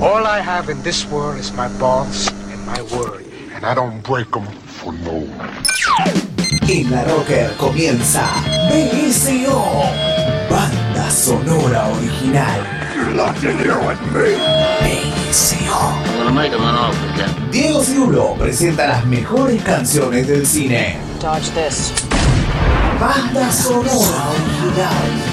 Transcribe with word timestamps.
All 0.00 0.26
I 0.26 0.40
have 0.40 0.68
in 0.68 0.82
this 0.82 1.04
world 1.06 1.38
is 1.38 1.52
my 1.52 1.68
balls 1.78 2.28
and 2.50 2.66
my 2.66 2.80
word. 2.96 3.24
And 3.54 3.64
I 3.64 3.74
don't 3.74 4.02
break 4.02 4.30
them 4.30 4.46
for 4.46 4.92
no 4.92 5.12
one. 5.12 5.50
En 6.68 6.90
la 6.90 7.04
Rocker 7.04 7.54
comienza 7.58 8.24
BSO, 8.70 9.84
banda 10.48 11.10
sonora 11.10 11.92
original. 11.94 12.64
You're 12.94 13.14
locked 13.14 13.44
in 13.44 13.58
here 13.58 13.78
with 13.86 14.00
me. 14.12 14.34
BSO. 14.80 15.68
I'm 15.70 16.18
gonna 16.18 16.32
make 16.32 16.52
him 16.52 16.62
an 16.62 16.74
offer 16.74 17.08
again. 17.12 17.50
Diego 17.50 17.82
Cirulo 17.84 18.34
presenta 18.38 18.86
las 18.86 19.04
mejores 19.06 19.62
canciones 19.62 20.26
del 20.26 20.46
cine. 20.46 20.96
Dodge 21.20 21.50
this. 21.50 21.92
Banda 22.98 23.52
sonora 23.52 24.32
original. 24.32 25.31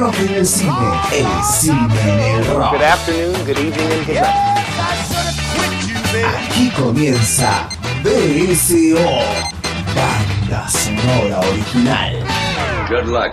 Rock 0.00 0.18
en 0.18 0.34
el 0.34 0.46
cine, 0.46 0.72
el 1.12 1.26
cine 1.44 2.00
en 2.02 2.20
el 2.36 2.46
rock. 2.46 2.72
Good 2.72 2.82
afternoon, 2.82 3.34
good 3.44 3.58
evening, 3.58 3.92
and 3.92 4.06
good 4.06 4.16
night. 4.16 4.40
Aquí 6.48 6.70
comienza 6.70 7.68
BSO, 8.02 8.98
banda 9.94 10.68
sonora 10.68 11.40
original. 11.50 12.16
Good 12.88 13.06
luck, 13.08 13.32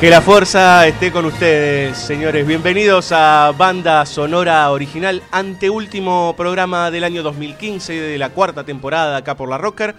Que 0.00 0.08
la 0.08 0.22
fuerza 0.22 0.86
esté 0.86 1.12
con 1.12 1.26
ustedes, 1.26 1.98
señores. 1.98 2.46
Bienvenidos 2.46 3.12
a 3.12 3.52
Banda 3.54 4.06
Sonora 4.06 4.70
Original, 4.70 5.22
anteúltimo 5.30 6.34
programa 6.38 6.90
del 6.90 7.04
año 7.04 7.22
2015, 7.22 7.92
de 7.92 8.16
la 8.16 8.30
cuarta 8.30 8.64
temporada 8.64 9.18
acá 9.18 9.36
por 9.36 9.50
la 9.50 9.58
Rocker. 9.58 9.94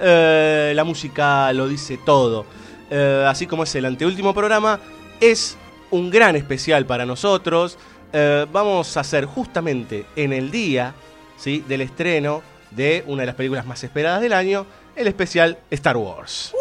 Eh, 0.00 0.72
la 0.74 0.82
música 0.82 1.52
lo 1.52 1.68
dice 1.68 1.96
todo. 2.04 2.44
Eh, 2.90 3.24
así 3.28 3.46
como 3.46 3.62
es 3.62 3.72
el 3.76 3.84
anteúltimo 3.84 4.34
programa, 4.34 4.80
es 5.20 5.56
un 5.92 6.10
gran 6.10 6.34
especial 6.34 6.84
para 6.84 7.06
nosotros. 7.06 7.78
Eh, 8.12 8.46
vamos 8.50 8.96
a 8.96 9.00
hacer 9.00 9.26
justamente 9.26 10.06
en 10.16 10.32
el 10.32 10.50
día 10.50 10.92
¿sí? 11.36 11.62
del 11.68 11.82
estreno 11.82 12.42
de 12.72 13.04
una 13.06 13.22
de 13.22 13.26
las 13.26 13.36
películas 13.36 13.64
más 13.64 13.84
esperadas 13.84 14.20
del 14.20 14.32
año, 14.32 14.66
el 14.96 15.06
especial 15.06 15.56
Star 15.70 15.96
Wars 15.96 16.52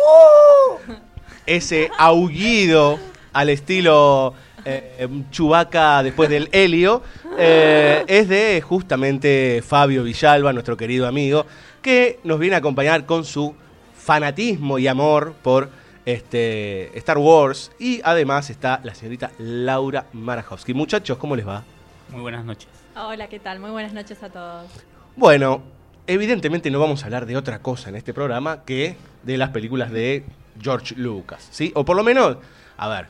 ese 1.45 1.89
aullido 1.97 2.99
al 3.33 3.49
estilo 3.49 4.33
eh, 4.63 5.07
Chubaca 5.31 6.01
después 6.01 6.29
del 6.29 6.49
helio, 6.51 7.03
eh, 7.37 8.03
es 8.07 8.27
de 8.27 8.61
justamente 8.61 9.61
Fabio 9.65 10.03
Villalba, 10.03 10.53
nuestro 10.53 10.77
querido 10.77 11.07
amigo, 11.07 11.45
que 11.81 12.19
nos 12.23 12.39
viene 12.39 12.55
a 12.55 12.59
acompañar 12.59 13.05
con 13.05 13.25
su 13.25 13.55
fanatismo 13.95 14.79
y 14.79 14.87
amor 14.87 15.35
por 15.41 15.69
este, 16.05 16.97
Star 16.97 17.17
Wars. 17.17 17.71
Y 17.79 18.01
además 18.03 18.49
está 18.49 18.79
la 18.83 18.95
señorita 18.95 19.31
Laura 19.37 20.05
Marajowski. 20.13 20.73
Muchachos, 20.73 21.17
¿cómo 21.17 21.35
les 21.35 21.47
va? 21.47 21.63
Muy 22.09 22.21
buenas 22.21 22.45
noches. 22.45 22.69
Hola, 22.95 23.27
¿qué 23.27 23.39
tal? 23.39 23.59
Muy 23.59 23.71
buenas 23.71 23.93
noches 23.93 24.21
a 24.23 24.29
todos. 24.29 24.71
Bueno, 25.15 25.61
evidentemente 26.07 26.71
no 26.71 26.79
vamos 26.79 27.03
a 27.03 27.05
hablar 27.05 27.25
de 27.25 27.35
otra 27.37 27.59
cosa 27.59 27.89
en 27.89 27.95
este 27.95 28.13
programa 28.13 28.63
que 28.63 28.95
de 29.23 29.37
las 29.37 29.49
películas 29.49 29.91
de 29.91 30.23
George 30.61 30.95
Lucas, 30.97 31.47
¿sí? 31.51 31.71
O 31.75 31.83
por 31.85 31.95
lo 31.95 32.03
menos, 32.03 32.37
a 32.77 32.89
ver, 32.89 33.07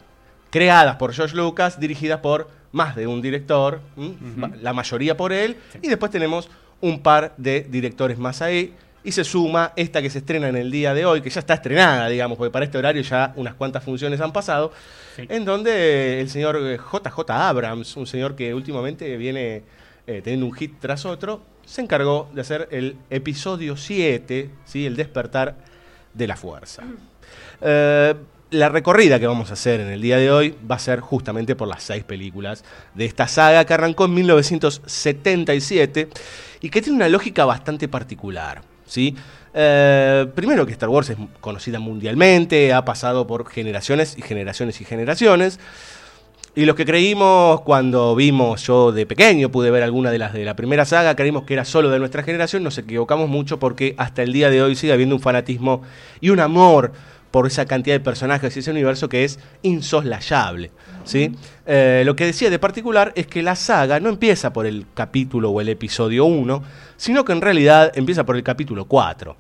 creadas 0.50 0.96
por 0.98 1.14
George 1.14 1.36
Lucas, 1.36 1.80
dirigidas 1.80 2.20
por 2.20 2.50
más 2.72 2.96
de 2.96 3.08
un 3.08 3.22
director, 3.22 3.80
la 4.62 4.74
mayoría 4.74 5.16
por 5.16 5.32
él, 5.32 5.58
y 5.82 5.88
después 5.88 6.12
tenemos 6.12 6.50
un 6.82 7.00
par 7.02 7.34
de 7.38 7.62
directores 7.70 8.18
más 8.18 8.42
ahí, 8.42 8.74
y 9.04 9.12
se 9.12 9.24
suma 9.24 9.72
esta 9.76 10.02
que 10.02 10.10
se 10.10 10.18
estrena 10.18 10.50
en 10.50 10.56
el 10.58 10.72
día 10.72 10.94
de 10.94 11.06
hoy, 11.06 11.22
que 11.22 11.30
ya 11.30 11.40
está 11.40 11.54
estrenada, 11.54 12.08
digamos, 12.10 12.38
porque 12.38 12.52
para 12.52 12.66
este 12.66 12.78
horario 12.78 13.02
ya 13.04 13.34
unas 13.36 13.54
cuantas 13.54 13.84
funciones 13.84 14.20
han 14.20 14.34
pasado, 14.34 14.72
Sí. 15.16 15.26
en 15.30 15.46
donde 15.46 16.20
el 16.20 16.30
señor 16.30 16.58
JJ 16.60 17.30
Abrams, 17.32 17.96
un 17.96 18.06
señor 18.08 18.36
que 18.36 18.54
últimamente 18.54 19.16
viene 19.16 19.64
eh, 20.08 20.22
teniendo 20.22 20.46
un 20.48 20.54
hit 20.54 20.74
tras 20.82 21.06
otro, 21.06 21.42
se 21.66 21.82
encargó 21.82 22.30
de 22.34 22.42
hacer 22.42 22.68
el 22.72 22.98
episodio 23.10 23.78
7, 23.78 24.50
¿sí? 24.66 24.86
el 24.86 24.96
despertar 24.98 25.56
de 26.14 26.28
la 26.28 26.36
fuerza. 26.36 26.84
Eh, 27.68 28.14
la 28.52 28.70
recorrida 28.70 29.20
que 29.20 29.26
vamos 29.26 29.50
a 29.50 29.54
hacer 29.54 29.80
en 29.80 29.88
el 29.88 30.00
día 30.00 30.18
de 30.18 30.30
hoy 30.32 30.56
va 30.70 30.76
a 30.76 30.80
ser 30.80 31.00
justamente 31.00 31.56
por 31.56 31.68
las 31.68 31.82
seis 31.82 32.04
películas 32.04 32.64
de 32.94 33.06
esta 33.06 33.28
saga 33.28 33.66
que 33.66 33.74
arrancó 33.74 34.06
en 34.06 34.14
1977 34.14 36.10
y 36.62 36.70
que 36.70 36.82
tiene 36.84 36.96
una 36.98 37.10
lógica 37.10 37.44
bastante 37.44 37.88
particular. 37.88 38.62
¿sí? 38.86 39.16
Eh, 39.54 40.28
primero 40.36 40.66
que 40.66 40.74
Star 40.74 40.90
Wars 40.90 41.10
es 41.10 41.18
conocida 41.42 41.80
mundialmente, 41.80 42.72
ha 42.72 42.86
pasado 42.86 43.26
por 43.26 43.50
generaciones 43.50 44.16
y 44.16 44.22
generaciones 44.22 44.80
y 44.80 44.86
generaciones. 44.86 45.60
Y 46.58 46.66
los 46.66 46.78
que 46.78 46.86
creímos 46.86 47.62
cuando 47.62 48.16
vimos, 48.16 48.66
yo 48.66 48.94
de 48.94 49.06
pequeño 49.06 49.50
pude 49.50 49.72
ver 49.72 49.84
alguna 49.84 50.10
de 50.10 50.20
las 50.20 50.32
de 50.32 50.46
la 50.46 50.56
primera 50.56 50.86
saga, 50.86 51.14
creímos 51.14 51.44
que 51.44 51.54
era 51.54 51.66
solo 51.66 51.90
de 51.90 52.00
nuestra 52.00 52.24
generación, 52.24 52.64
nos 52.64 52.78
equivocamos 52.78 53.28
mucho 53.28 53.60
porque 53.60 53.94
hasta 53.98 54.24
el 54.24 54.32
día 54.32 54.50
de 54.50 54.64
hoy 54.64 54.78
sigue 54.78 54.94
habiendo 54.94 55.16
un 55.16 55.22
fanatismo 55.22 55.82
y 56.22 56.30
un 56.30 56.40
amor 56.40 56.94
por 57.36 57.48
esa 57.48 57.66
cantidad 57.66 57.96
de 57.96 58.00
personajes 58.00 58.56
y 58.56 58.60
ese 58.62 58.72
universo 58.72 59.10
que 59.10 59.26
es 59.26 59.40
insoslayable. 59.62 60.72
¿sí? 61.04 61.36
Eh, 61.66 62.04
lo 62.06 62.16
que 62.16 62.26
decía 62.26 62.50
de 62.50 62.60
particular 62.60 63.12
es 63.14 63.28
que 63.28 63.44
la 63.44 63.58
saga 63.58 64.00
no 64.00 64.08
empieza 64.08 64.54
por 64.54 64.66
el 64.66 64.86
capítulo 64.94 65.50
o 65.50 65.60
el 65.60 65.68
episodio 65.68 66.24
1, 66.24 66.64
sino 66.96 67.26
que 67.26 67.34
en 67.34 67.42
realidad 67.42 67.92
empieza 67.94 68.26
por 68.26 68.38
el 68.38 68.44
capítulo 68.44 68.86
4. 68.86 69.36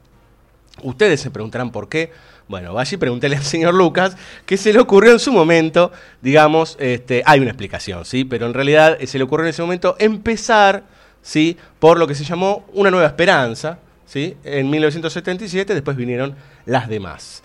Ustedes 0.84 1.22
se 1.22 1.32
preguntarán 1.32 1.72
por 1.72 1.88
qué. 1.88 2.12
Bueno, 2.50 2.74
vaya 2.74 2.94
y 2.94 2.98
pregúntele 2.98 3.38
al 3.38 3.44
señor 3.44 3.74
Lucas, 3.74 4.18
que 4.46 4.58
se 4.58 4.74
le 4.74 4.80
ocurrió 4.80 5.14
en 5.14 5.20
su 5.20 5.32
momento, 5.32 5.94
digamos, 6.22 6.76
este, 6.82 7.24
hay 7.26 7.40
una 7.40 7.52
explicación, 7.52 8.04
¿sí? 8.04 8.26
Pero 8.26 8.46
en 8.46 8.54
realidad 8.54 8.98
eh, 9.00 9.08
se 9.08 9.18
le 9.18 9.24
ocurrió 9.24 9.46
en 9.46 9.52
ese 9.52 9.62
momento 9.62 9.96
empezar, 10.00 10.84
¿sí? 11.22 11.56
Por 11.80 11.98
lo 11.98 12.08
que 12.08 12.16
se 12.16 12.26
llamó 12.26 12.66
Una 12.74 12.92
Nueva 12.92 13.08
Esperanza, 13.08 13.80
¿sí? 14.06 14.36
En 14.44 14.70
1977, 14.70 15.74
después 15.74 15.96
vinieron 15.96 16.36
las 16.66 16.90
demás. 16.90 17.42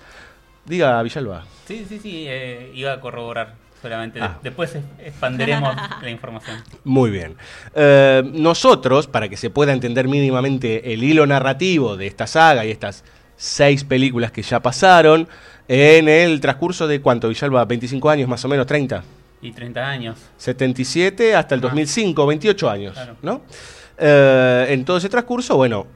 Diga, 0.71 1.03
Villalba. 1.03 1.45
Sí, 1.67 1.85
sí, 1.89 1.99
sí, 1.99 2.25
eh, 2.29 2.71
iba 2.75 2.93
a 2.93 3.01
corroborar 3.01 3.55
solamente. 3.83 4.21
Ah. 4.21 4.39
Después 4.43 4.75
es- 4.77 4.85
expanderemos 5.05 5.75
la 6.03 6.09
información. 6.11 6.57
Muy 6.85 7.11
bien. 7.11 7.35
Eh, 7.75 8.23
nosotros, 8.33 9.07
para 9.09 9.29
que 9.29 9.37
se 9.37 9.51
pueda 9.51 9.73
entender 9.73 10.07
mínimamente 10.07 10.93
el 10.95 11.03
hilo 11.03 11.27
narrativo 11.27 11.97
de 11.97 12.07
esta 12.07 12.27
saga 12.27 12.65
y 12.65 12.71
estas 12.71 13.03
seis 13.37 13.83
películas 13.85 14.31
que 14.31 14.43
ya 14.43 14.61
pasaron, 14.61 15.27
en 15.67 16.09
el 16.09 16.41
transcurso 16.41 16.87
de 16.87 17.01
cuánto, 17.01 17.29
Villalba, 17.29 17.65
25 17.65 18.11
años 18.11 18.29
más 18.29 18.45
o 18.45 18.49
menos, 18.49 18.67
30. 18.67 19.03
Y 19.43 19.53
30 19.53 19.89
años. 19.89 20.19
77 20.37 21.35
hasta 21.35 21.55
el 21.57 21.61
Ah. 21.61 21.63
2005, 21.63 22.27
28 22.27 22.71
años, 22.71 22.93
Claro. 22.95 23.17
¿no? 23.23 23.43
Eh, 23.99 24.67
en 24.71 24.85
todo 24.85 24.99
ese 24.99 25.09
transcurso, 25.09 25.57
bueno, 25.57 25.87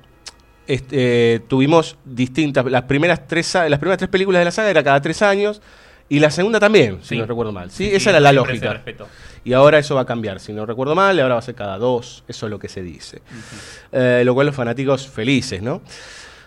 este, 0.66 1.34
eh, 1.34 1.40
tuvimos 1.48 1.96
distintas, 2.04 2.64
las 2.66 2.82
primeras, 2.82 3.26
tres, 3.26 3.54
las 3.54 3.78
primeras 3.78 3.98
tres 3.98 4.10
películas 4.10 4.40
de 4.40 4.44
la 4.46 4.50
saga 4.50 4.70
era 4.70 4.82
cada 4.82 5.00
tres 5.00 5.22
años, 5.22 5.60
y 6.08 6.18
la 6.20 6.30
segunda 6.30 6.60
también, 6.60 6.98
si 7.02 7.16
no 7.16 7.26
recuerdo 7.26 7.52
mal. 7.52 7.70
¿sí? 7.70 7.88
Sí, 7.88 7.94
Esa 7.94 8.10
era 8.10 8.20
la 8.20 8.32
lógica. 8.32 8.82
Y 9.44 9.52
ahora 9.52 9.78
eso 9.78 9.94
va 9.94 10.02
a 10.02 10.06
cambiar, 10.06 10.40
si 10.40 10.52
no 10.52 10.64
recuerdo 10.64 10.94
mal, 10.94 11.16
y 11.16 11.20
ahora 11.20 11.34
va 11.34 11.40
a 11.40 11.42
ser 11.42 11.54
cada 11.54 11.78
dos, 11.78 12.24
eso 12.28 12.46
es 12.46 12.50
lo 12.50 12.58
que 12.58 12.68
se 12.68 12.82
dice. 12.82 13.20
Eh, 13.92 14.22
lo 14.24 14.34
cual 14.34 14.46
los 14.46 14.56
fanáticos 14.56 15.06
felices, 15.06 15.62
¿no? 15.62 15.82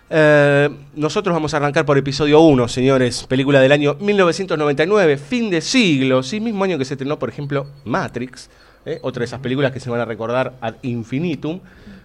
Eh, 0.10 0.70
nosotros 0.96 1.34
vamos 1.34 1.54
a 1.54 1.58
arrancar 1.58 1.86
por 1.86 1.98
episodio 1.98 2.40
1, 2.40 2.68
señores, 2.70 3.26
película 3.26 3.60
del 3.60 3.72
año 3.72 3.98
1999, 4.00 5.18
fin 5.18 5.50
de 5.50 5.62
siglo, 5.62 6.24
sí, 6.24 6.40
mismo 6.40 6.64
año 6.64 6.78
que 6.78 6.86
se 6.86 6.94
estrenó, 6.94 7.20
por 7.20 7.30
ejemplo, 7.30 7.68
Matrix, 7.84 8.50
¿eh? 8.86 9.00
otra 9.02 9.20
de 9.22 9.26
esas 9.26 9.42
películas 9.42 9.72
que 9.72 9.80
se 9.80 9.90
van 9.90 10.00
a 10.00 10.06
recordar 10.06 10.54
ad 10.62 10.76
infinitum, 10.82 11.60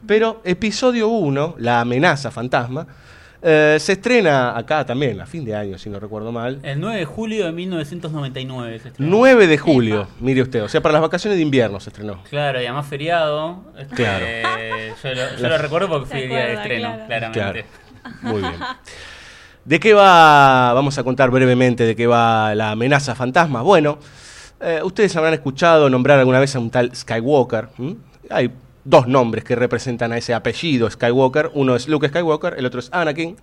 pero 0.07 0.41
episodio 0.45 1.09
1, 1.09 1.57
La 1.59 1.81
amenaza 1.81 2.31
fantasma, 2.31 2.87
eh, 3.45 3.77
se 3.81 3.93
estrena 3.93 4.57
acá 4.57 4.87
también, 4.87 5.21
a 5.21 5.27
fin 5.27 5.45
de 5.45 5.55
año, 5.55 5.77
si 5.77 5.91
no 5.91 5.99
recuerdo 5.99 6.31
mal. 6.31 6.61
El 6.63 6.81
9 6.81 6.99
de 7.01 7.05
julio 7.05 7.47
de 7.47 7.53
1999 7.53 8.79
se 8.79 8.89
estrenó. 8.89 9.11
9 9.11 9.47
de 9.49 9.59
julio, 9.59 10.07
mire 10.21 10.43
usted, 10.43 10.63
o 10.63 10.69
sea, 10.69 10.81
para 10.81 10.93
las 10.93 11.03
vacaciones 11.03 11.37
de 11.37 11.43
invierno 11.43 11.81
se 11.81 11.91
estrenó. 11.91 12.23
Claro, 12.31 12.61
y 12.61 12.67
además 12.67 12.87
feriado. 12.87 13.65
este, 13.77 13.95
Claro. 13.97 14.27
Yo 15.03 15.15
lo, 15.15 15.37
yo 15.39 15.49
lo 15.49 15.59
recuerdo 15.59 15.89
porque 15.89 16.07
fui 16.07 16.21
el 16.21 16.29
día 16.29 16.47
de 16.47 16.55
estreno, 16.55 16.97
claro. 17.07 17.33
claramente. 17.33 17.67
Muy 18.23 18.41
bien. 18.41 18.55
¿De 19.65 19.79
qué 19.79 19.95
va? 19.95 20.73
Vamos 20.73 20.99
a 20.99 21.05
contar 21.05 21.31
brevemente 21.31 21.85
de 21.85 21.95
qué 21.95 22.07
va 22.07 22.55
la 22.55 22.73
amenaza 22.73 23.15
fantasma. 23.15 23.63
Bueno, 23.63 23.99
eh, 24.61 24.81
ustedes 24.83 25.15
habrán 25.17 25.35
escuchado 25.35 25.89
nombrar 25.89 26.19
alguna 26.19 26.41
vez 26.41 26.55
a 26.57 26.61
un 26.61 26.71
tal 26.71 26.95
Skywalker. 26.95 27.69
Hay 28.31 28.51
dos 28.85 29.07
nombres 29.07 29.45
que 29.45 29.55
representan 29.57 30.13
a 30.13 30.19
ese 30.19 30.35
apellido 30.35 30.91
Skywalker. 30.91 31.51
Uno 31.55 31.77
es 31.77 31.89
Luke 31.89 32.09
Skywalker, 32.09 32.55
el 32.59 32.67
otro 32.67 32.81
es 32.81 32.89
Anakin. 32.93 33.37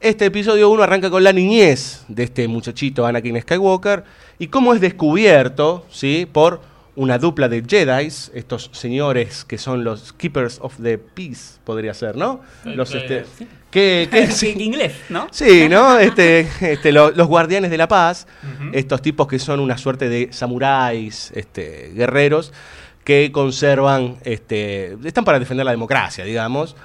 Este 0.00 0.26
episodio 0.26 0.68
1 0.70 0.82
arranca 0.82 1.10
con 1.10 1.22
la 1.22 1.32
niñez 1.32 2.04
de 2.08 2.24
este 2.24 2.48
muchachito 2.48 3.06
Anakin 3.06 3.40
Skywalker 3.40 4.02
y 4.38 4.48
cómo 4.48 4.74
es 4.74 4.80
descubierto 4.80 5.86
¿sí? 5.90 6.26
por 6.30 6.60
una 6.94 7.16
dupla 7.18 7.48
de 7.48 7.62
Jedi, 7.66 8.06
estos 8.34 8.68
señores 8.72 9.44
que 9.44 9.56
son 9.58 9.82
los 9.84 10.12
Keepers 10.12 10.58
of 10.60 10.74
the 10.82 10.98
Peace, 10.98 11.58
podría 11.64 11.94
ser, 11.94 12.16
¿no? 12.16 12.40
Los, 12.64 12.90
Que- 12.90 12.98
este, 12.98 13.24
que, 13.70 14.08
que- 14.10 14.26
sí. 14.30 14.54
inglés, 14.58 14.92
¿no? 15.08 15.26
Sí, 15.30 15.68
¿no? 15.70 15.98
Este, 15.98 16.46
este, 16.60 16.92
lo- 16.92 17.10
los 17.12 17.28
guardianes 17.28 17.70
de 17.70 17.78
la 17.78 17.88
paz, 17.88 18.26
estos 18.72 19.00
tipos 19.00 19.26
que 19.26 19.38
son 19.38 19.60
una 19.60 19.78
suerte 19.78 20.10
de 20.10 20.28
samuráis, 20.32 21.30
este, 21.34 21.92
guerreros, 21.94 22.52
que 23.04 23.30
conservan, 23.32 24.16
este, 24.24 24.96
están 25.04 25.24
para 25.24 25.38
defender 25.38 25.64
la 25.66 25.72
democracia, 25.72 26.24
digamos, 26.24 26.76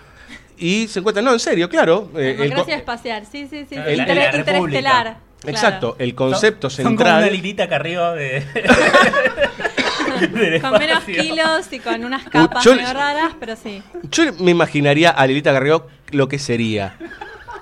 y 0.57 0.87
se 0.87 0.99
encuentran, 0.99 1.25
no, 1.25 1.33
en 1.33 1.39
serio, 1.39 1.69
claro. 1.69 2.09
eh, 2.17 2.31
el 2.31 2.37
Democracia 2.49 2.75
espacial, 2.77 3.25
sí, 3.31 3.47
sí, 3.49 3.65
sí. 3.69 3.75
La- 3.75 3.85
la- 3.85 3.93
inter- 3.93 4.15
la 4.17 4.37
interestelar. 4.37 5.03
claro. 5.03 5.17
Exacto, 5.45 5.95
el 5.99 6.15
concepto 6.15 6.67
Son- 6.69 6.83
Son 6.83 6.95
como 6.95 7.09
una 7.09 7.19
central. 7.19 7.35
lilita 7.35 7.69
Carrió 7.69 8.11
de. 8.13 8.43
Con 10.61 10.71
menos 10.79 11.03
kilos 11.03 11.67
y 11.71 11.79
con 11.79 12.03
unas 12.03 12.23
capas 12.27 12.63
yo- 12.63 12.73
medio 12.75 12.91
raras, 12.91 13.33
pero 13.39 13.55
sí. 13.55 13.83
Yo 14.09 14.33
me 14.39 14.49
imaginaría 14.51 15.11
a 15.11 15.27
Lilita 15.27 15.51
Garrió 15.51 15.87
lo 16.11 16.27
que 16.27 16.39
sería. 16.39 16.97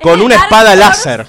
Con 0.02 0.20
el 0.20 0.26
una 0.26 0.36
espada 0.36 0.76
láser. 0.76 1.26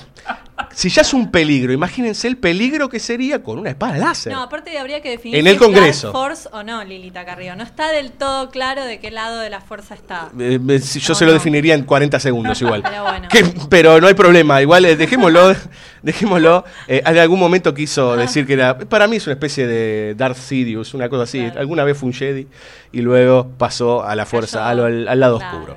Si 0.79 0.91
ya 0.91 1.01
es 1.01 1.15
un 1.15 1.31
peligro, 1.31 1.73
imagínense 1.73 2.29
el 2.29 2.37
peligro 2.37 2.91
que 2.91 3.01
sería 3.01 3.43
con 3.43 3.59
una 3.59 3.71
espada 3.71 3.97
láser. 3.97 4.31
No, 4.31 4.43
aparte 4.43 4.79
habría 4.79 5.01
que 5.01 5.09
definir 5.09 5.39
En 5.39 5.45
si 5.45 5.49
el 5.49 5.55
es 5.55 5.59
Congreso. 5.63 6.09
Dark 6.13 6.19
Force 6.19 6.49
o 6.53 6.63
no, 6.65 6.85
Lilita 6.85 7.25
Carrillo. 7.25 7.57
No 7.57 7.63
está 7.65 7.91
del 7.93 8.13
todo 8.13 8.51
claro 8.51 8.85
de 8.85 9.01
qué 9.01 9.11
lado 9.11 9.41
de 9.41 9.49
la 9.49 9.63
fuerza 9.63 9.95
está. 9.95 10.29
Eh, 10.39 10.61
eh, 10.69 10.79
si 10.81 11.01
yo 11.01 11.13
No, 11.13 11.15
se 11.15 11.25
lo 11.25 11.31
no. 11.31 11.39
definiría 11.39 11.73
en 11.75 11.85
40 11.85 12.21
segundos 12.21 12.61
igual. 12.61 12.83
Pero 12.91 13.03
bueno. 13.05 13.27
Que- 13.31 13.45
pero 13.71 14.03
no 14.03 14.07
hay 14.07 14.13
problema, 14.13 14.61
igual 14.61 14.85
eh, 14.85 14.97
dejémoslo. 14.97 15.55
dejémoslo. 16.03 16.65
En 16.89 17.19
algún 17.19 17.41
momento 17.41 17.73
quiso 17.73 18.15
decir 18.15 18.47
que 18.47 18.53
era. 18.53 18.77
Para 18.79 19.09
mí 19.09 19.17
es 19.17 19.27
una 19.27 19.33
especie 19.33 19.67
de 19.67 20.15
Darth 20.15 20.37
Sidious, 20.37 20.93
una 20.93 21.09
cosa 21.09 21.23
así. 21.23 21.39
Claro. 21.41 21.61
Alguna 21.61 21.85
vez 21.85 21.97
fue 21.97 22.09
un 22.09 22.13
Jedi 22.13 22.47
y 22.93 23.01
luego 23.01 23.49
pasó 23.57 24.05
a 24.05 24.15
la 24.15 24.27
fuerza, 24.27 24.69
al, 24.69 24.81
al- 24.81 25.09
al 25.09 25.21
lado 25.21 25.39
Claro. 25.39 25.57
oscuro. 25.57 25.77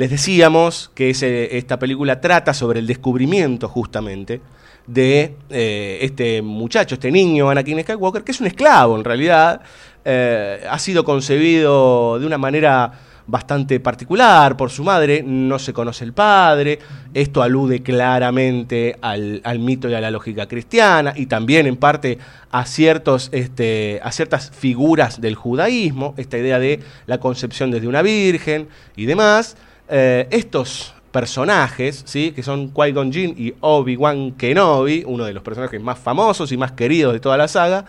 Les 0.00 0.08
decíamos 0.08 0.90
que 0.94 1.10
esta 1.10 1.78
película 1.78 2.22
trata 2.22 2.54
sobre 2.54 2.78
el 2.80 2.86
descubrimiento 2.86 3.68
justamente 3.68 4.40
de 4.86 5.34
eh, 5.50 5.98
este 6.00 6.40
muchacho, 6.40 6.94
este 6.94 7.12
niño, 7.12 7.50
Anakin 7.50 7.82
Skywalker, 7.82 8.24
que 8.24 8.32
es 8.32 8.40
un 8.40 8.46
esclavo 8.46 8.96
en 8.96 9.04
realidad. 9.04 9.60
Eh, 10.02 10.64
ha 10.66 10.78
sido 10.78 11.04
concebido 11.04 12.18
de 12.18 12.24
una 12.24 12.38
manera 12.38 12.92
bastante 13.26 13.78
particular 13.78 14.56
por 14.56 14.70
su 14.70 14.84
madre, 14.84 15.22
no 15.22 15.58
se 15.58 15.74
conoce 15.74 16.06
el 16.06 16.14
padre, 16.14 16.78
esto 17.12 17.42
alude 17.42 17.82
claramente 17.82 18.96
al, 19.02 19.42
al 19.44 19.58
mito 19.58 19.90
y 19.90 19.92
a 19.92 20.00
la 20.00 20.10
lógica 20.10 20.48
cristiana 20.48 21.12
y 21.14 21.26
también 21.26 21.66
en 21.66 21.76
parte 21.76 22.16
a, 22.50 22.64
ciertos, 22.64 23.28
este, 23.32 24.00
a 24.02 24.10
ciertas 24.12 24.50
figuras 24.50 25.20
del 25.20 25.34
judaísmo, 25.34 26.14
esta 26.16 26.38
idea 26.38 26.58
de 26.58 26.80
la 27.04 27.20
concepción 27.20 27.70
desde 27.70 27.86
una 27.86 28.00
virgen 28.00 28.68
y 28.96 29.04
demás. 29.04 29.58
Eh, 29.90 30.28
estos 30.30 30.94
personajes, 31.10 32.02
¿sí? 32.06 32.30
que 32.30 32.42
son 32.42 32.72
Qui-Gon 32.72 33.12
Jinn 33.12 33.34
y 33.36 33.52
Obi-Wan 33.60 34.32
Kenobi, 34.32 35.02
uno 35.06 35.24
de 35.24 35.32
los 35.32 35.42
personajes 35.42 35.80
más 35.80 35.98
famosos 35.98 36.52
y 36.52 36.56
más 36.56 36.72
queridos 36.72 37.12
de 37.12 37.18
toda 37.18 37.36
la 37.36 37.48
saga, 37.48 37.84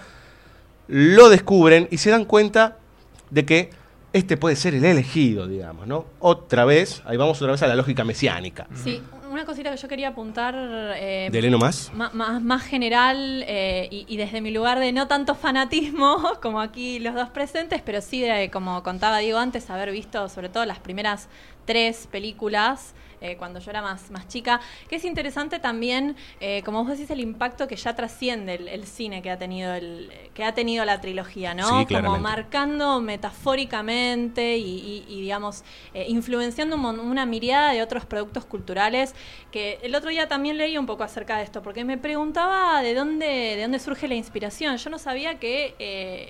lo 0.88 1.30
descubren 1.30 1.88
y 1.92 1.98
se 1.98 2.10
dan 2.10 2.26
cuenta 2.26 2.78
de 3.30 3.46
que 3.46 3.70
este 4.14 4.36
puede 4.36 4.56
ser 4.56 4.74
el 4.74 4.84
elegido, 4.84 5.48
digamos, 5.48 5.88
¿no? 5.88 6.06
Otra 6.20 6.66
vez, 6.66 7.02
ahí 7.06 7.18
vamos 7.18 7.40
otra 7.42 7.52
vez 7.54 7.62
a 7.64 7.68
la 7.68 7.76
lógica 7.76 8.04
mesiánica. 8.04 8.68
Sí, 8.84 9.02
una 9.32 9.46
cosita 9.46 9.72
que 9.72 9.78
yo 9.78 9.88
quería 9.88 10.10
apuntar. 10.10 10.54
eh, 10.98 11.30
¿De 11.32 11.42
Leno 11.42 11.58
más? 11.58 11.92
Más, 11.94 12.14
más 12.14 12.64
general 12.64 13.44
eh, 13.48 13.88
y, 13.90 14.06
y 14.08 14.18
desde 14.18 14.42
mi 14.42 14.52
lugar 14.52 14.80
de 14.80 14.92
no 14.92 15.08
tanto 15.08 15.36
fanatismo 15.36 16.22
como 16.42 16.60
aquí 16.60 17.00
los 17.00 17.16
dos 17.16 17.30
presentes, 17.30 17.82
pero 17.84 18.02
sí 18.02 18.22
de, 18.22 18.50
como 18.52 18.84
contaba 18.84 19.20
Diego 19.20 19.40
antes, 19.40 19.70
haber 19.70 19.92
visto 19.92 20.28
sobre 20.30 20.50
todo 20.50 20.66
las 20.66 20.80
primeras 20.80 21.28
tres 21.66 22.08
películas 22.12 22.94
eh, 23.22 23.38
cuando 23.38 23.60
yo 23.60 23.70
era 23.72 23.82
más, 23.82 24.12
más 24.12 24.28
chica, 24.28 24.60
que 24.90 24.98
es 24.98 25.06
interesante 25.06 25.60
también, 25.60 26.16
eh, 26.40 26.62
como 26.66 26.84
vos 26.84 26.90
decís, 26.92 27.10
el 27.12 27.20
impacto 27.22 27.68
que 27.68 27.76
ya 27.76 27.96
trasciende 27.96 28.56
el, 28.56 28.68
el 28.68 28.86
cine 28.86 29.22
que 29.22 29.30
ha 29.32 29.38
tenido 29.38 29.74
el, 29.74 30.12
que 30.34 30.44
ha 30.44 30.54
tenido 30.54 30.84
la 30.86 31.00
trilogía, 31.02 31.54
¿no? 31.54 31.68
Sí, 31.80 31.86
como 31.86 32.18
marcando 32.20 33.00
metafóricamente 33.02 34.58
y, 34.58 34.64
y- 34.64 35.06
y, 35.08 35.22
digamos, 35.22 35.64
eh, 35.94 36.06
influenciando 36.08 36.76
un 36.76 36.82
una 36.92 37.26
mirada 37.26 37.72
de 37.74 37.82
otros 37.82 38.06
productos 38.06 38.44
culturales, 38.46 39.14
que 39.52 39.80
el 39.84 39.94
otro 39.96 40.10
día 40.10 40.28
también 40.28 40.58
leí 40.58 40.78
un 40.78 40.86
poco 40.86 41.04
acerca 41.04 41.38
de 41.38 41.44
esto, 41.44 41.62
porque 41.62 41.86
me 41.86 41.98
preguntaba 41.98 42.82
de 42.82 42.94
dónde, 42.96 43.26
de 43.56 43.62
dónde 43.62 43.80
surge 43.80 44.08
la 44.08 44.16
inspiración. 44.16 44.78
Yo 44.78 44.90
no 44.90 44.98
sabía 44.98 45.38
que 45.40 45.76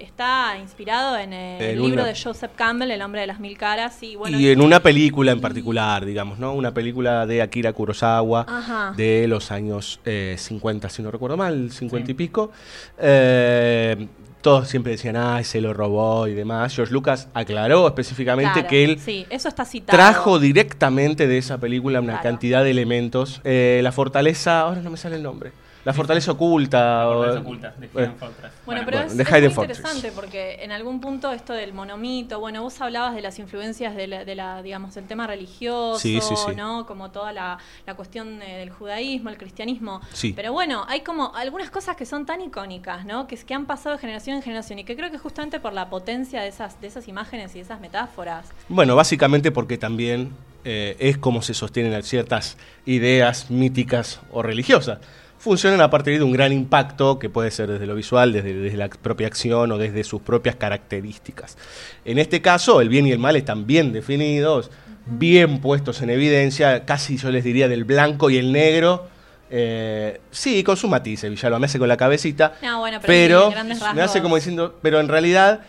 está 0.02 0.58
inspirado 0.62 1.18
en 1.18 1.34
el 1.34 1.82
libro 1.82 2.02
una- 2.04 2.06
de 2.12 2.20
Joseph 2.22 2.52
Campbell, 2.56 2.92
El 2.92 3.02
hombre 3.02 3.22
de 3.22 3.28
las 3.28 3.40
mil 3.40 3.58
caras, 3.58 4.02
y 4.04 4.16
bueno... 4.16 4.38
y 4.40 4.50
en 4.50 4.62
una 4.62 4.82
película 4.82 5.32
en 5.32 5.40
particular, 5.42 6.06
digamos, 6.06 6.38
¿no? 6.38 6.54
Una 6.54 6.74
película 6.74 6.81
de 6.84 7.42
Akira 7.42 7.74
Kurosawa 7.74 8.46
Ajá. 8.48 8.94
de 8.98 9.28
los 9.28 9.52
años 9.52 10.00
eh, 10.06 10.36
50, 10.38 10.90
si 10.90 11.02
no 11.02 11.12
recuerdo 11.12 11.38
mal, 11.38 11.72
50 11.72 12.12
y 12.12 12.14
pico. 12.14 12.52
Eh, 13.00 14.08
todos 14.42 14.68
siempre 14.68 14.94
decían, 14.94 15.16
ah, 15.18 15.44
se 15.44 15.62
lo 15.62 15.72
robó 15.74 16.28
y 16.28 16.34
demás. 16.34 16.74
George 16.76 16.92
Lucas 16.92 17.28
aclaró 17.34 17.88
específicamente 17.88 18.52
Claro, 18.54 18.68
que 18.68 18.84
él 18.84 19.00
sí, 19.00 19.26
eso 19.30 19.48
está 19.48 19.66
citado. 19.66 19.96
trajo 19.96 20.40
directamente 20.40 21.28
de 21.28 21.38
esa 21.38 21.60
película 21.60 22.00
una 22.00 22.14
Claro. 22.14 22.24
cantidad 22.24 22.64
de 22.64 22.72
elementos. 22.72 23.40
Eh, 23.44 23.82
la 23.84 23.92
fortaleza, 23.92 24.62
ahora 24.62 24.82
no 24.82 24.90
me 24.90 24.98
sale 24.98 25.18
el 25.18 25.24
nombre. 25.24 25.52
La 25.84 25.94
fortaleza 25.94 26.32
oculta. 26.32 26.80
La 26.80 27.08
o- 27.10 27.14
fortaleza 27.14 27.40
oculta 27.42 27.74
de 27.80 27.88
Hidden 27.88 28.16
Fortress. 28.18 28.52
Bueno, 28.66 28.82
pero 28.86 28.98
bueno, 28.98 29.12
es, 29.12 29.18
The 29.18 29.24
es 29.24 29.30
Hidden 29.30 29.44
muy 29.46 29.50
Fortress. 29.54 29.78
interesante 29.80 30.12
porque 30.14 30.64
en 30.64 30.72
algún 30.72 31.02
punto 31.02 31.32
esto 31.32 31.54
del 31.54 31.74
monomito, 31.74 32.40
bueno, 32.40 32.62
vos 32.62 32.80
hablabas 32.82 33.16
de 33.16 33.22
las 33.22 33.40
influencias 33.40 33.96
de 33.96 34.08
la, 34.08 34.24
de 34.26 34.36
la, 34.36 34.62
digamos, 34.62 34.94
del 34.96 35.06
tema 35.08 35.26
religioso, 35.28 36.00
Sí, 36.00 36.20
sí, 36.22 36.36
sí. 36.36 36.56
¿no? 36.56 36.86
Como 36.86 37.10
toda 37.12 37.34
la, 37.34 37.58
la 37.88 37.94
cuestión 37.96 38.42
eh, 38.42 38.58
del 38.58 38.70
judaísmo, 38.70 39.30
el 39.30 39.38
cristianismo. 39.38 40.02
Sí. 40.14 40.34
Pero 40.36 40.54
bueno, 40.54 40.86
hay 40.88 41.02
como 41.02 41.36
algunas 41.36 41.72
cosas 41.72 41.96
que 41.96 42.06
son 42.06 42.26
tan 42.26 42.42
icónicas, 42.42 43.06
¿no? 43.06 43.26
Que, 43.28 43.36
es- 43.36 43.44
que 43.44 43.54
han 43.56 43.66
pasado 43.66 43.96
de 43.96 44.02
generación 44.02 44.36
en 44.38 44.44
generación 44.44 44.78
y 44.80 44.84
que 44.84 44.96
creo 44.96 45.10
que 45.12 45.18
justamente 45.18 45.60
por 45.60 45.74
la 45.74 45.90
potencia 45.90 46.42
de 46.42 46.48
esas, 46.50 46.80
de 46.80 46.88
esas 46.88 47.08
imágenes 47.08 47.52
y 47.52 47.56
de 47.56 47.62
esas 47.62 47.80
metáforas. 47.82 48.46
Bueno, 48.70 48.96
básicamente 48.96 49.52
porque 49.52 49.78
también 49.80 50.32
eh, 50.64 50.96
es 51.00 51.18
como 51.18 51.42
se 51.42 51.54
sostienen 51.56 52.02
ciertas 52.04 52.56
ideas 52.86 53.50
míticas 53.50 54.20
o 54.32 54.44
religiosas. 54.44 55.00
Funcionan 55.42 55.82
a 55.82 55.90
partir 55.90 56.20
de 56.20 56.24
un 56.24 56.32
gran 56.34 56.54
impacto 56.54 57.18
que 57.18 57.28
puede 57.28 57.50
ser 57.50 57.68
desde 57.68 57.88
lo 57.88 57.96
visual, 57.96 58.32
desde, 58.32 58.54
desde 58.54 58.78
la 58.78 58.90
propia 58.90 59.26
acción 59.26 59.72
o 59.72 59.80
desde 59.80 60.04
sus 60.04 60.22
propias 60.22 60.56
características. 60.56 61.58
En 62.06 62.20
este 62.20 62.44
caso, 62.44 62.80
el 62.80 62.90
bien 62.90 63.08
y 63.08 63.12
el 63.12 63.18
mal 63.18 63.36
están 63.36 63.66
bien 63.66 63.92
definidos, 63.92 64.70
bien 65.08 65.60
puestos 65.60 66.04
en 66.04 66.12
evidencia, 66.12 66.86
casi 66.86 67.18
yo 67.18 67.32
les 67.32 67.44
diría 67.44 67.68
del 67.68 67.86
blanco 67.86 68.30
y 68.30 68.38
el 68.38 68.52
negro. 68.52 69.08
Eh, 69.50 70.22
sí, 70.30 70.64
con 70.64 70.78
sus 70.78 70.92
matices, 70.92 71.28
Villalba 71.32 71.58
me 71.58 71.66
hace 71.66 71.80
con 71.80 71.88
la 71.88 71.98
cabecita. 71.98 72.54
No, 72.62 72.78
bueno, 72.82 73.00
pero 73.04 73.52
me 73.96 74.02
hace 74.04 74.22
como 74.22 74.36
diciendo, 74.36 74.78
pero 74.84 75.00
en 75.00 75.08
realidad, 75.08 75.62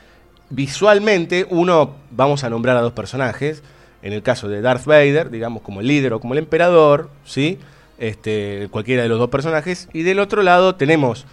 visualmente, 0.51 1.47
uno, 1.49 1.97
vamos 2.11 2.45
a 2.45 2.51
nombrar 2.51 2.77
a 2.77 2.83
dos 2.83 2.93
personajes, 2.93 3.63
en 4.03 4.13
el 4.13 4.23
caso 4.23 4.49
de 4.49 4.61
Darth 4.61 4.85
Vader, 4.85 5.31
digamos 5.31 5.63
como 5.63 5.81
el 5.81 5.87
líder 5.87 6.13
o 6.13 6.21
como 6.21 6.35
el 6.35 6.41
emperador, 6.41 7.09
¿sí? 7.25 7.59
Este, 8.03 8.67
cualquiera 8.73 9.05
de 9.05 9.09
los 9.09 9.21
dos 9.21 9.31
personajes, 9.31 9.89
y 9.93 10.03
del 10.03 10.19
otro 10.19 10.43
lado 10.43 10.75
tenemos 10.75 11.25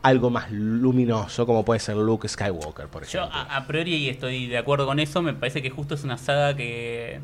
algo 0.00 0.30
más 0.30 0.50
luminoso, 0.50 1.44
como 1.44 1.62
puede 1.62 1.78
ser 1.78 1.96
Luke 1.96 2.26
Skywalker, 2.26 2.86
por 2.86 3.04
Yo 3.06 3.20
ejemplo. 3.24 3.38
a, 3.38 3.56
a 3.56 3.66
priori 3.66 4.08
estoy 4.08 4.46
de 4.46 4.56
acuerdo 4.56 4.86
con 4.86 4.98
eso, 4.98 5.20
me 5.20 5.34
parece 5.34 5.60
que 5.60 5.68
justo 5.68 5.94
es 5.94 6.04
una 6.04 6.16
saga 6.16 6.56
que 6.56 7.20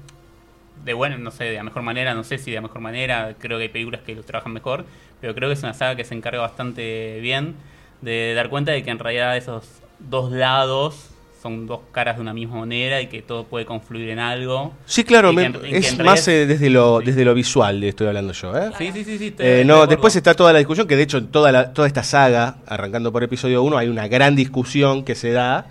de 0.85 0.93
bueno, 0.93 1.17
no 1.17 1.31
sé, 1.31 1.45
de 1.45 1.55
la 1.55 1.63
mejor 1.63 1.81
manera, 1.83 2.13
no 2.13 2.23
sé 2.23 2.37
si 2.37 2.51
de 2.51 2.57
la 2.57 2.61
mejor 2.61 2.83
manera, 2.83 3.35
creo 3.39 3.57
que 3.57 3.63
hay 3.63 3.69
películas 3.71 4.03
que 4.03 4.15
lo 4.15 4.25
trabajan 4.25 4.53
mejor, 4.53 4.85
pero 5.23 5.35
creo 5.35 5.49
que 5.49 5.55
es 5.55 5.63
una 5.63 5.73
saga 5.73 5.97
que 5.97 6.05
se 6.05 6.15
encarga 6.15 6.41
bastante 6.41 7.19
bien 7.23 7.55
de 8.03 8.35
dar 8.35 8.51
cuenta 8.51 8.73
de 8.73 8.83
que 8.83 8.91
en 8.91 8.99
realidad 8.99 9.39
esos 9.39 9.65
dos 10.01 10.33
lados 10.33 11.12
son 11.43 11.67
dos 11.67 11.81
caras 11.91 12.17
de 12.17 12.23
una 12.23 12.33
misma 12.33 12.57
moneda 12.57 13.01
y 13.01 13.09
que 13.09 13.21
todo 13.21 13.45
puede 13.45 13.67
confluir 13.67 14.11
en 14.11 14.21
algo. 14.21 14.73
Sí, 14.87 15.03
claro, 15.03 15.33
me- 15.33 15.47
en- 15.47 15.57
es 15.65 15.99
en 15.99 16.05
más 16.07 16.27
eh, 16.29 16.47
desde, 16.47 16.71
lo, 16.71 17.01
Sí. 17.01 17.07
desde 17.07 17.25
lo 17.25 17.35
visual 17.35 17.83
estoy 17.83 18.07
hablando 18.07 18.33
yo, 18.33 18.57
¿eh? 18.57 18.71
Sí, 18.79 18.91
sí, 18.93 19.05
sí, 19.05 19.19
sí. 19.19 19.35
Eh, 19.39 19.65
no, 19.67 19.81
de 19.83 19.87
después 19.89 20.15
está 20.15 20.35
toda 20.35 20.53
la 20.53 20.59
discusión, 20.61 20.87
que 20.87 20.95
de 20.97 21.03
hecho 21.03 21.19
en 21.19 21.27
toda, 21.29 21.51
la, 21.51 21.73
toda 21.73 21.89
esta 21.89 22.05
saga, 22.05 22.57
arrancando 22.67 23.11
por 23.13 23.25
episodio 23.25 23.63
1, 23.65 23.77
hay 23.77 23.89
una 23.89 24.07
gran 24.09 24.37
discusión 24.37 25.05
que 25.05 25.15
se 25.17 25.33
da 25.33 25.67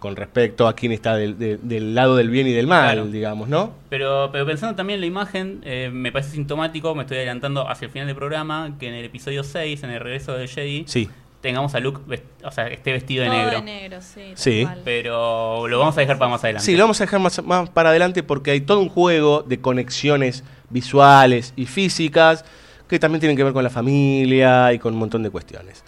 con 0.00 0.16
respecto 0.16 0.66
a 0.66 0.74
quién 0.74 0.90
está 0.90 1.14
del, 1.14 1.38
de- 1.38 1.58
del 1.62 1.94
lado 1.94 2.16
del 2.16 2.28
bien 2.28 2.48
y 2.48 2.52
del 2.52 2.66
mal, 2.66 2.94
Claro. 2.94 3.06
digamos, 3.06 3.48
¿no? 3.48 3.72
Pero, 3.88 4.30
pero 4.32 4.44
pensando 4.44 4.74
también 4.74 4.96
en 4.96 5.02
la 5.02 5.06
imagen, 5.06 5.60
eh, 5.64 5.90
me 5.92 6.10
parece 6.10 6.32
sintomático, 6.32 6.92
me 6.96 7.02
estoy 7.02 7.18
adelantando 7.18 7.68
hacia 7.70 7.86
el 7.86 7.92
final 7.92 8.08
del 8.08 8.16
programa, 8.16 8.74
que 8.80 8.88
en 8.88 8.94
el 8.94 9.04
episodio 9.04 9.44
6, 9.44 9.84
en 9.84 9.90
el 9.90 10.00
regreso 10.00 10.32
del 10.34 10.48
Jedi, 10.48 10.82
Sí. 10.88 11.08
Tengamos 11.42 11.74
a 11.74 11.80
Luke, 11.80 12.00
vest- 12.06 12.22
o 12.44 12.50
sea, 12.50 12.68
esté 12.68 12.92
vestido 12.92 13.24
de 13.24 13.28
Todo 13.30 13.38
negro. 13.38 13.58
de 13.58 13.62
negro, 13.64 13.98
sí. 14.34 14.66
Pero 14.84 15.68
lo 15.68 15.78
vamos 15.78 15.96
a 15.98 16.00
dejar 16.00 16.16
para 16.18 16.30
más 16.30 16.42
adelante. 16.44 16.64
Sí, 16.64 16.76
lo 16.76 16.84
vamos 16.84 17.00
a 17.00 17.04
dejar 17.04 17.20
más, 17.20 17.42
más 17.44 17.68
para 17.68 17.90
adelante 17.90 18.22
porque 18.22 18.52
hay 18.52 18.60
todo 18.62 18.80
un 18.80 18.88
juego 18.88 19.42
de 19.42 19.60
conexiones 19.60 20.44
visuales 20.70 21.52
y 21.56 21.66
físicas 21.66 22.44
que 22.88 22.98
también 22.98 23.20
tienen 23.20 23.36
que 23.36 23.44
ver 23.44 23.52
con 23.52 23.64
la 23.64 23.70
familia 23.70 24.72
y 24.72 24.78
con 24.78 24.94
un 24.94 25.00
montón 25.00 25.22
de 25.22 25.30
cuestiones. 25.30 25.84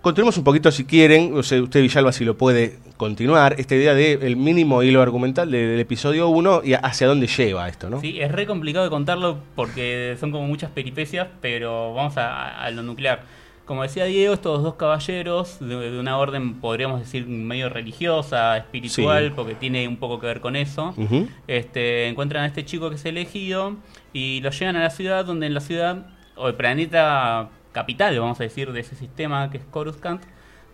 Continuemos 0.00 0.36
un 0.36 0.42
poquito 0.44 0.70
si 0.72 0.84
quieren, 0.84 1.32
o 1.36 1.42
sea, 1.44 1.62
usted 1.62 1.80
Villalba 1.80 2.10
si 2.12 2.24
lo 2.24 2.36
puede 2.36 2.78
continuar, 2.96 3.54
esta 3.58 3.76
idea 3.76 3.94
del 3.94 4.36
mínimo 4.36 4.82
hilo 4.82 5.00
argumental 5.00 5.48
de- 5.50 5.66
del 5.66 5.80
episodio 5.80 6.28
1 6.28 6.62
y 6.64 6.74
hacia 6.74 7.06
dónde 7.06 7.28
lleva 7.28 7.68
esto, 7.68 7.88
¿no? 7.88 8.00
Sí, 8.00 8.20
es 8.20 8.32
re 8.32 8.44
complicado 8.46 8.84
de 8.84 8.90
contarlo 8.90 9.38
porque 9.54 10.16
son 10.18 10.32
como 10.32 10.46
muchas 10.48 10.70
peripecias, 10.72 11.28
pero 11.40 11.94
vamos 11.94 12.16
a, 12.16 12.32
a- 12.48 12.64
a 12.64 12.70
lo 12.72 12.82
nuclear. 12.82 13.22
Como 13.64 13.82
decía 13.82 14.04
Diego, 14.06 14.34
estos 14.34 14.62
dos 14.62 14.74
caballeros 14.74 15.58
de, 15.60 15.90
de 15.92 15.98
una 16.00 16.18
orden, 16.18 16.54
podríamos 16.60 16.98
decir, 17.00 17.26
medio 17.26 17.68
religiosa, 17.68 18.56
espiritual, 18.56 19.26
Sí. 19.28 19.32
porque 19.36 19.54
tiene 19.54 19.86
un 19.86 19.96
poco 19.98 20.18
que 20.18 20.26
ver 20.26 20.40
con 20.40 20.56
eso, 20.56 20.94
este, 21.46 22.08
encuentran 22.08 22.42
a 22.42 22.46
este 22.46 22.64
chico 22.64 22.88
que 22.90 22.96
es 22.96 23.04
elegido 23.04 23.76
y 24.12 24.40
lo 24.40 24.50
llevan 24.50 24.76
a 24.76 24.80
la 24.80 24.90
ciudad, 24.90 25.24
donde 25.24 25.46
en 25.46 25.54
la 25.54 25.60
ciudad, 25.60 26.06
o 26.36 26.48
el 26.48 26.54
planeta 26.54 27.50
capital, 27.70 28.18
vamos 28.18 28.40
a 28.40 28.42
decir, 28.42 28.72
de 28.72 28.80
ese 28.80 28.96
sistema 28.96 29.48
que 29.50 29.58
es 29.58 29.64
Coruscant, 29.70 30.22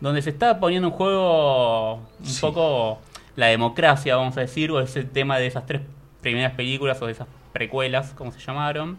donde 0.00 0.22
se 0.22 0.30
está 0.30 0.58
poniendo 0.58 0.88
en 0.88 0.94
juego 0.94 1.94
un 2.20 2.26
Sí. 2.26 2.40
poco 2.40 3.00
la 3.36 3.46
democracia, 3.46 4.16
vamos 4.16 4.36
a 4.38 4.40
decir, 4.40 4.70
o 4.72 4.80
ese 4.80 5.04
tema 5.04 5.38
de 5.38 5.46
esas 5.46 5.66
tres 5.66 5.82
primeras 6.22 6.54
películas 6.54 7.00
o 7.02 7.06
de 7.06 7.12
esas 7.12 7.28
precuelas, 7.52 8.12
como 8.14 8.32
se 8.32 8.40
llamaron. 8.40 8.96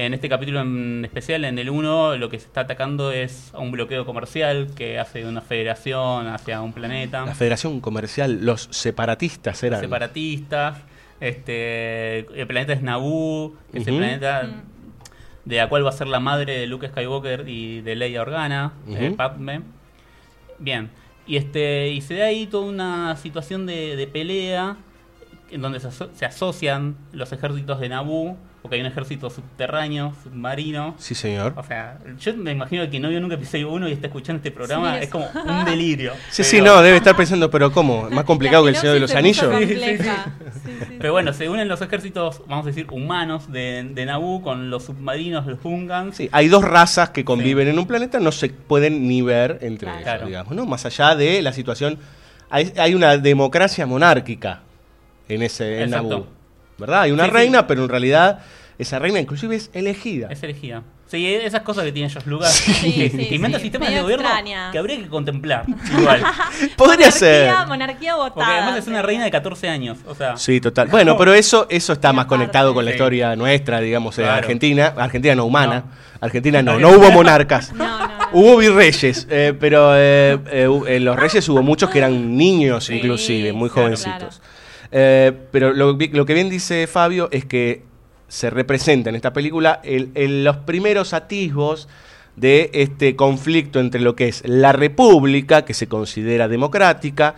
En 0.00 0.14
este 0.14 0.28
capítulo 0.28 0.60
en 0.60 1.04
especial, 1.04 1.44
en 1.44 1.58
el 1.58 1.68
1, 1.70 2.18
lo 2.18 2.28
que 2.30 2.38
se 2.38 2.46
está 2.46 2.60
atacando 2.60 3.10
es 3.10 3.52
a 3.52 3.58
un 3.58 3.72
bloqueo 3.72 4.06
comercial 4.06 4.68
que 4.76 4.96
hace 4.96 5.26
una 5.26 5.40
federación 5.40 6.28
hacia 6.28 6.60
un 6.62 6.72
planeta 6.72 7.26
La 7.26 7.34
Federación 7.34 7.80
Comercial, 7.80 8.44
los 8.46 8.68
separatistas 8.70 9.60
eran. 9.64 9.80
separatistas. 9.80 10.78
Este, 11.18 12.18
el 12.40 12.46
planeta 12.46 12.74
es 12.74 12.82
Naboo, 12.82 13.56
que 13.72 13.78
es 13.80 13.88
el 13.88 13.96
planeta 13.96 14.44
Mm. 14.44 15.48
de 15.48 15.56
la 15.56 15.68
cual 15.68 15.84
va 15.84 15.88
a 15.88 15.92
ser 15.92 16.06
la 16.06 16.20
madre 16.20 16.60
de 16.60 16.66
Luke 16.68 16.86
Skywalker 16.86 17.48
y 17.48 17.80
de 17.80 17.96
Leia 17.96 18.22
Organa, 18.22 18.74
eh, 18.88 19.08
Ujú. 19.08 19.16
Padme. 19.16 19.62
Bien, 20.60 20.90
y 21.26 21.38
este 21.38 21.88
y 21.88 22.02
se 22.02 22.14
da 22.14 22.26
ahí 22.26 22.46
toda 22.46 22.66
una 22.66 23.16
situación 23.16 23.66
de, 23.66 23.96
de 23.96 24.06
pelea 24.06 24.76
en 25.50 25.60
donde 25.60 25.80
se, 25.80 25.88
aso- 25.88 26.10
se 26.14 26.24
asocian 26.24 26.96
los 27.10 27.32
ejércitos 27.32 27.80
de 27.80 27.88
Naboo, 27.88 28.36
porque 28.62 28.74
hay 28.76 28.80
un 28.80 28.88
ejército 28.88 29.30
subterráneo, 29.30 30.12
submarino. 30.24 30.94
Sí, 30.98 31.14
señor. 31.14 31.52
O 31.56 31.62
sea, 31.62 31.98
yo 32.18 32.34
me 32.36 32.50
imagino 32.52 32.88
que 32.90 32.98
no 33.00 33.08
vio 33.08 33.20
nunca 33.20 33.36
episodio 33.36 33.70
1 33.70 33.88
y 33.88 33.92
está 33.92 34.08
escuchando 34.08 34.38
este 34.38 34.50
programa, 34.50 34.92
Sí, 34.92 34.96
es 34.98 35.02
es- 35.04 35.10
como 35.10 35.26
un 35.46 35.64
delirio. 35.64 36.12
Sí, 36.30 36.42
sí, 36.44 36.60
no, 36.60 36.82
debe 36.82 36.96
estar 36.96 37.16
pensando, 37.16 37.50
pero 37.50 37.70
¿cómo? 37.72 38.08
¿Más 38.10 38.24
complicado 38.24 38.64
que 38.64 38.70
el 38.70 38.76
Señor 38.76 38.94
de 38.94 39.00
los 39.00 39.14
Anillos? 39.14 39.44
puso 39.46 39.58
Sí, 39.58 39.66
sí, 39.66 39.74
compleja. 39.74 40.24
Sí, 40.64 40.70
sí, 40.80 40.96
Pero 40.98 41.12
bueno, 41.12 41.32
se 41.32 41.48
unen 41.48 41.68
los 41.68 41.80
ejércitos, 41.80 42.42
vamos 42.48 42.64
a 42.66 42.68
decir, 42.68 42.86
humanos 42.90 43.50
de, 43.52 43.88
de 43.94 44.04
Naboo 44.06 44.42
con 44.42 44.70
los 44.70 44.84
submarinos, 44.84 45.46
los 45.46 45.58
Hungans. 45.64 46.16
Sí, 46.16 46.28
hay 46.32 46.48
dos 46.48 46.64
razas 46.64 47.10
que 47.10 47.24
conviven 47.24 47.68
en 47.68 47.78
un 47.78 47.86
planeta, 47.86 48.18
no 48.18 48.32
se 48.32 48.48
pueden 48.48 49.06
ni 49.08 49.22
ver 49.22 49.58
entre 49.62 49.86
Claro. 49.88 49.94
ellos, 49.98 50.04
Claro. 50.04 50.26
digamos, 50.26 50.52
¿no? 50.54 50.66
Más 50.66 50.84
allá 50.84 51.14
de 51.14 51.40
la 51.42 51.52
situación, 51.52 51.98
hay, 52.50 52.72
hay 52.76 52.94
una 52.94 53.16
democracia 53.18 53.86
monárquica 53.86 54.62
en 55.28 55.42
ese 55.42 55.76
en 55.82 55.88
Exacto. 55.90 56.08
Naboo, 56.08 56.26
¿verdad? 56.78 57.02
Hay 57.02 57.12
una 57.12 57.24
Sí, 57.24 57.30
sí. 57.30 57.34
reina, 57.36 57.66
pero 57.66 57.82
en 57.84 57.88
realidad 57.88 58.38
esa 58.78 58.98
reina 58.98 59.18
inclusive 59.20 59.56
es 59.56 59.70
elegida. 59.74 60.28
Es 60.30 60.42
elegida. 60.42 60.82
Sí, 61.08 61.26
esas 61.26 61.62
cosas 61.62 61.84
que 61.84 61.92
tiene 61.92 62.10
George 62.10 62.28
Lucas, 62.28 62.52
Sí, 62.52 62.92
que, 62.92 63.08
sí, 63.08 63.26
que 63.28 63.34
inventa 63.36 63.56
sí. 63.58 63.62
sistemas 63.62 63.88
Medio 63.88 64.00
de 64.06 64.14
gobierno 64.14 64.28
que 64.70 64.78
habría 64.78 64.98
que 64.98 65.08
contemplar. 65.08 65.64
Igual. 65.98 66.22
Podría 66.76 67.10
ser. 67.10 67.46
Monarquía, 67.46 67.66
monarquía 67.66 68.14
votada. 68.16 68.34
Porque 68.34 68.50
además 68.50 68.76
es 68.78 68.86
una 68.88 69.00
reina 69.00 69.24
de 69.24 69.30
14 69.30 69.68
años. 69.70 69.96
O 70.06 70.14
sea, 70.14 70.36
Sí, 70.36 70.60
total. 70.60 70.88
Bueno, 70.88 71.16
pero 71.16 71.32
eso, 71.32 71.66
eso 71.70 71.94
está 71.94 72.12
más 72.12 72.26
conectado 72.26 72.74
con 72.74 72.84
la 72.84 72.90
Sí. 72.90 72.96
historia 72.96 73.34
nuestra, 73.36 73.80
digamos, 73.80 74.16
de 74.16 74.24
Claro. 74.24 74.36
Argentina. 74.38 74.92
Argentina 74.98 75.34
no 75.34 75.46
humana. 75.46 75.84
No. 75.86 75.92
Argentina 76.20 76.62
no, 76.62 76.78
no 76.78 76.90
hubo 76.90 77.10
monarcas. 77.10 77.72
No, 77.72 78.06
no. 78.06 78.08
Hubo 78.32 78.58
virreyes, 78.58 79.26
eh, 79.30 79.54
pero 79.58 79.92
eh, 79.96 80.38
eh, 80.52 80.68
en 80.88 81.04
los 81.06 81.16
reyes 81.16 81.48
hubo 81.48 81.62
muchos 81.62 81.88
que 81.88 81.96
eran 81.98 82.36
niños, 82.36 82.84
Sí, 82.84 82.96
inclusive, 82.96 83.54
muy 83.54 83.70
claro, 83.70 83.84
jovencitos. 83.88 84.42
Eh, 84.90 85.32
pero 85.50 85.72
lo, 85.72 85.96
que 85.98 86.34
bien 86.34 86.48
dice 86.48 86.86
Fabio 86.86 87.28
es 87.30 87.44
que 87.44 87.82
se 88.28 88.50
representa 88.50 89.10
en 89.10 89.16
esta 89.16 89.32
película 89.32 89.80
el- 89.84 90.10
el- 90.14 90.44
los 90.44 90.56
primeros 90.58 91.12
atisbos 91.14 91.88
de 92.36 92.70
este 92.72 93.16
conflicto 93.16 93.80
entre 93.80 94.00
lo 94.00 94.14
que 94.14 94.28
es 94.28 94.42
la 94.46 94.72
república, 94.72 95.64
que 95.64 95.74
se 95.74 95.88
considera 95.88 96.46
democrática. 96.46 97.34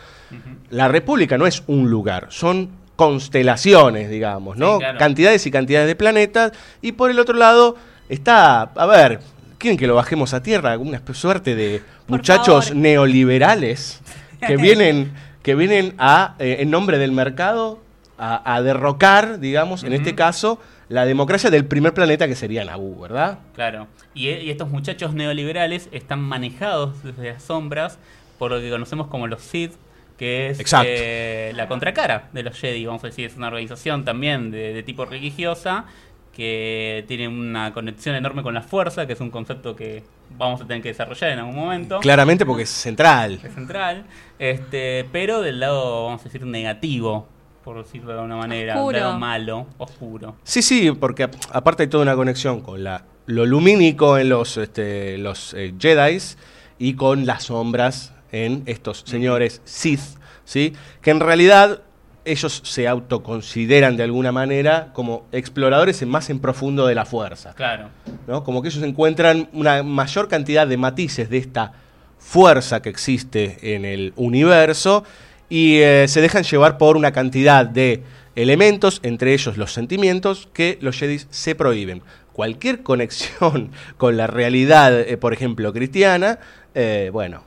La 0.70 0.88
república 0.88 1.38
no 1.38 1.46
es 1.46 1.62
un 1.66 1.88
lugar, 1.90 2.26
son 2.30 2.68
constelaciones, 2.96 4.10
digamos, 4.10 4.56
¿no? 4.58 4.74
Sí, 4.74 4.78
claro. 4.80 4.98
Cantidades 4.98 5.46
y 5.46 5.50
cantidades 5.50 5.86
de 5.88 5.96
planetas. 5.96 6.52
Y 6.82 6.92
por 6.92 7.10
el 7.10 7.18
otro 7.18 7.36
lado 7.36 7.76
está, 8.10 8.62
a 8.62 8.86
ver, 8.86 9.20
¿quieren 9.58 9.78
que 9.78 9.86
lo 9.86 9.94
bajemos 9.94 10.34
a 10.34 10.42
tierra? 10.42 10.76
Una 10.78 11.00
suerte 11.12 11.54
de 11.54 11.80
Por 12.06 12.18
muchachos 12.18 12.66
favor. 12.68 12.76
neoliberales 12.82 14.00
que 14.46 14.56
vienen, 14.58 15.12
que 15.42 15.54
vienen 15.54 15.94
a, 15.98 16.34
eh, 16.38 16.58
en 16.60 16.70
nombre 16.70 16.98
del 16.98 17.12
mercado, 17.12 17.78
a, 18.18 18.54
a 18.54 18.62
derrocar, 18.62 19.40
digamos, 19.40 19.82
en 19.82 19.92
este 19.94 20.14
caso, 20.14 20.60
la 20.88 21.06
democracia 21.06 21.50
del 21.50 21.64
primer 21.64 21.94
planeta 21.94 22.26
que 22.28 22.34
sería 22.34 22.64
Naboo, 22.64 23.00
¿verdad? 23.00 23.38
claro. 23.54 23.86
Y, 24.12 24.28
y 24.28 24.50
estos 24.50 24.68
muchachos 24.68 25.14
neoliberales 25.14 25.88
están 25.92 26.20
manejados 26.20 27.02
desde 27.04 27.32
las 27.32 27.42
sombras 27.42 27.98
por 28.40 28.50
lo 28.50 28.60
que 28.60 28.70
conocemos 28.70 29.06
como 29.06 29.26
los 29.26 29.42
Sith, 29.42 29.72
que 30.16 30.48
es 30.48 30.60
eh, 30.84 31.52
la 31.54 31.68
contracara 31.68 32.28
de 32.32 32.42
los 32.42 32.58
Jedi, 32.58 32.84
vamos 32.86 33.04
a 33.04 33.08
decir. 33.08 33.26
Es 33.26 33.36
una 33.36 33.48
organización 33.48 34.04
también 34.04 34.50
de, 34.50 34.72
de 34.72 34.82
tipo 34.82 35.04
religiosa 35.04 35.84
que 36.34 37.04
tiene 37.08 37.28
una 37.28 37.72
conexión 37.74 38.14
enorme 38.14 38.42
con 38.42 38.54
la 38.54 38.62
fuerza, 38.62 39.06
que 39.06 39.12
es 39.14 39.20
un 39.20 39.30
concepto 39.30 39.74
que 39.76 40.02
vamos 40.38 40.60
a 40.60 40.66
tener 40.66 40.82
que 40.82 40.88
desarrollar 40.88 41.30
en 41.32 41.40
algún 41.40 41.56
momento. 41.56 41.98
Claramente 42.00 42.46
porque 42.46 42.62
es 42.62 42.70
central. 42.70 43.40
es 43.42 43.52
central, 43.54 44.04
este, 44.38 45.06
pero 45.12 45.40
del 45.42 45.60
lado, 45.60 46.04
vamos 46.06 46.20
a 46.20 46.24
decir, 46.24 46.46
negativo, 46.46 47.26
por 47.64 47.82
decirlo 47.82 48.08
de 48.12 48.14
alguna 48.18 48.36
manera, 48.36 48.74
Oscuro. 48.76 48.92
del 48.96 49.06
lado 49.06 49.18
malo, 49.18 49.66
oscuro. 49.78 50.36
Sí, 50.44 50.62
sí, 50.62 50.90
porque 50.92 51.24
ap- 51.24 51.34
aparte 51.52 51.82
hay 51.82 51.88
toda 51.88 52.02
una 52.04 52.14
conexión 52.14 52.60
con 52.60 52.82
la, 52.84 53.04
lo 53.26 53.44
lumínico 53.44 54.16
en 54.16 54.28
los, 54.28 54.56
este, 54.56 55.18
los 55.18 55.52
eh, 55.54 55.74
Jedis 55.78 56.38
y 56.78 56.94
con 56.94 57.26
las 57.26 57.44
sombras 57.44 58.14
en 58.32 58.62
estos 58.66 59.02
señores 59.04 59.60
Sith, 59.64 60.00
¿sí? 60.44 60.72
Que 61.02 61.10
en 61.10 61.20
realidad 61.20 61.82
ellos 62.24 62.60
se 62.64 62.86
autoconsideran 62.86 63.96
de 63.96 64.02
alguna 64.02 64.32
manera 64.32 64.90
como 64.92 65.26
exploradores 65.32 66.02
en 66.02 66.08
más 66.08 66.30
en 66.30 66.40
profundo 66.40 66.86
de 66.86 66.94
la 66.94 67.04
fuerza. 67.04 67.54
Claro, 67.54 67.88
¿no? 68.26 68.44
Como 68.44 68.62
que 68.62 68.68
ellos 68.68 68.82
encuentran 68.82 69.48
una 69.52 69.82
mayor 69.82 70.28
cantidad 70.28 70.66
de 70.66 70.76
matices 70.76 71.30
de 71.30 71.38
esta 71.38 71.72
fuerza 72.18 72.82
que 72.82 72.90
existe 72.90 73.74
en 73.74 73.84
el 73.84 74.12
universo 74.16 75.04
y 75.48 75.78
eh, 75.78 76.06
se 76.08 76.20
dejan 76.20 76.44
llevar 76.44 76.78
por 76.78 76.96
una 76.96 77.12
cantidad 77.12 77.66
de 77.66 78.02
elementos, 78.36 79.00
entre 79.02 79.32
ellos 79.34 79.56
los 79.56 79.72
sentimientos, 79.72 80.48
que 80.52 80.78
los 80.80 80.96
Jedi 80.98 81.20
se 81.30 81.54
prohíben. 81.54 82.02
Cualquier 82.32 82.82
conexión 82.82 83.72
con 83.96 84.16
la 84.16 84.26
realidad, 84.26 84.98
eh, 85.00 85.16
por 85.16 85.32
ejemplo, 85.32 85.72
cristiana, 85.72 86.38
eh, 86.74 87.10
bueno, 87.12 87.42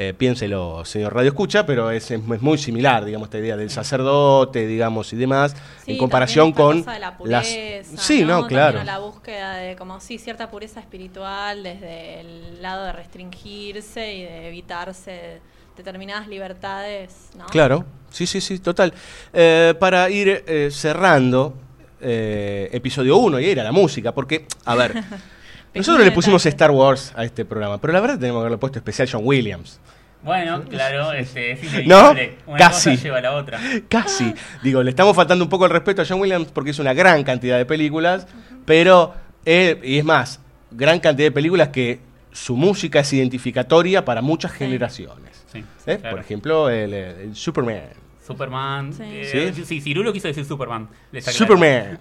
eh, 0.00 0.14
piénselo, 0.16 0.84
señor 0.84 1.12
Radio 1.12 1.30
Escucha, 1.30 1.66
pero 1.66 1.90
es, 1.90 2.08
es 2.12 2.22
muy 2.22 2.56
similar, 2.56 3.04
digamos, 3.04 3.26
esta 3.26 3.38
idea 3.38 3.56
del 3.56 3.68
sacerdote, 3.68 4.64
digamos, 4.64 5.12
y 5.12 5.16
demás, 5.16 5.56
Sí, 5.84 5.90
en 5.92 5.98
comparación 5.98 6.52
con 6.52 6.84
de 6.84 6.86
la 6.86 6.98
las... 6.98 7.16
pureza, 7.16 7.96
Sí, 8.00 8.24
no, 8.24 8.46
claro. 8.46 8.84
la 8.84 8.98
búsqueda 8.98 9.56
de 9.56 9.74
como 9.74 9.98
sí 10.00 10.18
cierta 10.18 10.52
pureza 10.52 10.78
espiritual 10.78 11.64
desde 11.64 12.20
el 12.20 12.62
lado 12.62 12.84
de 12.84 12.92
restringirse 12.92 14.14
y 14.14 14.22
de 14.22 14.46
evitarse 14.46 15.40
determinadas 15.76 16.28
libertades, 16.28 17.30
¿no? 17.36 17.46
Claro, 17.46 17.84
sí, 18.10 18.24
sí, 18.26 18.40
sí, 18.40 18.60
total. 18.60 18.94
Eh, 19.32 19.74
para 19.80 20.08
ir 20.10 20.44
eh, 20.46 20.68
cerrando 20.70 21.54
eh, 22.00 22.68
episodio 22.72 23.16
1 23.16 23.40
y 23.40 23.46
ir 23.46 23.60
a 23.60 23.64
la 23.64 23.72
música, 23.72 24.12
porque, 24.12 24.46
a 24.64 24.76
ver, 24.76 24.94
nosotros 25.78 26.04
le 26.04 26.12
pusimos 26.12 26.42
detalle. 26.44 26.54
Star 26.54 26.70
Wars 26.70 27.12
a 27.16 27.24
este 27.24 27.44
programa, 27.44 27.78
pero 27.80 27.92
la 27.92 28.00
verdad 28.00 28.18
tenemos 28.18 28.38
que 28.38 28.42
haberle 28.42 28.58
puesto 28.58 28.78
especial 28.78 29.08
John 29.10 29.22
Williams. 29.24 29.80
bueno, 30.22 30.62
claro, 30.68 31.12
este, 31.12 31.52
es 31.52 31.86
¿No? 31.86 32.10
Una 32.46 32.58
Casi. 32.58 32.90
cosa 32.90 33.02
lleva 33.02 33.18
a 33.18 33.20
la 33.22 33.32
otra. 33.34 33.58
Casi. 33.88 34.34
Digo, 34.62 34.82
le 34.82 34.90
estamos 34.90 35.14
faltando 35.16 35.44
un 35.44 35.50
poco 35.50 35.64
el 35.64 35.70
respeto 35.70 36.02
a 36.02 36.04
John 36.08 36.20
Williams 36.20 36.48
porque 36.52 36.70
es 36.70 36.78
una 36.78 36.92
gran 36.94 37.22
cantidad 37.24 37.56
de 37.56 37.64
películas, 37.66 38.26
pero, 38.64 39.14
él- 39.44 39.78
y 39.82 39.98
es 39.98 40.04
más, 40.04 40.40
gran 40.70 41.00
cantidad 41.00 41.26
de 41.28 41.32
películas 41.32 41.68
que 41.68 42.00
su 42.32 42.56
música 42.56 43.00
es 43.00 43.12
identificatoria 43.12 44.04
para 44.04 44.20
muchas 44.22 44.52
generaciones. 44.52 45.44
Sí, 45.52 45.64
¿Eh? 45.86 45.96
claro. 45.98 46.16
Por 46.16 46.20
ejemplo, 46.24 46.68
el, 46.70 46.92
el 46.92 47.34
Superman. 47.34 47.82
Superman. 48.26 48.92
Sí. 48.92 49.02
eh, 49.06 49.52
¿Sí? 49.54 49.64
sí, 49.64 49.80
Cirulo 49.80 50.12
quiso 50.12 50.28
decir 50.28 50.44
Superman. 50.44 50.88
Superman. 51.22 51.98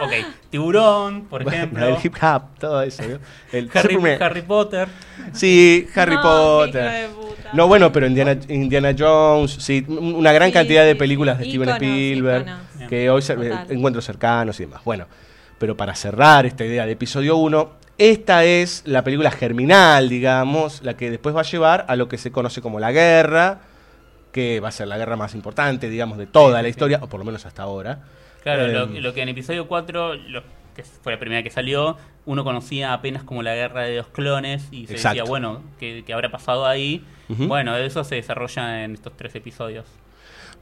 Ok, 0.00 0.10
Tiburón, 0.50 1.22
por 1.26 1.44
Bueno, 1.44 1.56
ejemplo. 1.56 1.86
el 1.86 1.96
hip 2.02 2.14
hop, 2.20 2.42
todo 2.58 2.82
eso. 2.82 3.02
¿no? 3.06 3.18
El 3.52 3.70
Harry, 4.20 4.42
Potter. 4.42 4.88
Sí, 5.32 5.86
Harry 5.94 6.16
No, 6.16 6.22
Potter. 6.22 6.84
hijo 7.06 7.20
de 7.22 7.26
puta. 7.28 7.50
No, 7.52 7.68
bueno, 7.68 7.92
pero 7.92 8.06
Indiana, 8.06 8.36
Indiana 8.48 8.94
Jones, 8.98 9.52
sí, 9.60 9.84
un- 9.86 10.16
una 10.16 10.32
gran 10.32 10.48
Sí, 10.48 10.52
cantidad 10.54 10.84
de 10.84 10.96
películas 10.96 11.38
de. 11.38 11.44
Steven 11.44 11.68
Spielberg, 11.68 12.46
que 12.88 13.08
hoy 13.10 13.22
se, 13.22 13.34
Total. 13.36 13.66
encuentros 13.70 14.04
cercanos 14.04 14.58
y 14.58 14.64
demás. 14.64 14.82
Bueno, 14.84 15.06
pero 15.58 15.76
para 15.76 15.94
cerrar 15.94 16.44
esta 16.46 16.64
idea 16.64 16.86
de 16.86 16.92
episodio 16.92 17.36
1, 17.36 17.70
esta 17.96 18.42
es 18.44 18.82
la 18.86 19.04
película 19.04 19.30
germinal, 19.30 20.08
digamos, 20.08 20.82
la 20.82 20.94
que 20.96 21.10
después 21.10 21.36
va 21.36 21.42
a 21.42 21.44
llevar 21.44 21.84
a 21.88 21.94
lo 21.94 22.08
que 22.08 22.18
se 22.18 22.32
conoce 22.32 22.60
como 22.60 22.80
la 22.80 22.90
guerra, 22.90 23.60
que 24.32 24.58
va 24.58 24.68
a 24.70 24.72
ser 24.72 24.88
la 24.88 24.98
guerra 24.98 25.14
más 25.16 25.34
importante, 25.36 25.88
digamos, 25.88 26.18
de 26.18 26.26
toda 26.26 26.58
Sí, 26.58 26.62
la 26.62 26.62
sí. 26.64 26.70
historia, 26.70 26.98
o 27.02 27.06
por 27.08 27.20
lo 27.20 27.24
menos 27.24 27.46
hasta 27.46 27.62
ahora. 27.62 28.00
Claro, 28.44 28.68
lo, 28.68 28.84
Em, 28.84 29.02
lo 29.02 29.12
que 29.12 29.22
en 29.22 29.30
episodio 29.30 29.66
4, 29.66 30.14
lo, 30.14 30.42
que 30.76 30.84
fue 30.84 31.12
la 31.12 31.18
primera 31.18 31.42
que 31.42 31.50
salió, 31.50 31.96
uno 32.26 32.44
conocía 32.44 32.92
apenas 32.92 33.24
como 33.24 33.42
la 33.42 33.54
guerra 33.54 33.82
de 33.82 33.96
los 33.96 34.08
clones 34.08 34.68
y 34.70 34.86
se 34.86 34.92
Exacto. 34.94 35.16
decía, 35.16 35.24
bueno, 35.28 35.62
¿qué, 35.80 36.04
qué 36.06 36.12
habrá 36.12 36.30
pasado 36.30 36.66
ahí? 36.66 37.02
Bueno, 37.28 37.76
eso 37.76 38.04
se 38.04 38.16
desarrolla 38.16 38.84
en 38.84 38.94
estos 38.94 39.16
tres 39.16 39.34
episodios. 39.34 39.86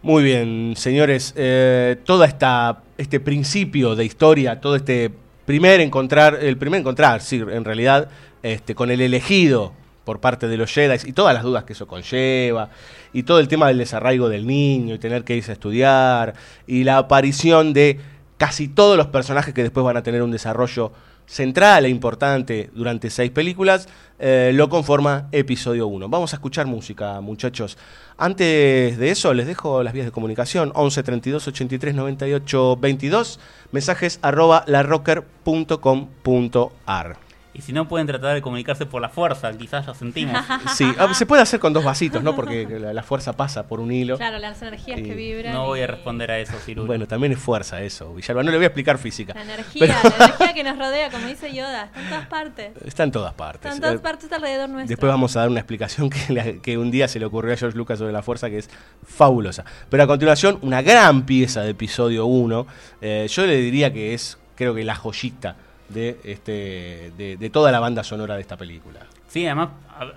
Muy 0.00 0.22
bien, 0.22 0.74
señores. 0.76 1.34
Eh, 1.36 1.96
todo 2.04 2.24
esta, 2.24 2.82
este 2.98 3.20
principio 3.20 3.94
de 3.96 4.04
historia, 4.04 4.60
todo 4.60 4.76
este 4.76 5.10
primer 5.44 5.80
encontrar, 5.80 6.38
el 6.40 6.56
primer 6.56 6.80
encontrar, 6.80 7.20
sí, 7.20 7.36
en 7.36 7.64
realidad, 7.64 8.08
este, 8.42 8.74
con 8.74 8.90
el 8.90 9.00
elegido 9.00 9.72
por 10.04 10.21
parte 10.21 10.49
de 10.49 10.56
los 10.56 10.73
Jedi 10.73 11.09
y 11.09 11.12
todas 11.12 11.35
las 11.35 11.42
dudas 11.42 11.64
que 11.64 11.75
eso 11.75 11.87
conlleva, 11.87 12.71
y 13.12 13.23
todo 13.23 13.38
el 13.38 13.49
tema 13.49 13.68
del 13.68 13.78
desarraigo 13.78 14.28
del 14.28 14.47
niño 14.47 14.94
y 14.94 14.99
tener 14.99 15.25
que 15.25 15.37
irse 15.37 15.52
a 15.52 15.54
estudiar, 15.54 16.35
y 16.66 16.85
la 16.85 16.99
aparición 16.99 17.73
de 17.73 18.00
casi 18.37 18.68
todos 18.68 18.97
los 18.97 19.06
personajes 19.06 19.54
que 19.54 19.62
después 19.62 19.85
van 19.85 19.97
a 19.97 20.02
tener 20.02 20.23
un 20.23 20.30
desarrollo 20.30 20.92
central 21.26 21.87
e 21.87 21.88
importante 21.88 22.71
durante 22.75 23.09
seis 23.09 23.30
películas, 23.30 23.88
eh, 24.18 24.50
lo 24.54 24.68
conforma 24.68 25.28
episodio 25.32 25.87
1. 25.87 26.09
Vamos 26.09 26.32
a 26.32 26.37
escuchar 26.37 26.66
música, 26.66 27.21
muchachos. 27.21 27.78
Antes 28.18 28.99
de 28.99 29.11
eso, 29.11 29.32
les 29.35 29.47
dejo 29.47 29.82
las 29.82 29.92
vías 29.92 30.06
de 30.06 30.12
comunicación: 30.12 30.73
11 30.75 31.02
32 31.02 31.49
83 31.49 31.94
98 31.94 32.76
22, 32.76 33.40
mensajes 33.73 34.18
arroba 34.23 34.64
larrocker.com.ar. 34.66 37.31
Y 37.54 37.61
si 37.61 37.75
no 37.75 37.87
pueden 37.87 38.06
tratar 38.06 38.32
de 38.35 38.40
comunicarse 38.40 38.87
por 38.87 39.02
la 39.02 39.11
fuerza, 39.11 39.52
quizás 39.52 39.87
lo 39.87 39.94
sentimos. 39.94 40.42
Sí, 40.75 40.90
ah, 40.99 41.12
se 41.12 41.26
puede 41.26 41.42
hacer 41.42 41.61
con 41.61 41.73
dos 41.75 41.85
vasitos, 41.85 42.23
¿no? 42.23 42.35
Porque 42.35 42.66
la, 42.80 42.94
la 42.94 43.02
fuerza 43.02 43.35
pasa 43.35 43.66
por 43.68 43.78
un 43.78 43.92
hilo. 43.92 44.16
Claro, 44.16 44.38
las 44.38 44.62
energías 44.62 45.00
Y 45.00 45.02
que 45.02 45.14
vibran. 45.14 45.52
No 45.52 45.66
voy 45.66 45.80
a 45.82 45.87
responder 45.87 46.30
a 46.30 46.38
eso, 46.38 46.54
Cirulo. 46.64 46.87
Bueno, 46.87 47.06
también 47.06 47.32
es 47.32 47.38
fuerza 47.38 47.82
eso, 47.82 48.14
Villalba. 48.14 48.42
No 48.42 48.50
le 48.50 48.56
voy 48.56 48.64
a 48.64 48.68
explicar 48.68 48.97
física. 48.97 49.35
La 49.35 49.42
energía, 49.42 49.80
Pero- 49.87 50.16
la 50.18 50.25
energía 50.25 50.54
que 50.54 50.64
nos 50.64 50.78
rodea, 50.78 51.11
como 51.11 51.26
dice 51.26 51.52
Yoda, 51.54 51.85
está 51.85 52.00
en 52.00 52.09
todas 52.09 52.26
partes. 52.26 52.73
Está 52.87 53.02
en 53.04 53.11
todas 53.12 53.35
partes. 53.35 53.64
Está 53.71 53.75
en 53.75 53.80
todas 53.82 53.94
Eh, 53.97 53.99
partes 53.99 54.32
alrededor 54.32 54.68
nuestro. 54.71 54.88
Después 54.88 55.11
vamos 55.11 55.37
a 55.37 55.40
dar 55.40 55.50
una 55.50 55.61
explicación 55.61 56.09
que 56.62 56.78
un 56.78 56.90
día 56.90 57.06
se 57.09 57.18
le 57.18 57.26
ocurrió 57.26 57.52
a 57.52 57.56
George 57.59 57.76
Lucas 57.76 57.99
sobre 57.99 58.12
la 58.12 58.23
fuerza, 58.23 58.49
que 58.49 58.59
es 58.59 58.71
fabulosa. 59.06 59.64
Pero 59.90 60.02
a 60.02 60.06
continuación, 60.06 60.59
una 60.62 60.80
gran 60.82 61.26
pieza 61.26 61.61
de 61.62 61.71
episodio 61.71 62.26
1. 62.26 62.66
eh, 63.02 63.26
yo 63.28 63.47
le 63.47 63.56
diría 63.56 63.92
que 63.92 64.14
es, 64.14 64.38
creo 64.54 64.75
que 64.75 64.85
la 64.85 64.94
joyita 64.94 65.56
de, 65.92 66.20
este, 66.25 67.12
de, 67.16 67.37
de 67.37 67.50
toda 67.50 67.70
la 67.72 67.80
banda 67.80 68.04
sonora 68.04 68.34
de 68.34 68.40
esta 68.40 68.56
película. 68.56 69.00
Sí, 69.28 69.46
además 69.46 69.70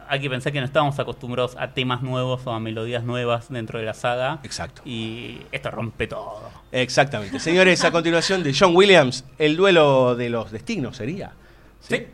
hay 0.10 0.20
que 0.20 0.29
pensar 0.29 0.51
que 0.51 0.60
no 0.60 0.65
estábamos 0.65 1.00
acostumbrados 1.00 1.55
a 1.58 1.74
temas 1.74 2.01
nuevos 2.01 2.46
o 2.46 2.51
a 2.51 2.60
melodías 2.60 3.03
nuevas 3.03 3.48
dentro 3.50 3.79
de 3.79 3.86
la 3.86 3.94
saga. 3.94 4.39
Exacto. 4.44 4.82
Y 4.84 5.41
esto 5.51 5.72
rompe 5.72 6.08
todo. 6.08 6.50
Exactamente. 6.72 7.39
Señores, 7.39 7.84
a 7.86 7.91
continuación 7.91 8.44
de 8.44 8.53
John 8.58 8.75
Williams, 8.75 9.24
el 9.38 9.55
duelo 9.55 10.15
de 10.15 10.29
los 10.29 10.51
destinos 10.51 10.98
sería. 10.98 11.32
Sí. 11.79 12.08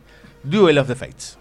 Duel 0.43 0.77
of 0.77 0.87
the 0.87 0.95
Fates. 0.95 1.37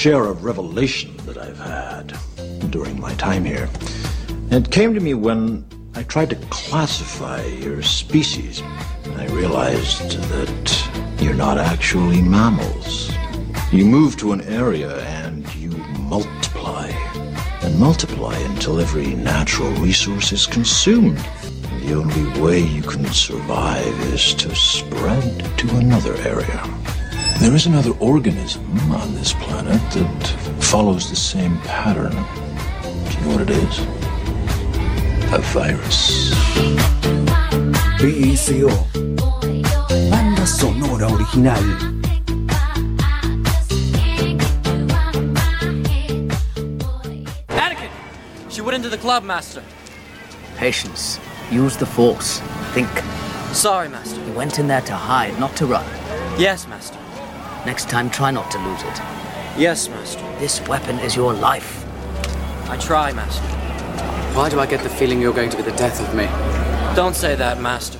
Share 0.00 0.24
of 0.24 0.44
revelation 0.44 1.14
that 1.26 1.36
I've 1.36 1.58
had 1.58 2.18
during 2.70 2.98
my 2.98 3.12
time 3.16 3.44
here. 3.44 3.68
It 4.50 4.70
came 4.70 4.94
to 4.94 5.00
me 5.00 5.12
when 5.12 5.66
I 5.94 6.04
tried 6.04 6.30
to 6.30 6.36
classify 6.48 7.44
your 7.44 7.82
species. 7.82 8.62
I 9.18 9.26
realized 9.26 10.12
that 10.12 11.20
you're 11.20 11.34
not 11.34 11.58
actually 11.58 12.22
mammals. 12.22 13.12
You 13.70 13.84
move 13.84 14.16
to 14.20 14.32
an 14.32 14.40
area 14.40 15.04
and 15.20 15.46
you 15.54 15.68
multiply. 15.98 16.88
And 17.60 17.78
multiply 17.78 18.38
until 18.38 18.80
every 18.80 19.14
natural 19.14 19.70
resource 19.72 20.32
is 20.32 20.46
consumed. 20.46 21.18
The 21.84 21.92
only 21.92 22.40
way 22.40 22.60
you 22.60 22.80
can 22.80 23.04
survive 23.04 24.00
is 24.14 24.32
to 24.36 24.54
spread 24.54 25.58
to 25.58 25.76
another 25.76 26.16
area. 26.22 26.64
There 27.40 27.54
is 27.54 27.66
another 27.66 27.92
organism 28.00 28.92
on 28.92 29.14
this 29.14 29.34
planet 29.34 29.49
that 29.90 30.26
follows 30.60 31.10
the 31.10 31.16
same 31.16 31.58
pattern. 31.62 32.12
Do 32.12 33.18
you 33.18 33.24
know 33.24 33.32
what 33.32 33.42
it 33.42 33.50
is? 33.50 33.78
A 35.32 35.38
virus. 35.52 36.30
BSO. 37.98 38.70
Banda 40.10 40.46
sonora 40.46 41.12
original. 41.12 41.54
Anakin! 47.48 47.90
She 48.48 48.60
went 48.60 48.76
into 48.76 48.88
the 48.88 48.98
club, 48.98 49.24
Master. 49.24 49.62
Patience. 50.56 51.18
Use 51.50 51.76
the 51.76 51.86
force. 51.86 52.40
Think. 52.74 52.88
Sorry, 53.52 53.88
Master. 53.88 54.24
You 54.24 54.32
went 54.34 54.60
in 54.60 54.68
there 54.68 54.82
to 54.82 54.94
hide, 54.94 55.38
not 55.40 55.56
to 55.56 55.66
run. 55.66 55.84
Yes, 56.38 56.68
Master. 56.68 56.98
Next 57.66 57.88
time, 57.88 58.08
try 58.08 58.30
not 58.30 58.50
to 58.52 58.58
lose 58.58 58.82
it. 58.82 59.19
Yes, 59.58 59.88
Master. 59.90 60.24
This 60.38 60.60
weapon 60.68 60.98
is 61.00 61.16
your 61.16 61.34
life. 61.34 61.84
I 62.70 62.76
try, 62.76 63.12
Master. 63.12 63.42
Why 64.34 64.48
do 64.48 64.60
I 64.60 64.66
get 64.66 64.82
the 64.82 64.88
feeling 64.88 65.20
you're 65.20 65.34
going 65.34 65.50
to 65.50 65.56
be 65.56 65.62
the 65.62 65.76
death 65.76 66.00
of 66.00 66.14
me? 66.14 66.26
Don't 66.94 67.16
say 67.16 67.34
that, 67.34 67.60
Master. 67.60 67.98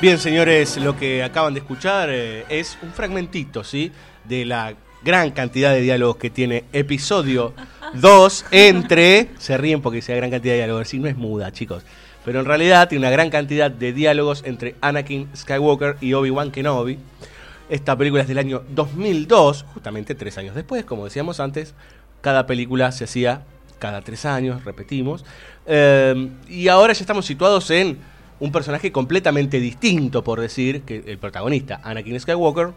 Bien, 0.00 0.16
señores, 0.18 0.76
lo 0.76 0.96
que 0.96 1.24
acaban 1.24 1.54
de 1.54 1.60
escuchar 1.60 2.08
eh, 2.10 2.44
es 2.48 2.78
un 2.80 2.92
fragmentito, 2.92 3.64
¿sí? 3.64 3.90
De 4.24 4.44
la 4.44 4.74
gran 5.02 5.32
cantidad 5.32 5.72
de 5.72 5.80
diálogos 5.80 6.18
que 6.18 6.30
tiene 6.30 6.64
episodio 6.72 7.52
2 7.94 8.44
entre... 8.52 9.30
Se 9.38 9.58
ríen 9.58 9.82
porque 9.82 9.96
dice 9.96 10.14
gran 10.14 10.30
cantidad 10.30 10.54
de 10.54 10.58
diálogos, 10.58 10.88
sí, 10.88 11.00
no 11.00 11.08
es 11.08 11.16
muda, 11.16 11.50
chicos. 11.50 11.82
Pero 12.28 12.40
en 12.40 12.44
realidad 12.44 12.90
tiene 12.90 13.06
una 13.06 13.10
gran 13.10 13.30
cantidad 13.30 13.70
de 13.70 13.94
diálogos 13.94 14.42
entre 14.44 14.74
Anakin 14.82 15.30
Skywalker 15.34 15.96
y 16.02 16.12
Obi-Wan 16.12 16.50
Kenobi. 16.50 16.98
Esta 17.70 17.96
película 17.96 18.20
es 18.20 18.28
del 18.28 18.36
año 18.36 18.64
2002, 18.68 19.64
justamente 19.72 20.14
tres 20.14 20.36
años 20.36 20.54
después, 20.54 20.84
como 20.84 21.06
decíamos 21.06 21.40
antes. 21.40 21.72
Cada 22.20 22.46
película 22.46 22.92
se 22.92 23.04
hacía 23.04 23.44
cada 23.78 24.02
tres 24.02 24.26
años, 24.26 24.62
repetimos. 24.66 25.24
Eh, 25.64 26.28
y 26.50 26.68
ahora 26.68 26.92
ya 26.92 27.00
estamos 27.00 27.24
situados 27.24 27.70
en 27.70 27.96
un 28.40 28.52
personaje 28.52 28.92
completamente 28.92 29.58
distinto, 29.58 30.22
por 30.22 30.38
decir, 30.38 30.82
que 30.82 31.04
el 31.06 31.16
protagonista, 31.16 31.80
Anakin 31.82 32.20
Skywalker, 32.20 32.74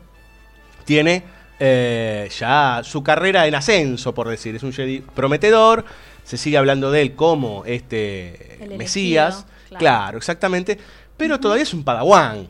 tiene 0.85 1.23
eh, 1.59 2.29
ya 2.39 2.81
su 2.85 3.03
carrera 3.03 3.45
en 3.47 3.55
ascenso, 3.55 4.13
por 4.15 4.29
decir. 4.29 4.55
Es 4.55 4.63
un 4.63 4.71
Jedi 4.71 5.01
prometedor, 5.01 5.83
se 6.23 6.37
sigue 6.37 6.57
hablando 6.57 6.91
de 6.91 7.01
él 7.01 7.15
como 7.15 7.63
este 7.65 8.55
El 8.55 8.61
elegido, 8.63 8.77
Mesías. 8.77 9.45
claro. 9.69 9.79
Claro. 9.79 10.17
exactamente. 10.17 10.77
Pero 11.17 11.39
todavía 11.39 11.63
es 11.63 11.73
un 11.73 11.83
padawan. 11.83 12.47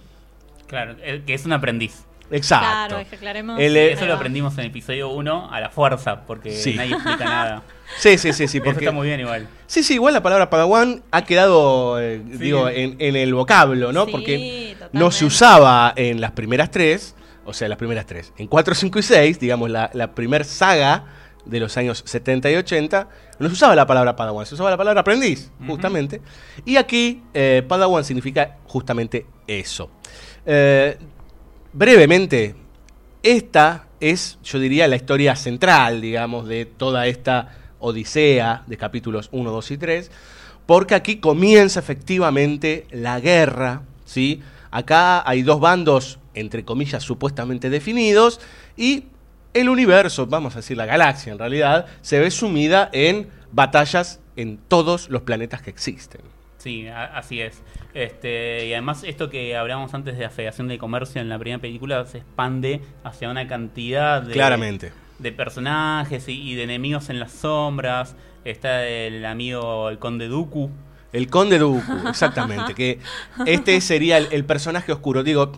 Claro, 0.67 0.95
que 1.25 1.33
es 1.33 1.45
un 1.45 1.53
aprendiz. 1.53 2.03
Exacto. 2.31 2.65
Claro, 2.65 2.99
es 2.99 3.07
que 3.09 3.15
aclaremos. 3.17 3.59
El, 3.59 3.75
eh, 3.75 3.91
eso 3.91 4.05
lo 4.05 4.13
aprendimos 4.13 4.57
en 4.57 4.65
episodio 4.67 5.09
1 5.09 5.49
a 5.51 5.59
la 5.59 5.69
fuerza, 5.69 6.21
porque 6.25 6.51
Sí. 6.51 6.75
nadie 6.75 6.93
explica 6.93 7.25
nada. 7.25 7.63
Sí, 7.99 8.17
sí, 8.17 8.31
sí, 8.31 8.47
sí. 8.47 8.59
Eso 8.59 8.63
Porque, 8.63 8.85
está 8.85 8.93
muy 8.93 9.05
bien 9.07 9.19
igual. 9.19 9.49
Sí, 9.67 9.83
sí, 9.83 9.95
igual 9.95 10.13
la 10.13 10.23
palabra 10.23 10.49
padawan 10.49 11.03
ha 11.11 11.25
quedado, 11.25 11.99
eh, 11.99 12.21
Sí. 12.31 12.37
digo, 12.37 12.69
en, 12.69 12.95
en 12.99 13.17
el 13.17 13.33
vocablo, 13.33 13.91
¿no? 13.91 14.05
Sí, 14.05 14.11
Porque 14.13 14.77
no 14.93 15.11
se 15.11 15.25
usaba 15.25 15.91
en 15.97 16.21
las 16.21 16.31
primeras 16.31 16.71
tres, 16.71 17.15
o 17.43 17.53
sea, 17.53 17.67
las 17.67 17.77
primeras 17.77 18.05
tres. 18.05 18.31
En 18.37 18.47
4, 18.47 18.75
5 18.75 18.97
y 18.99 19.03
6, 19.03 19.39
digamos, 19.41 19.69
la, 19.69 19.89
la 19.93 20.11
primer 20.15 20.45
saga 20.45 21.03
de 21.45 21.59
los 21.59 21.75
años 21.77 22.03
70 22.05 22.51
y 22.51 22.55
80, 22.55 23.09
no 23.39 23.47
se 23.47 23.53
usaba 23.53 23.75
la 23.75 23.87
palabra 23.87 24.15
padawan, 24.15 24.45
se 24.45 24.55
usaba 24.55 24.69
la 24.69 24.77
palabra 24.77 25.01
aprendiz, 25.01 25.51
justamente. 25.65 26.21
Y 26.65 26.77
aquí, 26.77 27.23
eh, 27.33 27.63
padawan 27.67 28.03
significa 28.03 28.57
justamente 28.65 29.25
eso. 29.47 29.89
Eh, 30.45 30.97
brevemente, 31.73 32.55
esta 33.23 33.87
es, 33.99 34.39
yo 34.43 34.59
diría, 34.59 34.87
la 34.87 34.95
historia 34.95 35.35
central, 35.35 36.01
digamos, 36.01 36.47
de 36.47 36.65
toda 36.65 37.07
esta 37.07 37.49
odisea 37.79 38.63
de 38.67 38.77
capítulos 38.77 39.29
1, 39.31 39.51
2 39.51 39.71
y 39.71 39.77
3, 39.77 40.11
porque 40.65 40.95
aquí 40.95 41.17
comienza 41.17 41.79
efectivamente 41.79 42.85
la 42.91 43.19
guerra, 43.19 43.83
¿sí? 44.05 44.41
Acá 44.69 45.27
hay 45.29 45.41
dos 45.41 45.59
bandos, 45.59 46.19
entre 46.33 46.63
comillas, 46.63 47.03
supuestamente 47.03 47.69
definidos, 47.69 48.39
y 48.77 49.05
el 49.53 49.69
universo, 49.69 50.27
vamos 50.27 50.55
a 50.55 50.59
decir 50.59 50.77
la 50.77 50.85
galaxia 50.85 51.31
en 51.31 51.39
realidad, 51.39 51.85
se 52.01 52.19
ve 52.19 52.31
sumida 52.31 52.89
en 52.93 53.29
batallas 53.51 54.19
en 54.35 54.57
todos 54.57 55.09
los 55.09 55.23
planetas 55.23 55.61
que 55.61 55.69
existen. 55.69 56.21
Sí, 56.57 56.87
así 56.87 57.41
es. 57.41 57.61
Este, 57.93 58.67
y 58.67 58.73
además 58.73 59.03
esto 59.03 59.29
que 59.29 59.57
hablábamos 59.57 59.93
antes 59.95 60.15
de 60.15 60.23
la 60.23 60.29
Federación 60.29 60.67
de 60.67 60.77
Comercio 60.77 61.19
en 61.19 61.27
la 61.27 61.39
primera 61.39 61.59
película 61.59 62.05
se 62.05 62.19
expande 62.19 62.81
hacia 63.03 63.29
una 63.29 63.47
cantidad 63.47 64.21
de, 64.21 64.33
Claramente. 64.33 64.91
de 65.17 65.31
personajes 65.31 66.27
y, 66.27 66.51
y 66.51 66.55
de 66.55 66.63
enemigos 66.63 67.09
en 67.09 67.19
las 67.19 67.31
sombras. 67.31 68.15
Está 68.45 68.87
el 68.87 69.25
amigo, 69.25 69.89
el 69.89 69.97
conde 69.97 70.27
Dooku. 70.27 70.69
El 71.13 71.29
Conde 71.29 71.57
Dooku, 71.57 72.07
exactamente. 72.07 72.73
que 72.75 72.99
este 73.45 73.81
sería 73.81 74.17
el, 74.17 74.27
el 74.31 74.45
personaje 74.45 74.91
oscuro. 74.91 75.23
Digo, 75.23 75.51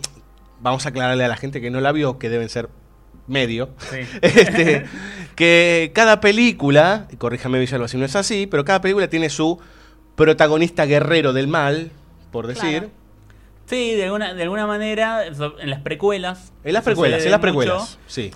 vamos 0.61 0.85
a 0.85 0.89
aclararle 0.89 1.25
a 1.25 1.27
la 1.27 1.35
gente 1.35 1.61
que 1.61 1.69
no 1.69 1.81
la 1.81 1.91
vio, 1.91 2.17
que 2.17 2.29
deben 2.29 2.49
ser 2.49 2.69
medio. 3.27 3.69
Sí. 3.89 3.99
Este, 4.21 4.85
que 5.35 5.91
cada 5.93 6.21
película, 6.21 7.07
y 7.11 7.15
corríjame 7.15 7.59
Villalba 7.59 7.87
si 7.87 7.97
no 7.97 8.05
es 8.05 8.15
así, 8.15 8.47
pero 8.47 8.65
cada 8.65 8.81
película 8.81 9.07
tiene 9.09 9.29
su 9.29 9.59
protagonista 10.15 10.85
guerrero 10.85 11.33
del 11.33 11.47
mal, 11.47 11.91
por 12.31 12.47
decir. 12.47 12.79
Claro. 12.79 12.89
Sí, 13.65 13.93
de 13.93 14.03
alguna, 14.03 14.33
de 14.33 14.43
alguna 14.43 14.67
manera, 14.67 15.25
en 15.25 15.69
las 15.69 15.81
precuelas. 15.81 16.51
En 16.63 16.73
las 16.73 16.83
precuelas, 16.83 17.23
en 17.23 17.31
las 17.31 17.39
mucho. 17.39 17.41
precuelas. 17.41 17.99
Sí. 18.07 18.31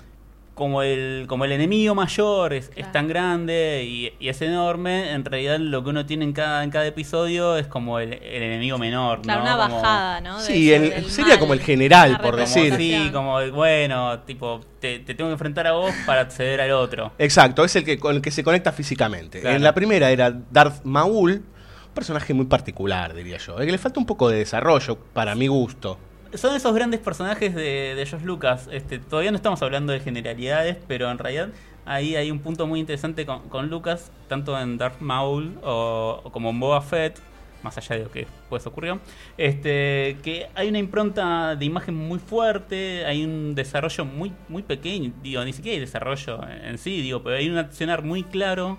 Como 0.58 0.82
el, 0.82 1.26
como 1.28 1.44
el 1.44 1.52
enemigo 1.52 1.94
mayor 1.94 2.52
es, 2.52 2.72
es 2.74 2.90
tan 2.90 3.06
grande 3.06 3.84
y, 3.86 4.12
y 4.18 4.28
es 4.28 4.42
enorme, 4.42 5.12
en 5.12 5.24
realidad 5.24 5.60
lo 5.60 5.84
que 5.84 5.90
uno 5.90 6.04
tiene 6.04 6.24
en 6.24 6.32
cada, 6.32 6.64
en 6.64 6.70
cada 6.70 6.84
episodio 6.84 7.56
es 7.56 7.68
como 7.68 8.00
el, 8.00 8.14
el 8.14 8.42
enemigo 8.42 8.76
menor. 8.76 9.22
Claro, 9.22 9.44
¿no? 9.44 9.54
una 9.54 9.62
Como- 9.68 9.76
bajada, 9.80 10.20
¿no? 10.20 10.38
De 10.38 10.44
Sí, 10.44 10.72
eso, 10.72 10.82
el- 10.82 10.90
del 10.90 11.04
sería 11.12 11.28
mal, 11.34 11.38
como 11.38 11.52
el 11.54 11.60
general, 11.60 12.18
por 12.20 12.34
decir. 12.34 12.74
sí, 12.74 13.08
como, 13.12 13.40
bueno, 13.52 14.18
tipo, 14.26 14.60
te, 14.80 14.98
te 14.98 15.14
tengo 15.14 15.30
que 15.30 15.34
enfrentar 15.34 15.68
a 15.68 15.72
vos 15.72 15.94
para 16.04 16.22
acceder 16.22 16.60
al 16.60 16.72
otro. 16.72 17.12
Exacto, 17.18 17.64
es 17.64 17.76
el 17.76 17.84
que 17.84 17.96
con 18.00 18.16
el 18.16 18.20
que 18.20 18.32
se 18.32 18.42
conecta 18.42 18.72
físicamente. 18.72 19.40
Claro. 19.40 19.54
En 19.54 19.62
la 19.62 19.72
primera 19.74 20.10
era 20.10 20.32
Darth 20.50 20.82
Maul, 20.82 21.34
un 21.34 21.94
personaje 21.94 22.34
muy 22.34 22.46
particular, 22.46 23.14
diría 23.14 23.38
yo. 23.38 23.56
que 23.58 23.66
le 23.66 23.78
falta 23.78 24.00
un 24.00 24.06
poco 24.06 24.28
de 24.28 24.38
desarrollo, 24.38 24.98
para 25.12 25.36
mi 25.36 25.46
gusto. 25.46 25.98
Son 26.34 26.54
esos 26.54 26.74
grandes 26.74 27.00
personajes 27.00 27.54
de, 27.54 27.94
de 27.94 28.06
George 28.06 28.26
Lucas. 28.26 28.68
Este, 28.70 28.98
todavía 28.98 29.30
no 29.30 29.36
estamos 29.36 29.62
hablando 29.62 29.92
de 29.92 30.00
generalidades, 30.00 30.76
pero 30.86 31.10
en 31.10 31.18
realidad 31.18 31.48
ahí 31.86 32.16
hay 32.16 32.30
un 32.30 32.40
punto 32.40 32.66
muy 32.66 32.80
interesante 32.80 33.24
con, 33.24 33.48
con 33.48 33.70
Lucas, 33.70 34.12
tanto 34.28 34.58
en 34.60 34.76
Darth 34.76 35.00
Maul 35.00 35.58
o, 35.62 36.22
como 36.30 36.50
en 36.50 36.60
Boba 36.60 36.82
Fett, 36.82 37.18
más 37.62 37.78
allá 37.78 37.96
de 37.96 38.04
lo 38.04 38.10
que 38.10 38.20
después 38.20 38.66
ocurrió, 38.66 39.00
este, 39.38 40.18
que 40.22 40.48
hay 40.54 40.68
una 40.68 40.78
impronta 40.78 41.56
de 41.56 41.64
imagen 41.64 41.94
muy 41.94 42.18
fuerte, 42.18 43.04
hay 43.06 43.24
un 43.24 43.54
desarrollo 43.54 44.04
muy, 44.04 44.32
muy 44.48 44.62
pequeño, 44.62 45.12
digo, 45.22 45.42
ni 45.44 45.52
siquiera 45.52 45.74
hay 45.74 45.80
desarrollo 45.80 46.40
en 46.46 46.76
sí, 46.78 47.00
digo, 47.00 47.22
pero 47.22 47.36
hay 47.36 47.48
un 47.48 47.56
accionar 47.56 48.02
muy 48.02 48.22
claro 48.22 48.78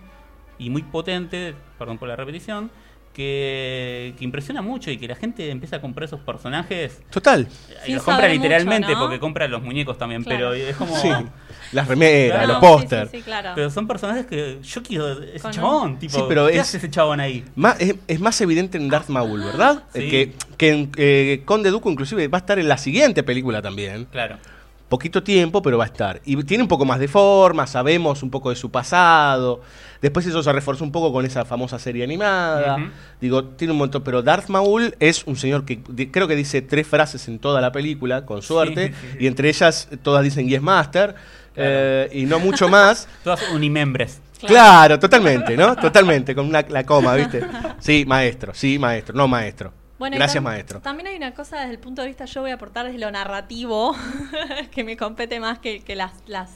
y 0.60 0.70
muy 0.70 0.84
potente, 0.84 1.56
perdón 1.78 1.98
por 1.98 2.08
la 2.08 2.16
repetición, 2.16 2.70
que, 3.14 4.14
que 4.18 4.24
impresiona 4.24 4.62
mucho 4.62 4.92
y 4.92 4.98
que 4.98 5.08
la 5.08 5.16
gente 5.16 5.50
empieza 5.52 5.78
a 5.78 5.82
comprar 5.82 6.06
esos 6.06 6.20
personajes. 6.22 7.02
Total. 7.10 7.48
Y 7.84 7.86
Sin 7.88 7.96
los 7.96 8.04
compra 8.04 8.28
literalmente 8.30 8.88
mucho, 8.88 9.00
¿no? 9.00 9.06
porque 9.06 9.20
compra 9.20 9.48
los 9.48 9.62
muñecos 9.62 9.98
también, 9.98 10.24
Claro. 10.24 10.52
pero 10.52 10.54
es 10.54 10.76
como... 10.76 10.96
Sí. 10.98 11.10
Las 11.72 11.88
remeras, 11.88 12.46
Claro. 12.46 12.54
los 12.54 12.60
Sí, 12.62 12.66
sí, 12.66 12.74
pósters. 12.82 13.12
sí, 13.12 13.22
claro. 13.22 13.52
Pero 13.54 13.70
son 13.70 13.86
personajes 13.88 14.26
que 14.26 14.58
yo 14.64 14.82
quiero 14.82 15.22
ese 15.22 15.40
Con 15.40 15.50
un- 15.50 15.54
chabón, 15.54 16.00
tipo, 16.00 16.18
Sí, 16.18 16.24
pero 16.28 16.48
¿qué 16.48 16.56
es- 16.56 16.62
hace 16.62 16.78
ese 16.78 16.90
chabón 16.90 17.20
ahí? 17.20 17.46
Ma- 17.56 17.76
es, 17.78 17.94
es 18.08 18.20
más 18.20 18.42
evidente 18.42 18.80
en 18.80 18.90
Darth 18.90 19.10
Maul, 19.10 19.40
¿verdad? 19.44 19.84
Sí. 19.94 20.00
Eh, 20.02 20.10
Que, 20.10 20.34
que 20.58 20.70
en 20.72 20.92
eh, 20.98 21.42
Conde 21.46 21.70
Dooku 21.70 21.92
inclusive 21.92 22.28
va 22.28 22.40
a 22.40 22.42
estar 22.42 22.58
en 22.58 22.68
la 22.68 22.78
siguiente 22.80 23.22
película 23.22 23.62
también. 23.62 24.06
Claro. 24.06 24.38
Poquito 24.88 25.22
tiempo, 25.22 25.62
pero 25.62 25.78
va 25.78 25.84
a 25.84 25.88
estar. 25.88 26.20
Y 26.26 26.42
tiene 26.44 26.64
un 26.64 26.68
poco 26.68 26.86
más 26.86 27.00
de 27.00 27.08
forma, 27.08 27.68
sabemos 27.68 28.24
un 28.24 28.32
poco 28.32 28.50
de 28.50 28.56
su 28.56 28.72
pasado. 28.72 29.62
Después 30.02 30.26
eso 30.26 30.42
se 30.42 30.54
reforzó 30.54 30.84
un 30.84 30.92
poco 30.92 31.12
con 31.12 31.26
esa 31.26 31.46
famosa 31.46 31.78
serie 31.80 32.04
animada. 32.04 32.78
Digo, 33.20 33.44
tiene 33.44 33.74
un 33.74 33.80
montón. 33.80 34.04
Pero 34.04 34.22
Darth 34.22 34.48
Maul 34.48 34.96
es 35.00 35.26
un 35.26 35.36
señor 35.36 35.66
que 35.66 35.82
creo 36.12 36.28
que 36.28 36.36
dice 36.36 36.62
tres 36.62 36.88
frases 36.88 37.28
en 37.28 37.40
toda 37.40 37.60
la 37.62 37.72
película, 37.72 38.26
con 38.26 38.42
suerte. 38.42 38.94
Sí. 38.94 39.18
Y 39.22 39.28
entre 39.28 39.50
ellas 39.50 39.90
todas 40.02 40.24
dicen 40.24 40.48
Yes 40.48 40.62
Master. 40.62 41.16
eh, 41.56 42.10
y 42.14 42.26
no 42.26 42.40
mucho 42.40 42.70
más. 42.70 43.08
Todas 43.24 43.42
unimembres. 43.52 44.22
Claro. 44.48 45.00
totalmente, 45.00 45.58
¿no? 45.58 45.76
Totalmente, 45.76 46.34
con 46.34 46.46
una, 46.46 46.62
la 46.70 46.86
coma, 46.86 47.16
¿viste? 47.16 47.46
Sí, 47.80 48.06
maestro, 48.08 48.54
sí, 48.54 48.80
maestro, 48.80 49.16
no 49.16 49.28
maestro. 49.28 49.74
Bueno, 49.98 50.16
Gracias, 50.16 50.42
maestro. 50.42 50.80
También 50.80 51.08
hay 51.08 51.18
una 51.18 51.34
cosa 51.34 51.60
desde 51.60 51.72
el 51.72 51.80
punto 51.80 52.02
de 52.02 52.08
vista, 52.08 52.24
yo 52.24 52.42
voy 52.42 52.52
a 52.52 52.54
aportar 52.54 52.86
desde 52.86 53.00
lo 53.00 53.12
narrativo, 53.12 53.94
que 54.72 54.86
me 54.86 54.96
compete 54.96 55.42
más 55.42 55.60
que, 55.60 55.82
que 55.82 55.96
las, 55.96 56.14
las, 56.26 56.52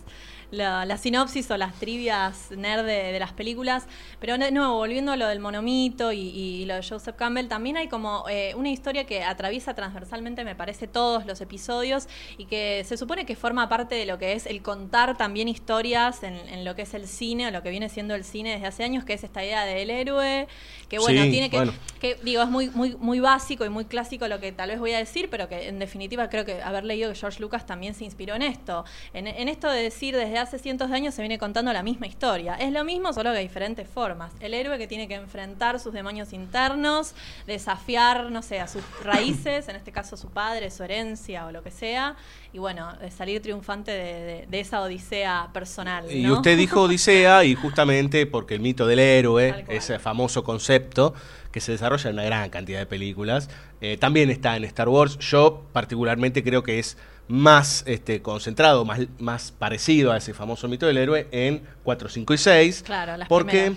la, 0.54 0.86
la 0.86 0.98
sinopsis 0.98 1.50
o 1.52 1.58
las 1.58 1.74
trivias 1.76 2.52
nerd 2.52 2.86
de, 2.86 3.12
de 3.12 3.20
las 3.20 3.34
películas. 3.34 3.86
Pero 4.20 4.38
de 4.38 4.52
nuevo, 4.52 4.76
volviendo 4.76 5.12
a 5.12 5.18
lo 5.18 5.28
del 5.28 5.40
monomito 5.40 6.12
y, 6.12 6.20
y 6.20 6.66
lo 6.66 6.76
de 6.76 6.84
Joseph 6.88 7.16
Campbell, 7.16 7.48
también 7.48 7.78
hay 7.78 7.88
como 7.88 8.26
eh, 8.30 8.54
una 8.56 8.70
historia 8.70 9.06
que 9.06 9.24
atraviesa 9.24 9.74
transversalmente, 9.74 10.44
me 10.44 10.56
parece, 10.56 10.88
todos 10.88 11.26
los 11.26 11.42
episodios 11.42 12.08
y 12.38 12.46
que 12.46 12.84
se 12.86 12.98
supone 12.98 13.26
que 13.26 13.36
forma 13.36 13.68
parte 13.68 13.96
de 13.96 14.06
lo 14.06 14.18
que 14.18 14.34
es 14.34 14.46
el 14.46 14.62
contar 14.62 15.18
también 15.18 15.48
historias 15.48 16.24
en, 16.24 16.36
en 16.36 16.64
lo 16.66 16.76
que 16.76 16.84
es 16.84 16.94
el 16.94 17.08
cine 17.08 17.48
o 17.48 17.52
lo 17.52 17.64
que 17.64 17.70
viene 17.70 17.90
siendo 17.90 18.16
el 18.16 18.24
cine 18.24 18.52
desde 18.52 18.68
hace 18.68 18.84
años, 18.84 19.04
que 19.04 19.14
es 19.14 19.24
esta 19.24 19.44
idea 19.44 19.66
del 19.66 19.90
héroe, 19.90 20.48
que 20.90 21.00
bueno, 21.00 21.24
Sí, 21.24 21.32
tiene 21.32 21.50
que, 21.50 21.58
bueno. 21.58 21.74
que 22.00 22.16
digo, 22.24 22.42
es 22.44 22.50
muy, 22.50 22.70
muy, 22.70 22.96
muy 22.96 23.20
básico 23.20 23.66
y 23.66 23.70
muy 23.70 23.86
clásico 23.86 24.28
lo 24.28 24.40
que 24.40 24.52
tal 24.52 24.70
vez 24.70 24.80
voy 24.80 24.94
a 24.94 24.98
decir, 24.98 25.30
pero 25.30 25.48
que 25.48 25.68
en 25.68 25.80
definitiva 25.80 26.30
creo 26.30 26.46
que 26.46 26.62
haber 26.62 26.84
leído 26.84 27.12
que 27.12 27.16
George 27.18 27.40
Lucas 27.42 27.66
también 27.66 27.94
se 27.94 28.04
inspiró 28.04 28.36
en 28.36 28.42
esto. 28.42 28.84
En, 29.14 29.28
en 29.28 29.48
esto 29.48 29.70
de 29.70 29.82
decir 29.82 30.16
desde 30.16 30.38
hace 30.44 30.60
cientos 30.60 30.90
de 30.90 30.96
años 30.96 31.14
se 31.16 31.22
viene 31.22 31.38
contando 31.38 31.74
la 31.74 31.82
misma 31.84 32.06
historia. 32.08 32.56
Es 32.56 32.72
lo 32.72 32.84
mismo, 32.84 33.12
solo 33.14 33.32
que 33.32 33.38
de 33.38 33.42
diferentes 33.44 33.88
formas. 33.88 34.32
El 34.40 34.54
héroe 34.54 34.78
que 34.78 34.88
tiene 34.88 35.08
que 35.08 35.16
enfrentar 35.16 35.80
sus 35.80 35.94
demonios 35.94 36.32
internos, 36.34 37.16
desafiar, 37.48 38.30
no 38.32 38.42
sé, 38.42 38.60
a 38.60 38.68
sus 38.68 38.84
raíces, 39.04 39.68
en 39.70 39.76
este 39.76 39.92
caso 39.92 40.18
su 40.18 40.30
padre, 40.30 40.70
su 40.72 40.84
herencia 40.84 41.46
o 41.46 41.52
lo 41.52 41.64
que 41.64 41.72
sea, 41.72 42.16
y 42.52 42.60
bueno, 42.60 42.94
de 42.98 43.10
salir 43.12 43.42
triunfante 43.42 43.92
de, 43.92 44.14
de- 44.24 44.46
de 44.48 44.60
esa 44.60 44.82
odisea 44.82 45.50
personal. 45.54 46.12
Y 46.12 46.24
¿no? 46.24 46.34
usted 46.36 46.58
dijo 46.58 46.82
Odisea 46.84 47.44
y 47.44 47.56
justamente 47.56 48.26
porque 48.26 48.54
el 48.56 48.60
mito 48.60 48.86
del 48.86 49.00
héroe, 49.00 49.66
ese 49.70 49.98
famoso 50.00 50.44
concepto 50.44 51.14
que 51.52 51.62
se 51.62 51.72
desarrolla 51.72 52.10
en 52.10 52.16
una 52.16 52.24
gran 52.26 52.50
cantidad 52.50 52.80
de 52.80 52.86
películas, 52.86 53.50
eh, 53.82 53.98
también 53.98 54.30
está 54.30 54.56
en 54.58 54.64
Star 54.66 54.90
Wars. 54.90 55.18
Yo 55.20 55.64
particularmente 55.72 56.44
creo 56.44 56.64
que 56.64 56.80
es 56.80 56.98
más 57.28 57.84
este, 57.88 58.22
concentrado, 58.22 58.86
más, 58.86 59.00
más 59.20 59.52
parecido 59.52 60.12
a 60.12 60.18
ese 60.18 60.34
famoso 60.34 60.68
mito 60.68 60.86
del 60.86 60.98
héroe 60.98 61.28
en 61.32 61.62
4, 61.84 62.10
5 62.10 62.34
y 62.34 62.38
6. 62.38 62.84
Claro, 62.86 63.18
las 63.18 63.28
porque 63.28 63.74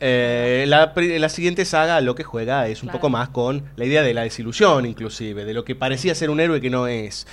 eh, 0.00 0.64
la, 0.68 0.92
la 0.96 1.28
siguiente 1.28 1.64
saga 1.64 2.00
lo 2.00 2.14
que 2.14 2.24
juega 2.24 2.66
es 2.68 2.82
un 2.82 2.88
Claro. 2.88 2.98
poco 2.98 3.10
más 3.10 3.28
con 3.30 3.64
la 3.76 3.84
idea 3.84 4.02
de 4.02 4.14
la 4.14 4.22
desilusión, 4.22 4.86
inclusive, 4.86 5.44
de 5.44 5.54
lo 5.54 5.64
que 5.64 5.74
parecía 5.74 6.14
ser 6.14 6.30
un 6.30 6.40
héroe 6.40 6.60
que 6.60 6.70
no 6.70 6.86
es. 6.86 7.26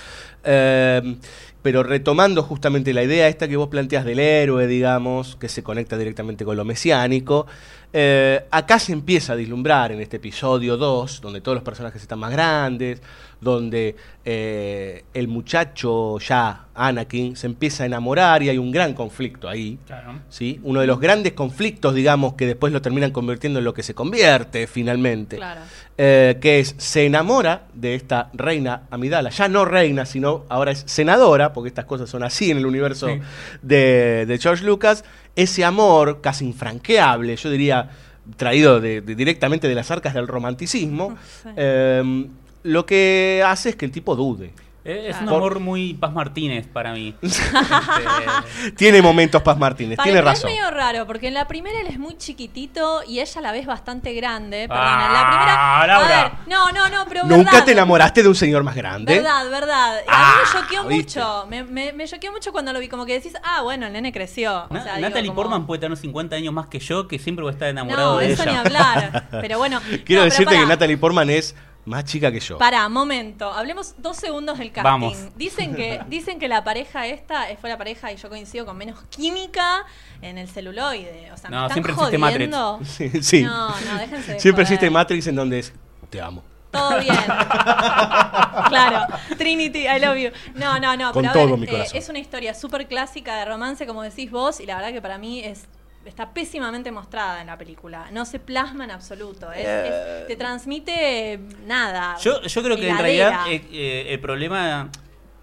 Eh, 0.44 1.16
pero 1.62 1.84
retomando 1.84 2.42
justamente 2.42 2.92
la 2.92 3.04
idea 3.04 3.28
esta 3.28 3.46
que 3.46 3.56
vos 3.56 3.68
planteas 3.68 4.04
del 4.04 4.18
héroe, 4.18 4.66
digamos, 4.66 5.36
que 5.36 5.48
se 5.48 5.62
conecta 5.62 5.96
directamente 5.96 6.44
con 6.44 6.56
lo 6.56 6.64
mesiánico, 6.64 7.46
eh, 7.92 8.44
acá 8.50 8.78
se 8.78 8.92
empieza 8.92 9.32
a 9.32 9.36
vislumbrar 9.36 9.92
en 9.92 10.00
este 10.00 10.16
episodio 10.16 10.76
2, 10.76 11.20
donde 11.20 11.40
todos 11.40 11.56
los 11.56 11.64
personajes 11.64 12.00
están 12.00 12.18
más 12.18 12.30
grandes, 12.32 13.02
donde 13.40 13.96
eh, 14.24 15.04
el 15.12 15.26
muchacho 15.28 16.18
ya, 16.20 16.66
Anakin, 16.74 17.34
se 17.36 17.46
empieza 17.48 17.82
a 17.82 17.86
enamorar 17.86 18.42
y 18.42 18.48
hay 18.48 18.56
un 18.58 18.70
gran 18.70 18.94
conflicto 18.94 19.48
ahí. 19.48 19.78
Claro. 19.86 20.20
¿sí? 20.28 20.60
Uno 20.62 20.80
de 20.80 20.86
los 20.86 21.00
grandes 21.00 21.32
conflictos, 21.32 21.94
digamos, 21.94 22.34
que 22.34 22.46
después 22.46 22.72
lo 22.72 22.80
terminan 22.80 23.10
convirtiendo 23.10 23.58
en 23.58 23.64
lo 23.64 23.74
que 23.74 23.82
se 23.82 23.94
convierte 23.94 24.66
finalmente. 24.68 25.36
Claro. 25.36 25.60
Eh, 25.98 26.38
que 26.40 26.60
es, 26.60 26.74
se 26.78 27.04
enamora 27.04 27.64
de 27.74 27.94
esta 27.94 28.30
reina 28.32 28.84
Amidala, 28.90 29.28
ya 29.28 29.48
no 29.48 29.64
reina, 29.66 30.06
sino 30.06 30.44
ahora 30.48 30.70
es 30.70 30.84
senadora, 30.86 31.52
porque 31.52 31.68
estas 31.68 31.84
cosas 31.84 32.08
son 32.08 32.22
así 32.22 32.50
en 32.50 32.56
el 32.58 32.64
universo 32.66 33.08
Sí. 33.08 33.20
de, 33.60 34.24
de 34.26 34.38
George 34.38 34.64
Lucas, 34.64 35.04
ese 35.36 35.64
amor 35.64 36.20
casi 36.20 36.44
infranqueable, 36.46 37.36
yo 37.36 37.50
diría, 37.50 37.90
traído 38.36 38.80
de- 38.80 39.00
de- 39.00 39.14
directamente 39.14 39.66
de 39.68 39.74
las 39.74 39.90
arcas 39.90 40.14
del 40.14 40.28
romanticismo, 40.28 41.16
Sí. 41.42 41.48
eh, 41.56 42.26
lo 42.64 42.86
que 42.86 43.42
hace 43.46 43.70
es 43.70 43.76
que 43.76 43.84
el 43.86 43.90
tipo 43.92 44.14
dude. 44.14 44.52
Eh, 44.84 45.06
Es 45.10 45.16
un 45.20 45.26
Por- 45.26 45.36
amor 45.36 45.60
muy 45.60 45.94
Paz 45.94 46.12
Martínez 46.12 46.66
para 46.66 46.92
mí. 46.92 47.14
Este, 47.22 48.72
Tiene 48.72 49.00
momentos 49.02 49.42
Paz 49.42 49.56
Martínez, 49.58 49.96
Para 49.96 50.04
tiene 50.04 50.20
razón. 50.22 50.50
Es 50.50 50.56
medio 50.56 50.70
raro, 50.70 51.06
porque 51.06 51.28
en 51.28 51.34
la 51.34 51.46
primera 51.46 51.80
él 51.80 51.86
es 51.86 51.98
muy 51.98 52.16
chiquitito 52.16 53.02
y 53.06 53.20
ella 53.20 53.40
la 53.40 53.52
ves 53.52 53.66
bastante 53.66 54.12
grande. 54.14 54.66
Perdón, 54.68 54.84
Ah, 54.86 55.06
en 55.06 55.12
la 55.12 55.28
primera. 55.28 55.86
Laura. 55.86 56.20
A 56.20 56.24
ver, 56.24 56.32
no, 56.48 56.72
no, 56.72 56.88
no, 56.88 57.04
pero 57.08 57.24
¿Nunca 57.24 57.50
verdad, 57.52 57.64
te 57.64 57.72
enamoraste 57.72 58.22
de 58.22 58.28
un 58.28 58.34
señor 58.34 58.62
más 58.64 58.74
grande? 58.74 59.14
Verdad, 59.14 59.50
verdad. 59.50 59.98
A 59.98 60.02
Ah, 60.08 60.34
mí 60.36 60.42
me 60.54 60.60
choqueó 60.60 60.84
¿viste? 60.88 61.20
mucho. 61.20 61.46
Me, 61.48 61.62
me, 61.64 61.92
me 61.92 62.06
choqueó 62.08 62.32
mucho 62.32 62.52
cuando 62.52 62.72
lo 62.72 62.80
vi. 62.80 62.88
Como 62.88 63.06
que 63.06 63.14
decís, 63.14 63.34
ah, 63.44 63.62
bueno, 63.62 63.86
el 63.86 63.92
nene 63.92 64.12
creció. 64.12 64.64
O 64.68 64.74
Na- 64.74 64.82
sea, 64.82 64.96
digo, 64.96 65.08
Natalie 65.08 65.28
como- 65.28 65.36
Portman 65.42 65.66
puede 65.66 65.80
tener 65.80 65.96
50 65.96 66.36
años 66.36 66.52
más 66.52 66.66
que 66.66 66.78
yo, 66.80 67.06
que 67.08 67.18
siempre 67.18 67.42
voy 67.44 67.50
a 67.50 67.54
estar 67.54 67.68
enamorado 67.68 68.14
No, 68.14 68.18
de 68.18 68.32
eso 68.32 68.42
ella. 68.42 68.52
ni 68.52 68.58
hablar. 68.58 69.28
Pero 69.30 69.58
bueno. 69.58 69.80
Quiero 69.80 69.94
no, 69.96 70.04
pero 70.06 70.24
decirte 70.24 70.56
que. 70.56 70.66
Natalie 70.66 70.96
Portman 70.98 71.30
es 71.30 71.54
más 71.84 72.04
chica 72.04 72.30
que 72.30 72.40
yo. 72.40 72.58
Pará, 72.58 72.88
momento. 72.88 73.52
Hablemos 73.52 73.94
dos 73.98 74.16
segundos 74.16 74.58
del 74.58 74.70
casting. 74.70 74.84
Vamos. 74.90 75.16
Dicen 75.36 75.74
que, 75.74 76.00
dicen 76.08 76.38
que 76.38 76.48
la 76.48 76.62
pareja 76.64 77.06
esta 77.06 77.46
fue 77.60 77.70
la 77.70 77.78
pareja, 77.78 78.12
y 78.12 78.16
yo 78.16 78.28
coincido, 78.28 78.64
con 78.66 78.76
menos 78.76 79.02
química 79.10 79.84
en 80.20 80.38
el 80.38 80.48
celuloide. 80.48 81.30
O 81.32 81.36
sea, 81.36 81.50
me 81.50 81.56
No, 81.56 81.62
están 81.62 81.74
siempre 81.74 81.92
existe 81.92 82.18
Matrix. 82.18 82.54
jodiendo. 82.54 82.80
Sí, 82.84 83.22
sí. 83.22 83.42
No, 83.42 83.68
no, 83.68 83.98
déjense 83.98 84.34
de 84.34 84.40
Siempre 84.40 84.64
joder. 84.64 84.74
existe 84.74 84.90
Matrix 84.90 85.26
en 85.26 85.36
donde 85.36 85.58
es 85.58 85.72
te 86.10 86.20
amo. 86.20 86.42
Todo 86.70 87.00
bien. 87.00 87.14
claro. 88.68 89.06
Trinity, 89.36 89.86
I 89.86 89.98
love 90.00 90.16
you. 90.16 90.30
No, 90.54 90.78
no, 90.78 90.96
no. 90.96 91.12
Con 91.12 91.22
pero 91.32 91.54
a 91.54 91.56
ver, 91.56 91.68
eh, 91.68 91.86
es 91.92 92.08
una 92.08 92.18
historia 92.18 92.54
súper 92.54 92.86
clásica 92.86 93.36
de 93.36 93.44
romance, 93.44 93.86
como 93.86 94.02
decís 94.02 94.30
vos, 94.30 94.60
y 94.60 94.66
la 94.66 94.76
verdad 94.76 94.92
que 94.92 95.02
para 95.02 95.18
mí 95.18 95.40
es 95.40 95.66
está 96.06 96.32
pésimamente 96.34 96.90
mostrada 96.90 97.40
en 97.40 97.46
la 97.48 97.58
película. 97.58 98.08
No 98.12 98.24
se 98.24 98.38
plasma 98.38 98.84
en 98.84 98.90
absoluto. 98.90 99.52
Es- 99.52 99.66
es- 99.66 100.26
te 100.26 100.36
transmite 100.36 101.40
nada. 101.66 102.16
Yo, 102.18 102.42
yo 102.42 102.62
creo 102.62 102.76
que 102.76 102.88
en 102.88 102.98
realidad 102.98 103.46
eh, 103.48 103.64
eh, 103.72 104.06
el 104.10 104.20
problema, 104.20 104.90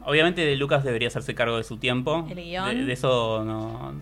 obviamente 0.02 0.56
Lucas 0.56 0.84
debería 0.84 1.08
hacerse 1.08 1.34
cargo 1.36 1.58
de 1.58 1.63
su 1.63 1.78
tiempo. 1.78 2.26
El 2.30 2.36
guion. 2.43 2.69
De, 2.78 2.86
de 2.86 2.93
eso 2.93 3.43
no, 3.45 3.93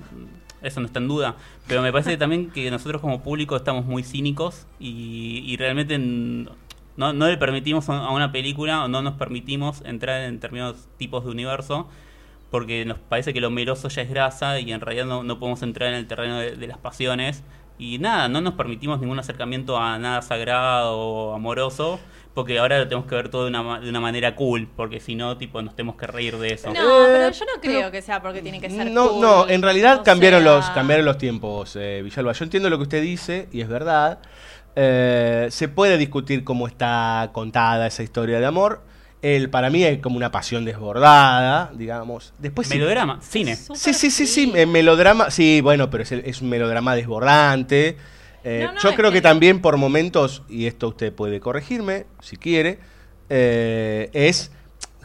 eso 0.61 0.79
no 0.79 0.85
está 0.87 0.99
en 0.99 1.07
duda. 1.07 1.35
Pero 1.67 1.81
me 1.81 1.91
parece 1.91 2.17
también 2.17 2.49
que 2.51 2.69
nosotros 2.71 3.01
como 3.01 3.21
público 3.21 3.55
estamos 3.55 3.85
muy 3.85 4.03
cínicos 4.03 4.65
y, 4.79 5.43
y 5.45 5.57
realmente 5.57 5.95
n- 5.95 6.49
no, 6.95 7.13
no 7.13 7.27
le 7.27 7.37
permitimos 7.37 7.89
a 7.89 7.97
a 8.07 8.11
una 8.11 8.31
película 8.31 8.83
o 8.83 8.87
no 8.87 9.01
nos 9.03 9.13
permitimos 9.15 9.81
entrar 9.85 10.21
en 10.23 10.35
determinados 10.35 10.87
tipos 10.97 11.23
de 11.25 11.29
universo 11.31 11.87
porque 12.51 12.85
nos 12.85 12.97
parece 12.99 13.33
que 13.33 13.41
lo 13.41 13.49
meloso 13.49 13.89
ya 13.89 14.01
es 14.01 14.09
grasa 14.09 14.59
y 14.59 14.71
en 14.71 14.79
realidad 14.81 15.05
no, 15.05 15.23
no 15.23 15.39
podemos 15.39 15.61
entrar 15.63 15.89
en 15.89 15.95
el 15.95 16.07
terreno 16.07 16.39
de, 16.39 16.55
de 16.55 16.67
las 16.67 16.77
pasiones. 16.77 17.43
Y 17.79 17.99
nada, 17.99 18.27
no 18.27 18.41
nos 18.41 18.55
permitimos 18.55 18.99
ningún 18.99 19.19
acercamiento 19.19 19.77
a 19.77 19.99
nada 19.99 20.23
sagrado 20.23 20.97
o 20.97 21.35
amoroso, 21.35 21.99
porque 22.33 22.57
ahora 22.57 22.79
lo 22.79 22.87
tenemos 22.87 23.07
que 23.07 23.13
ver 23.13 23.29
todo 23.29 23.43
de 23.43 23.49
una, 23.49 23.61
ma- 23.61 23.79
de 23.79 23.87
una 23.89 23.99
manera 23.99 24.35
cool, 24.35 24.67
porque 24.75 24.99
si 24.99 25.13
no, 25.13 25.37
tipo, 25.37 25.61
nos 25.61 25.75
tenemos 25.75 25.95
que 25.95 26.07
reír 26.07 26.37
de 26.37 26.53
eso. 26.53 26.73
No, 26.73 26.79
Eh, 27.03 27.07
pero 27.13 27.29
yo 27.31 27.45
no 27.45 27.61
creo 27.61 27.91
que 27.91 28.01
sea 28.01 28.19
porque 28.19 28.41
tiene 28.41 28.59
que 28.59 28.71
ser 28.71 28.89
No, 28.89 29.09
cool. 29.09 29.21
no, 29.21 29.47
en 29.47 29.61
realidad 29.61 30.01
cambiaron 30.03 30.41
sea, 30.41 30.55
los 30.55 30.69
cambiaron 30.71 31.05
los 31.05 31.19
tiempos, 31.19 31.75
eh, 31.75 32.01
Villalba. 32.03 32.31
Yo 32.33 32.45
entiendo 32.45 32.69
lo 32.71 32.77
que 32.77 32.83
usted 32.83 33.01
dice 33.03 33.47
y 33.51 33.61
es 33.61 33.67
verdad. 33.67 34.19
Eh, 34.75 35.47
se 35.51 35.67
puede 35.67 35.97
discutir 35.97 36.43
cómo 36.43 36.67
está 36.67 37.29
contada 37.31 37.85
esa 37.87 38.01
historia 38.03 38.39
de 38.39 38.45
amor. 38.47 38.81
El, 39.21 39.49
para 39.49 39.69
mí 39.71 39.83
es 39.83 39.99
como 39.99 40.15
una 40.17 40.31
pasión 40.31 40.63
desbordada, 40.63 41.71
digamos. 41.73 42.33
Después 42.37 42.67
sí- 42.67 42.75
Melodrama, 42.75 43.19
cine. 43.21 43.55
Sí, 43.55 43.93
sí, 43.93 44.11
sí, 44.11 44.27
sí, 44.27 44.51
eh, 44.55 44.65
melodrama, 44.65 45.31
sí, 45.31 45.59
bueno, 45.61 45.89
pero 45.89 46.03
es, 46.03 46.11
es 46.11 46.41
un 46.41 46.49
melodrama 46.49 46.95
desbordante. 46.95 47.97
Eh, 48.43 48.63
No, 48.67 48.73
no, 48.73 48.79
yo 48.79 48.93
creo 48.95 49.11
que 49.11 49.21
también 49.21 49.59
por 49.61 49.75
momentos, 49.77 50.43
y 50.47 50.67
esto 50.67 50.89
usted 50.89 51.11
puede 51.11 51.39
corregirme 51.39 52.05
si 52.21 52.37
quiere, 52.37 52.79
eh, 53.29 54.09
es 54.13 54.51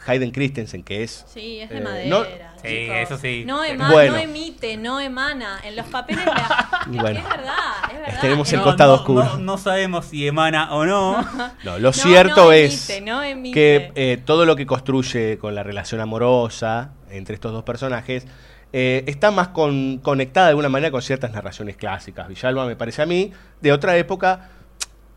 Hayden 0.05 0.31
Christensen, 0.31 0.83
que 0.83 1.03
es. 1.03 1.25
Sí, 1.33 1.59
es 1.61 1.69
de 1.69 1.77
eh, 1.77 1.81
madera. 1.81 2.09
no- 2.09 2.23
Sí, 2.63 2.69
chicos. 2.69 2.95
eso 2.97 3.17
sí. 3.17 3.43
No, 3.45 3.63
ema- 3.65 3.91
Bueno. 3.91 4.13
no 4.13 4.17
emite, 4.19 4.77
no 4.77 4.99
emana. 4.99 5.59
En 5.65 5.75
los 5.75 5.85
papeles. 5.87 6.23
la- 6.25 6.85
es, 6.89 6.97
Bueno. 7.01 7.19
es 7.19 7.25
verdad, 7.29 7.72
verdad. 8.07 8.21
Tenemos 8.21 8.51
el 8.53 8.59
En- 8.59 8.63
costado 8.63 8.91
no, 8.95 8.99
oscuro. 8.99 9.23
No, 9.23 9.37
no 9.37 9.57
sabemos 9.57 10.05
si 10.05 10.27
emana 10.27 10.73
o 10.73 10.85
no. 10.85 11.17
No, 11.63 11.79
lo 11.79 11.89
No, 11.89 11.93
cierto 11.93 12.45
no 12.45 12.51
es 12.51 12.89
emite, 12.89 13.05
no 13.11 13.23
emite. 13.23 13.53
que 13.53 13.91
eh, 13.95 14.17
todo 14.23 14.45
lo 14.45 14.55
que 14.55 14.65
construye 14.65 15.37
con 15.37 15.55
la 15.55 15.63
relación 15.63 16.01
amorosa 16.01 16.91
entre 17.09 17.35
estos 17.35 17.51
dos 17.51 17.63
personajes 17.63 18.25
eh, 18.73 19.03
está 19.07 19.29
más 19.31 19.49
con- 19.49 19.99
conectada 19.99 20.47
de 20.47 20.49
alguna 20.51 20.69
manera 20.69 20.89
con 20.91 21.01
ciertas 21.01 21.31
narraciones 21.31 21.77
clásicas. 21.77 22.27
Villalba 22.27 22.65
me 22.65 22.75
parece 22.75 23.01
a 23.03 23.05
mí 23.05 23.31
de 23.61 23.71
otra 23.71 23.95
época 23.97 24.49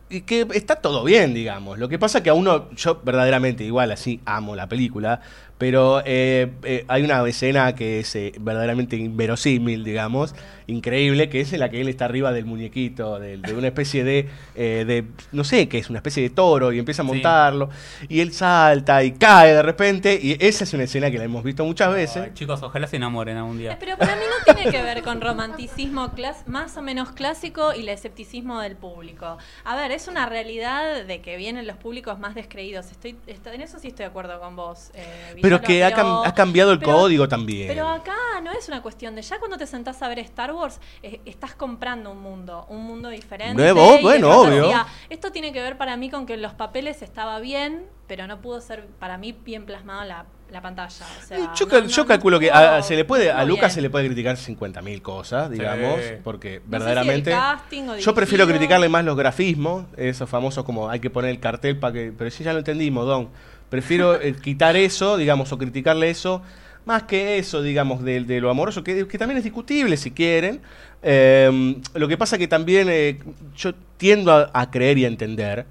y 0.09 0.20
que 0.20 0.46
está 0.55 0.77
todo 0.77 1.03
bien, 1.03 1.35
digamos. 1.35 1.79
Lo 1.79 1.88
que 1.88 1.99
pasa 1.99 2.22
que 2.22 2.31
a 2.31 2.35
uno, 2.35 2.70
yo 2.77 3.01
verdaderamente 3.03 3.64
igual 3.64 3.90
así 3.90 4.20
amo 4.25 4.55
la 4.55 4.68
película, 4.68 5.20
pero 5.58 6.02
eh, 6.04 6.50
eh, 6.64 6.84
hay 6.88 7.02
una 7.02 7.26
escena 7.26 7.74
que 7.74 8.00
es 8.00 8.14
eh, 8.16 8.32
verdaderamente 8.40 8.96
inverosímil, 8.96 9.84
digamos, 9.84 10.34
increíble, 10.66 11.28
que 11.28 11.40
es 11.40 11.52
en 11.52 11.60
la 11.60 11.70
que 11.70 11.80
él 11.80 11.88
está 11.88 12.04
arriba 12.06 12.32
del 12.32 12.44
muñequito, 12.44 13.18
de, 13.18 13.38
de 13.38 13.54
una 13.54 13.68
especie 13.68 14.04
de, 14.04 14.28
eh, 14.54 14.84
de, 14.86 15.04
no 15.32 15.44
sé, 15.44 15.68
qué 15.68 15.78
es 15.78 15.88
una 15.88 16.00
especie 16.00 16.22
de 16.22 16.30
toro 16.30 16.72
y 16.72 16.78
empieza 16.78 17.02
a 17.02 17.04
Sí. 17.06 17.12
montarlo, 17.12 17.70
y 18.08 18.20
él 18.20 18.32
salta 18.32 19.02
y 19.04 19.12
cae 19.12 19.54
de 19.54 19.62
repente, 19.62 20.18
y 20.20 20.36
esa 20.40 20.64
es 20.64 20.74
una 20.74 20.82
escena 20.84 21.10
que 21.10 21.18
la 21.18 21.24
hemos 21.24 21.44
visto 21.44 21.64
muchas 21.64 21.92
veces. 21.94 22.22
Ay, 22.24 22.30
chicos, 22.34 22.62
ojalá 22.62 22.86
se 22.86 22.96
enamoren 22.96 23.36
algún 23.36 23.58
día. 23.58 23.76
Pero 23.78 23.96
para 23.96 24.16
mí 24.16 24.22
no 24.28 24.52
tiene 24.54 24.70
que 24.70 24.82
ver 24.82 25.02
con 25.02 25.20
romanticismo 25.20 26.08
clas- 26.14 26.46
más 26.46 26.76
o 26.76 26.82
menos 26.82 27.12
clásico 27.12 27.72
y 27.74 27.80
el 27.82 27.88
escepticismo 27.88 28.60
del 28.60 28.76
público. 28.76 29.38
A 29.64 29.76
ver, 29.76 29.92
es 29.92 30.08
una 30.08 30.26
realidad 30.26 31.04
de 31.04 31.20
que 31.20 31.36
vienen 31.36 31.66
los 31.66 31.76
públicos 31.76 32.18
más 32.18 32.34
descreídos. 32.34 32.90
Estoy, 32.90 33.16
estoy- 33.26 33.54
en 33.54 33.60
eso 33.62 33.78
sí 33.78 33.88
estoy 33.88 34.04
de 34.04 34.08
acuerdo 34.10 34.40
con 34.40 34.56
vos. 34.56 34.90
eh, 34.94 35.34
Pero 35.46 35.61
que 35.62 35.85
ha, 35.85 35.90
pero- 35.94 36.22
cam- 36.22 36.26
ha 36.26 36.35
cambiado 36.35 36.72
el 36.72 36.78
pero- 36.78 36.92
código 36.92 37.28
también. 37.28 37.68
Pero 37.68 37.88
acá 37.88 38.14
no 38.42 38.52
es 38.52 38.68
una 38.68 38.82
cuestión 38.82 39.14
de 39.14 39.22
ya 39.22 39.38
cuando 39.38 39.56
te 39.59 39.66
sentás 39.66 40.02
a 40.02 40.09
ver 40.09 40.18
Star 40.20 40.52
Wars, 40.52 40.80
eh, 41.02 41.20
estás 41.24 41.54
comprando 41.54 42.11
un 42.12 42.20
mundo, 42.20 42.66
un 42.68 42.85
mundo 42.85 43.09
diferente. 43.09 43.54
Nuevo, 43.54 43.96
y 43.98 44.02
bueno, 44.02 44.30
obvio. 44.40 44.70
Esto 45.11 45.32
tiene 45.32 45.52
que 45.52 45.61
ver 45.61 45.76
para 45.76 45.96
mí 45.96 46.11
con 46.11 46.26
que 46.26 46.35
en 46.35 46.42
los 46.42 46.54
papeles 46.54 47.02
estaba 47.02 47.38
bien, 47.40 47.87
pero 48.06 48.26
no 48.26 48.40
pudo 48.40 48.61
ser 48.61 48.87
para 48.98 49.18
mí 49.18 49.32
bien 49.32 49.64
plasmado 49.66 50.02
en 50.02 50.09
la, 50.09 50.26
la 50.52 50.62
pantalla. 50.62 51.04
O 51.22 51.26
sea, 51.26 51.38
Yo, 51.54 51.64
no- 51.66 51.70
cal- 51.70 51.82
no- 51.85 51.88
yo 51.88 52.02
no 52.02 52.06
calculo 52.09 52.38
que 52.38 52.50
a, 52.52 52.80
se 52.82 52.94
le 52.94 53.04
puede, 53.04 53.32
a 53.32 53.42
Lucas 53.44 53.62
bien. 53.62 53.70
se 53.72 53.80
le 53.82 53.90
puede 53.90 54.06
criticar 54.06 54.37
50.000 54.37 55.02
cosas, 55.02 55.50
digamos, 55.50 56.00
Sí. 56.00 56.14
porque 56.22 56.50
No 56.50 56.54
sé 56.56 56.62
si 56.64 56.70
verdaderamente... 56.70 57.30
el 57.32 57.37
casting 57.37 57.88
o 57.88 57.96
yo 57.96 58.14
prefiero 58.14 58.46
criticarle 58.46 58.88
más 58.88 59.04
los 59.04 59.16
grafismos, 59.16 59.87
esos 59.96 60.30
famosos 60.30 60.64
como 60.64 60.88
hay 60.88 61.00
que 61.00 61.11
poner 61.11 61.30
el 61.32 61.40
cartel 61.40 61.78
para 61.80 61.92
que... 61.94 62.12
Pero 62.16 62.30
sí, 62.30 62.44
ya 62.44 62.52
lo 62.52 62.61
entendimos, 62.61 63.06
Don. 63.06 63.28
Prefiero 63.68 64.20
eh, 64.20 64.35
quitar 64.35 64.76
eso, 64.76 65.16
digamos, 65.16 65.52
o 65.52 65.59
criticarle 65.59 66.11
eso, 66.11 66.42
más 66.85 67.05
que 67.05 67.38
eso, 67.38 67.62
digamos, 67.62 68.02
de, 68.05 68.20
de 68.20 68.40
lo 68.40 68.50
amoroso, 68.50 68.85
que, 68.85 69.07
que 69.09 69.18
también 69.18 69.38
es 69.38 69.44
discutible 69.44 69.96
si 69.96 70.12
quieren. 70.12 70.61
Eh, 71.02 71.81
lo 71.94 72.09
que 72.09 72.16
pasa 72.16 72.38
que 72.38 72.48
también 72.48 72.88
eh, 72.90 73.18
yo 73.57 73.74
tiendo 73.96 74.33
a, 74.33 74.50
a 74.52 74.70
creer 74.70 74.98
y 74.98 75.05
a 75.05 75.09
entender 75.09 75.66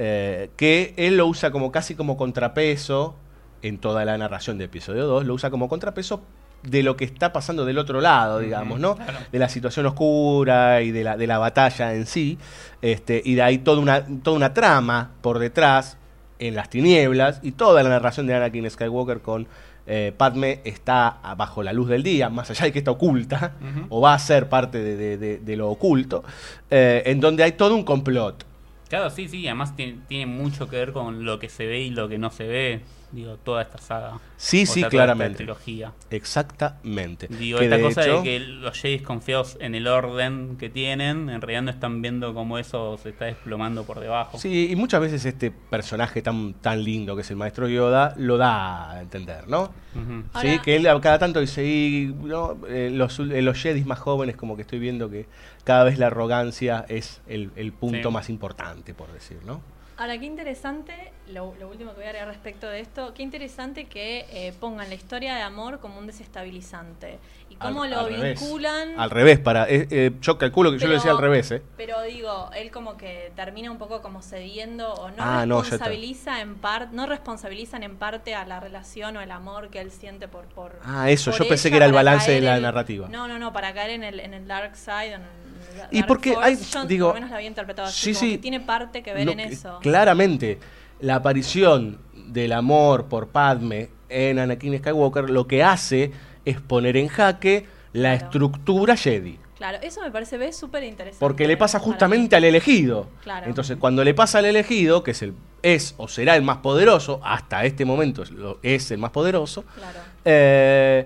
eh, 0.00 0.50
que 0.56 0.94
él 0.96 1.16
lo 1.16 1.26
usa 1.26 1.50
como 1.50 1.72
casi 1.72 1.96
como 1.96 2.16
contrapeso 2.16 3.16
en 3.62 3.78
toda 3.78 4.04
la 4.04 4.16
narración 4.16 4.56
de 4.56 4.66
episodio 4.66 5.06
2, 5.06 5.26
lo 5.26 5.34
usa 5.34 5.50
como 5.50 5.68
contrapeso 5.68 6.22
de 6.62 6.84
lo 6.84 6.96
que 6.96 7.04
está 7.04 7.32
pasando 7.32 7.64
del 7.64 7.78
otro 7.78 8.00
lado, 8.00 8.38
digamos, 8.38 8.78
¿no? 8.78 8.94
claro. 8.94 9.18
De 9.32 9.38
la 9.40 9.48
situación 9.48 9.86
oscura 9.86 10.82
y 10.82 10.92
de 10.92 11.02
la, 11.02 11.16
de 11.16 11.26
la 11.26 11.38
batalla 11.38 11.94
en 11.94 12.06
sí. 12.06 12.38
Este, 12.80 13.20
y 13.24 13.34
de 13.34 13.42
ahí 13.42 13.58
toda 13.58 13.80
una, 13.80 14.06
toda 14.22 14.36
una 14.36 14.54
trama 14.54 15.10
por 15.20 15.40
detrás, 15.40 15.98
en 16.38 16.54
las 16.54 16.70
tinieblas, 16.70 17.40
y 17.42 17.52
toda 17.52 17.82
la 17.82 17.88
narración 17.88 18.26
de 18.26 18.34
Anakin 18.34 18.68
Skywalker 18.70 19.20
con 19.20 19.46
eh, 19.90 20.12
Padme 20.16 20.60
está 20.64 21.16
bajo 21.38 21.62
la 21.62 21.72
luz 21.72 21.88
del 21.88 22.02
día, 22.02 22.28
más 22.28 22.50
allá 22.50 22.64
de 22.66 22.72
que 22.72 22.78
está 22.80 22.90
oculta, 22.90 23.52
o 23.88 24.00
va 24.02 24.12
a 24.14 24.18
ser 24.18 24.48
parte 24.48 24.78
de, 24.82 24.96
de- 24.96 25.16
de- 25.16 25.38
de 25.38 25.56
lo 25.56 25.70
oculto, 25.70 26.24
eh, 26.70 27.02
en 27.06 27.20
donde 27.20 27.42
hay 27.42 27.52
todo 27.52 27.74
un 27.74 27.84
complot. 27.84 28.44
Claro, 28.88 29.10
sí, 29.10 29.28
sí, 29.28 29.46
además 29.46 29.76
tiene, 29.76 29.98
tiene 30.08 30.26
mucho 30.26 30.68
que 30.68 30.76
ver 30.76 30.92
con 30.92 31.24
lo 31.24 31.38
que 31.38 31.48
se 31.48 31.66
ve 31.66 31.80
y 31.82 31.90
lo 31.90 32.08
que 32.08 32.18
no 32.18 32.30
se 32.30 32.46
ve. 32.46 32.80
Digo, 33.10 33.36
toda 33.38 33.62
esta 33.62 33.78
saga. 33.78 34.18
Sí, 34.36 34.64
O 34.64 34.66
sí, 34.66 34.66
sea, 34.66 34.74
toda 34.74 34.86
esta 34.86 34.90
claramente. 35.14 35.36
trilogía. 35.38 35.92
Exactamente. 36.10 37.26
Digo, 37.28 37.58
Que 37.58 37.64
esta 37.64 37.76
de 37.76 37.82
cosa 37.82 38.02
hecho- 38.04 38.18
de 38.18 38.22
que 38.22 38.40
los 38.40 38.78
Jedi 38.78 38.98
confiados 39.00 39.56
en 39.60 39.74
el 39.74 39.86
orden 39.86 40.56
que 40.58 40.68
tienen, 40.68 41.30
en 41.30 41.40
realidad 41.40 41.62
no 41.62 41.70
están 41.70 42.02
viendo 42.02 42.34
cómo 42.34 42.58
eso 42.58 42.98
se 43.02 43.08
está 43.10 43.24
desplomando 43.24 43.84
por 43.84 43.98
debajo. 44.00 44.38
Sí, 44.38 44.68
y 44.70 44.76
muchas 44.76 45.00
veces 45.00 45.24
este 45.24 45.50
personaje 45.50 46.20
tan, 46.22 46.54
tan 46.54 46.84
lindo 46.84 47.14
que 47.16 47.22
es 47.22 47.30
el 47.30 47.36
maestro 47.36 47.66
Yoda 47.68 48.14
lo 48.18 48.36
da 48.36 48.90
a 48.92 49.00
entender, 49.02 49.48
¿no? 49.48 49.72
Sí, 49.94 50.00
Ahora- 50.34 50.62
que 50.62 50.76
él 50.76 50.86
cada 51.00 51.18
tanto 51.18 51.40
dice, 51.40 51.64
y, 51.64 52.14
¿no? 52.22 52.58
Eh, 52.68 52.90
los, 52.92 53.18
eh, 53.18 53.42
los 53.42 53.60
Jedis 53.60 53.86
más 53.86 53.98
jóvenes 53.98 54.36
como 54.36 54.54
que 54.54 54.62
estoy 54.62 54.78
viendo 54.78 55.10
que 55.10 55.26
cada 55.68 55.84
vez 55.84 55.98
la 55.98 56.06
arrogancia 56.06 56.86
es 56.88 57.20
el, 57.28 57.50
el 57.54 57.74
punto 57.74 58.08
Sí. 58.08 58.14
más 58.14 58.30
importante, 58.30 58.94
por 58.94 59.12
decir, 59.12 59.36
¿no? 59.44 59.60
Ahora, 59.98 60.16
qué 60.16 60.26
interesante, 60.26 60.94
lo, 61.28 61.54
lo 61.58 61.68
último 61.68 61.90
que 61.90 61.96
voy 61.96 62.04
a 62.04 62.10
agregar 62.10 62.28
respecto 62.28 62.68
de 62.68 62.78
esto, 62.80 63.12
qué 63.14 63.22
interesante 63.24 63.84
que 63.86 64.24
eh, 64.30 64.54
pongan 64.60 64.88
la 64.88 64.94
historia 64.94 65.34
de 65.34 65.42
amor 65.42 65.80
como 65.80 65.98
un 65.98 66.06
desestabilizante. 66.06 67.18
Y 67.50 67.56
cómo 67.56 67.82
Al- 67.82 67.90
lo 67.90 68.00
al 68.00 68.10
revés. 68.14 68.40
vinculan. 68.40 68.98
Al 69.00 69.10
revés, 69.10 69.40
para 69.40 69.68
eh, 69.68 69.88
eh, 69.90 70.12
yo 70.20 70.38
calculo 70.38 70.70
que 70.70 70.78
yo 70.78 70.86
lo 70.86 70.94
decía 70.94 71.10
al 71.10 71.18
revés, 71.18 71.50
¿eh? 71.50 71.62
Pero 71.76 72.00
digo, 72.02 72.48
él 72.54 72.70
como 72.70 72.96
que 72.96 73.32
termina 73.34 73.70
un 73.72 73.78
poco 73.78 74.00
como 74.00 74.22
cediendo 74.22 74.94
o 74.94 75.08
no 75.10 75.16
Ah, 75.18 75.44
no, 75.46 75.62
responsabiliza 75.62 76.40
en 76.42 76.54
parte, 76.54 76.94
no 76.94 77.06
responsabilizan 77.06 77.82
en 77.82 77.96
parte 77.96 78.36
a 78.36 78.46
la 78.46 78.60
relación 78.60 79.16
o 79.16 79.20
el 79.20 79.30
amor 79.32 79.68
que 79.68 79.80
él 79.80 79.90
siente 79.90 80.28
por 80.28 80.44
por 80.46 80.78
Ah, 80.84 81.10
eso, 81.10 81.32
por 81.32 81.40
yo 81.40 81.48
pensé 81.48 81.70
que 81.70 81.76
era 81.76 81.86
el 81.86 81.92
balance 81.92 82.30
de 82.30 82.40
la 82.40 82.56
en- 82.56 82.62
narrativa. 82.62 83.08
No, 83.10 83.26
no, 83.26 83.38
no, 83.40 83.52
para 83.52 83.74
caer 83.74 83.90
en 83.90 84.04
el 84.04 84.20
en 84.20 84.32
el 84.32 84.46
dark 84.46 84.76
side, 84.76 85.14
en 85.14 85.22
el 85.22 85.47
Y 85.90 86.02
porque 86.04 86.32
force. 86.34 86.48
hay- 86.48 86.56
Yo 86.56 86.84
digo, 86.86 87.06
por 87.06 87.14
lo 87.14 87.20
menos 87.20 87.30
la 87.30 87.36
había 87.36 87.48
interpretado 87.48 87.88
así, 87.88 88.12
sí, 88.12 88.12
como 88.14 88.20
sí. 88.20 88.30
que 88.36 88.38
tiene 88.38 88.60
parte 88.60 89.02
que 89.02 89.12
ver 89.14 89.26
Lo 89.26 89.32
en 89.32 89.40
eso. 89.40 89.78
Claramente, 89.80 90.58
la 91.00 91.16
aparición 91.16 91.98
del 92.14 92.52
amor 92.52 93.06
por 93.06 93.28
Padme 93.28 93.88
en 94.08 94.38
Anakin 94.38 94.78
Skywalker 94.78 95.30
lo 95.30 95.46
que 95.46 95.62
hace 95.62 96.12
es 96.44 96.60
poner 96.60 96.96
en 96.96 97.08
jaque 97.08 97.66
la 97.92 98.10
Claro. 98.12 98.24
estructura 98.24 98.96
Jedi. 98.96 99.38
Claro, 99.56 99.78
eso 99.82 100.00
me 100.02 100.10
parece 100.12 100.52
súper 100.52 100.84
interesante. 100.84 101.18
Porque 101.18 101.48
le 101.48 101.56
pasa 101.56 101.80
justamente 101.80 102.36
al 102.36 102.44
elegido. 102.44 103.08
Claro. 103.24 103.46
Entonces, 103.46 103.76
cuando 103.76 104.04
le 104.04 104.14
pasa 104.14 104.38
al 104.38 104.44
elegido, 104.46 105.02
que 105.02 105.10
es 105.10 105.22
el 105.22 105.34
es 105.62 105.94
o 105.98 106.06
será 106.06 106.36
el 106.36 106.42
más 106.42 106.58
poderoso, 106.58 107.20
hasta 107.24 107.64
este 107.64 107.84
momento 107.84 108.22
es, 108.22 108.30
lo- 108.30 108.60
es 108.62 108.92
el 108.92 108.98
más 108.98 109.10
poderoso, 109.10 109.64
Claro. 109.74 109.98
eh, 110.24 111.04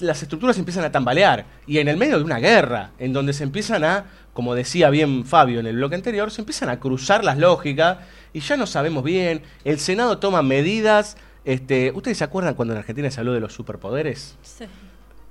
las 0.00 0.22
estructuras 0.22 0.58
empiezan 0.58 0.84
a 0.84 0.92
tambalear. 0.92 1.46
Y 1.66 1.78
en 1.78 1.88
el 1.88 1.96
medio 1.96 2.18
de 2.18 2.24
una 2.24 2.38
guerra, 2.38 2.90
en 2.98 3.12
donde 3.12 3.32
se 3.32 3.44
empiezan 3.44 3.84
a, 3.84 4.06
como 4.32 4.54
decía 4.54 4.90
bien 4.90 5.24
Fabio 5.24 5.60
en 5.60 5.66
el 5.66 5.76
bloque 5.76 5.94
anterior, 5.94 6.30
se 6.30 6.42
empiezan 6.42 6.68
a 6.68 6.78
cruzar 6.78 7.24
las 7.24 7.38
lógicas 7.38 7.98
y 8.32 8.40
ya 8.40 8.56
no 8.56 8.66
sabemos 8.66 9.04
bien. 9.04 9.42
El 9.64 9.78
Senado 9.78 10.18
toma 10.18 10.42
medidas. 10.42 11.16
Este, 11.44 11.92
¿Ustedes 11.92 12.18
se 12.18 12.24
acuerdan 12.24 12.54
cuando 12.54 12.74
en 12.74 12.78
Argentina 12.78 13.10
se 13.10 13.20
habló 13.20 13.32
de 13.32 13.40
los 13.40 13.52
superpoderes? 13.52 14.36
Sí. 14.42 14.64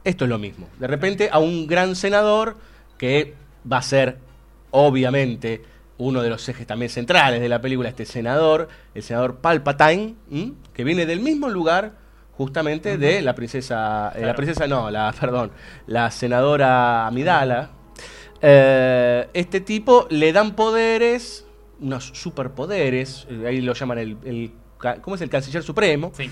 Esto 0.04 0.26
es 0.26 0.30
lo 0.30 0.40
mismo. 0.40 0.68
De 0.80 0.88
repente 0.88 1.30
a 1.32 1.40
un 1.40 1.68
gran 1.68 1.96
senador 1.96 2.58
que 2.98 3.36
va 3.72 3.78
a 3.78 3.82
ser, 3.82 4.18
obviamente, 4.72 5.64
uno 5.98 6.22
de 6.22 6.30
los 6.30 6.48
ejes 6.48 6.68
también 6.68 6.90
centrales 6.90 7.42
de 7.42 7.50
la 7.50 7.62
película, 7.62 7.90
este 7.90 8.06
senador, 8.06 8.70
el 8.94 9.04
senador 9.04 9.38
Palpatine, 9.38 10.16
¿m? 10.32 10.54
que 10.74 10.84
viene 10.84 11.06
del 11.06 11.20
mismo 11.20 11.50
lugar 11.50 11.94
justamente 12.38 12.98
de 12.98 13.22
la 13.22 13.34
princesa, 13.34 14.14
eh, 14.16 14.22
la 14.22 14.36
princesa 14.36 14.68
no, 14.68 14.92
la, 14.92 15.12
perdón, 15.20 15.52
la 15.88 16.12
senadora 16.12 17.08
Amidala. 17.08 17.72
Eh, 18.40 19.28
este 19.34 19.62
tipo 19.62 20.06
le 20.12 20.32
dan 20.32 20.56
poderes, 20.56 21.46
unos 21.82 22.12
superpoderes, 22.14 23.26
eh, 23.30 23.46
ahí 23.48 23.62
lo 23.62 23.74
llaman 23.74 23.98
el, 23.98 24.18
el 24.24 24.52
¿cómo 25.02 25.16
es 25.16 25.22
el 25.22 25.30
canciller 25.30 25.64
supremo? 25.64 26.12
Sí. 26.16 26.30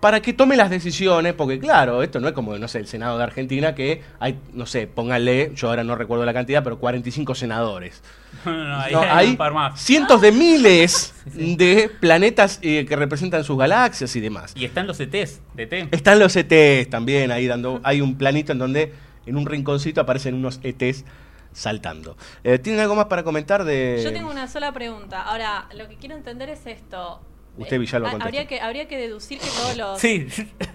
para 0.00 0.20
que 0.20 0.32
tome 0.32 0.56
las 0.56 0.70
decisiones, 0.70 1.34
porque 1.34 1.60
claro, 1.60 2.02
esto 2.02 2.18
no 2.18 2.26
es 2.26 2.34
como, 2.34 2.58
no 2.58 2.66
sé, 2.66 2.80
el 2.80 2.88
Senado 2.88 3.16
de 3.18 3.24
Argentina, 3.24 3.76
que 3.76 4.02
hay, 4.18 4.40
no 4.52 4.66
sé, 4.66 4.88
pónganle, 4.88 5.52
yo 5.54 5.68
ahora 5.68 5.84
no 5.84 5.94
recuerdo 5.94 6.24
la 6.24 6.34
cantidad, 6.34 6.64
pero 6.64 6.80
45 6.80 7.36
senadores. 7.36 8.02
No, 8.44 8.52
no, 8.52 8.64
No, 8.68 8.78
hay, 8.80 8.94
hay 8.94 9.28
un 9.30 9.36
par 9.36 9.52
más. 9.52 9.80
cientos 9.80 10.20
de 10.20 10.32
miles 10.32 11.14
sí. 11.32 11.56
de 11.56 11.90
planetas 12.00 12.58
eh, 12.62 12.84
que 12.86 12.96
representan 12.96 13.44
sus 13.44 13.58
galaxias 13.58 14.14
y 14.16 14.20
demás. 14.20 14.52
Y 14.56 14.64
están 14.64 14.86
los 14.86 14.98
ETs 15.00 15.40
de 15.54 15.66
T. 15.66 15.88
Están 15.90 16.18
los 16.18 16.34
ETs 16.36 16.88
también 16.90 17.30
ahí 17.30 17.46
dando, 17.46 17.80
hay 17.84 18.00
un 18.00 18.16
planito 18.16 18.52
en 18.52 18.58
donde 18.58 18.92
en 19.26 19.36
un 19.36 19.46
rinconcito 19.46 20.00
aparecen 20.00 20.34
unos 20.34 20.60
ETs 20.62 21.04
saltando. 21.52 22.16
Eh, 22.44 22.58
¿Tienen 22.58 22.80
algo 22.80 22.94
más 22.94 23.06
para 23.06 23.22
comentar 23.24 23.64
de...? 23.64 24.00
Yo 24.04 24.12
tengo 24.12 24.30
una 24.30 24.46
sola 24.48 24.72
pregunta. 24.72 25.22
Ahora, 25.22 25.66
lo 25.74 25.88
que 25.88 25.96
quiero 25.96 26.14
entender 26.14 26.48
es 26.50 26.66
esto. 26.66 27.20
Usted, 27.58 27.78
Villalba, 27.78 28.10
Ah, 28.10 28.18
habría 28.20 28.46
que 28.46 28.60
habría 28.60 28.88
que 28.88 28.96
deducir 28.96 29.38
que 29.38 29.46
todos 29.48 29.76
los 29.76 29.98
Sí. 30.00 30.26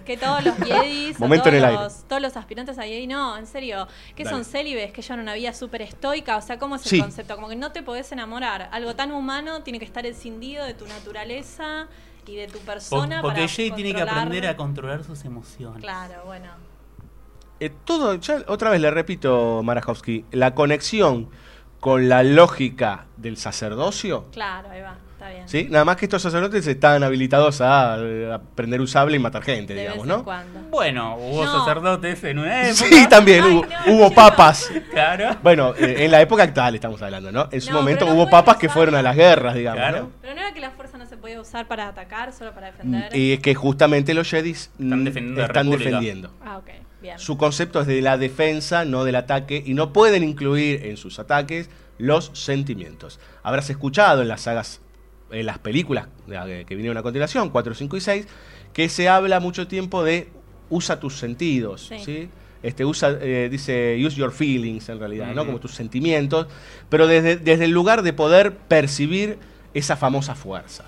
que 0.04 0.16
todos 0.16 0.44
los 0.44 0.54
Jedis, 0.56 1.16
o 1.18 1.20
Momento 1.20 1.44
todos, 1.44 1.54
en 1.54 1.58
el 1.58 1.64
aire. 1.64 1.82
los, 1.82 2.04
todos 2.08 2.20
los 2.22 2.36
aspirantes 2.36 2.78
a 2.78 2.82
Jedi, 2.82 3.06
no, 3.06 3.36
en 3.38 3.46
serio, 3.46 3.88
que 4.14 4.24
Dale. 4.24 4.36
son 4.36 4.44
célibes, 4.44 4.92
que 4.92 5.02
llevan 5.02 5.20
una 5.20 5.34
vida 5.34 5.52
súper 5.54 5.82
estoica, 5.82 6.36
o 6.36 6.42
sea, 6.42 6.58
¿cómo 6.58 6.76
es 6.76 6.82
el 6.84 6.90
Sí. 6.90 7.00
concepto? 7.00 7.34
Como 7.36 7.48
que 7.48 7.56
no 7.56 7.72
te 7.72 7.82
podés 7.82 8.10
enamorar. 8.12 8.68
Algo 8.72 8.94
tan 8.94 9.12
humano 9.12 9.62
tiene 9.62 9.78
que 9.78 9.84
estar 9.84 10.04
escindido 10.06 10.64
de 10.64 10.74
tu 10.74 10.86
naturaleza 10.86 11.88
y 12.26 12.36
de 12.36 12.46
tu 12.46 12.58
persona. 12.60 13.20
Porque 13.22 13.40
para 13.42 13.48
Jay 13.52 13.70
tiene 13.70 13.94
que 13.94 14.02
aprender 14.02 14.46
a 14.46 14.56
controlar 14.56 15.04
sus 15.04 15.24
emociones. 15.24 15.80
Claro, 15.82 16.22
bueno. 16.26 16.48
Eh, 17.60 17.70
todo, 17.84 18.16
ya 18.16 18.42
otra 18.48 18.70
vez 18.70 18.80
le 18.80 18.90
repito, 18.90 19.62
Marajowski, 19.62 20.24
la 20.32 20.54
conexión 20.54 21.30
con 21.80 22.08
la 22.08 22.22
lógica 22.22 23.06
del 23.16 23.36
sacerdocio, 23.36 24.24
Claro, 24.32 24.70
ahí 24.70 24.80
va, 24.80 24.96
está 25.24 25.30
bien. 25.36 25.48
¿sí? 25.48 25.66
Nada 25.70 25.84
más 25.84 25.96
que 25.96 26.04
estos 26.06 26.22
sacerdotes 26.22 26.66
están 26.66 27.02
habilitados 27.02 27.60
a, 27.60 27.94
a 27.94 28.40
prender 28.54 28.80
un 28.80 28.88
sable 28.88 29.16
y 29.16 29.18
matar 29.18 29.42
gente, 29.42 29.74
De 29.74 29.80
digamos, 29.80 30.06
vez 30.06 30.12
en 30.12 30.18
¿no? 30.18 30.24
cuando. 30.24 30.60
Bueno, 30.70 31.16
hubo 31.16 31.44
No. 31.44 31.58
sacerdotes 31.58 32.24
en 32.24 32.38
una 32.38 32.68
época. 32.68 32.86
Sí, 32.86 33.06
también 33.10 33.44
Ay, 33.44 33.52
hubo, 33.52 33.62
no, 33.66 33.92
hubo 33.94 34.08
chicos. 34.08 34.12
papas. 34.14 34.70
Claro. 34.90 35.36
Bueno, 35.42 35.74
eh, 35.78 36.04
en 36.04 36.10
la 36.10 36.20
época 36.20 36.42
actual 36.42 36.74
estamos 36.74 37.00
hablando, 37.02 37.32
¿no? 37.32 37.48
En 37.50 37.60
su 37.60 37.70
No, 37.70 37.78
momento 37.78 38.04
pero 38.04 38.14
no 38.16 38.22
hubo 38.22 38.30
papas 38.30 38.56
que 38.56 38.68
fueron 38.68 38.94
a 38.94 39.02
las 39.02 39.16
guerras, 39.16 39.54
digamos, 39.54 39.78
Claro. 39.80 40.00
¿no? 40.02 40.10
Pero 40.22 40.34
no 40.34 40.40
era 40.40 40.52
que 40.52 40.60
la 40.60 40.70
fuerza 40.70 40.98
no 40.98 41.06
se 41.06 41.16
podía 41.16 41.40
usar 41.40 41.66
para 41.66 41.88
atacar, 41.88 42.32
solo 42.32 42.52
para 42.52 42.68
defender. 42.72 43.14
Y 43.16 43.32
es 43.34 43.40
que 43.40 43.54
justamente 43.54 44.14
los 44.14 44.28
Jedis 44.30 44.70
Están 44.78 45.00
mm, 45.00 45.04
defendiendo 45.04 45.40
la 45.40 45.46
están 45.46 45.66
República. 45.66 45.90
defendiendo. 45.90 46.30
Ah, 46.44 46.58
ok, 46.58 46.70
bien. 47.02 47.18
Su 47.18 47.36
concepto 47.36 47.80
es 47.80 47.86
de 47.86 48.00
la 48.02 48.18
defensa, 48.18 48.84
no 48.84 49.04
del 49.04 49.16
ataque, 49.16 49.62
y 49.64 49.74
no 49.74 49.92
pueden 49.92 50.22
incluir 50.24 50.84
en 50.86 50.96
sus 50.96 51.18
ataques 51.18 51.70
los 51.98 52.30
sentimientos. 52.34 53.20
Habrás 53.42 53.70
escuchado 53.70 54.22
en 54.22 54.28
las 54.28 54.42
sagas, 54.42 54.80
en 55.34 55.46
las 55.46 55.58
películas 55.58 56.08
eh, 56.30 56.64
que 56.66 56.74
vinieron 56.74 56.96
a 56.96 57.02
continuación, 57.02 57.50
4, 57.50 57.74
5 57.74 57.96
y 57.96 58.00
6, 58.00 58.26
que 58.72 58.88
se 58.88 59.08
habla 59.08 59.40
mucho 59.40 59.66
tiempo 59.68 60.02
de 60.04 60.28
usa 60.70 60.98
tus 61.00 61.18
sentidos, 61.18 61.86
Sí. 61.88 61.98
¿sí? 62.04 62.28
Este, 62.62 62.86
usa, 62.86 63.18
eh, 63.20 63.48
dice, 63.50 64.02
use 64.02 64.16
your 64.16 64.32
feelings 64.32 64.88
en 64.88 64.98
realidad, 64.98 65.34
¿no? 65.34 65.44
Como 65.44 65.60
tus 65.60 65.74
sentimientos, 65.74 66.46
pero 66.88 67.06
desde, 67.06 67.36
desde 67.36 67.66
el 67.66 67.72
lugar 67.72 68.00
de 68.02 68.14
poder 68.14 68.56
percibir 68.56 69.36
esa 69.74 69.96
famosa 69.96 70.34
fuerza. 70.34 70.84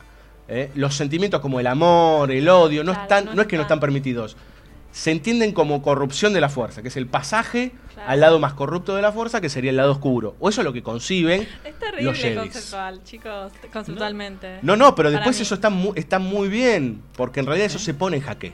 ¿eh? 0.49 0.71
Los 0.75 0.95
sentimientos 0.97 1.41
como 1.43 1.61
el 1.61 1.67
amor, 1.67 2.31
el 2.33 2.49
odio, 2.49 2.83
no, 2.83 2.93
Claro, 2.93 3.03
están, 3.03 3.25
no 3.27 3.35
no 3.35 3.43
es 3.43 3.49
que 3.49 3.57
no 3.57 3.63
están 3.63 3.79
permitidos, 3.81 4.39
se 4.97 5.11
entienden 5.11 5.53
como 5.53 5.83
corrupción 5.83 6.33
de 6.33 6.41
la 6.41 6.49
fuerza, 6.49 6.81
que 6.81 6.89
es 6.89 6.97
el 6.97 7.07
pasaje 7.07 7.73
Claro. 7.93 8.11
al 8.11 8.21
lado 8.21 8.39
más 8.39 8.55
corrupto 8.55 8.95
de 8.97 9.03
la 9.03 9.13
fuerza, 9.13 9.41
que 9.43 9.49
sería 9.51 9.71
el 9.71 9.77
lado 9.77 9.93
oscuro. 9.93 10.37
O 10.41 10.49
eso 10.49 10.63
es 10.63 10.65
lo 10.65 10.73
que 10.73 10.83
conciben 10.83 11.43
Es 11.43 11.49
los 11.65 11.79
terrible 11.79 12.15
Jedis. 12.15 12.39
conceptual, 12.39 13.05
chicos, 13.05 13.53
conceptualmente. 13.73 14.59
No, 14.63 14.75
no, 14.77 14.95
pero 14.95 15.11
después 15.11 15.39
eso 15.41 15.55
está 15.55 15.69
muy, 15.71 15.93
está 15.97 16.19
muy 16.19 16.49
bien, 16.49 17.03
porque 17.17 17.41
en 17.41 17.47
realidad 17.47 17.67
eso 17.67 17.79
se 17.79 17.93
pone 17.95 18.17
en 18.17 18.23
jaque 18.23 18.53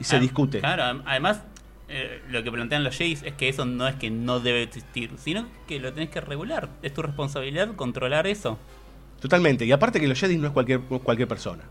y 0.00 0.04
se 0.04 0.16
Ah, 0.16 0.20
discute. 0.20 0.58
Claro, 0.60 1.02
además, 1.06 1.40
eh, 1.88 2.20
lo 2.30 2.42
que 2.42 2.50
plantean 2.52 2.82
los 2.84 2.96
Jays 2.96 3.22
es 3.22 3.34
que 3.34 3.48
eso 3.48 3.64
no 3.64 3.86
es 3.88 3.94
que 3.96 4.10
no 4.10 4.40
debe 4.40 4.62
existir, 4.64 5.10
sino 5.18 5.46
que 5.68 5.78
lo 5.80 5.92
tenés 5.92 6.10
que 6.10 6.20
regular. 6.20 6.68
Es 6.82 6.92
tu 6.94 7.02
responsabilidad 7.02 7.74
controlar 7.76 8.26
eso. 8.26 8.58
Totalmente. 9.20 9.64
Y 9.66 9.72
aparte 9.72 10.00
que 10.00 10.08
los 10.08 10.18
Jedi 10.18 10.36
no 10.38 10.46
es 10.48 10.52
cualquier, 10.52 10.80
cualquier 10.80 11.28
persona. 11.28 11.62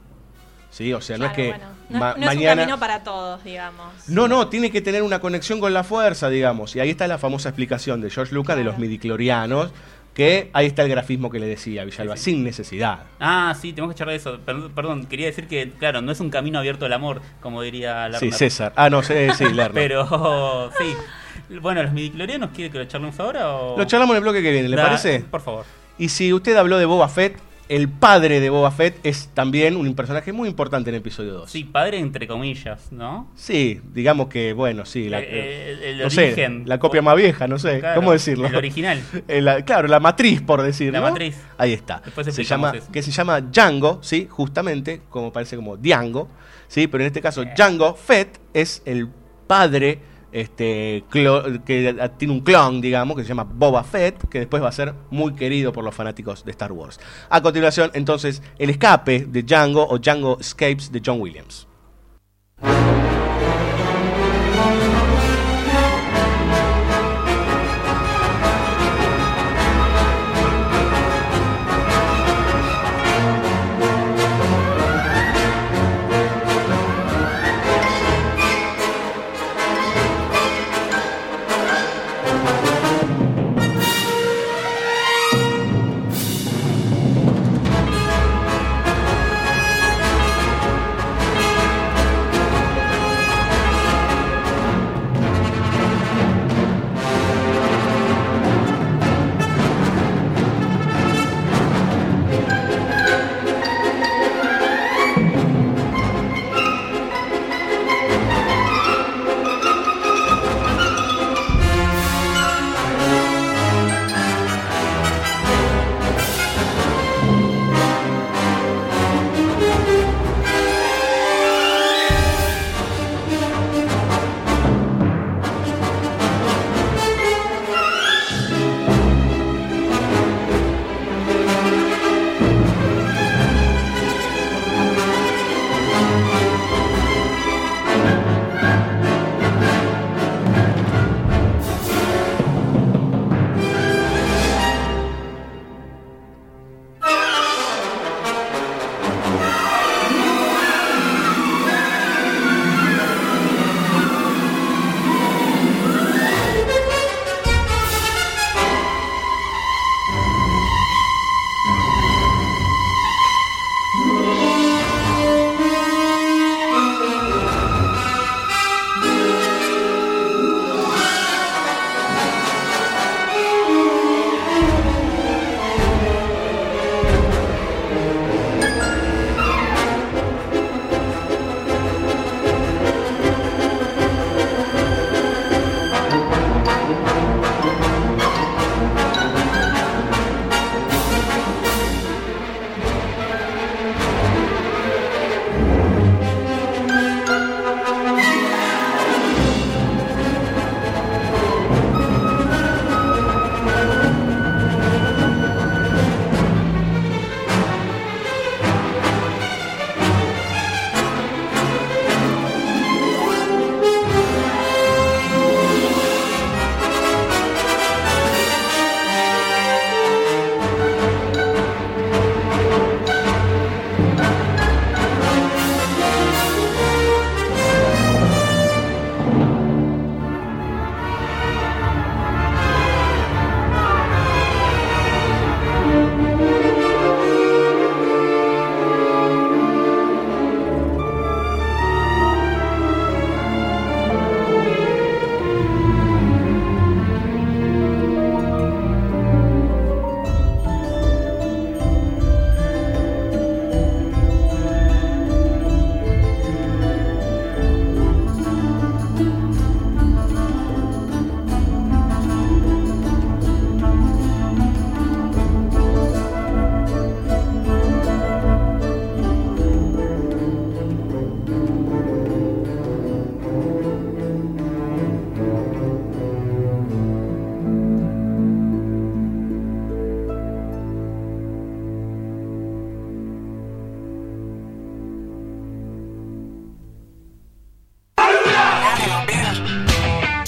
¿Sí? 0.72 0.94
O 0.94 1.02
sea, 1.02 1.18
no 1.18 1.26
es 1.26 1.32
que 1.34 1.48
bueno, 1.50 1.66
no, 1.90 2.00
ma- 2.00 2.16
no 2.18 2.30
es 2.32 2.38
un 2.38 2.44
camino 2.44 2.80
para 2.80 3.04
todos, 3.04 3.44
digamos. 3.44 3.88
No, 4.08 4.28
no, 4.28 4.48
tiene 4.50 4.72
que 4.72 4.82
tener 4.82 5.02
una 5.04 5.20
conexión 5.20 5.60
con 5.60 5.74
la 5.74 5.84
fuerza, 5.84 6.30
digamos. 6.30 6.76
Y 6.76 6.80
ahí 6.80 6.92
está 6.92 7.08
la 7.08 7.18
famosa 7.18 7.50
explicación 7.50 8.02
de 8.02 8.10
George 8.12 8.34
Lucas 8.36 8.56
de 8.56 8.64
los 8.64 8.78
midiclorianos, 8.78 9.72
que 10.14 10.50
ahí 10.54 10.68
está 10.68 10.84
el 10.84 10.90
grafismo 10.90 11.30
que 11.32 11.40
le 11.40 11.48
decía 11.48 11.86
Villalba, 11.86 12.18
Sí, 12.18 12.24
sí. 12.24 12.32
sin 12.32 12.44
necesidad. 12.44 13.00
Ah, 13.20 13.56
sí, 13.60 13.74
tenemos 13.74 13.96
que 13.96 14.00
charlar 14.00 14.14
de 14.14 14.18
eso. 14.18 14.40
Perdón, 14.46 14.72
perdón, 14.76 15.06
quería 15.08 15.26
decir 15.28 15.48
que, 15.48 15.72
claro, 15.72 16.02
no 16.02 16.12
es 16.12 16.20
un 16.20 16.30
camino 16.30 16.60
abierto 16.60 16.86
al 16.86 16.94
amor, 16.94 17.22
como 17.42 17.62
diría 17.62 18.08
Lerner. 18.10 18.32
Sí, 18.32 18.38
César. 18.38 18.74
Ah, 18.76 18.90
no, 18.90 19.02
sé, 19.02 19.34
sí, 19.34 19.44
Lerner. 19.54 19.72
Pero, 19.74 20.72
sí. 20.78 20.94
Bueno, 21.62 21.82
¿los 21.82 21.94
midiclorianos 21.94 22.52
quiere 22.54 22.70
que 22.70 22.78
lo 22.78 22.86
charlemos 22.86 23.20
ahora 23.20 23.50
o...? 23.56 23.78
Lo 23.78 23.86
charlamos 23.86 24.14
en 24.14 24.18
el 24.18 24.24
bloque 24.24 24.44
que 24.44 24.52
viene, 24.52 24.70
¿le 24.70 24.76
Da- 24.76 24.84
parece? 24.84 25.22
Por 25.22 25.42
favor. 25.42 25.66
Y 25.98 26.10
si 26.10 26.32
usted 26.32 26.56
habló 26.58 26.78
de 26.78 26.86
Boba 26.86 27.10
Fett, 27.10 27.38
el 27.70 27.88
padre 27.88 28.40
de 28.40 28.50
Boba 28.50 28.72
Fett 28.72 29.00
es 29.04 29.30
también 29.34 29.76
un 29.78 29.94
personaje 29.94 30.34
muy 30.34 30.50
importante 30.50 30.90
en 30.90 30.96
el 30.96 31.02
episodio 31.02 31.34
2. 31.34 31.50
Sí, 31.52 31.64
padre 31.64 32.00
entre 32.00 32.28
comillas, 32.28 32.92
¿no? 32.92 33.32
Sí, 33.36 33.80
digamos 33.94 34.28
que, 34.28 34.54
bueno, 34.54 34.86
sí. 34.86 35.08
La, 35.08 35.20
Eh, 35.22 35.72
el- 35.74 35.84
el 35.84 36.00
no 36.00 36.10
sé, 36.10 36.26
origen. 36.26 36.64
la 36.66 36.80
copia 36.80 37.02
más 37.04 37.16
vieja, 37.16 37.48
no 37.48 37.60
sé. 37.60 37.80
Claro, 37.80 38.02
¿Cómo 38.02 38.12
decirlo? 38.12 38.48
el 38.48 38.56
original. 38.56 39.00
Eh, 39.28 39.42
la- 39.42 39.64
claro, 39.64 39.88
la 39.88 40.00
matriz, 40.00 40.42
por 40.42 40.62
decirlo. 40.64 40.94
La 41.00 41.02
matriz. 41.10 41.38
Ahí 41.58 41.74
está. 41.74 42.02
Después 42.04 42.34
se 42.34 42.44
llama, 42.44 42.72
eso. 42.76 42.92
que 42.92 43.02
se 43.04 43.12
llama 43.12 43.40
Django, 43.40 44.00
¿sí? 44.02 44.28
Justamente, 44.30 45.02
como 45.10 45.32
parece 45.32 45.56
como 45.56 45.78
Diango, 45.78 46.28
¿sí? 46.68 46.88
Pero 46.88 47.04
en 47.04 47.08
este 47.08 47.22
caso, 47.22 47.44
Django 47.46 47.94
Fett 47.94 48.40
es 48.54 48.82
el 48.86 49.08
padre 49.48 50.00
este, 50.32 51.04
que 51.10 52.10
tiene 52.18 52.34
un 52.34 52.42
clon, 52.42 52.82
digamos, 52.82 53.18
que 53.18 53.24
se 53.24 53.30
llama 53.30 53.44
Boba 53.44 53.84
Fett, 53.84 54.28
que 54.30 54.40
después 54.40 54.62
va 54.62 54.70
a 54.70 54.74
ser 54.74 54.94
muy 55.10 55.34
querido 55.34 55.72
por 55.72 55.84
los 55.84 55.96
fanáticos 55.96 56.46
de 56.46 56.52
Star 56.52 56.72
Wars. 56.72 57.00
A 57.30 57.42
continuación, 57.42 57.92
entonces, 57.94 58.42
el 58.58 58.70
escape 58.70 59.26
de 59.28 59.44
Django 59.44 59.88
o 59.88 59.98
Django 59.98 60.38
Escapes 60.40 60.92
de 60.92 61.02
John 61.06 61.20
Williams. 61.22 61.68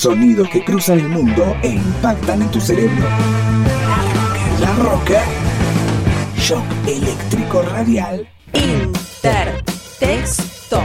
Sonidos 0.02 0.50
que 0.50 0.64
cruzan 0.64 1.00
el 1.00 1.10
mundo 1.10 1.56
e 1.62 1.68
impactan 1.68 2.42
en 2.42 2.50
tu 2.50 2.60
cerebro. 2.60 3.06
La 4.60 4.74
Rocker. 4.78 5.22
Shock 6.38 6.64
eléctrico 6.88 7.62
radial. 7.62 8.28
Intertexto. 8.52 10.82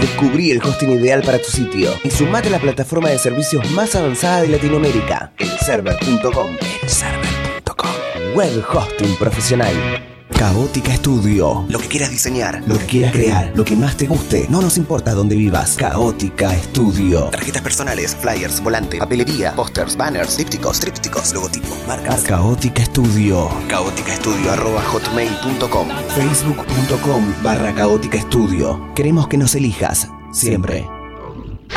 Descubrí 0.00 0.50
el 0.50 0.62
hosting 0.62 0.90
ideal 0.90 1.22
para 1.22 1.38
tu 1.38 1.50
sitio 1.50 1.90
y 2.04 2.10
sumate 2.10 2.48
a 2.48 2.52
la 2.52 2.58
plataforma 2.58 3.08
de 3.08 3.18
servicios 3.18 3.68
más 3.72 3.94
avanzada 3.96 4.42
de 4.42 4.48
Latinoamérica, 4.48 5.32
elserver.com. 5.38 6.56
Elserver.com. 6.82 7.90
Web 8.34 8.64
hosting 8.72 9.16
profesional. 9.16 10.17
Caótica 10.36 10.94
Studio. 10.94 11.64
Lo 11.68 11.78
que 11.78 11.88
quieras 11.88 12.10
diseñar, 12.10 12.62
lo 12.66 12.78
que 12.78 12.86
quieras 12.86 13.12
crear, 13.12 13.52
lo 13.54 13.64
que 13.64 13.74
más 13.74 13.96
te 13.96 14.06
guste. 14.06 14.46
No 14.48 14.60
nos 14.60 14.76
importa 14.76 15.12
dónde 15.14 15.34
vivas. 15.34 15.76
Caótica 15.76 16.52
Studio. 16.54 17.24
Tarjetas 17.24 17.62
personales, 17.62 18.14
flyers, 18.14 18.62
volante, 18.62 18.98
papelería, 18.98 19.54
pósters, 19.54 19.96
banners, 19.96 20.36
dípticos, 20.36 20.80
trípticos, 20.80 21.32
logotipos, 21.34 21.76
marcas. 21.86 22.22
Caótica 22.22 22.84
Studio. 22.84 23.48
Caótica 23.68 24.14
Studio 24.16 24.52
arroba 24.52 24.82
hotmail.com. 24.82 25.88
Facebook.com 26.14 27.34
barra 27.42 27.74
Caótica 27.74 28.20
Studio. 28.20 28.92
Queremos 28.94 29.28
que 29.28 29.38
nos 29.38 29.54
elijas. 29.54 30.08
Siempre. 30.32 30.86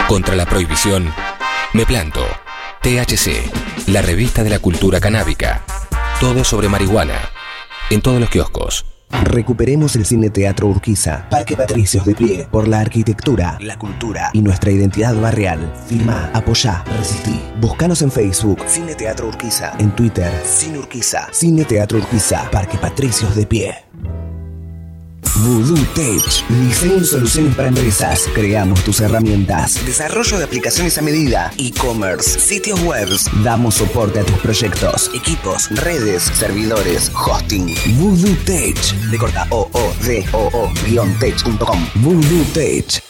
Contra 0.08 0.36
la 0.36 0.45
prohibición, 0.45 1.12
me 1.74 1.86
planto. 1.86 2.22
THC, 2.82 3.88
la 3.88 4.02
revista 4.02 4.43
de 4.43 4.49
la 4.49 4.60
cultura 4.60 4.99
canábica. 4.99 5.64
Todo 6.20 6.43
sobre 6.43 6.68
marihuana. 6.68 7.41
En 7.92 8.02
todos 8.02 8.22
los 8.22 8.30
kioscos. 8.30 8.86
Recuperemos 9.26 9.98
el 9.98 10.06
Cine 10.06 10.30
Teatro 10.30 10.68
Urquiza. 10.68 11.28
Parque 11.30 11.58
Patricios 11.58 12.06
de 12.06 12.16
pie. 12.16 12.48
Por 12.50 12.70
la 12.70 12.80
arquitectura, 12.80 13.58
la 13.60 13.78
cultura 13.78 14.30
y 14.32 14.42
nuestra 14.42 14.72
identidad 14.72 15.14
barrial. 15.14 15.74
Firma, 15.88 16.32
apoyá, 16.34 16.86
resistí. 16.98 17.38
Búscanos 17.60 18.02
en 18.02 18.10
Facebook. 18.10 18.60
Cine 18.66 18.96
Teatro 18.96 19.28
Urquiza. 19.28 19.74
En 19.78 19.92
Twitter. 19.92 20.32
Cine 20.46 20.80
Urquiza. 20.80 21.28
Cine 21.34 21.66
Teatro 21.66 21.98
Urquiza. 21.98 22.50
Parque 22.50 22.78
Patricios 22.78 23.36
de 23.36 23.46
pie. 23.46 23.76
Voodoo 25.38 25.84
Tech. 25.96 26.48
Diseño 26.50 26.98
y 26.98 27.06
soluciones 27.06 27.56
para 27.56 27.70
empresas. 27.70 28.28
Creamos 28.34 28.84
tus 28.84 29.00
herramientas. 29.00 29.84
Desarrollo 29.86 30.38
de 30.38 30.44
aplicaciones 30.44 30.98
a 30.98 31.02
medida. 31.02 31.52
E-commerce. 31.58 32.40
Sitios 32.40 32.82
web. 32.82 33.10
Damos 33.44 33.76
soporte 33.76 34.20
a 34.20 34.24
tus 34.24 34.38
proyectos. 34.40 35.10
Equipos. 35.14 35.70
Redes. 35.70 36.24
Servidores. 36.24 37.12
Hosting. 37.16 37.74
Voodoo 37.98 38.36
Tech. 38.46 38.78
De 39.10 39.18
corta 39.18 39.48
o 39.50 39.70
o 39.72 39.94
d 40.06 40.26
o 40.34 40.50
o 40.54 40.72
tech.com. 41.20 41.88
Voodoo 41.96 42.44
Tech. 42.54 43.02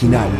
Original. 0.00 0.37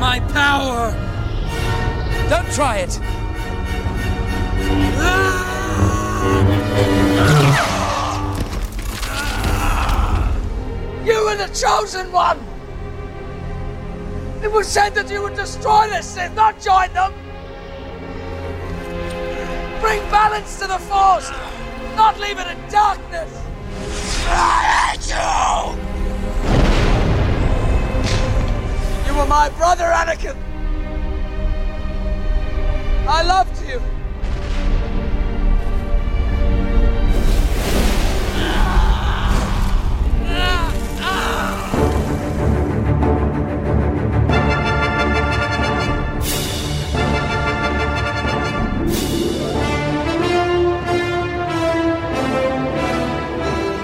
My 0.00 0.18
power! 0.32 0.92
Don't 2.30 2.50
try 2.54 2.78
it! 2.78 2.98
You 11.06 11.24
were 11.26 11.36
the 11.36 11.50
chosen 11.54 12.10
one! 12.10 12.38
It 14.42 14.50
was 14.50 14.66
said 14.66 14.94
that 14.94 15.10
you 15.10 15.20
would 15.20 15.34
destroy 15.34 15.88
the 15.90 16.00
Sith, 16.00 16.34
not 16.34 16.58
join 16.62 16.90
them! 16.94 17.12
Bring 19.82 20.00
balance 20.10 20.58
to 20.60 20.66
the 20.66 20.78
Force, 20.78 21.30
not 21.94 22.18
leave 22.18 22.38
it 22.38 22.46
in 22.46 22.70
darkness! 22.70 23.30
I 24.26 24.94
hate 24.94 25.10
you! 25.10 25.89
You 29.10 29.16
were 29.16 29.26
my 29.26 29.48
brother, 29.58 29.86
Anakin! 29.86 30.36
I 33.08 33.22
loved 33.24 33.60
you! 33.68 33.80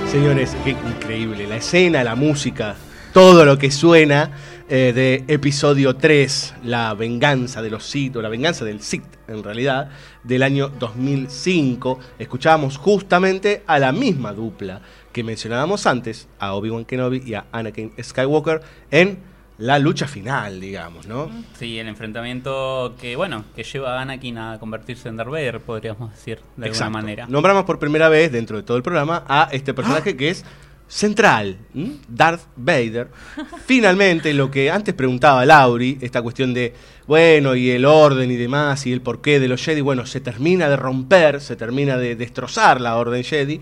Señores, 0.08 0.56
qué 0.62 0.70
increíble. 0.70 1.48
La 1.48 1.56
escena, 1.56 2.04
la 2.04 2.14
música, 2.14 2.76
todo 3.12 3.44
lo 3.44 3.58
que 3.58 3.72
suena 3.72 4.30
eh, 4.68 4.92
de 4.92 5.24
episodio 5.32 5.94
3, 5.94 6.54
La 6.64 6.92
venganza 6.94 7.62
de 7.62 7.70
los 7.70 7.84
Sith, 7.84 8.16
o 8.16 8.22
la 8.22 8.28
venganza 8.28 8.64
del 8.64 8.80
Sith, 8.80 9.04
en 9.28 9.44
realidad, 9.44 9.90
del 10.24 10.42
año 10.42 10.68
2005. 10.68 12.00
Escuchábamos 12.18 12.76
justamente 12.76 13.62
a 13.66 13.78
la 13.78 13.92
misma 13.92 14.32
dupla 14.32 14.80
que 15.12 15.22
mencionábamos 15.22 15.86
antes, 15.86 16.28
a 16.38 16.54
Obi-Wan 16.54 16.84
Kenobi 16.84 17.22
y 17.24 17.34
a 17.34 17.46
Anakin 17.52 17.92
Skywalker, 18.02 18.60
en 18.90 19.18
la 19.58 19.78
lucha 19.78 20.06
final, 20.06 20.60
digamos, 20.60 21.06
¿no? 21.06 21.30
Sí, 21.58 21.78
el 21.78 21.88
enfrentamiento 21.88 22.94
que, 23.00 23.16
bueno, 23.16 23.44
que 23.54 23.62
lleva 23.62 23.98
a 23.98 24.02
Anakin 24.02 24.36
a 24.36 24.58
convertirse 24.58 25.08
en 25.08 25.16
Darth 25.16 25.30
Vader, 25.30 25.60
podríamos 25.60 26.10
decir, 26.10 26.40
de 26.56 26.66
Exacto. 26.66 26.86
alguna 26.86 27.02
manera. 27.02 27.26
Nombramos 27.28 27.64
por 27.64 27.78
primera 27.78 28.08
vez 28.08 28.32
dentro 28.32 28.56
de 28.56 28.64
todo 28.64 28.76
el 28.76 28.82
programa 28.82 29.24
a 29.28 29.48
este 29.52 29.72
personaje 29.72 30.16
que 30.16 30.28
es 30.28 30.44
central, 30.88 31.58
¿m? 31.74 31.92
Darth 32.08 32.42
Vader. 32.56 33.08
Finalmente, 33.66 34.32
lo 34.32 34.50
que 34.50 34.70
antes 34.70 34.94
preguntaba 34.94 35.44
Lauri, 35.44 35.98
esta 36.00 36.22
cuestión 36.22 36.54
de, 36.54 36.72
bueno, 37.06 37.54
y 37.56 37.70
el 37.70 37.84
orden 37.84 38.30
y 38.30 38.36
demás, 38.36 38.86
y 38.86 38.92
el 38.92 39.00
porqué 39.00 39.40
de 39.40 39.48
los 39.48 39.62
Jedi, 39.62 39.80
bueno, 39.80 40.06
se 40.06 40.20
termina 40.20 40.68
de 40.68 40.76
romper, 40.76 41.40
se 41.40 41.56
termina 41.56 41.96
de 41.96 42.14
destrozar 42.16 42.80
la 42.80 42.96
orden 42.96 43.24
Jedi, 43.24 43.60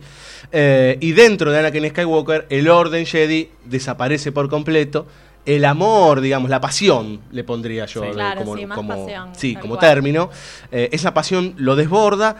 eh, 0.52 0.98
y 1.00 1.12
dentro 1.12 1.50
de 1.50 1.58
Anakin 1.60 1.88
Skywalker, 1.88 2.46
el 2.50 2.68
orden 2.68 3.06
Jedi 3.06 3.50
desaparece 3.64 4.30
por 4.32 4.48
completo. 4.48 5.06
El 5.46 5.66
amor, 5.66 6.22
digamos, 6.22 6.48
la 6.48 6.58
pasión, 6.58 7.20
le 7.30 7.44
pondría 7.44 7.84
yo 7.84 8.02
Sí. 8.02 8.10
Claro, 8.12 8.40
como, 8.40 8.56
sí, 8.56 8.64
más 8.66 8.76
como- 8.76 9.04
pasión, 9.06 9.28
sí, 9.34 9.56
como 9.56 9.76
término. 9.78 10.30
Eh, 10.72 10.88
esa 10.92 11.12
pasión 11.12 11.52
lo 11.58 11.76
desborda 11.76 12.36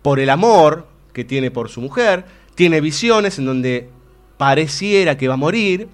por 0.00 0.20
el 0.20 0.30
amor 0.30 0.86
que 1.12 1.24
tiene 1.24 1.50
por 1.50 1.68
su 1.68 1.82
mujer, 1.82 2.24
tiene 2.54 2.80
visiones 2.80 3.38
en 3.38 3.44
donde 3.44 3.90
pareciera 4.36 5.16
que 5.16 5.28
va 5.28 5.34
a 5.34 5.38
morir, 5.38 5.88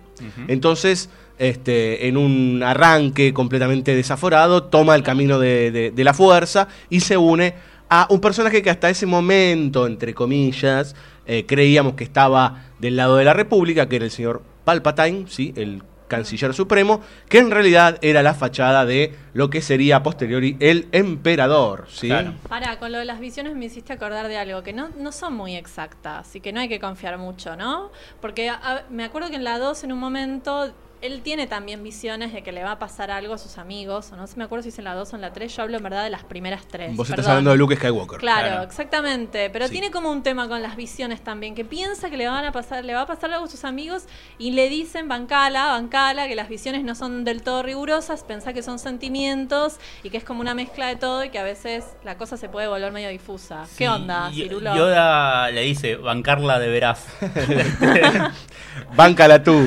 entonces 0.48 1.08
este, 1.38 2.06
en 2.06 2.16
un 2.16 2.62
arranque 2.62 3.32
completamente 3.32 3.94
desaforado 3.96 4.64
toma 4.64 4.94
el 4.94 5.02
camino 5.02 5.38
de, 5.40 5.70
de- 5.72 5.90
de 5.90 6.04
la 6.04 6.14
fuerza 6.14 6.68
y 6.90 7.00
se 7.00 7.16
une 7.16 7.54
a 7.88 8.06
un 8.10 8.20
personaje 8.20 8.62
que 8.62 8.70
hasta 8.70 8.88
ese 8.88 9.06
momento, 9.06 9.86
entre 9.86 10.14
comillas, 10.14 10.94
eh, 11.26 11.44
creíamos 11.46 11.94
que 11.94 12.04
estaba 12.04 12.64
del 12.78 12.96
lado 12.96 13.16
de 13.16 13.24
la 13.24 13.34
República, 13.34 13.88
que 13.88 13.96
era 13.96 14.04
el 14.04 14.10
señor 14.10 14.42
Palpatine, 14.64 15.24
¿sí? 15.28 15.52
el 15.56 15.82
canciller 16.12 16.52
supremo, 16.54 17.00
que 17.28 17.38
en 17.38 17.50
realidad 17.50 17.98
era 18.02 18.22
la 18.22 18.34
fachada 18.34 18.84
de 18.84 19.14
lo 19.32 19.48
que 19.50 19.62
sería 19.62 19.96
a 19.96 20.02
posteriori 20.02 20.56
el 20.60 20.86
emperador. 20.92 21.86
¿sí? 21.88 22.10
Para, 22.48 22.78
con 22.78 22.92
lo 22.92 22.98
de 22.98 23.04
las 23.06 23.18
visiones 23.18 23.54
me 23.56 23.64
hiciste 23.64 23.92
acordar 23.94 24.28
de 24.28 24.36
algo, 24.36 24.62
que 24.62 24.72
no, 24.74 24.90
no 24.98 25.10
son 25.10 25.34
muy 25.34 25.56
exactas 25.56 26.36
y 26.36 26.40
que 26.40 26.52
no 26.52 26.60
hay 26.60 26.68
que 26.68 26.78
confiar 26.78 27.16
mucho, 27.18 27.56
¿no? 27.56 27.90
Porque 28.20 28.50
a- 28.50 28.84
me 28.90 29.04
acuerdo 29.04 29.30
que 29.30 29.36
en 29.36 29.44
la 29.44 29.58
2 29.58 29.84
en 29.84 29.92
un 29.92 29.98
momento 29.98 30.72
él 31.02 31.20
tiene 31.22 31.46
también 31.46 31.82
visiones 31.82 32.32
de 32.32 32.42
que 32.42 32.52
le 32.52 32.62
va 32.64 32.72
a 32.72 32.78
pasar 32.78 33.10
algo 33.10 33.34
a 33.34 33.38
sus 33.38 33.58
amigos, 33.58 34.10
o 34.12 34.16
no 34.16 34.26
sé, 34.26 34.36
me 34.36 34.44
acuerdo 34.44 34.62
si 34.62 34.68
es 34.70 34.78
en 34.78 34.84
la 34.84 34.94
2 34.94 35.12
o 35.12 35.16
en 35.16 35.22
la 35.22 35.32
3, 35.32 35.56
yo 35.56 35.62
hablo 35.62 35.76
en 35.76 35.82
verdad 35.82 36.04
de 36.04 36.10
las 36.10 36.24
primeras 36.24 36.66
tres. 36.68 36.96
Vos 36.96 37.10
estás 37.10 37.26
hablando 37.28 37.50
de 37.50 37.56
Luke 37.56 37.76
Skywalker. 37.76 38.18
Claro, 38.18 38.62
exactamente. 38.62 39.50
Pero 39.50 39.66
Sí. 39.66 39.72
tiene 39.72 39.90
como 39.90 40.10
un 40.10 40.22
tema 40.22 40.48
con 40.48 40.62
las 40.62 40.76
visiones 40.76 41.20
también, 41.22 41.54
que 41.54 41.64
piensa 41.64 42.08
que 42.10 42.16
le 42.16 42.28
van 42.28 42.44
a 42.44 42.52
pasar, 42.52 42.84
le 42.84 42.94
va 42.94 43.02
a 43.02 43.06
pasar 43.06 43.32
algo 43.32 43.44
a 43.46 43.48
sus 43.48 43.64
amigos 43.64 44.04
y 44.38 44.52
le 44.52 44.68
dicen 44.68 45.08
bancala, 45.08 45.66
bancala, 45.66 46.28
que 46.28 46.34
las 46.36 46.48
visiones 46.48 46.84
no 46.84 46.94
son 46.94 47.24
del 47.24 47.42
todo 47.42 47.62
rigurosas, 47.62 48.22
pensá 48.24 48.52
que 48.52 48.62
son 48.62 48.78
sentimientos 48.78 49.76
y 50.02 50.10
que 50.10 50.16
es 50.18 50.24
como 50.24 50.40
una 50.40 50.54
mezcla 50.54 50.86
de 50.86 50.96
todo 50.96 51.24
y 51.24 51.30
que 51.30 51.38
a 51.38 51.42
veces 51.44 51.84
la 52.04 52.16
cosa 52.16 52.36
se 52.36 52.48
puede 52.48 52.68
volver 52.68 52.92
medio 52.92 53.08
difusa. 53.08 53.64
¿Qué 53.76 53.88
onda, 53.88 54.30
Y- 54.32 54.42
Cirulo? 54.42 54.74
Yoda 54.76 55.50
le 55.50 55.62
dice, 55.62 55.96
bancarla 55.96 56.58
de 56.58 56.68
veras. 56.68 57.06
Báncala 58.96 59.42
tú, 59.42 59.66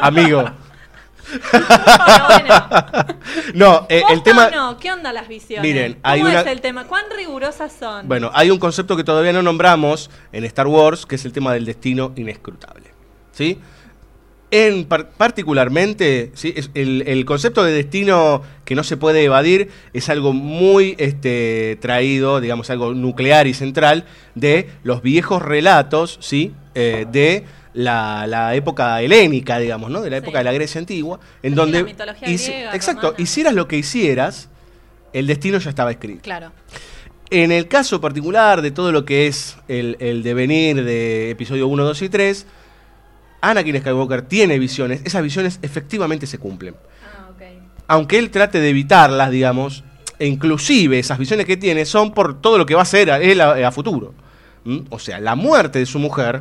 amigo. 0.00 0.44
no, 3.54 3.86
eh, 3.88 4.02
el 4.10 4.18
¿Posta 4.18 4.22
tema. 4.24 4.50
no? 4.50 4.78
¿Qué 4.78 4.92
onda 4.92 5.12
las 5.12 5.28
visiones? 5.28 5.62
Miren, 5.62 5.98
hay 6.02 6.20
¿Cómo 6.20 6.30
una- 6.30 6.40
es 6.42 6.46
el 6.46 6.60
tema? 6.60 6.84
¿Cuán 6.84 7.04
rigurosas 7.16 7.72
son? 7.78 8.08
Bueno, 8.08 8.30
hay 8.34 8.50
un 8.50 8.58
concepto 8.58 8.96
que 8.96 9.04
todavía 9.04 9.32
no 9.32 9.42
nombramos 9.42 10.10
en 10.32 10.44
Star 10.44 10.66
Wars, 10.66 11.06
que 11.06 11.14
es 11.16 11.24
el 11.24 11.32
tema 11.32 11.52
del 11.52 11.64
destino 11.64 12.12
inescrutable. 12.16 12.84
¿Sí? 13.32 13.58
En 14.50 14.84
par- 14.84 15.08
particularmente, 15.10 16.30
¿sí? 16.34 16.54
El 16.74 17.24
concepto 17.24 17.64
de 17.64 17.72
destino 17.72 18.42
que 18.64 18.76
no 18.76 18.84
se 18.84 18.96
puede 18.96 19.24
evadir 19.24 19.70
es 19.92 20.08
algo 20.08 20.32
muy 20.32 20.94
este, 20.98 21.76
traído, 21.80 22.40
digamos, 22.40 22.70
algo 22.70 22.94
nuclear 22.94 23.48
y 23.48 23.54
central 23.54 24.04
de 24.36 24.70
los 24.84 25.02
viejos 25.02 25.42
relatos, 25.42 26.18
¿sí? 26.20 26.52
Eh, 26.76 27.06
de 27.10 27.44
la, 27.74 28.26
la 28.26 28.54
época 28.54 29.00
helénica, 29.02 29.58
digamos, 29.58 29.90
¿no? 29.90 30.00
De 30.00 30.10
la 30.10 30.16
época 30.18 30.38
de 30.38 30.44
la 30.44 30.52
Grecia 30.52 30.78
antigua, 30.78 31.20
en 31.42 31.54
donde... 31.54 31.78
la 31.80 31.84
mitología 31.84 32.28
hici- 32.28 32.46
griega, 32.52 32.74
exacto, 32.74 33.02
romana. 33.08 33.22
hicieras 33.22 33.54
lo 33.54 33.68
que 33.68 33.76
hicieras, 33.76 34.48
el 35.12 35.26
destino 35.26 35.58
ya 35.58 35.70
estaba 35.70 35.90
escrito. 35.90 36.22
Claro. 36.22 36.52
En 37.30 37.50
el 37.52 37.66
caso 37.68 38.00
particular 38.00 38.62
de 38.62 38.70
todo 38.70 38.92
lo 38.92 39.04
que 39.04 39.26
es 39.26 39.56
el, 39.68 39.96
el 39.98 40.22
devenir 40.22 40.84
de 40.84 41.30
episodio 41.30 41.66
1, 41.68 41.84
2 41.84 42.02
y 42.02 42.08
3, 42.08 42.46
Anakin 43.40 43.78
Skywalker 43.80 44.22
tiene 44.22 44.58
visiones, 44.58 45.02
esas 45.04 45.22
visiones 45.22 45.58
efectivamente 45.62 46.26
se 46.26 46.38
cumplen. 46.38 46.74
Aunque 47.86 48.18
él 48.18 48.30
trate 48.30 48.60
de 48.60 48.70
evitarlas, 48.70 49.30
digamos, 49.30 49.84
e 50.18 50.26
inclusive 50.26 50.98
esas 50.98 51.18
visiones 51.18 51.44
que 51.44 51.56
tiene 51.58 51.84
son 51.84 52.14
por 52.14 52.40
todo 52.40 52.56
lo 52.56 52.64
que 52.64 52.74
va 52.74 52.82
a 52.82 52.84
a 53.14 53.18
él 53.20 53.40
a, 53.40 53.68
a 53.68 53.70
futuro. 53.72 54.14
¿Mm? 54.64 54.78
O 54.88 54.98
sea, 54.98 55.20
la 55.20 55.34
muerte 55.34 55.80
de 55.80 55.86
su 55.86 55.98
mujer, 55.98 56.40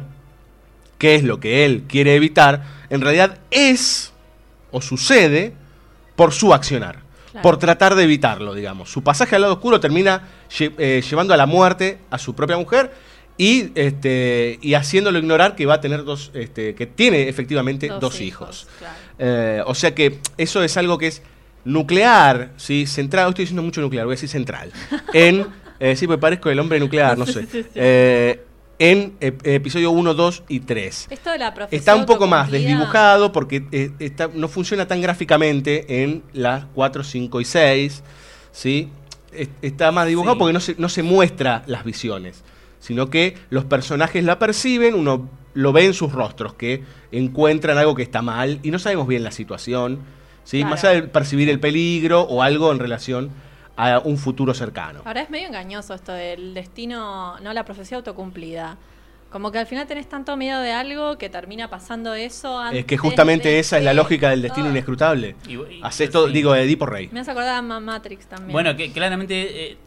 que 0.98 1.16
es 1.16 1.24
lo 1.24 1.40
que 1.40 1.66
él 1.66 1.84
quiere 1.88 2.16
evitar, 2.16 2.64
en 2.90 3.02
realidad 3.02 3.40
es 3.52 4.12
o 4.72 4.82
sucede 4.82 5.54
por 6.16 6.32
su 6.32 6.54
accionar, 6.54 7.00
Claro. 7.32 7.42
por 7.44 7.58
tratar 7.58 7.96
de 7.96 8.04
evitarlo, 8.04 8.54
digamos. 8.54 8.92
Su 8.92 9.04
pasaje 9.04 9.36
al 9.36 9.42
lado 9.42 9.54
oscuro 9.54 9.80
termina 9.80 10.28
lle- 10.52 10.74
eh, 10.78 11.02
llevando 11.08 11.34
a 11.34 11.38
la 11.38 11.46
muerte 11.48 11.98
a 12.12 12.18
su 12.20 12.36
propia 12.36 12.58
mujer 12.58 12.92
y, 13.38 13.72
este, 13.74 14.60
y 14.62 14.76
haciéndolo 14.76 15.18
ignorar 15.18 15.56
que 15.56 15.66
va 15.66 15.76
a 15.76 15.82
tener 15.82 16.04
dos, 16.04 16.30
este, 16.36 16.76
que 16.76 16.86
tiene 16.86 17.28
efectivamente 17.28 17.88
dos, 17.88 18.00
Dos 18.00 18.22
hijos. 18.22 18.68
hijos, 18.68 18.68
claro. 18.78 18.96
Eh, 19.18 19.64
o 19.66 19.74
sea 19.74 19.96
que 19.96 20.20
eso 20.38 20.64
es 20.64 20.78
algo 20.78 21.00
que 21.00 21.08
es 21.08 21.24
nuclear, 21.66 22.52
¿sí? 22.58 22.86
Central, 22.86 23.30
estoy 23.30 23.44
diciendo 23.46 23.64
mucho 23.64 23.82
nuclear, 23.82 24.06
voy 24.06 24.14
a 24.14 24.16
decir 24.16 24.30
central. 24.30 24.72
En, 25.14 25.48
eh, 25.80 25.96
sí, 25.96 26.08
me 26.08 26.18
parezco 26.20 26.50
el 26.52 26.60
hombre 26.60 26.80
nuclear, 26.80 27.18
no 27.18 27.26
sé. 27.26 27.48
En 28.80 29.18
ep- 29.20 29.46
episodio 29.48 29.92
1, 29.92 30.14
2 30.14 30.44
y 30.50 30.60
3. 30.62 31.08
Esto 31.10 31.32
de 31.32 31.38
la 31.38 31.54
Está 31.72 31.96
un 31.96 32.06
poco 32.06 32.28
más 32.28 32.50
desdibujado 32.52 33.32
porque 33.32 33.66
eh, 33.72 33.92
está- 34.00 34.30
no 34.34 34.48
funciona 34.48 34.88
tan 34.88 35.00
gráficamente 35.02 36.04
en 36.04 36.24
las 36.34 36.66
4, 36.74 37.04
5 37.04 37.40
y 37.40 37.46
6. 37.46 38.04
¿sí? 38.52 38.90
Es- 39.32 39.50
Está 39.62 39.92
más 39.92 40.08
dibujado 40.08 40.38
porque 40.38 40.54
no 40.54 40.60
se, 40.60 40.76
no 40.78 40.90
se 40.90 41.04
muestra 41.04 41.64
las 41.68 41.84
visiones, 41.86 42.44
sino 42.80 43.10
que 43.10 43.36
los 43.50 43.64
personajes 43.66 44.24
la 44.24 44.40
perciben, 44.40 44.96
uno 44.96 45.30
lo 45.54 45.72
ve 45.72 45.86
en 45.86 45.94
sus 45.94 46.12
rostros, 46.12 46.56
que 46.56 46.84
encuentran 47.12 47.78
algo 47.78 47.94
que 47.96 48.02
está 48.04 48.22
mal 48.24 48.60
y 48.64 48.72
no 48.72 48.80
sabemos 48.80 49.08
bien 49.08 49.24
la 49.24 49.32
situación, 49.32 50.00
¿sí? 50.44 50.58
Claro. 50.58 50.72
más 50.72 50.84
allá 50.84 51.02
de 51.02 51.08
percibir 51.08 51.48
el 51.50 51.60
peligro 51.60 52.22
o 52.22 52.42
algo 52.42 52.72
en 52.72 52.80
relación 52.80 53.30
a 53.76 54.00
un 54.00 54.18
futuro 54.18 54.54
cercano. 54.54 55.02
Ahora 55.06 55.22
es 55.22 55.30
medio 55.30 55.48
engañoso 55.48 55.94
esto 55.94 56.12
del 56.12 56.54
destino, 56.54 57.40
no 57.40 57.54
la 57.54 57.66
profecía 57.66 57.98
autocumplida. 57.98 58.78
Como 59.32 59.52
que 59.52 59.58
al 59.58 59.66
final 59.66 59.88
tenés 59.88 60.08
tanto 60.08 60.38
miedo 60.38 60.60
de 60.62 60.72
algo 60.74 61.18
que 61.18 61.28
termina 61.28 61.68
pasando 61.68 62.14
eso 62.14 62.60
antes 62.60 62.82
Es 62.82 62.86
que 62.86 62.98
justamente 62.98 63.50
de 63.50 63.58
esa 63.58 63.80
es 63.80 63.84
la 63.84 63.96
lógica 63.96 64.30
del 64.30 64.44
destino 64.44 64.68
Ah. 64.68 64.70
inescrutable. 64.70 65.36
Y- 65.48 65.54
y- 65.56 65.80
Haces 65.82 66.12
todo, 66.12 66.28
sí. 66.28 66.34
digo, 66.34 66.54
Edipo 66.56 66.86
Rey. 66.86 67.10
Me 67.12 67.22
hace 67.22 67.32
acordar 67.32 67.56
a 67.56 67.62
Ma- 67.64 67.80
Matrix 67.80 68.28
también. 68.28 68.52
Bueno, 68.52 68.76
que 68.76 68.92
claramente, 68.92 69.72
eh, 69.72 69.78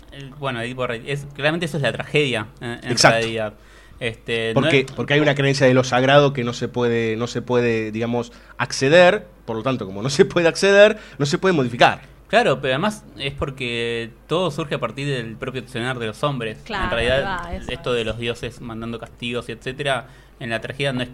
bueno, 0.40 0.60
Edipo 0.60 0.84
Rey, 0.88 1.04
es, 1.06 1.26
claramente 1.32 1.66
eso 1.66 1.76
es 1.76 1.84
la 1.84 1.92
tragedia, 1.92 2.48
eh, 2.60 2.80
en 2.82 2.90
Exacto. 2.90 3.18
realidad. 3.18 3.54
Este, 4.00 4.48
no 4.52 4.60
Porque, 4.60 4.80
es- 4.80 4.92
porque 4.92 5.14
hay 5.14 5.20
una 5.20 5.36
creencia 5.36 5.64
de 5.66 5.74
lo 5.74 5.84
sagrado 5.84 6.32
que 6.32 6.42
no 6.42 6.52
se 6.52 6.66
puede, 6.66 7.14
no 7.16 7.28
se 7.28 7.40
puede, 7.40 7.92
digamos, 7.92 8.32
acceder. 8.58 9.28
Por 9.44 9.56
lo 9.56 9.62
tanto, 9.62 9.86
como 9.86 10.02
no 10.02 10.10
se 10.10 10.24
puede 10.24 10.48
acceder, 10.48 10.98
no 11.18 11.24
se 11.24 11.38
puede 11.38 11.52
modificar. 11.54 12.00
Claro, 12.28 12.60
pero 12.60 12.74
además 12.74 13.04
es 13.18 13.32
porque 13.34 14.10
todo 14.26 14.50
surge 14.50 14.74
a 14.74 14.80
partir 14.80 15.06
del 15.06 15.36
propio 15.36 15.60
accionar 15.62 15.98
de 15.98 16.06
los 16.06 16.22
hombres. 16.24 16.58
Claro, 16.64 16.84
en 16.84 16.90
realidad, 16.90 17.24
va, 17.24 17.54
esto 17.54 17.92
de 17.92 18.04
los 18.04 18.18
dioses 18.18 18.60
mandando 18.60 18.98
castigos 18.98 19.48
y 19.48 19.52
etcétera, 19.52 20.08
en 20.40 20.50
la 20.50 20.60
tragedia 20.60 20.92
no 20.92 21.02
es. 21.02 21.08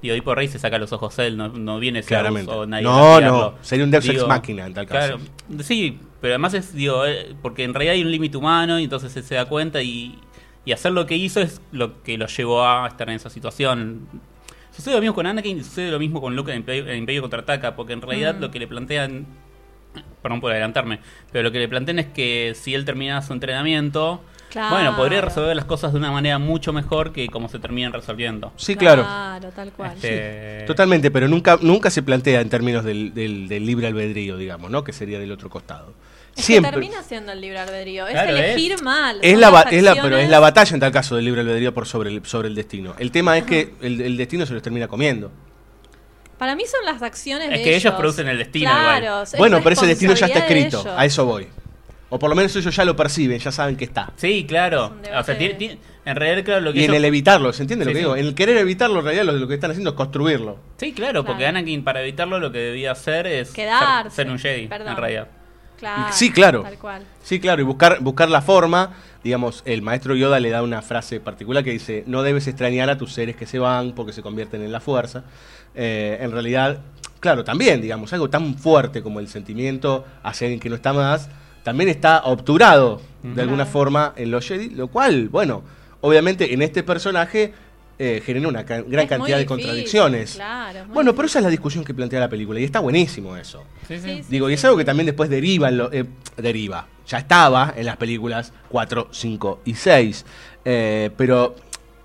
Digo, 0.00 0.14
Edipo 0.14 0.32
Rey 0.34 0.46
se 0.46 0.58
saca 0.60 0.78
los 0.78 0.92
ojos 0.92 1.18
él, 1.18 1.36
no, 1.36 1.48
no 1.48 1.80
viene 1.80 2.02
Zeus 2.02 2.08
Claramente. 2.20 2.52
o 2.52 2.64
nadie 2.66 2.84
No, 2.84 3.20
no, 3.20 3.54
sería 3.62 3.84
un 3.84 3.90
Deus 3.90 4.08
ex 4.08 4.24
machina 4.28 4.64
en 4.66 4.72
tal 4.74 4.86
caso. 4.86 5.18
Claro, 5.18 5.62
sí, 5.64 5.98
pero 6.20 6.34
además 6.34 6.54
es, 6.54 6.72
digo, 6.72 7.04
eh, 7.04 7.34
porque 7.42 7.64
en 7.64 7.74
realidad 7.74 7.94
hay 7.94 8.02
un 8.02 8.10
límite 8.12 8.36
humano 8.36 8.78
y 8.78 8.84
entonces 8.84 9.14
él 9.16 9.24
se 9.24 9.34
da 9.34 9.46
cuenta 9.46 9.82
y, 9.82 10.16
y 10.64 10.70
hacer 10.72 10.92
lo 10.92 11.04
que 11.04 11.16
hizo 11.16 11.40
es 11.40 11.60
lo 11.72 12.00
que 12.04 12.16
lo 12.16 12.26
llevó 12.28 12.64
a 12.64 12.86
estar 12.86 13.08
en 13.10 13.16
esa 13.16 13.28
situación. 13.28 14.06
Sucede 14.70 14.94
lo 14.94 15.00
mismo 15.00 15.14
con 15.16 15.26
Anakin 15.26 15.58
y 15.58 15.64
sucede 15.64 15.90
lo 15.90 15.98
mismo 15.98 16.20
con 16.20 16.36
Luke 16.36 16.52
en 16.52 16.58
Imperio, 16.58 16.88
en 16.88 16.98
Imperio 16.98 17.20
Contraataca, 17.22 17.74
porque 17.74 17.92
en 17.92 18.00
realidad 18.00 18.36
Mm. 18.36 18.40
lo 18.40 18.50
que 18.52 18.60
le 18.60 18.68
plantean 18.68 19.26
perdón 20.22 20.40
por 20.40 20.50
adelantarme, 20.52 21.00
pero 21.32 21.44
lo 21.44 21.52
que 21.52 21.58
le 21.58 21.68
plantean 21.68 21.98
es 21.98 22.06
que 22.06 22.54
si 22.54 22.74
él 22.74 22.84
termina 22.84 23.20
su 23.22 23.32
entrenamiento, 23.32 24.22
Claro. 24.50 24.76
Bueno, 24.76 24.96
podría 24.96 25.20
resolver 25.20 25.54
las 25.54 25.66
cosas 25.66 25.92
de 25.92 25.98
una 25.98 26.10
manera 26.10 26.38
mucho 26.38 26.72
mejor 26.72 27.12
que 27.12 27.28
como 27.28 27.50
se 27.50 27.58
terminan 27.58 27.92
resolviendo. 27.92 28.50
Sí, 28.56 28.76
claro. 28.76 29.02
Claro, 29.02 29.50
tal 29.54 29.72
cual. 29.72 29.92
Este, 29.94 30.64
Totalmente, 30.66 31.10
pero 31.10 31.28
nunca, 31.28 31.58
nunca 31.60 31.90
se 31.90 32.02
plantea 32.02 32.40
en 32.40 32.48
términos 32.48 32.82
del, 32.82 33.12
del- 33.12 33.46
del 33.46 33.66
libre 33.66 33.88
albedrío, 33.88 34.38
digamos, 34.38 34.70
¿no? 34.70 34.82
Que 34.84 34.94
sería 34.94 35.18
del 35.18 35.32
otro 35.32 35.50
costado. 35.50 35.92
Es 36.34 36.46
Siempre. 36.46 36.70
que 36.70 36.76
termina 36.80 37.02
siendo 37.02 37.32
el 37.32 37.42
libre 37.42 37.58
albedrío. 37.58 38.06
Es 38.06 38.12
Claro, 38.14 38.30
elegir 38.30 38.82
mal. 38.82 39.18
Es 39.20 39.36
la, 39.36 39.48
es 39.70 39.82
la- 39.82 40.00
pero 40.00 40.16
es 40.16 40.30
la 40.30 40.40
batalla 40.40 40.72
en 40.72 40.80
tal 40.80 40.92
caso 40.92 41.14
del 41.16 41.26
libre 41.26 41.42
albedrío 41.42 41.74
por 41.74 41.86
sobre 41.86 42.08
el, 42.08 42.24
sobre 42.24 42.48
el 42.48 42.54
destino. 42.54 42.94
El 42.98 43.10
tema 43.10 43.36
es 43.36 43.44
que 43.44 43.74
el, 43.82 44.00
el 44.00 44.16
destino 44.16 44.46
se 44.46 44.54
los 44.54 44.62
termina 44.62 44.88
comiendo. 44.88 45.30
Para 46.38 46.54
mí 46.54 46.64
son 46.66 46.84
las 46.84 47.02
acciones 47.02 47.50
Es 47.50 47.58
de 47.58 47.64
que 47.64 47.76
ellos 47.76 47.94
producen 47.94 48.28
el 48.28 48.38
destino 48.38 48.70
Claro, 48.70 49.04
igual. 49.06 49.22
es 49.24 49.34
Bueno, 49.38 49.60
pero 49.62 49.72
ese 49.74 49.86
destino 49.86 50.12
ya 50.14 50.26
está 50.26 50.40
responsabilidad 50.40 50.60
de 50.62 50.66
escrito, 50.68 50.88
ellos. 50.88 51.00
a 51.00 51.04
eso 51.04 51.26
voy. 51.26 51.48
O 52.10 52.18
por 52.18 52.30
lo 52.30 52.36
menos 52.36 52.54
ellos 52.56 52.74
ya 52.74 52.84
lo 52.84 52.96
perciben, 52.96 53.38
ya 53.38 53.52
saben 53.52 53.76
que 53.76 53.84
está. 53.84 54.12
Sí, 54.16 54.46
claro. 54.48 54.86
un 54.94 55.00
O 55.00 55.02
sea, 55.02 55.10
debate 55.10 55.34
tiene- 55.34 55.54
tiene- 55.54 55.78
en 56.06 56.16
realidad, 56.16 56.44
claro, 56.44 56.60
lo 56.62 56.72
que 56.72 56.78
Y 56.78 56.84
en 56.84 56.90
ellos- 56.90 56.96
el 56.96 57.04
evitarlo, 57.04 57.52
¿se 57.52 57.62
entiende 57.64 57.84
lo 57.84 57.90
Sí, 57.90 57.94
que 57.94 57.98
sí. 57.98 58.04
digo? 58.04 58.16
En 58.16 58.24
el 58.24 58.34
querer 58.34 58.56
evitarlo, 58.56 59.00
en 59.00 59.04
realidad 59.04 59.24
lo, 59.26 59.32
lo 59.32 59.46
que 59.48 59.54
están 59.54 59.72
haciendo 59.72 59.90
es 59.90 59.96
construirlo. 59.96 60.58
Sí, 60.78 60.92
claro, 60.94 61.24
porque 61.24 61.44
Anakin 61.46 61.84
para 61.84 62.00
evitarlo 62.00 62.38
lo 62.40 62.50
que 62.50 62.58
debía 62.58 62.92
hacer 62.92 63.26
es 63.26 63.48
ser, 63.48 63.56
Quedarse. 63.56 64.16
ser 64.16 64.30
un 64.30 64.38
Jedi, 64.38 64.68
Perdón. 64.68 64.88
en 64.88 64.96
realidad. 64.96 65.28
Claro, 65.78 66.06
sí, 66.12 66.32
claro. 66.32 66.62
Tal 66.62 66.78
cual. 66.78 67.02
Sí, 67.22 67.38
claro, 67.40 67.60
y 67.60 67.64
buscar, 67.64 68.00
buscar 68.00 68.28
la 68.30 68.40
forma, 68.42 68.94
digamos, 69.22 69.62
el 69.66 69.82
maestro 69.82 70.16
Yoda 70.16 70.40
le 70.40 70.48
da 70.50 70.62
una 70.62 70.80
frase 70.82 71.20
particular 71.20 71.62
que 71.62 71.70
dice, 71.72 72.02
no 72.06 72.22
debes 72.22 72.46
extrañar 72.48 72.88
a 72.90 72.96
tus 72.98 73.12
seres 73.12 73.36
que 73.36 73.44
se 73.46 73.58
van 73.58 73.92
porque 73.94 74.12
se 74.12 74.22
convierten 74.22 74.62
en 74.62 74.72
la 74.72 74.80
fuerza. 74.80 75.24
Eh, 75.74 76.18
en 76.20 76.32
realidad, 76.32 76.80
claro, 77.20 77.44
también, 77.44 77.80
digamos, 77.80 78.12
algo 78.12 78.28
tan 78.30 78.56
fuerte 78.56 79.02
como 79.02 79.20
el 79.20 79.28
sentimiento 79.28 80.04
hacia 80.22 80.46
alguien 80.46 80.60
que 80.60 80.68
no 80.68 80.74
está 80.76 80.92
más, 80.92 81.28
también 81.62 81.88
está 81.90 82.22
obturado 82.24 83.00
de 83.22 83.42
alguna 83.42 83.66
forma 83.66 84.12
en 84.16 84.30
los 84.30 84.46
Jedi, 84.46 84.70
lo 84.70 84.88
cual, 84.88 85.28
bueno, 85.28 85.62
obviamente 86.00 86.52
en 86.54 86.62
este 86.62 86.82
personaje 86.82 87.52
eh, 87.98 88.22
genera 88.24 88.46
una 88.48 88.64
ca- 88.64 88.76
gran 88.82 88.84
Es 88.84 88.92
muy 88.92 89.06
cantidad 89.08 89.38
de 89.38 89.46
contradicciones. 89.46 90.34
claro, 90.36 90.78
es 90.78 90.86
muy 90.86 90.94
bueno, 90.94 91.14
pero 91.16 91.26
esa 91.26 91.40
es 91.40 91.42
la 91.44 91.50
discusión 91.50 91.84
que 91.84 91.92
plantea 91.92 92.20
la 92.20 92.28
película 92.28 92.60
y 92.60 92.64
está 92.64 92.78
buenísimo 92.78 93.36
eso. 93.36 93.64
Sí, 93.88 93.98
sí. 93.98 94.22
Digo, 94.28 94.48
y 94.48 94.54
es 94.54 94.64
algo 94.64 94.76
que 94.76 94.84
también 94.84 95.06
después 95.06 95.28
deriva, 95.28 95.68
en 95.68 95.78
lo- 95.78 95.92
eh, 95.92 96.04
deriva. 96.36 96.86
Ya 97.08 97.18
estaba 97.18 97.74
en 97.76 97.86
las 97.86 97.96
películas 97.96 98.52
4, 98.68 99.08
5 99.10 99.62
y 99.64 99.74
6. 99.74 100.24
Eh, 100.64 101.10
pero 101.16 101.56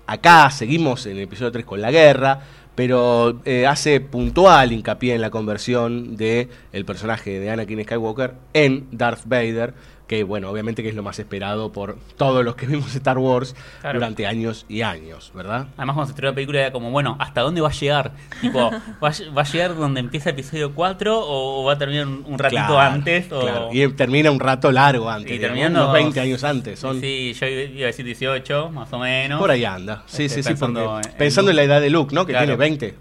acá 0.06 0.50
seguimos 0.50 1.06
en 1.06 1.12
el 1.16 1.22
episodio 1.22 1.52
3 1.52 1.64
con 1.64 1.80
la 1.80 1.90
guerra, 1.92 2.40
pero 2.74 3.40
eh, 3.44 3.66
hace 3.66 4.00
puntual 4.00 4.72
hincapié 4.72 5.14
en 5.14 5.20
la 5.20 5.30
conversión 5.30 6.16
de 6.16 6.48
el 6.72 6.84
personaje 6.84 7.38
de 7.38 7.50
Anakin 7.50 7.84
Skywalker 7.84 8.34
en 8.52 8.86
Darth 8.90 9.22
Vader, 9.26 9.74
que 10.06 10.22
bueno, 10.22 10.50
obviamente 10.50 10.82
que 10.82 10.90
es 10.90 10.94
lo 10.94 11.02
más 11.02 11.18
esperado 11.18 11.72
por 11.72 11.96
todos 12.18 12.44
los 12.44 12.56
que 12.56 12.66
vimos 12.66 12.94
Star 12.94 13.16
Wars 13.16 13.56
Claro. 13.80 13.98
durante 13.98 14.26
años 14.26 14.66
y 14.68 14.82
años, 14.82 15.32
¿verdad? 15.34 15.68
Además, 15.78 15.94
cuando 15.94 16.04
se 16.06 16.10
estrenó 16.10 16.30
la 16.32 16.34
película 16.34 16.60
era 16.60 16.72
como, 16.72 16.90
bueno, 16.90 17.16
¿hasta 17.18 17.40
dónde 17.40 17.62
va 17.62 17.68
a 17.68 17.72
llegar? 17.72 18.12
Tipo, 18.42 18.70
¿va 19.02 19.08
a, 19.08 19.12
va 19.32 19.42
a 19.42 19.44
llegar 19.44 19.74
donde 19.76 20.00
empieza 20.00 20.28
episodio 20.30 20.74
4 20.74 21.18
o, 21.26 21.64
va 21.64 21.72
a 21.72 21.78
terminar 21.78 22.06
un, 22.06 22.22
un 22.26 22.38
ratito 22.38 22.66
Claro, 22.66 22.78
antes? 22.80 23.32
O... 23.32 23.40
claro. 23.40 23.68
Y 23.72 23.88
termina 23.94 24.30
un 24.30 24.40
rato 24.40 24.70
largo 24.70 25.08
antes, 25.08 25.32
Y 25.36 25.38
terminando- 25.38 25.80
unos 25.84 25.92
20 25.94 26.20
años 26.20 26.44
antes. 26.44 26.78
Son, 26.78 27.00
Sí, 27.00 27.32
yo 27.32 27.46
iba 27.46 27.84
a 27.84 27.86
decir 27.86 28.04
18, 28.04 28.70
más 28.70 28.92
o 28.92 28.98
menos. 28.98 29.40
Por 29.40 29.50
ahí 29.50 29.64
anda. 29.64 30.02
Sí, 30.06 30.24
Este, 30.24 30.36
sí, 30.36 30.42
sí. 30.42 30.48
pensando 30.50 30.84
porque- 30.84 31.08
en- 31.08 31.16
pensando 31.16 31.50
en 31.50 31.56
la 31.56 31.62
edad 31.62 31.80
de 31.80 31.88
Luke, 31.90 32.14
¿no? 32.14 32.26
Que 32.26 32.34
tiene 32.34 32.56
20. 32.56 32.94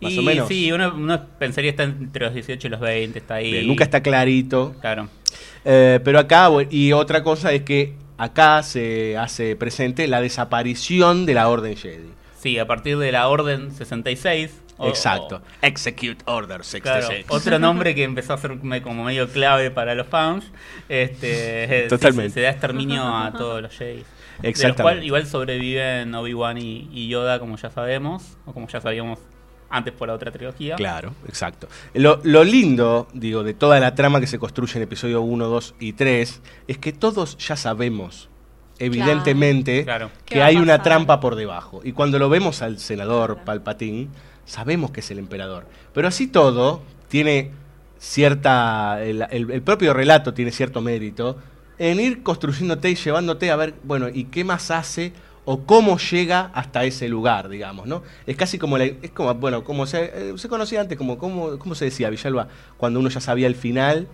Más 0.00 0.12
y 0.12 0.18
o 0.18 0.22
menos. 0.22 0.46
sí, 0.48 0.70
uno, 0.72 0.92
uno 0.94 1.20
pensaría 1.38 1.70
está 1.70 1.82
entre 1.84 2.26
los 2.26 2.34
18 2.34 2.66
y 2.66 2.70
los 2.70 2.80
20, 2.80 3.18
está 3.18 3.36
ahí. 3.36 3.50
Bien, 3.50 3.66
nunca 3.66 3.82
está 3.82 4.02
clarito. 4.02 4.74
Claro. 4.80 5.08
Eh, 5.68 5.98
pero 6.04 6.20
acá, 6.20 6.46
bueno, 6.48 6.70
y 6.72 6.92
otra 6.92 7.22
cosa 7.24 7.52
es 7.52 7.62
que 7.62 7.94
acá 8.18 8.62
se 8.62 9.16
hace 9.18 9.56
presente 9.56 10.06
la 10.06 10.20
desaparición 10.20 11.26
de 11.26 11.34
la 11.34 11.48
Orden 11.48 11.76
Jedi. 11.76 12.08
Sí, 12.38 12.58
a 12.60 12.66
partir 12.66 12.96
de 12.98 13.10
la 13.10 13.26
Orden 13.28 13.72
66. 13.74 14.62
o- 14.78 14.88
Exacto. 14.88 15.36
o- 15.36 15.66
Execute 15.66 16.18
Order 16.26 16.60
Claro, 16.60 16.62
66. 16.64 17.26
otro 17.30 17.58
nombre 17.58 17.94
que 17.94 18.04
empezó 18.04 18.34
a 18.34 18.38
ser 18.38 18.58
como 18.82 19.04
medio 19.04 19.28
clave 19.28 19.70
para 19.70 19.94
los 19.96 20.06
fans. 20.06 20.44
Este, 20.88 21.82
sí, 21.84 21.88
Totalmente. 21.88 22.28
se, 22.30 22.34
se 22.34 22.40
da 22.42 22.50
exterminio 22.50 23.02
a 23.02 23.32
todos 23.32 23.60
los 23.62 23.76
Jedi. 23.76 23.96
De 23.96 24.02
los 24.02 24.50
Exactamente. 24.50 24.82
cuales 24.82 25.04
igual 25.04 25.26
sobreviven 25.26 26.14
Obi-Wan 26.14 26.58
y, 26.58 26.88
y 26.92 27.08
Yoda, 27.08 27.38
como 27.38 27.56
ya 27.56 27.70
sabemos, 27.70 28.36
o 28.44 28.52
como 28.52 28.68
ya 28.68 28.80
sabíamos 28.80 29.18
antes 29.70 29.92
por 29.92 30.08
la 30.08 30.14
otra 30.14 30.30
trilogía. 30.30 30.76
Claro, 30.76 31.12
exacto. 31.26 31.68
Lo, 31.94 32.20
lo 32.22 32.44
lindo, 32.44 33.08
digo, 33.12 33.42
de 33.42 33.54
toda 33.54 33.80
la 33.80 33.94
trama 33.94 34.20
que 34.20 34.26
se 34.26 34.38
construye 34.38 34.76
en 34.76 34.82
episodio 34.84 35.20
1, 35.22 35.46
2 35.46 35.74
y 35.80 35.92
3, 35.94 36.42
es 36.68 36.78
que 36.78 36.92
todos 36.92 37.36
ya 37.38 37.56
sabemos, 37.56 38.28
evidentemente, 38.78 39.84
Claro. 39.84 40.10
¿Qué 40.24 40.36
que 40.36 40.42
hay 40.42 40.56
una 40.56 40.82
trampa 40.82 41.20
por 41.20 41.34
debajo. 41.34 41.80
Y 41.84 41.92
cuando 41.92 42.18
lo 42.18 42.28
vemos 42.28 42.62
al 42.62 42.78
senador 42.78 43.38
Palpatine, 43.44 44.08
sabemos 44.44 44.90
que 44.90 45.00
es 45.00 45.10
el 45.10 45.18
emperador. 45.18 45.66
Pero 45.92 46.08
así 46.08 46.26
todo, 46.26 46.82
tiene 47.08 47.50
cierta. 47.98 49.02
El, 49.02 49.26
el- 49.30 49.50
el 49.50 49.62
propio 49.62 49.92
relato 49.94 50.32
tiene 50.34 50.50
cierto 50.52 50.80
mérito 50.80 51.36
en 51.78 52.00
ir 52.00 52.22
construyéndote 52.22 52.90
y 52.90 52.94
llevándote 52.94 53.50
a 53.50 53.56
ver, 53.56 53.74
bueno, 53.84 54.08
¿y 54.08 54.24
qué 54.24 54.44
más 54.44 54.70
hace? 54.70 55.12
O 55.48 55.62
cómo 55.64 55.96
llega 55.96 56.50
hasta 56.54 56.84
ese 56.84 57.08
lugar, 57.08 57.48
digamos, 57.48 57.86
¿no? 57.86 58.02
Es 58.26 58.36
casi 58.36 58.58
como, 58.58 58.76
la- 58.76 58.84
es 58.84 59.10
como 59.14 59.32
bueno, 59.34 59.64
como 59.64 59.86
se, 59.86 60.04
eh, 60.12 60.32
se 60.36 60.48
conocía 60.48 60.80
antes, 60.82 60.98
como, 60.98 61.16
como, 61.18 61.58
¿cómo 61.58 61.74
se 61.74 61.86
decía, 61.86 62.10
Villalba? 62.10 62.48
Cuando 62.76 63.00
uno 63.00 63.08
ya 63.08 63.20
sabía 63.20 63.46
el 63.46 63.54
final, 63.54 64.08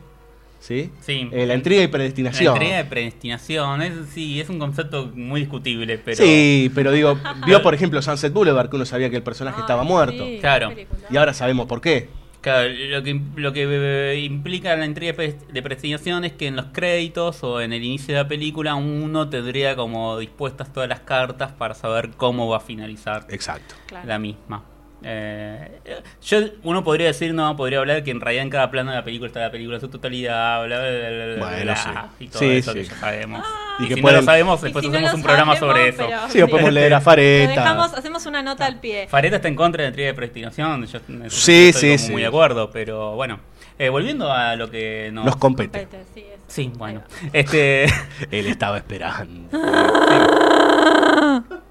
¿sí? 0.60 0.90
Sí. 1.00 1.28
Eh, 1.32 1.46
la 1.46 1.54
intriga 1.54 1.82
y 1.82 1.88
predestinación. 1.88 2.44
La 2.54 2.60
entrega 2.60 2.76
de 2.76 2.84
predestinación, 2.84 3.82
es, 3.82 3.92
sí, 4.12 4.40
es 4.40 4.48
un 4.50 4.58
concepto 4.58 5.10
muy 5.14 5.40
discutible, 5.40 5.98
pero... 5.98 6.22
Sí, 6.22 6.70
pero 6.74 6.92
digo, 6.92 7.18
vio 7.46 7.62
por 7.62 7.74
ejemplo 7.74 8.00
Sunset 8.02 8.32
Boulevard, 8.32 8.68
que 8.68 8.76
uno 8.76 8.84
sabía 8.84 9.08
que 9.10 9.16
el 9.16 9.22
personaje 9.22 9.60
estaba 9.60 9.82
muerto. 9.84 10.24
sí, 10.24 10.38
Claro. 10.40 10.70
Y 11.10 11.16
ahora 11.16 11.32
sabemos 11.34 11.66
por 11.66 11.80
qué. 11.80 12.08
Claro, 12.42 12.68
lo 12.70 13.02
que, 13.02 13.20
lo 13.36 13.52
que 13.52 13.66
eh, 14.12 14.18
implica 14.20 14.74
la 14.76 14.84
entrega 14.84 15.12
de 15.12 15.14
pre- 15.14 15.52
de 15.52 15.62
predestinación 15.62 16.24
es 16.24 16.32
que 16.32 16.48
en 16.48 16.56
los 16.56 16.66
créditos 16.72 17.42
o 17.44 17.60
en 17.60 17.72
el 17.72 17.82
inicio 17.84 18.14
de 18.16 18.22
la 18.22 18.28
película 18.28 18.74
uno 18.74 19.28
tendría 19.30 19.76
como 19.76 20.18
dispuestas 20.18 20.72
todas 20.72 20.88
las 20.88 21.00
cartas 21.00 21.52
para 21.52 21.74
saber 21.74 22.10
cómo 22.16 22.48
va 22.48 22.56
a 22.56 22.60
finalizar 22.60 23.26
Exacto. 23.30 23.74
Claro. 23.86 24.08
la 24.08 24.18
misma. 24.18 24.64
Eh, 25.04 25.80
yo, 26.24 26.38
uno 26.62 26.84
podría 26.84 27.08
decir, 27.08 27.34
no, 27.34 27.56
podría 27.56 27.78
hablar 27.80 28.04
que 28.04 28.10
en 28.10 28.20
realidad 28.20 28.44
en 28.44 28.50
cada 28.50 28.70
plano 28.70 28.90
de 28.90 28.96
la 28.98 29.04
película 29.04 29.26
está 29.28 29.40
la 29.40 29.50
película 29.50 29.76
en 29.76 29.80
su 29.80 29.88
totalidad, 29.88 30.64
bla, 30.66 30.78
bla, 30.78 30.90
bla, 30.90 31.08
bla, 31.10 31.26
bla, 31.34 31.46
Bueno, 31.46 31.62
bla, 31.64 31.76
sí. 31.76 32.24
y 32.24 32.28
todo 32.28 32.38
Sí, 32.40 32.46
eso 32.50 32.72
sí. 32.72 32.78
que 32.78 32.84
ya 32.84 32.94
sabemos. 32.96 33.44
Y 33.80 33.84
y 33.84 33.88
que 33.88 33.94
si 33.96 34.00
pueden- 34.02 34.16
no 34.16 34.20
lo 34.22 34.26
sabemos, 34.26 34.62
después 34.62 34.84
si 34.84 34.90
hacemos 34.90 35.14
un 35.14 35.22
programa 35.22 35.56
sobre 35.56 35.88
eso. 35.88 36.06
Sí, 36.28 36.40
o 36.42 36.48
podemos 36.48 36.72
leer 36.72 36.94
a 36.94 37.00
Fareta. 37.00 37.48
dejamos, 37.50 37.94
hacemos 37.94 38.26
una 38.26 38.42
nota 38.42 38.66
al 38.66 38.80
pie. 38.80 39.06
Fareta 39.08 39.36
está 39.36 39.48
en 39.48 39.56
contra 39.56 39.82
de 39.82 39.86
la 39.86 39.88
entrega 39.90 40.08
de 40.08 40.14
predestinación, 40.14 40.86
yo 40.86 40.98
estoy 40.98 41.30
sí, 41.30 41.72
como 41.72 41.98
sí. 41.98 42.12
muy 42.12 42.22
de 42.22 42.28
acuerdo, 42.28 42.70
pero 42.70 43.14
bueno, 43.16 43.40
eh, 43.78 43.88
volviendo 43.88 44.30
a 44.32 44.54
lo 44.56 44.70
que 44.70 45.10
nos, 45.12 45.24
Nos 45.24 45.36
compete. 45.36 45.86
Compete. 45.86 46.32
Sí, 46.46 46.70
bueno. 46.76 47.00
Este 47.32 47.84
Él 48.30 48.46
estaba 48.46 48.76
esperando. 48.76 49.48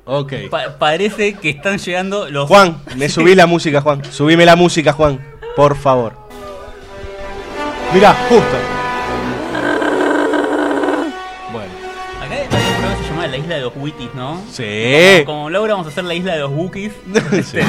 ok. 0.05 0.33
pa- 0.49 0.77
parece 0.79 1.33
que 1.33 1.49
están 1.51 1.77
llegando 1.77 2.29
los 2.29 2.47
Juan, 2.47 2.77
me 2.95 3.09
subí 3.15 3.35
la 3.35 3.45
música, 3.47 3.81
Juan. 3.81 4.03
Subime 4.11 4.45
la 4.45 4.55
música, 4.55 4.93
Juan. 4.93 5.19
Por 5.55 5.75
favor. 5.75 6.13
Mirá, 7.93 8.13
justo. 8.29 8.57
Bueno. 11.51 11.71
Acá 12.21 12.33
hay 12.35 12.41
un 12.43 12.47
programa 12.49 12.95
que 12.97 13.03
se 13.03 13.09
llama 13.09 13.27
La 13.27 13.37
Isla 13.37 13.55
de 13.55 13.61
los 13.61 13.73
Wikis, 13.75 14.13
¿no? 14.15 14.41
Sí. 14.51 15.23
Como, 15.25 15.37
como 15.39 15.49
Laura 15.49 15.73
vamos 15.73 15.87
a 15.87 15.89
hacer 15.89 16.03
la 16.05 16.13
Isla 16.13 16.33
de 16.35 16.39
los 16.39 16.51
Wookies. 16.51 16.93
Sí. 17.45 17.59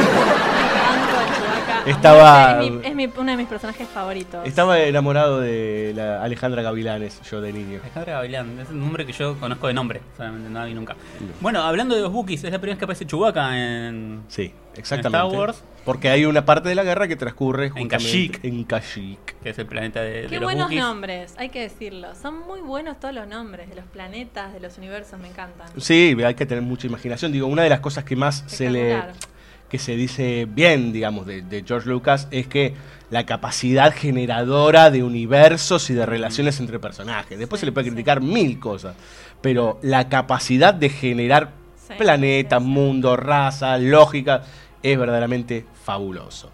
Estaba- 1.86 2.62
Es, 2.62 2.70
mi- 2.70 2.86
es 2.86 2.94
mi- 2.94 3.06
uno 3.16 3.30
de 3.30 3.36
mis 3.36 3.46
personajes 3.46 3.88
favoritos. 3.88 4.46
Estaba 4.46 4.78
enamorado 4.80 5.40
de 5.40 5.92
la 5.94 6.22
Alejandra 6.22 6.62
Gavilanes, 6.62 7.20
yo 7.30 7.40
de 7.40 7.52
niño. 7.52 7.80
Alejandra 7.82 8.14
Gavilán, 8.14 8.58
es 8.60 8.68
un 8.70 8.80
nombre 8.80 9.04
que 9.06 9.12
yo 9.12 9.38
conozco 9.38 9.66
de 9.66 9.74
nombre, 9.74 10.00
solamente 10.16 10.48
no 10.50 10.58
la 10.60 10.64
vi 10.66 10.74
nunca. 10.74 10.96
Bueno, 11.40 11.62
hablando 11.62 11.94
de 11.94 12.02
los 12.02 12.12
Wookiees, 12.12 12.44
es 12.44 12.52
la 12.52 12.58
primera 12.58 12.74
vez 12.74 12.78
que 12.78 12.84
aparece 12.84 13.06
Chewbacca 13.06 13.58
en... 13.58 14.22
Sí, 14.28 14.52
exactamente. 14.76 15.26
Star 15.26 15.38
Wars. 15.40 15.62
Porque 15.84 16.08
hay 16.10 16.24
una 16.26 16.44
parte 16.44 16.68
de 16.68 16.76
la 16.76 16.84
guerra 16.84 17.08
que 17.08 17.16
transcurre 17.16 17.72
En 17.74 17.88
Kashyyyk. 17.88 18.44
En 18.44 18.62
Kashyyyk. 18.62 19.40
que 19.42 19.50
es 19.50 19.58
el 19.58 19.66
planeta 19.66 20.00
de, 20.00 20.22
de 20.22 20.26
Qué 20.28 20.34
los 20.36 20.44
buenos 20.44 20.64
Wookiees. 20.66 20.80
nombres, 20.84 21.34
hay 21.38 21.48
que 21.48 21.60
decirlo. 21.62 22.14
Son 22.14 22.38
muy 22.46 22.60
buenos 22.60 23.00
todos 23.00 23.12
los 23.12 23.26
nombres 23.26 23.68
de 23.68 23.74
los 23.74 23.84
planetas, 23.86 24.52
de 24.52 24.60
los 24.60 24.78
universos, 24.78 25.18
me 25.18 25.26
encantan. 25.28 25.66
Sí, 25.78 26.16
hay 26.24 26.34
que 26.34 26.46
tener 26.46 26.62
mucha 26.62 26.86
imaginación. 26.86 27.32
Digo, 27.32 27.48
una 27.48 27.62
de 27.64 27.68
las 27.70 27.80
cosas 27.80 28.04
que 28.04 28.14
más 28.14 28.44
se 28.46 28.70
le. 28.70 29.02
Que 29.72 29.78
se 29.78 29.96
dice 29.96 30.46
bien, 30.48 30.92
digamos, 30.92 31.24
de, 31.24 31.40
de 31.40 31.64
George 31.66 31.88
Lucas 31.88 32.28
es 32.30 32.46
que 32.46 32.74
la 33.08 33.24
capacidad 33.24 33.90
generadora 33.92 34.90
de 34.90 35.02
universos 35.02 35.88
y 35.88 35.94
de 35.94 36.04
relaciones 36.04 36.60
entre 36.60 36.78
personajes. 36.78 37.38
Después 37.38 37.58
se 37.58 37.64
le 37.64 37.72
puede 37.72 37.88
criticar 37.88 38.20
mil 38.20 38.60
cosas, 38.60 38.94
pero 39.40 39.80
la 39.82 40.10
capacidad 40.10 40.74
de 40.74 40.90
generar 40.90 41.52
Sí, 41.74 41.94
planetas, 41.96 42.62
mundos, 42.62 43.18
razas, 43.18 43.80
lógica, 43.80 44.42
es 44.82 44.98
verdaderamente 44.98 45.64
fabuloso. 45.84 46.50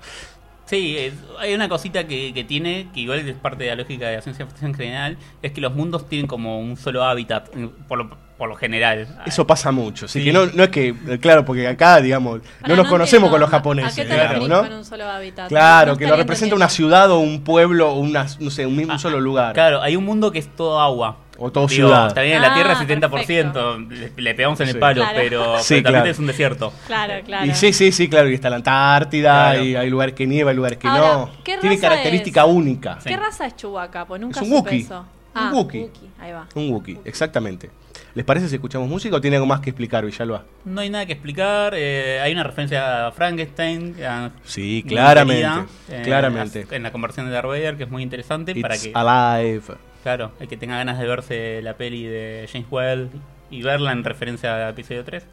Sí, 0.66 0.96
es- 0.96 1.14
hay 1.40 1.54
una 1.54 1.68
cosita 1.68 2.06
que, 2.06 2.32
que 2.32 2.44
tiene, 2.44 2.88
que 2.94 3.00
igual 3.00 3.18
es 3.28 3.34
parte 3.36 3.64
de 3.64 3.70
la 3.70 3.76
lógica 3.76 4.06
de 4.08 4.16
la 4.16 4.22
ciencia 4.22 4.46
ficción 4.46 4.70
en 4.70 4.76
general, 4.76 5.18
es 5.42 5.50
que 5.50 5.60
los 5.60 5.74
mundos 5.74 6.08
tienen 6.08 6.28
como 6.28 6.60
un 6.60 6.76
solo 6.76 7.02
hábitat. 7.02 7.48
Por 7.88 7.98
lo, 7.98 8.27
por 8.38 8.48
lo 8.48 8.54
general. 8.54 9.06
Eso 9.26 9.46
pasa 9.46 9.72
mucho, 9.72 10.06
así 10.06 10.20
Sí. 10.20 10.24
que 10.26 10.32
no, 10.32 10.46
no 10.46 10.62
es 10.62 10.68
que, 10.70 10.94
claro, 11.20 11.44
porque 11.44 11.66
acá, 11.66 12.00
digamos, 12.00 12.40
no 12.66 12.76
nos 12.76 12.84
no 12.86 12.88
conocemos 12.90 13.30
con 13.30 13.40
los 13.40 13.48
¿A 13.48 13.50
qué 13.50 13.56
japoneses, 13.56 13.94
te 13.96 14.04
digamos, 14.04 14.28
referís 14.28 14.48
¿no? 14.48 14.62
con 14.62 14.72
un 14.74 14.84
solo 14.84 15.04
hábitat? 15.08 15.48
Claro, 15.48 15.96
que 15.96 16.06
lo 16.06 16.16
representa 16.16 16.54
una 16.54 16.68
ciudad 16.68 17.10
o 17.10 17.18
un 17.18 17.42
pueblo 17.42 17.90
o 17.90 17.98
una, 17.98 18.26
no 18.38 18.50
sé, 18.50 18.64
un 18.64 18.76
mismo 18.76 18.92
un 18.92 18.98
solo 19.00 19.20
lugar. 19.20 19.52
Claro, 19.54 19.82
hay 19.82 19.96
un 19.96 20.04
mundo 20.04 20.30
que 20.30 20.38
es 20.38 20.48
todo 20.56 20.80
agua. 20.80 21.16
O 21.40 21.52
todo 21.52 21.68
Digo, 21.68 21.86
ciudad. 21.88 22.08
Está 22.08 22.22
bien, 22.22 22.36
en 22.36 22.42
la 22.42 22.50
Ah, 22.50 22.54
Tierra 22.54 22.72
es 22.72 22.78
70%, 22.80 23.88
le, 23.90 24.12
le 24.16 24.34
pegamos 24.34 24.58
en 24.60 24.66
Sí. 24.66 24.72
el 24.72 24.78
palo, 24.80 25.02
Claro. 25.02 25.16
pero, 25.16 25.40
pero 25.44 25.58
Sí, 25.62 25.74
también 25.82 25.92
claro. 26.02 26.10
es 26.10 26.18
un 26.18 26.26
desierto. 26.26 26.72
Claro, 26.88 27.14
claro. 27.24 27.46
Y 27.46 27.54
sí, 27.54 27.72
sí, 27.72 27.92
sí, 27.92 28.08
claro, 28.08 28.28
y 28.28 28.34
está 28.34 28.50
la 28.50 28.56
Antártida, 28.56 29.50
Claro. 29.52 29.64
y 29.64 29.76
hay 29.76 29.88
lugares 29.90 30.14
que 30.16 30.26
nieva, 30.26 30.50
hay 30.50 30.56
lugares 30.56 30.78
que 30.78 30.88
Ahora, 30.88 31.12
no. 31.12 31.30
¿qué 31.44 31.58
Tiene 31.58 31.76
raza 31.76 31.88
característica 31.88 32.40
es? 32.42 32.48
única. 32.48 32.98
¿Qué 33.04 33.16
raza 33.16 33.46
es 33.46 33.54
Chewbacca? 33.56 34.04
Pues 34.06 34.20
nunca 34.20 34.40
Es 34.40 34.46
un 34.46 34.56
supe 34.56 34.70
Wookiee. 34.70 34.80
eso. 34.84 34.98
Un 35.00 35.06
Ah, 35.34 35.50
Wookiee. 35.54 35.90
Ahí 36.20 36.32
va. 36.32 36.46
Un 36.56 36.70
Wookiee, 36.72 36.98
exactamente. 37.04 37.70
¿Les 38.18 38.24
parece 38.24 38.48
si 38.48 38.56
escuchamos 38.56 38.88
música 38.88 39.14
o 39.14 39.20
tiene 39.20 39.36
algo 39.36 39.46
más 39.46 39.60
que 39.60 39.70
explicar, 39.70 40.04
Villalba? 40.04 40.42
No 40.64 40.80
hay 40.80 40.90
nada 40.90 41.06
que 41.06 41.12
explicar, 41.12 41.72
eh, 41.76 42.18
hay 42.20 42.32
una 42.32 42.42
referencia 42.42 43.06
a 43.06 43.12
Frankenstein. 43.12 43.94
a- 44.04 44.32
Sí, 44.42 44.84
claramente, 44.88 45.70
eh, 45.88 46.02
claramente. 46.02 46.66
En 46.72 46.82
la 46.82 46.90
conversión 46.90 47.26
de 47.26 47.32
Darth 47.32 47.46
Vader, 47.46 47.76
que 47.76 47.84
es 47.84 47.90
muy 47.90 48.02
interesante 48.02 48.56
para 48.60 48.74
It's 48.74 48.86
que... 48.88 48.92
alive. 48.92 49.62
Claro, 50.02 50.32
el 50.40 50.48
que 50.48 50.56
tenga 50.56 50.76
ganas 50.78 50.98
de 50.98 51.06
verse 51.06 51.62
la 51.62 51.74
peli 51.76 52.06
de 52.06 52.48
James 52.52 52.66
Well 52.72 53.08
y 53.52 53.62
verla 53.62 53.92
en 53.92 54.02
referencia 54.02 54.66
al 54.66 54.72
episodio 54.72 55.04
3. 55.04 55.24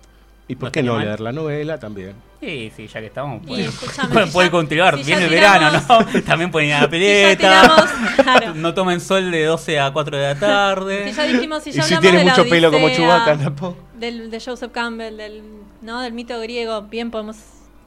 ¿Y 0.47 0.55
por 0.55 0.67
No 0.67 0.71
qué 0.71 0.83
no 0.83 0.93
mal. 0.93 1.05
leer 1.05 1.19
la 1.21 1.31
novela 1.31 1.79
también? 1.79 2.13
Sí, 2.39 2.71
sí, 2.75 2.87
ya 2.87 2.99
que 2.99 3.07
estamos. 3.07 3.41
Y 3.43 3.47
puede- 3.47 3.65
escúchame, 3.65 4.13
puede, 4.13 4.25
si 4.27 4.31
puede 4.33 4.47
ya- 4.47 4.51
continuar. 4.51 4.97
si 4.97 5.03
Viene 5.03 5.23
el 5.23 5.29
tiramos- 5.31 5.87
verano, 5.87 6.05
¿no? 6.13 6.21
También 6.25 6.51
pueden 6.51 6.69
ir 6.69 6.75
a 6.75 6.81
la 6.81 6.83
Si 6.85 6.89
pileta. 6.91 7.37
tiramos, 7.37 7.85
claro. 8.23 8.53
No 8.53 8.73
tomen 8.75 9.01
sol 9.01 9.31
de 9.31 9.43
12 9.45 9.79
a 9.79 9.91
4 9.91 10.17
de 10.17 10.23
la 10.23 10.35
tarde. 10.39 11.09
Si 11.09 11.15
ya 11.15 11.23
dijimos, 11.23 11.63
si 11.63 11.71
Y 11.71 11.73
ya 11.73 11.81
si 11.83 11.93
hablamos 11.95 12.11
tiene 12.19 12.29
mucho 12.31 12.47
pelo 12.49 12.71
como 12.71 12.89
Chewbacca, 12.89 13.37
tampoco. 13.37 13.77
Del, 13.97 14.29
de 14.29 14.39
Joseph 14.39 14.71
Campbell, 14.71 15.17
del, 15.17 15.41
¿no? 15.81 16.01
del 16.01 16.13
mito 16.13 16.39
griego, 16.39 16.83
bien 16.83 17.09
podemos 17.09 17.37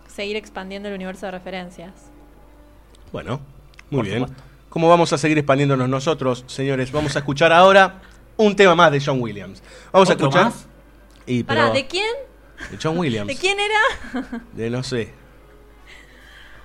seguir 0.09 0.35
expandiendo 0.37 0.89
el 0.89 0.95
universo 0.97 1.27
de 1.27 1.33
referencias. 1.33 1.93
Bueno, 3.13 3.41
muy 3.91 3.99
Por 4.01 4.07
bien. 4.07 4.19
supuesto. 4.21 4.43
¿Cómo 4.69 4.89
vamos 4.89 5.13
a 5.13 5.19
seguir 5.19 5.39
expandiéndonos 5.39 5.89
nosotros, 5.89 6.45
señores? 6.49 6.91
Vamos 6.93 7.15
a 7.17 7.21
escuchar 7.21 7.53
ahora 7.53 8.01
un 8.37 8.55
tema 8.57 8.75
más 8.75 8.91
de 8.93 9.01
John 9.05 9.21
Williams. 9.21 9.63
Vamos 9.93 10.11
a 10.11 10.15
¿Otro 10.15 10.27
escuchar. 10.27 10.47
más? 10.47 10.67
Y, 11.27 11.43
pero, 11.45 11.61
Pará, 11.61 11.73
¿de 11.73 11.87
quién? 11.87 12.05
De 12.71 12.79
John 12.83 12.99
Williams. 12.99 13.29
¿De 13.29 13.37
quién 13.37 13.57
era? 13.61 14.25
De 14.53 14.71
no 14.71 14.83
sé. 14.83 15.13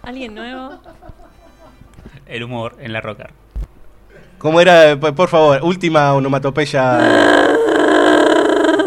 ¿Alguien 0.01 0.35
nuevo? 0.35 0.81
El 2.25 2.43
humor 2.43 2.75
en 2.79 2.93
la 2.93 3.01
rocker. 3.01 3.31
¿Cómo 4.37 4.59
era? 4.59 4.97
Por 4.99 5.15
por 5.15 5.29
favor, 5.29 5.59
última 5.63 6.13
onomatopeya. 6.13 6.99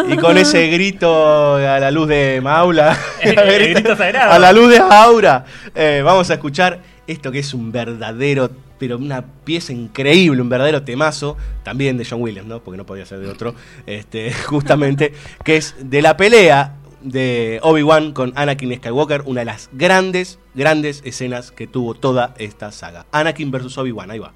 Y 0.09 0.17
con 0.19 0.39
ese 0.39 0.69
grito 0.69 1.57
a 1.57 1.81
la 1.81 1.91
luz 1.91 2.07
de 2.09 2.41
Maula. 2.43 2.97
El- 3.21 3.39
el 3.39 3.75
grito 3.75 3.97
sagrado. 3.97 4.33
A 4.33 4.39
la 4.39 4.53
luz 4.53 4.71
de 4.71 4.79
Aura. 4.79 5.45
eh, 5.75 6.03
vamos 6.05 6.31
a 6.31 6.35
escuchar 6.35 6.81
esto 7.09 7.33
que 7.33 7.41
es 7.41 7.53
un 7.55 7.73
verdadero, 7.73 8.51
pero 8.79 8.99
una 8.99 9.25
pieza 9.45 9.73
increíble, 9.73 10.41
un 10.43 10.49
verdadero 10.49 10.83
temazo, 10.83 11.37
también 11.65 11.97
de 11.99 12.05
John 12.09 12.21
Williams, 12.23 12.47
¿no? 12.49 12.61
Porque 12.61 12.77
no 12.77 12.87
podía 12.87 13.05
ser 13.07 13.19
de 13.19 13.29
otro, 13.29 13.55
este, 13.87 14.33
justamente, 14.47 15.13
que 15.45 15.57
es 15.57 15.75
de 15.79 16.03
la 16.03 16.17
pelea 16.17 16.75
de 17.07 17.61
Obi-Wan 17.63 18.13
con 18.13 18.33
Anakin 18.35 18.75
Skywalker, 18.77 19.23
una 19.27 19.41
de 19.41 19.47
las 19.47 19.71
grandes, 19.73 20.39
grandes 20.55 21.03
escenas 21.05 21.53
que 21.53 21.67
tuvo 21.67 21.95
toda 21.95 22.35
esta 22.39 22.73
saga. 22.73 23.07
Anakin 23.13 23.51
versus 23.51 23.79
Obi-Wan, 23.79 24.11
ahí 24.11 24.19
va. 24.19 24.33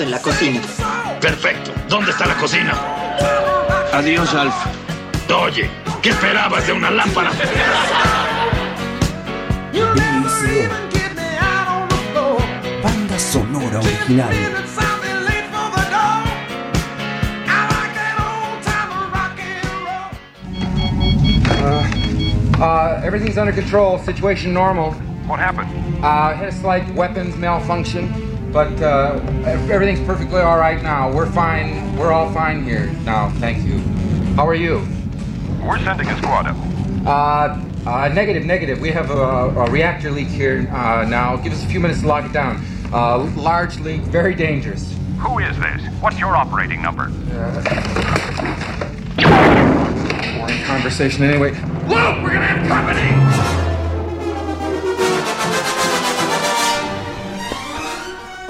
En 0.00 0.10
la 0.10 0.20
cocina. 0.20 0.60
Perfecto. 1.20 1.72
¿Dónde 1.88 2.10
está 2.10 2.26
la 2.26 2.34
cocina? 2.36 2.74
Adiós, 3.92 4.34
Alf. 4.34 4.54
Oye, 5.34 5.70
¿qué 6.02 6.10
esperabas 6.10 6.66
de 6.66 6.72
una 6.72 6.90
lámpara? 6.90 7.30
Banda 12.82 13.18
sonora 13.18 13.78
original. 13.78 14.34
Uh, 22.60 23.00
everything's 23.02 23.38
under 23.38 23.52
control. 23.52 23.98
Situation 23.98 24.52
normal. 24.52 24.92
What 25.26 25.38
happened? 25.38 25.70
Uh, 26.04 26.34
had 26.34 26.48
a 26.48 26.52
slight 26.52 26.92
weapons 26.94 27.36
malfunction, 27.36 28.12
but 28.52 28.72
uh, 28.82 29.20
everything's 29.44 30.04
perfectly 30.06 30.40
all 30.40 30.58
right 30.58 30.82
now. 30.82 31.12
We're 31.12 31.30
fine. 31.30 31.96
We're 31.96 32.12
all 32.12 32.32
fine 32.32 32.64
here 32.64 32.86
now. 33.04 33.30
Thank 33.38 33.66
you. 33.66 33.78
How 34.34 34.46
are 34.46 34.54
you? 34.54 34.86
We're 35.62 35.78
sending 35.78 36.08
a 36.08 36.16
squad 36.18 36.46
up. 36.46 36.56
Uh, 37.06 37.88
uh, 37.88 38.08
negative, 38.08 38.44
negative. 38.44 38.80
We 38.80 38.90
have 38.90 39.10
a, 39.10 39.14
a 39.14 39.70
reactor 39.70 40.10
leak 40.10 40.28
here 40.28 40.68
uh, 40.72 41.06
now. 41.08 41.36
Give 41.36 41.52
us 41.52 41.64
a 41.64 41.66
few 41.68 41.80
minutes 41.80 42.00
to 42.00 42.06
lock 42.06 42.24
it 42.24 42.32
down. 42.32 42.64
Uh, 42.92 43.18
large 43.36 43.78
leak, 43.80 44.00
very 44.02 44.34
dangerous. 44.34 44.94
Who 45.20 45.38
is 45.38 45.56
this? 45.58 45.82
What's 46.00 46.18
your 46.18 46.34
operating 46.34 46.82
number? 46.82 47.08
Boring 50.38 50.64
conversation 50.64 51.24
anyway. 51.24 51.50
Luke, 51.50 52.22
we're 52.22 52.32
gonna 52.32 52.46
have 52.46 52.68
company. 52.68 53.19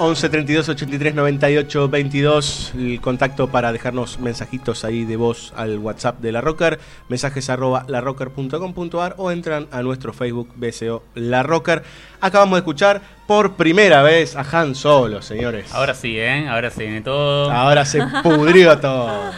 11 0.01 0.29
32 0.29 0.69
83 0.69 1.13
98 1.13 1.87
22 1.87 2.71
el 2.75 2.99
contacto 3.01 3.49
para 3.49 3.71
dejarnos 3.71 4.19
mensajitos 4.19 4.83
ahí 4.83 5.05
de 5.05 5.15
voz 5.15 5.53
al 5.55 5.77
WhatsApp 5.77 6.19
de 6.21 6.31
la 6.31 6.41
Rocker, 6.41 6.79
mensajes 7.07 7.51
arroba 7.51 7.85
larrocker.com.ar 7.87 9.13
o 9.17 9.29
entran 9.29 9.67
a 9.71 9.83
nuestro 9.83 10.11
Facebook 10.11 10.49
BSO 10.55 11.03
La 11.13 11.43
Rocker. 11.43 11.83
Acabamos 12.19 12.55
de 12.55 12.61
escuchar 12.61 12.99
por 13.27 13.53
primera 13.53 14.01
vez 14.01 14.35
a 14.35 14.43
Han 14.51 14.73
Solo, 14.73 15.21
señores. 15.21 15.71
Ahora 15.71 15.93
sí, 15.93 16.17
¿eh? 16.17 16.49
Ahora 16.49 16.71
se 16.71 16.81
viene 16.81 17.01
todo. 17.01 17.51
Ahora 17.51 17.85
se 17.85 18.01
pudrió 18.23 18.79
todo. 18.79 19.31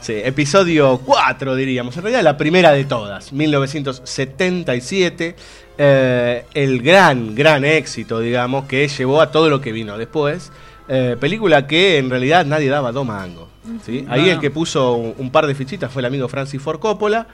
Sí, 0.00 0.20
episodio 0.22 0.98
4 0.98 1.54
diríamos, 1.56 1.96
en 1.96 2.02
realidad 2.02 2.22
la 2.22 2.36
primera 2.36 2.72
de 2.72 2.84
todas, 2.84 3.32
1977, 3.32 5.36
eh, 5.78 6.44
el 6.54 6.80
gran, 6.82 7.34
gran 7.34 7.64
éxito, 7.64 8.20
digamos, 8.20 8.64
que 8.66 8.88
llevó 8.88 9.20
a 9.20 9.30
todo 9.30 9.48
lo 9.50 9.60
que 9.60 9.72
vino 9.72 9.96
después. 9.98 10.50
Eh, 10.88 11.16
película 11.18 11.66
que 11.66 11.98
en 11.98 12.10
realidad 12.10 12.46
nadie 12.46 12.68
daba 12.68 12.92
dos 12.92 13.04
mangos. 13.06 13.48
¿sí? 13.84 14.06
Ahí 14.08 14.28
el 14.28 14.38
que 14.38 14.50
puso 14.50 14.92
un, 14.94 15.14
un 15.18 15.30
par 15.30 15.46
de 15.46 15.54
fichitas 15.54 15.90
fue 15.92 16.00
el 16.00 16.06
amigo 16.06 16.28
Francis 16.28 16.62
Ford 16.62 16.78
Coppola 16.78 17.26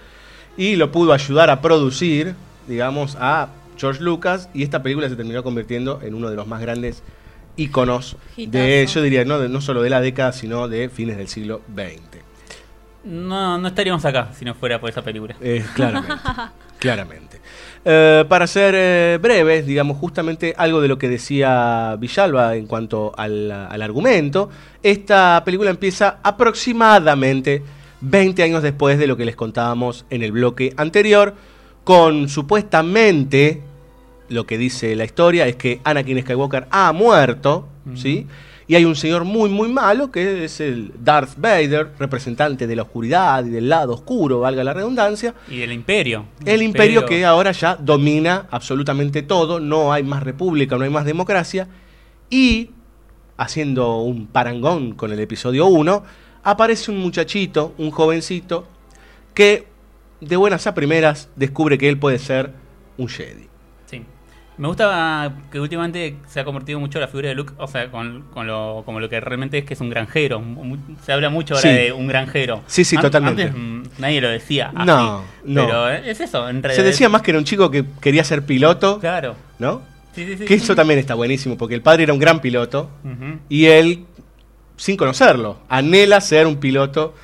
y 0.57 0.77
lo 0.77 0.91
pudo 0.91 1.13
ayudar 1.13 1.51
a 1.51 1.61
producir, 1.61 2.35
digamos, 2.67 3.17
a 3.21 3.49
George 3.77 4.03
Lucas 4.03 4.49
y 4.55 4.63
esta 4.63 4.83
película 4.83 5.09
se 5.09 5.17
terminó 5.17 5.43
convirtiendo 5.43 6.01
en 6.03 6.15
uno 6.15 6.31
de 6.31 6.37
los 6.37 6.47
más 6.47 6.61
grandes 6.63 7.03
íconos 7.57 8.17
de, 8.37 8.83
Hitazo. 8.83 8.95
yo 8.95 9.03
diría, 9.03 9.25
no, 9.27 9.39
de- 9.39 9.49
no 9.51 9.61
solo 9.61 9.83
de 9.83 9.91
la 9.91 10.01
década, 10.01 10.33
sino 10.33 10.69
de 10.69 10.89
fines 10.89 11.17
del 11.19 11.29
siglo 11.29 11.61
XX. 11.75 12.12
No, 13.05 13.59
no 13.59 13.69
estaríamos 13.69 14.05
acá 14.05 14.31
si 14.33 14.45
no 14.45 14.55
fuera 14.55 14.81
por 14.81 14.91
esa 14.91 15.03
película. 15.03 15.35
Eh, 15.41 15.65
claramente. 15.75 16.23
Claramente. 16.79 17.41
Eh, 17.85 18.25
para 18.29 18.47
ser 18.47 18.75
eh, 18.77 19.19
breves, 19.21 19.67
digamos 19.67 19.97
justamente 19.99 20.55
algo 20.57 20.81
de 20.81 20.89
lo 20.89 20.99
que 20.99 21.09
decía 21.09 21.97
Villalba 21.99 22.55
en 22.55 22.67
cuanto 22.67 23.13
al, 23.17 23.51
al 23.51 23.83
argumento, 23.83 24.51
esta 24.83 25.43
película 25.45 25.71
empieza 25.71 26.19
aproximadamente 26.23 27.63
20 28.03 28.43
años 28.43 28.63
después 28.63 28.99
de 28.99 29.07
lo 29.07 29.17
que 29.17 29.25
les 29.25 29.37
contábamos 29.37 30.05
en 30.11 30.23
el 30.23 30.33
bloque 30.33 30.75
anterior, 30.77 31.35
con 31.85 32.29
supuestamente 32.29 33.63
lo 34.29 34.47
que 34.47 34.59
dice 34.59 34.97
la 34.97 35.05
historia 35.05 35.47
es 35.47 35.57
que 35.57 35.81
Anakin 35.85 36.21
Skywalker 36.23 36.67
ha 36.71 36.93
muerto, 36.93 37.69
¿sí? 37.95 38.27
Y 38.67 38.75
hay 38.75 38.85
un 38.85 38.97
señor 38.97 39.25
muy, 39.25 39.51
muy 39.51 39.69
malo 39.69 40.11
que 40.11 40.45
es 40.45 40.61
el 40.61 40.93
Darth 41.03 41.35
Vader, 41.37 41.93
representante 41.99 42.67
de 42.67 42.77
la 42.77 42.83
oscuridad 42.83 43.45
y 43.45 43.51
del 43.51 43.69
lado 43.69 43.95
oscuro, 43.95 44.41
valga 44.41 44.63
la 44.65 44.73
redundancia. 44.73 45.35
Y 45.49 45.59
del 45.59 45.73
imperio. 45.73 46.27
El 46.45 46.63
imperio 46.63 47.05
que 47.05 47.25
ahora 47.25 47.53
ya 47.53 47.77
domina 47.77 48.47
absolutamente 48.51 49.23
todo, 49.23 49.61
no 49.61 49.93
hay 49.93 50.03
más 50.03 50.23
república, 50.23 50.77
no 50.77 50.85
hay 50.85 50.91
más 50.91 51.05
democracia. 51.05 51.69
Y, 52.31 52.71
haciendo 53.37 53.99
un 53.99 54.27
parangón 54.27 54.93
con 54.93 55.13
el 55.13 55.21
episodio 55.21 55.67
1, 55.67 56.03
aparece 56.45 56.91
un 56.91 56.99
muchachito, 56.99 57.75
un 57.79 57.91
jovencito, 57.91 58.67
que 59.35 59.67
de 60.21 60.37
buenas 60.37 60.67
a 60.67 60.75
primeras 60.75 61.29
descubre 61.37 61.79
que 61.79 61.89
él 61.89 61.99
puede 61.99 62.19
ser 62.19 62.53
un 62.97 63.09
Jedi. 63.09 63.52
Me 64.59 64.69
gusta 64.69 65.33
que 65.51 65.59
últimamente 65.59 66.17
se 66.27 66.39
ha 66.41 66.45
convertido 66.45 66.79
mucho 66.79 67.01
la 67.01 67.09
figura 67.09 67.29
de 67.31 67.35
Luke, 67.35 67.55
o 67.57 67.67
sea, 67.67 67.91
con, 67.91 68.23
con 68.35 68.47
lo, 68.47 68.83
como 68.85 69.01
lo 69.01 69.09
que 69.09 69.19
realmente 69.19 69.59
es 69.59 69.65
que 69.65 69.75
es 69.75 69.81
un 69.81 69.89
granjero. 69.91 70.43
Se 71.05 71.13
habla 71.13 71.31
mucho 71.31 71.55
ahora 71.55 71.63
Sí. 71.71 71.75
de 71.75 71.93
un 71.93 72.07
granjero. 72.07 72.61
Sí, 72.67 72.85
sí, 72.85 72.97
An- 72.97 73.03
totalmente. 73.03 73.45
Antes 73.45 73.59
mm, 73.61 73.83
nadie 73.99 74.21
lo 74.21 74.29
decía. 74.29 74.71
así. 74.75 74.87
No, 74.87 75.23
no. 75.45 75.67
Pero 75.67 75.89
es 75.91 76.21
eso, 76.21 76.49
en 76.49 76.57
Se 76.57 76.69
realidad. 76.69 76.85
decía 76.85 77.09
más 77.09 77.23
que 77.23 77.31
era 77.31 77.39
un 77.39 77.45
chico 77.45 77.71
que 77.71 77.85
quería 78.01 78.23
ser 78.25 78.45
piloto. 78.45 79.01
Claro. 79.01 79.37
¿No? 79.59 79.81
Sí, 80.15 80.27
sí, 80.27 80.37
sí, 80.37 80.45
que 80.45 80.55
eso 80.55 80.75
también 80.77 80.99
está 81.01 81.15
buenísimo, 81.15 81.57
porque 81.57 81.75
el 81.75 81.81
padre 81.81 82.03
era 82.03 82.13
un 82.13 82.19
gran 82.19 82.41
piloto 82.41 82.91
y 83.49 83.65
él, 83.65 84.05
sin 84.77 84.99
conocerlo, 84.99 85.61
anhela 85.71 86.21
ser 86.21 86.47
un 86.47 86.57
piloto 86.57 87.15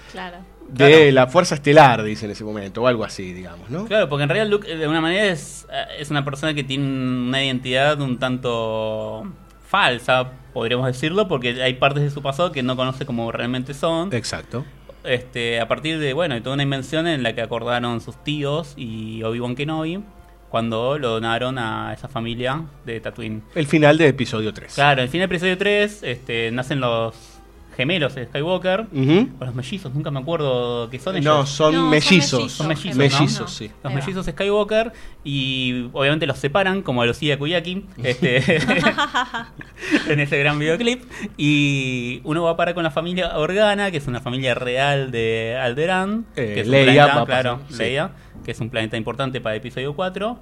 de 0.69 1.12
la 1.12 1.27
Fuerza 1.27 1.55
Estelar, 1.55 2.03
dice 2.03 2.27
en 2.27 2.33
ese 2.33 2.45
momento, 2.45 2.83
o 2.83 2.87
algo 2.87 3.05
así, 3.05 3.33
digamos, 3.33 3.71
¿no? 3.71 3.87
Claro, 3.87 4.09
porque 4.09 4.25
en 4.25 4.29
realidad 4.29 4.51
Luke, 4.51 4.69
de 4.69 4.83
alguna 4.83 5.01
manera, 5.01 5.27
es, 5.27 5.66
es 5.99 6.11
una 6.11 6.25
persona 6.25 6.55
que 6.55 6.64
tiene 6.64 6.87
una 6.87 7.45
identidad 7.45 8.01
un 8.01 8.19
tanto 8.19 9.27
falsa, 9.66 10.33
podríamos 10.53 10.87
decirlo, 10.87 11.29
porque 11.29 11.62
hay 11.62 11.75
partes 11.75 12.03
de 12.03 12.11
su 12.11 12.23
pasado 12.23 12.53
que 12.53 12.62
no 12.62 12.77
conoce 12.77 13.07
como 13.07 13.31
realmente 13.33 13.75
son. 13.75 14.12
Exacto. 14.12 14.64
Este, 15.05 15.61
a 15.61 15.69
partir 15.69 15.99
de, 15.99 16.12
bueno, 16.12 16.35
de 16.35 16.41
toda 16.41 16.55
una 16.55 16.62
invención 16.62 17.07
en 17.07 17.23
la 17.23 17.35
que 17.35 17.43
acordaron 17.43 18.01
sus 18.01 18.23
tíos 18.25 18.75
y 18.77 19.23
Obi-Wan 19.23 19.55
Kenobi 19.55 20.03
cuando 20.49 20.99
lo 20.99 21.11
donaron 21.11 21.59
a 21.59 21.93
esa 21.93 22.09
familia 22.09 22.64
de 22.85 23.01
Tatooine. 23.01 23.43
El 23.55 23.66
final 23.66 23.99
de 23.99 24.09
episodio 24.09 24.53
3. 24.53 24.75
Claro, 24.75 25.03
al 25.03 25.09
fin 25.09 25.21
del 25.21 25.31
episodio 25.31 25.59
3 25.59 26.03
este, 26.03 26.51
nacen 26.51 26.81
los 26.81 27.38
gemelos 27.79 28.16
de 28.16 28.26
Skywalker, 28.26 28.81
o 29.41 29.45
los 29.45 29.55
mellizos, 29.55 29.95
nunca 29.95 30.11
me 30.11 30.18
acuerdo 30.18 30.91
qué 30.91 30.99
son 30.99 31.14
ellos. 31.16 31.24
No, 31.24 31.47
son 31.47 31.72
No, 31.74 31.81
son 31.83 31.91
mellizos. 31.91 32.53
Son 32.53 32.66
mellizos, 32.66 32.97
Mellizos, 32.97 33.41
¿no? 33.41 33.47
sí. 33.49 33.70
Los 33.85 33.95
mellizos 33.95 34.26
Skywalker 34.26 34.93
y 35.22 35.87
obviamente 35.93 36.26
los 36.26 36.39
separan 36.39 36.83
como 36.83 37.03
a 37.03 37.07
Lucía 37.07 37.39
Kuyaki 37.39 37.85
este, 38.03 38.43
en 40.09 40.20
ese 40.20 40.39
gran 40.39 40.59
videoclip 40.59 41.05
y 41.37 42.20
uno 42.24 42.43
va 42.43 42.51
a 42.51 42.57
parar 42.57 42.74
con 42.74 42.83
la 42.83 42.91
familia 42.91 43.39
Organa, 43.39 43.91
que 43.93 43.99
es 43.99 44.07
una 44.09 44.20
familia 44.20 44.55
real 44.57 45.11
de 45.12 45.57
Alderaan, 45.61 46.26
Eh, 46.37 46.53
que 46.55 46.61
es 46.62 46.66
un 46.66 46.72
Leia 46.72 46.85
planeta, 46.85 47.14
va 47.14 47.22
a 47.22 47.26
claro, 47.26 47.59
pasar, 47.59 47.72
sí. 47.72 47.79
Leia, 47.85 48.11
que 48.45 48.51
es 48.51 48.61
un 48.61 48.70
planeta 48.70 48.97
importante 48.97 49.41
para 49.41 49.55
el 49.55 49.61
episodio 49.61 49.95
4 49.95 50.39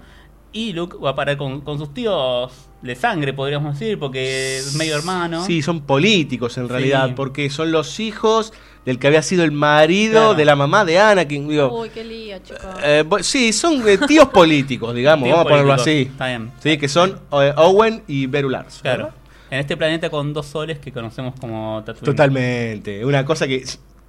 y 0.53 0.73
Luke 0.73 0.97
va 1.03 1.11
a 1.11 1.15
parar 1.15 1.37
con, 1.37 1.61
con 1.61 1.79
sus 1.79 1.93
tíos 1.95 2.53
de 2.83 2.95
sangre, 2.95 3.33
podríamos 3.33 3.79
decir, 3.79 3.99
porque 3.99 4.59
es 4.59 4.75
medio 4.75 4.97
hermano. 4.97 5.45
Sí, 5.45 5.63
son 5.63 5.81
políticos 5.83 6.57
en 6.59 6.67
Sí. 6.67 6.71
realidad, 6.73 7.15
porque 7.15 7.51
son 7.51 7.73
los 7.73 7.99
hijos 8.01 8.53
del 8.85 8.99
que 9.01 9.09
había 9.09 9.23
sido 9.23 9.43
el 9.43 9.51
marido 9.51 10.13
Claro. 10.13 10.35
de 10.35 10.45
la 10.45 10.55
mamá 10.57 10.85
de 10.85 10.99
Anakin. 10.99 11.49
Digo, 11.49 11.81
Uy, 11.81 11.91
qué 11.91 12.05
lío, 12.05 12.39
chicos. 12.39 12.61
Eh, 12.85 13.03
bu- 13.07 13.23
sí, 13.23 13.53
son 13.53 13.87
eh, 13.89 13.99
tíos 14.07 14.29
políticos, 14.29 14.95
digamos, 14.95 15.25
Tíos 15.25 15.37
vamos 15.39 15.51
a 15.51 15.55
ponerlo 15.55 15.73
así. 15.73 16.03
está 16.11 16.29
bien. 16.29 16.53
Sí, 16.63 16.79
que 16.79 16.89
son 16.89 17.19
eh, 17.33 17.53
Owen 17.57 18.03
y 18.07 18.27
Beru 18.27 18.49
Lars. 18.49 18.79
Claro. 18.83 19.11
En 19.51 19.59
este 19.61 19.77
planeta 19.77 20.09
con 20.11 20.33
dos 20.33 20.47
soles 20.47 20.79
que 20.79 20.93
conocemos 20.93 21.35
como 21.41 21.83
Tatooine. 21.85 22.05
Totalmente. 22.05 23.05
Una 23.05 23.25
cosa 23.25 23.47
que 23.47 23.65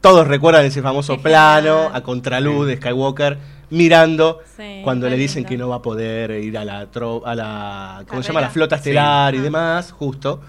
todos 0.07 0.27
recuerdan 0.27 0.65
ese 0.65 0.81
famoso 0.81 1.17
plano 1.21 1.89
a 1.93 2.01
contraluz 2.01 2.65
de 2.67 2.77
Skywalker 2.77 3.37
mirando 3.69 4.39
Sí, 4.55 4.79
cuando 4.83 5.09
le 5.09 5.17
dicen 5.17 5.39
lindo. 5.39 5.49
que 5.49 5.57
no 5.57 5.67
va 5.69 5.75
a 5.77 5.81
poder 5.81 6.31
ir 6.31 6.57
a 6.57 6.63
la 6.63 6.89
tro- 6.89 7.23
a 7.25 7.35
la 7.35 8.05
¿cómo 8.07 8.23
se 8.23 8.29
llama? 8.29 8.39
la 8.41 8.49
flota 8.49 8.77
Sí. 8.77 8.89
estelar 8.89 9.35
y 9.35 9.39
Ah. 9.39 9.41
demás, 9.41 9.91
justo. 9.91 10.39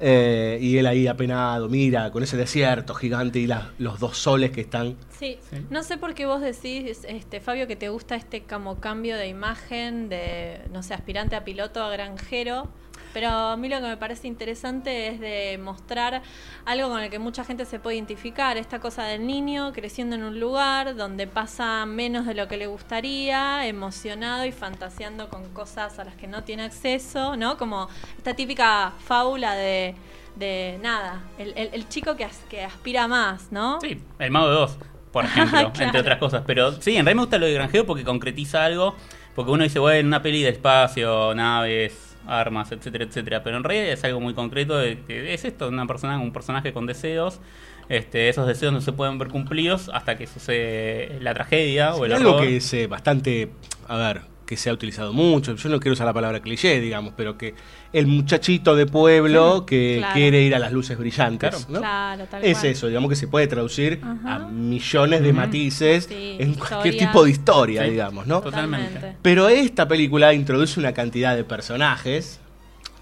Eh, 0.00 0.58
y 0.60 0.76
él 0.78 0.86
ahí 0.88 1.06
apenado, 1.06 1.68
mira, 1.68 2.10
con 2.10 2.24
ese 2.24 2.36
desierto 2.36 2.94
gigante 2.94 3.38
y 3.38 3.46
la- 3.46 3.70
los 3.78 4.00
dos 4.00 4.18
soles 4.18 4.50
que 4.50 4.62
están. 4.62 4.96
Sí. 5.16 5.38
no 5.70 5.84
sé 5.84 5.96
por 5.96 6.12
qué 6.14 6.26
vos 6.26 6.40
decís, 6.40 7.04
este 7.08 7.40
Fabio, 7.40 7.68
que 7.68 7.76
te 7.76 7.88
gusta 7.90 8.16
este 8.16 8.42
como 8.42 8.80
cambio 8.80 9.16
de 9.16 9.28
imagen 9.28 10.08
de, 10.08 10.60
no 10.72 10.82
sé, 10.82 10.92
aspirante 10.92 11.36
a 11.36 11.44
piloto 11.44 11.82
a 11.84 11.88
granjero. 11.90 12.68
Pero 13.14 13.28
a 13.30 13.56
mí 13.56 13.68
lo 13.70 13.76
que 13.76 13.86
me 13.86 13.96
parece 13.96 14.26
interesante 14.28 15.06
es 15.08 15.20
de 15.20 15.56
mostrar 15.62 16.20
algo 16.66 16.88
con 16.90 17.00
el 17.00 17.08
que 17.10 17.18
mucha 17.18 17.44
gente 17.44 17.64
se 17.64 17.78
puede 17.78 17.96
identificar, 17.96 18.56
esta 18.58 18.80
cosa 18.80 19.04
del 19.04 19.26
niño 19.26 19.72
creciendo 19.72 20.16
en 20.16 20.24
un 20.24 20.38
lugar 20.40 20.96
donde 20.96 21.26
pasa 21.26 21.86
menos 21.86 22.26
de 22.26 22.34
lo 22.34 22.48
que 22.48 22.56
le 22.58 22.66
gustaría, 22.66 23.66
emocionado 23.66 24.44
y 24.44 24.52
fantaseando 24.52 25.28
con 25.30 25.48
cosas 25.54 25.98
a 25.98 26.04
las 26.04 26.16
que 26.16 26.26
no 26.26 26.42
tiene 26.44 26.64
acceso, 26.64 27.36
¿no? 27.36 27.56
Como 27.56 27.88
esta 28.18 28.34
típica 28.34 28.92
fábula 29.06 29.54
de, 29.54 29.94
de 30.36 30.78
nada, 30.82 31.22
el, 31.38 31.52
el- 31.56 31.70
el 31.72 31.88
chico 31.88 32.16
que, 32.16 32.24
as- 32.24 32.44
que 32.50 32.64
aspira 32.64 33.06
más, 33.06 33.52
¿no? 33.52 33.80
Sí, 33.80 34.00
el 34.18 34.30
Mago 34.32 34.50
de 34.50 34.56
Oz, 34.56 34.76
por 35.12 35.24
ejemplo, 35.26 35.70
Claro. 35.72 35.84
entre 35.84 36.00
otras 36.00 36.18
cosas. 36.18 36.42
Pero 36.46 36.72
sí, 36.72 36.96
en 36.96 37.04
realidad 37.06 37.14
me 37.14 37.22
gusta 37.22 37.38
lo 37.38 37.46
de 37.46 37.54
granjero 37.54 37.86
porque 37.86 38.02
concretiza 38.02 38.64
algo. 38.64 38.96
Porque 39.36 39.50
uno 39.50 39.64
dice, 39.64 39.80
bueno, 39.80 40.06
una 40.06 40.22
peli 40.22 40.42
de 40.42 40.50
espacio, 40.50 41.34
naves, 41.34 42.03
armas, 42.26 42.72
etcétera, 42.72 43.04
etcétera. 43.04 43.42
Pero 43.42 43.56
en 43.56 43.64
realidad 43.64 43.92
es 43.92 44.04
algo 44.04 44.20
muy 44.20 44.34
concreto 44.34 44.76
de 44.78 44.98
que 45.06 45.34
es 45.34 45.44
esto, 45.44 45.68
una 45.68 45.86
persona, 45.86 46.18
un 46.18 46.32
personaje 46.32 46.72
con 46.72 46.86
deseos. 46.86 47.40
Este, 47.88 48.28
esos 48.28 48.46
deseos 48.46 48.72
no 48.72 48.80
se 48.80 48.92
pueden 48.92 49.18
ver 49.18 49.28
cumplidos 49.28 49.90
hasta 49.92 50.16
que 50.16 50.26
sucede 50.26 51.18
la 51.20 51.34
tragedia 51.34 51.94
o 51.94 52.04
el 52.06 52.14
algo 52.14 52.36
horror. 52.36 52.46
que 52.46 52.56
es 52.56 52.74
eh, 52.74 52.86
bastante, 52.86 53.50
a 53.88 53.96
ver, 53.96 54.22
que 54.46 54.56
se 54.58 54.68
ha 54.68 54.72
utilizado 54.74 55.12
mucho, 55.14 55.54
yo 55.56 55.68
no 55.70 55.80
quiero 55.80 55.94
usar 55.94 56.06
la 56.06 56.12
palabra 56.12 56.40
cliché, 56.40 56.78
digamos, 56.80 57.14
pero 57.16 57.38
que 57.38 57.54
el 57.94 58.06
muchachito 58.06 58.76
de 58.76 58.84
pueblo 58.86 59.60
Sí, 59.60 59.64
que 59.66 59.94
claro. 59.98 60.14
quiere 60.14 60.42
ir 60.42 60.54
a 60.54 60.58
las 60.58 60.70
luces 60.72 60.98
brillantes, 60.98 61.50
Claro. 61.50 61.64
¿no? 61.70 61.78
Claro, 61.80 62.26
tal 62.30 62.44
Es 62.44 62.58
cual. 62.58 62.66
eso, 62.72 62.86
digamos 62.88 63.08
que 63.08 63.16
se 63.16 63.26
puede 63.28 63.46
traducir 63.46 64.00
a 64.26 64.40
millones 64.50 65.22
de 65.22 65.32
matices 65.32 66.04
Sí, 66.04 66.36
en 66.38 66.54
cualquier 66.54 66.96
tipo 66.98 67.24
de 67.24 67.30
historia, 67.30 67.84
Sí, 67.84 67.90
digamos, 67.92 68.26
¿no? 68.26 68.40
Totalmente. 68.42 69.16
Pero 69.22 69.48
esta 69.48 69.88
película 69.88 70.34
introduce 70.34 70.78
una 70.78 70.92
cantidad 70.92 71.34
de 71.34 71.44
personajes 71.44 72.38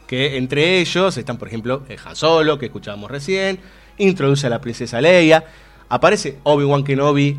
que 0.07 0.37
entre 0.37 0.79
ellos 0.81 1.17
están, 1.17 1.39
por 1.39 1.49
ejemplo, 1.49 1.83
el 1.89 1.99
Han 2.05 2.15
Solo, 2.15 2.59
que 2.59 2.67
escuchábamos 2.67 3.11
recién, 3.11 3.59
introduce 3.99 4.47
a 4.47 4.51
la 4.51 4.61
princesa 4.61 5.01
Leia, 5.01 5.45
aparece 5.89 6.39
Obi-Wan 6.45 6.85
Kenobi 6.85 7.37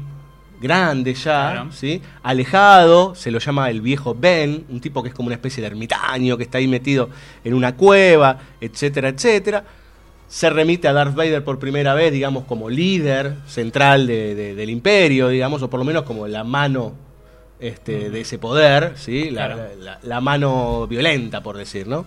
grande 0.64 1.14
ya, 1.14 1.52
Claro. 1.52 1.72
¿sí? 1.72 2.02
alejado, 2.24 3.14
se 3.14 3.30
lo 3.30 3.38
llama 3.38 3.70
el 3.70 3.82
viejo 3.82 4.16
Ben, 4.20 4.66
un 4.70 4.80
tipo 4.82 5.04
que 5.04 5.10
es 5.10 5.16
como 5.16 5.28
una 5.28 5.36
especie 5.36 5.62
de 5.62 5.68
ermitaño, 5.68 6.38
que 6.38 6.44
está 6.44 6.58
ahí 6.58 6.68
metido 6.68 7.10
en 7.44 7.54
una 7.54 7.76
cueva, 7.76 8.40
etcétera, 8.60 9.10
etcétera. 9.10 9.64
Se 10.28 10.50
remite 10.50 10.88
a 10.88 10.94
Darth 10.94 11.14
Vader 11.14 11.44
por 11.44 11.60
primera 11.60 11.94
vez, 11.94 12.12
digamos, 12.12 12.46
como 12.46 12.68
líder 12.70 13.36
central 13.46 14.08
de- 14.08 14.34
de- 14.34 14.56
del 14.56 14.70
imperio, 14.72 15.28
digamos, 15.30 15.62
o 15.62 15.70
por 15.70 15.80
lo 15.80 15.86
menos 15.86 16.04
como 16.04 16.28
la 16.28 16.44
mano 16.44 16.94
este, 17.60 18.10
de 18.10 18.22
ese 18.22 18.40
poder, 18.40 18.94
¿sí? 18.96 19.30
La, 19.30 19.46
Claro. 19.46 19.64
la- 19.80 20.00
la 20.02 20.22
mano 20.22 20.86
violenta, 20.88 21.42
por 21.42 21.56
decir, 21.58 21.88
¿no? 21.88 22.06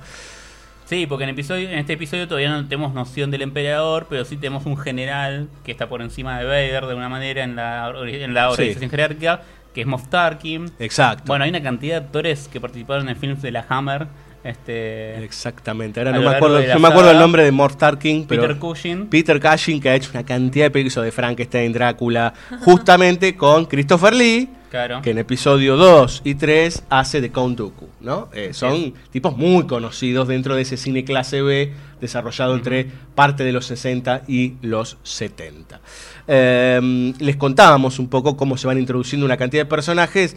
Sí, 0.87 1.07
porque 1.07 1.25
en, 1.25 1.31
episodio, 1.31 1.69
en 1.69 1.79
este 1.79 1.95
episodio 1.95 2.27
todavía 2.29 2.49
no 2.51 2.65
tenemos 2.69 2.95
noción 2.95 3.31
del 3.31 3.43
emperador, 3.43 4.07
pero 4.09 4.25
sí 4.25 4.37
tenemos 4.37 4.67
un 4.67 4.77
general 4.79 5.49
que 5.65 5.73
está 5.73 5.89
por 5.89 6.01
encima 6.01 6.39
de 6.39 6.45
Vader 6.45 6.87
de 6.87 6.95
una 6.95 7.09
manera 7.09 7.43
en 7.45 7.57
la, 7.57 7.93
en 8.07 8.33
la 8.35 8.47
Sí. 8.49 8.53
organización 8.53 8.91
jerárquica, 8.91 9.43
que 9.75 9.81
es 9.81 9.87
Moff 9.87 10.09
Tarkin. 10.09 10.71
Exacto. 10.79 11.25
Bueno, 11.27 11.43
hay 11.45 11.51
una 11.51 11.63
cantidad 11.63 12.01
de 12.01 12.07
actores 12.07 12.49
que 12.49 12.61
participaron 12.61 13.09
en 13.09 13.17
films 13.17 13.43
de 13.43 13.51
la 13.51 13.67
Hammer. 13.69 14.07
Este, 14.47 15.25
Exactamente. 15.25 16.01
Ahora 16.01 16.13
no 16.13 16.21
me 16.21 16.29
acuerdo, 16.37 16.61
no 16.63 16.79
me 16.79 16.89
acuerdo 16.89 17.11
el 17.11 17.19
nombre 17.19 17.43
de 17.45 17.51
Mort 17.51 17.79
Tarkin, 17.79 18.27
pero 18.27 18.43
Peter 18.43 18.59
Cushing. 18.59 19.07
Peter 19.09 19.41
Cushing 19.41 19.81
que 19.81 19.89
ha 19.89 19.95
hecho 19.97 20.11
una 20.13 20.25
cantidad 20.25 20.67
de 20.67 20.71
películas 20.71 21.05
de 21.05 21.13
Frankenstein, 21.13 21.73
Drácula, 21.73 22.33
justamente 22.61 23.35
con 23.35 23.65
Christopher 23.67 24.15
Lee, 24.15 24.49
Claro. 24.71 25.01
que 25.01 25.11
en 25.11 25.19
episodio 25.19 25.77
2 25.77 26.23
y 26.25 26.35
3 26.35 26.85
hace 26.91 27.21
de 27.21 27.31
Count 27.31 27.57
Dooku, 27.57 27.89
¿no? 28.01 28.29
Eh, 28.33 28.53
son 28.53 28.95
tipos 29.11 29.37
muy 29.37 29.65
conocidos 29.67 30.29
dentro 30.29 30.55
de 30.57 30.63
ese 30.63 30.77
cine 30.77 31.05
clase 31.05 31.41
B 31.41 31.73
desarrollado 32.01 32.55
entre 32.55 32.87
parte 33.15 33.43
de 33.45 33.53
los 33.53 33.67
60 33.67 34.23
y 34.27 34.55
los 34.63 34.99
70. 35.03 35.81
Eh, 36.29 37.13
les 37.19 37.37
contábamos 37.37 37.99
un 37.99 38.09
poco 38.09 38.37
cómo 38.37 38.57
se 38.57 38.67
van 38.67 38.79
introduciendo 38.79 39.25
una 39.25 39.37
cantidad 39.37 39.63
de 39.63 39.71
personajes 39.71 40.37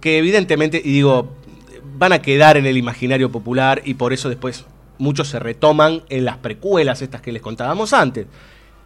que 0.00 0.18
evidentemente, 0.18 0.80
y 0.84 0.92
digo, 0.92 1.32
van 1.94 2.12
a 2.12 2.22
quedar 2.22 2.56
en 2.56 2.66
el 2.66 2.76
imaginario 2.76 3.30
popular 3.30 3.82
y 3.84 3.94
por 3.94 4.12
eso 4.12 4.28
después 4.28 4.64
muchos 4.98 5.28
se 5.28 5.38
retoman 5.38 6.02
en 6.08 6.24
las 6.24 6.38
precuelas 6.38 7.02
estas 7.02 7.20
que 7.20 7.32
les 7.32 7.42
contábamos 7.42 7.92
antes. 7.92 8.26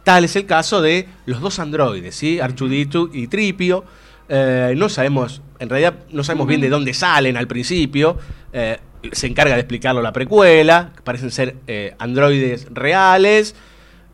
Tal 0.03 0.23
es 0.23 0.35
el 0.35 0.45
caso 0.45 0.81
de 0.81 1.07
los 1.25 1.41
dos 1.41 1.59
androides, 1.59 2.15
¿sí? 2.15 2.37
R2D2 2.37 3.09
y 3.13 3.27
Tripio. 3.27 3.83
Eh, 4.27 4.73
no 4.77 4.89
sabemos, 4.89 5.41
en 5.59 5.69
realidad 5.69 5.95
no 6.11 6.23
sabemos 6.23 6.47
bien 6.47 6.61
de 6.61 6.69
dónde 6.69 6.93
salen 6.93 7.37
al 7.37 7.47
principio. 7.47 8.17
Eh, 8.53 8.77
se 9.11 9.27
encarga 9.27 9.55
de 9.55 9.61
explicarlo 9.61 10.01
la 10.01 10.13
precuela. 10.13 10.91
Parecen 11.03 11.31
ser 11.31 11.55
eh, 11.67 11.95
androides 11.99 12.67
reales, 12.71 13.55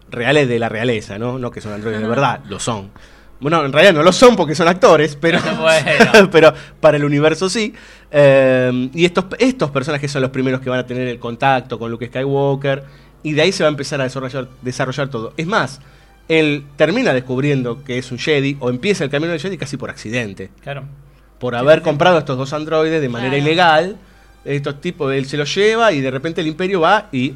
reales 0.10 0.48
de 0.48 0.60
la 0.60 0.70
realeza, 0.70 1.18
¿no? 1.18 1.40
No 1.40 1.52
que 1.52 1.62
son 1.62 1.74
androides 1.74 2.02
de 2.02 2.08
verdad, 2.08 2.42
lo 2.50 2.60
son. 2.60 2.92
Bueno, 3.40 3.66
en 3.66 3.74
realidad 3.74 3.94
no 3.94 4.04
lo 4.04 4.14
son 4.14 4.36
porque 4.36 4.56
son 4.56 4.68
actores, 4.68 5.18
pero, 5.20 5.40
Bueno. 5.60 6.30
pero 6.32 6.54
para 6.80 6.98
el 6.98 7.06
universo 7.06 7.50
sí. 7.50 7.74
Eh, 8.18 8.90
y 8.94 9.04
estos, 9.04 9.26
estos 9.40 9.72
personajes 9.72 10.10
son 10.10 10.22
los 10.22 10.32
primeros 10.32 10.62
que 10.62 10.70
van 10.70 10.80
a 10.80 10.86
tener 10.86 11.06
el 11.10 11.20
contacto 11.20 11.78
con 11.78 11.92
Luke 11.92 12.08
Skywalker. 12.08 12.84
Y 13.24 13.34
de 13.34 13.42
ahí 13.42 13.52
se 13.52 13.64
va 13.64 13.68
a 13.68 13.72
empezar 13.72 14.00
a 14.00 14.06
desarrollar, 14.06 14.48
desarrollar 14.62 15.10
todo. 15.10 15.34
Es 15.36 15.46
más, 15.48 15.82
él 16.30 16.64
termina 16.78 17.14
descubriendo 17.14 17.84
que 17.84 17.98
es 17.98 18.12
un 18.12 18.18
Jedi, 18.20 18.56
o 18.62 18.70
empieza 18.70 19.04
el 19.04 19.10
camino 19.10 19.32
del 19.32 19.42
Jedi 19.42 19.58
casi 19.58 19.76
por 19.76 19.90
accidente. 19.90 20.50
Claro. 20.62 20.84
Por 21.40 21.56
haber 21.56 21.82
comprado 21.82 22.18
estos 22.20 22.38
dos 22.38 22.54
androides 22.54 23.02
de 23.02 23.10
manera 23.10 23.32
Claro. 23.32 23.44
ilegal. 23.44 23.98
Estos 24.46 24.80
tipos, 24.80 25.12
él 25.14 25.26
se 25.26 25.36
los 25.38 25.54
lleva 25.54 25.92
y 25.92 26.00
de 26.00 26.12
repente 26.12 26.40
el 26.40 26.48
imperio 26.48 26.80
va 26.80 27.10
y 27.12 27.34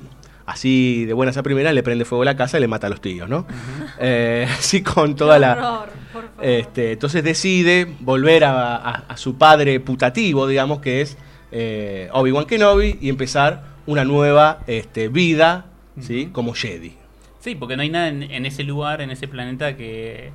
así 0.50 1.06
de 1.06 1.14
buenas 1.14 1.38
a 1.38 1.44
primeras 1.44 1.74
le 1.74 1.84
prende 1.84 2.06
fuego 2.06 2.22
a 2.24 2.26
la 2.26 2.36
casa 2.36 2.58
y 2.58 2.62
le 2.62 2.68
mata 2.68 2.88
a 2.88 2.90
los 2.90 3.02
tíos, 3.02 3.30
¿no? 3.30 3.46
Eh, 4.00 4.48
así 4.58 4.82
con 4.82 5.16
toda 5.16 5.36
Qué 5.36 5.40
la... 5.42 5.52
horror, 5.54 5.90
por 6.14 6.24
favor. 6.30 6.46
Este, 6.46 6.92
entonces 6.94 7.24
decide 7.24 7.88
volver 8.00 8.44
a, 8.46 8.76
a- 8.78 8.92
a 9.10 9.18
su 9.18 9.38
padre 9.38 9.80
putativo, 9.80 10.48
digamos, 10.48 10.80
que 10.80 11.02
es 11.02 11.18
eh, 11.52 12.10
Obi-Wan 12.14 12.46
Kenobi, 12.46 12.98
y 13.02 13.10
empezar 13.10 13.64
una 13.88 14.06
nueva 14.06 14.60
este, 14.68 15.08
vida, 15.10 15.66
¿sí? 16.00 16.30
Como 16.32 16.54
Jedi. 16.54 16.96
Sí, 17.40 17.56
porque 17.56 17.76
no 17.76 17.82
hay 17.82 17.90
nada 17.90 18.08
en, 18.10 18.24
en 18.24 18.46
ese 18.46 18.64
lugar, 18.64 19.02
en 19.02 19.10
ese 19.12 19.28
planeta 19.28 19.76
que, 19.76 20.32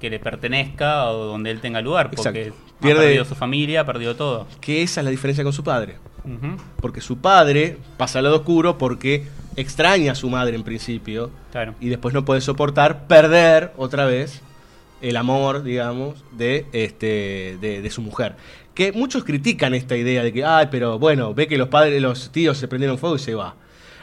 que 0.00 0.08
le 0.10 0.18
pertenezca 0.18 1.10
o 1.10 1.24
donde 1.26 1.50
él 1.50 1.60
tenga 1.60 1.80
lugar, 1.82 2.10
porque 2.10 2.28
Exacto. 2.48 2.54
ha 2.80 2.82
Pierde- 2.86 2.98
perdido 3.00 3.24
su 3.24 3.34
familia, 3.34 3.80
ha 3.82 3.84
perdido 3.86 4.16
todo. 4.16 4.46
Que 4.60 4.82
esa 4.82 5.00
es 5.00 5.04
la 5.04 5.10
diferencia 5.10 5.44
con 5.44 5.52
su 5.52 5.62
padre. 5.64 5.96
Porque 6.80 7.00
su 7.00 7.18
padre 7.18 7.78
pasa 7.96 8.18
al 8.18 8.24
lado 8.24 8.36
oscuro 8.36 8.76
porque 8.76 9.24
extraña 9.56 10.12
a 10.12 10.14
su 10.14 10.30
madre 10.30 10.56
en 10.56 10.62
principio. 10.62 11.30
Claro. 11.50 11.74
Y 11.80 11.88
después 11.88 12.14
no 12.14 12.24
puede 12.24 12.40
soportar 12.40 13.06
perder 13.06 13.72
otra 13.76 14.06
vez 14.06 14.42
el 15.00 15.16
amor, 15.16 15.62
digamos, 15.62 16.24
de, 16.32 16.66
este, 16.72 17.58
de, 17.60 17.82
de 17.82 17.90
su 17.90 18.02
mujer. 18.02 18.36
Que 18.74 18.92
muchos 18.92 19.24
critican 19.24 19.74
esta 19.74 19.96
idea 19.96 20.22
de 20.22 20.32
que, 20.32 20.44
ay, 20.44 20.68
pero 20.70 20.98
bueno, 20.98 21.34
ve 21.34 21.48
que 21.48 21.58
los 21.58 21.68
padres, 21.68 22.00
los 22.00 22.30
tíos 22.30 22.58
se 22.58 22.68
prendieron 22.68 22.98
fuego 22.98 23.16
y 23.16 23.20
se 23.20 23.34
va. 23.34 23.54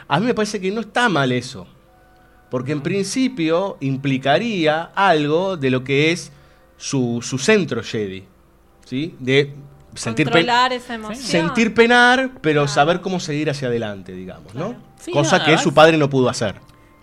A 0.08 0.20
mí 0.20 0.26
me 0.26 0.34
parece 0.34 0.60
que 0.60 0.70
no 0.70 0.80
está 0.80 1.08
mal 1.08 1.32
eso. 1.32 1.66
Porque 2.50 2.72
en 2.72 2.80
principio 2.80 3.76
implicaría 3.80 4.82
algo 4.94 5.56
de 5.56 5.70
lo 5.70 5.82
que 5.82 6.12
es 6.12 6.32
su, 6.76 7.20
su 7.22 7.38
centro 7.38 7.82
Jedi. 7.82 8.24
¿Sí? 8.84 9.16
De 9.18 9.52
sentir, 9.96 10.26
Controlar 10.26 10.72
esa 10.72 10.94
emoción. 10.94 11.16
sentir 11.24 11.74
penar, 11.74 12.30
pero 12.40 12.68
saber 12.68 13.00
cómo 13.00 13.20
seguir 13.20 13.50
hacia 13.50 13.68
adelante, 13.68 14.12
digamos, 14.12 14.54
¿no? 14.54 14.74
Sí, 14.98 15.12
Cosa 15.12 15.38
no, 15.38 15.44
que 15.44 15.58
su 15.58 15.72
padre 15.74 15.96
no 15.98 16.08
pudo 16.10 16.28
hacer. 16.28 16.56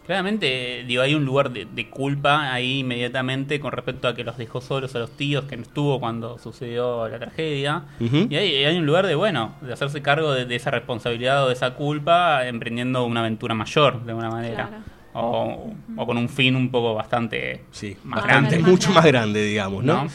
Claramente, 0.05 0.83
digo, 0.85 1.01
hay 1.01 1.15
un 1.15 1.23
lugar 1.23 1.51
de, 1.51 1.63
de 1.65 1.89
culpa 1.89 2.51
ahí 2.51 2.79
inmediatamente 2.79 3.61
con 3.61 3.71
respecto 3.71 4.09
a 4.09 4.13
que 4.15 4.25
los 4.25 4.37
dejó 4.37 4.59
solos 4.59 4.93
a 4.95 4.99
los 4.99 5.11
tíos, 5.11 5.45
que 5.45 5.55
no 5.55 5.63
estuvo 5.63 5.97
cuando 6.01 6.37
sucedió 6.39 7.07
la 7.07 7.17
tragedia. 7.19 7.83
Y 8.01 8.35
hay, 8.35 8.65
hay 8.65 8.75
un 8.77 8.85
lugar 8.85 9.07
de, 9.07 9.15
bueno, 9.15 9.55
de 9.61 9.71
hacerse 9.71 10.01
cargo 10.01 10.33
de, 10.33 10.45
de 10.45 10.55
esa 10.57 10.71
responsabilidad 10.71 11.45
o 11.45 11.47
de 11.47 11.53
esa 11.53 11.75
culpa, 11.75 12.45
emprendiendo 12.45 13.05
una 13.05 13.21
aventura 13.21 13.53
mayor, 13.53 14.03
de 14.03 14.11
alguna 14.11 14.29
manera. 14.29 14.67
Claro. 14.67 14.83
O, 15.15 15.71
o 15.95 16.05
con 16.07 16.17
un 16.17 16.27
fin 16.27 16.55
un 16.55 16.71
poco 16.71 16.95
bastante 16.95 17.61
Sí, 17.71 17.95
más 18.03 18.21
bastante, 18.23 18.55
grande. 18.55 18.71
mucho 18.71 18.91
más 18.91 19.05
grande, 19.05 19.43
digamos, 19.43 19.83
¿no? 19.83 20.05
¿No? 20.05 20.09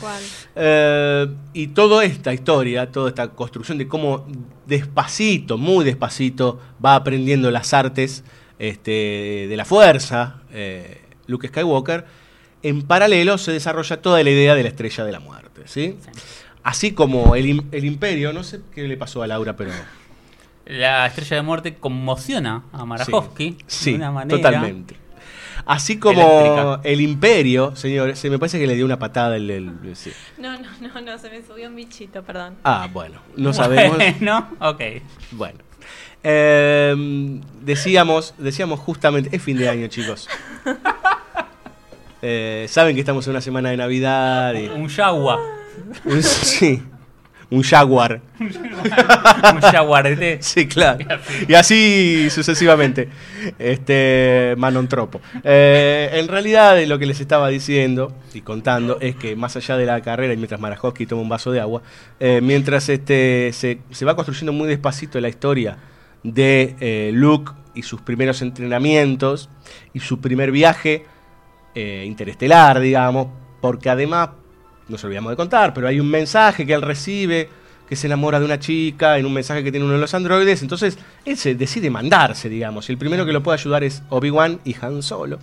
Eh, 0.57 1.27
y 1.53 1.69
toda 1.69 2.05
esta 2.05 2.35
historia, 2.35 2.91
toda 2.91 3.11
esta 3.11 3.29
construcción 3.29 3.79
de 3.79 3.87
cómo 3.87 4.27
despacito, 4.67 5.57
muy 5.57 5.85
despacito, 5.85 6.61
va 6.85 6.97
aprendiendo 6.97 7.51
las 7.53 7.73
artes 7.75 8.25
este, 8.59 9.47
de 9.49 9.57
la 9.57 9.65
fuerza, 9.65 10.43
eh, 10.53 11.01
Luke 11.29 11.47
Skywalker, 11.49 12.05
en 12.65 12.83
paralelo 12.83 13.39
se 13.39 13.53
desarrolla 13.53 14.03
toda 14.03 14.21
la 14.25 14.31
idea 14.31 14.57
de 14.57 14.65
la 14.65 14.69
estrella 14.71 15.05
de 15.05 15.13
la 15.13 15.21
muerte, 15.21 15.63
¿sí? 15.67 15.97
Así 16.65 16.91
como 16.93 17.37
el, 17.37 17.63
el 17.71 17.85
imperio, 17.85 18.33
no 18.33 18.43
sé 18.43 18.61
qué 18.75 18.89
le 18.89 18.97
pasó 18.97 19.23
a 19.23 19.29
Laura, 19.29 19.55
pero... 19.57 19.71
La 20.69 21.07
estrella 21.07 21.37
de 21.37 21.43
muerte 21.43 21.75
conmociona 21.77 22.63
a 22.73 22.85
Marajowski 22.85 23.57
Sí, 23.67 23.93
de 23.93 23.97
una 23.97 24.13
manera. 24.13 24.37
totalmente. 24.37 24.97
Así 25.67 25.99
como 25.99 26.21
Eléctrica. 26.23 26.81
el 26.85 27.01
imperio, 27.03 27.77
señores, 27.77 28.19
se 28.19 28.31
me 28.31 28.39
parece 28.39 28.59
que 28.59 28.67
le 28.67 28.75
dio 28.75 28.85
una 28.87 28.99
patada 28.99 29.37
el... 29.37 29.51
el- 29.51 29.97
sí. 29.97 30.13
No, 30.39 30.59
no, 30.59 30.69
no, 30.81 31.01
no, 31.01 31.19
se 31.19 31.29
me 31.31 31.43
subió 31.43 31.69
un 31.69 31.77
bichito, 31.77 32.23
perdón. 32.23 32.55
Ah, 32.65 32.89
bueno, 32.93 33.21
no 33.37 33.53
sabemos. 33.53 33.97
Bueno, 33.99 34.49
ok. 34.61 34.81
Bueno. 35.33 35.59
Eh, 36.23 37.41
decíamos, 37.63 38.35
decíamos 38.39 38.81
justamente, 38.81 39.35
es 39.37 39.43
fin 39.43 39.57
de 39.59 39.69
año, 39.69 39.87
chicos. 39.89 40.29
Eh, 42.21 42.67
Saben 42.69 42.95
que 42.97 43.01
estamos 43.01 43.25
en 43.27 43.31
una 43.31 43.41
semana 43.41 43.71
de 43.71 43.77
Navidad. 43.77 44.53
Y, 44.55 44.67
Un 44.69 44.89
Jaguar. 44.89 45.39
un- 46.05 46.23
sí, 46.23 46.83
un 47.51 47.63
Jaguar. 47.63 48.21
Un 48.39 49.61
jaguarete. 49.61 50.39
Sí, 50.43 50.67
claro. 50.67 51.05
Y 51.47 51.55
así 51.55 52.29
sucesivamente. 52.31 53.09
Este 53.59 54.55
Manontropo. 54.57 55.21
Eh, 55.43 56.11
en 56.13 56.29
realidad, 56.29 56.81
lo 56.87 56.99
que 56.99 57.07
les 57.07 57.21
estaba 57.21 57.49
diciendo 57.49 58.13
y 58.35 58.43
contando 58.43 58.99
es 59.01 59.17
que 59.17 59.35
más 59.37 59.57
allá 59.57 59.77
de 59.77 59.87
la 59.87 60.01
carrera, 60.01 60.35
y 60.35 60.37
mientras 60.37 60.61
Marajowski 60.61 61.07
toma 61.07 61.23
un 61.23 61.29
vaso 61.29 61.51
de 61.51 61.61
agua, 61.61 61.83
eh, 62.21 62.41
mientras 62.43 62.89
este, 62.89 63.51
se, 63.53 63.79
se 63.91 64.05
va 64.05 64.15
construyendo 64.15 64.53
muy 64.53 64.69
despacito 64.69 65.21
la 65.21 65.29
historia 65.29 65.79
de 66.23 66.77
eh, 66.81 67.11
Luke 67.15 67.53
y 67.75 67.83
sus 67.83 68.01
primeros 68.01 68.43
entrenamientos 68.43 69.49
y 69.93 70.01
su 70.01 70.21
primer 70.21 70.51
viaje 70.51 71.05
eh, 71.75 72.05
interestelar, 72.07 72.81
digamos, 72.81 73.29
porque 73.61 73.91
además, 73.91 74.31
nos 74.89 75.03
olvidamos 75.05 75.31
de 75.31 75.37
contar, 75.37 75.75
pero 75.75 75.89
hay 75.89 76.01
un 76.01 76.11
mensaje 76.11 76.67
que 76.67 76.75
él 76.75 76.83
recibe 76.83 77.49
que 77.89 77.97
se 77.97 78.07
enamora 78.07 78.39
de 78.39 78.45
una 78.45 78.59
chica 78.59 79.19
en 79.19 79.25
un 79.25 79.33
mensaje 79.33 79.65
que 79.65 79.71
tiene 79.71 79.87
uno 79.87 79.95
de 79.95 80.01
los 80.01 80.13
androides, 80.13 80.61
entonces 80.61 80.99
él 81.25 81.39
se 81.39 81.55
decide 81.55 81.89
mandarse, 81.89 82.49
digamos, 82.49 82.89
y 82.89 82.93
el 82.93 82.99
primero 82.99 83.25
que 83.25 83.33
lo 83.33 83.43
puede 83.43 83.59
ayudar 83.59 83.83
es 83.83 84.03
Obi-Wan 84.11 84.61
y 84.65 84.77
Han 84.81 85.03
Solo. 85.03 85.39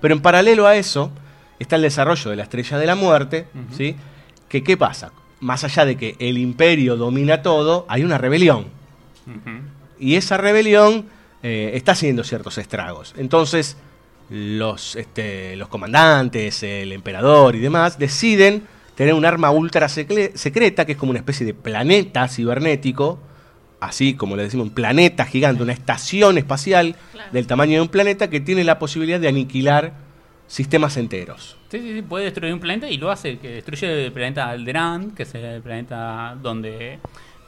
Pero 0.00 0.14
en 0.14 0.20
paralelo 0.20 0.66
a 0.66 0.76
eso 0.76 1.10
está 1.58 1.76
el 1.76 1.82
desarrollo 1.82 2.30
de 2.30 2.36
la 2.36 2.44
Estrella 2.44 2.78
de 2.78 2.86
la 2.86 2.94
Muerte, 2.94 3.46
¿sí? 3.76 3.96
Que 4.48 4.62
qué 4.62 4.76
pasa? 4.76 5.12
Más 5.40 5.64
allá 5.64 5.84
de 5.84 5.96
que 5.96 6.14
el 6.20 6.38
imperio 6.38 6.96
domina 6.96 7.42
todo, 7.42 7.84
hay 7.88 8.04
una 8.04 8.16
rebelión. 8.16 8.66
Y 9.98 10.14
esa 10.14 10.36
rebelión 10.36 11.06
eh, 11.42 11.72
está 11.74 11.92
haciendo 11.92 12.22
ciertos 12.22 12.58
estragos. 12.58 13.14
Entonces, 13.18 13.76
los, 14.30 14.94
este, 14.96 15.56
los 15.56 15.68
comandantes, 15.68 16.62
el 16.62 16.92
emperador 16.92 17.56
y 17.56 17.58
demás, 17.58 17.98
deciden 17.98 18.62
tener 18.98 19.14
un 19.14 19.24
arma 19.24 19.52
ultra 19.52 19.88
secreta, 19.88 20.84
que 20.84 20.92
es 20.92 20.98
como 20.98 21.10
una 21.10 21.20
especie 21.20 21.46
de 21.46 21.54
planeta 21.54 22.26
cibernético, 22.26 23.20
así 23.78 24.14
como 24.14 24.34
le 24.34 24.42
decimos, 24.42 24.66
un 24.66 24.74
planeta 24.74 25.24
gigante, 25.24 25.62
una 25.62 25.72
estación 25.72 26.36
espacial 26.36 26.96
del 27.30 27.46
tamaño 27.46 27.74
de 27.74 27.82
un 27.82 27.90
planeta 27.90 28.28
que 28.28 28.40
tiene 28.40 28.64
la 28.64 28.80
posibilidad 28.80 29.20
de 29.20 29.28
aniquilar 29.28 29.92
sistemas 30.48 30.96
enteros. 30.96 31.56
Sí, 31.70 31.78
sí, 31.78 31.94
sí, 31.94 32.02
puede 32.02 32.24
destruir 32.24 32.52
un 32.52 32.58
planeta 32.58 32.90
y 32.90 32.96
lo 32.96 33.12
hace, 33.12 33.38
que 33.38 33.50
destruye 33.50 34.06
el 34.06 34.10
planeta 34.10 34.48
Alderaan, 34.48 35.12
que 35.12 35.22
es 35.22 35.32
el 35.32 35.62
planeta 35.62 36.36
donde 36.42 36.98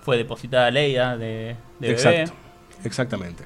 fue 0.03 0.19
depositada 0.19 0.71
Leia 0.71 1.17
de, 1.17 1.57
de 1.81 1.89
bebé. 1.89 1.93
Exacto, 1.95 2.33
exactamente. 2.85 3.43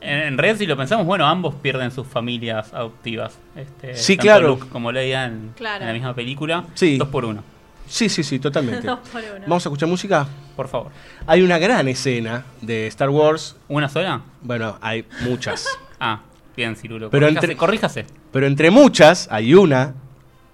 En, 0.00 0.18
en 0.18 0.38
realidad, 0.38 0.58
si 0.58 0.66
lo 0.66 0.76
pensamos, 0.76 1.06
bueno, 1.06 1.26
ambos 1.26 1.54
pierden 1.56 1.90
sus 1.90 2.06
familias 2.06 2.72
adoptivas. 2.72 3.36
Este, 3.56 3.94
Sí, 3.96 4.16
tanto 4.16 4.22
claro. 4.22 4.48
Luke 4.48 4.66
como 4.68 4.92
Leia 4.92 5.24
en, 5.26 5.52
Claro. 5.56 5.80
en 5.82 5.86
la 5.88 5.92
misma 5.92 6.14
película. 6.14 6.64
Sí. 6.74 6.96
Dos 6.98 7.08
por 7.08 7.24
uno. 7.24 7.42
Sí, 7.88 8.08
sí, 8.08 8.22
sí, 8.22 8.38
totalmente. 8.38 8.86
Dos 8.86 9.00
por 9.10 9.20
uno. 9.22 9.40
¿Vamos 9.46 9.64
a 9.66 9.68
escuchar 9.68 9.88
música? 9.88 10.26
Por 10.56 10.68
favor. 10.68 10.92
Hay 11.26 11.42
una 11.42 11.58
gran 11.58 11.88
escena 11.88 12.44
de 12.60 12.86
Star 12.88 13.10
Wars. 13.10 13.56
¿Una 13.68 13.88
sola? 13.88 14.20
Bueno, 14.42 14.78
hay 14.80 15.04
muchas. 15.22 15.66
Ah, 16.00 16.20
bien, 16.56 16.76
Cirulo. 16.76 17.10
Pero 17.10 17.26
corríjase, 17.26 17.46
entre- 17.46 17.56
corríjase. 17.56 18.06
Pero 18.30 18.46
entre 18.46 18.70
muchas 18.70 19.26
hay 19.32 19.52
una 19.54 19.94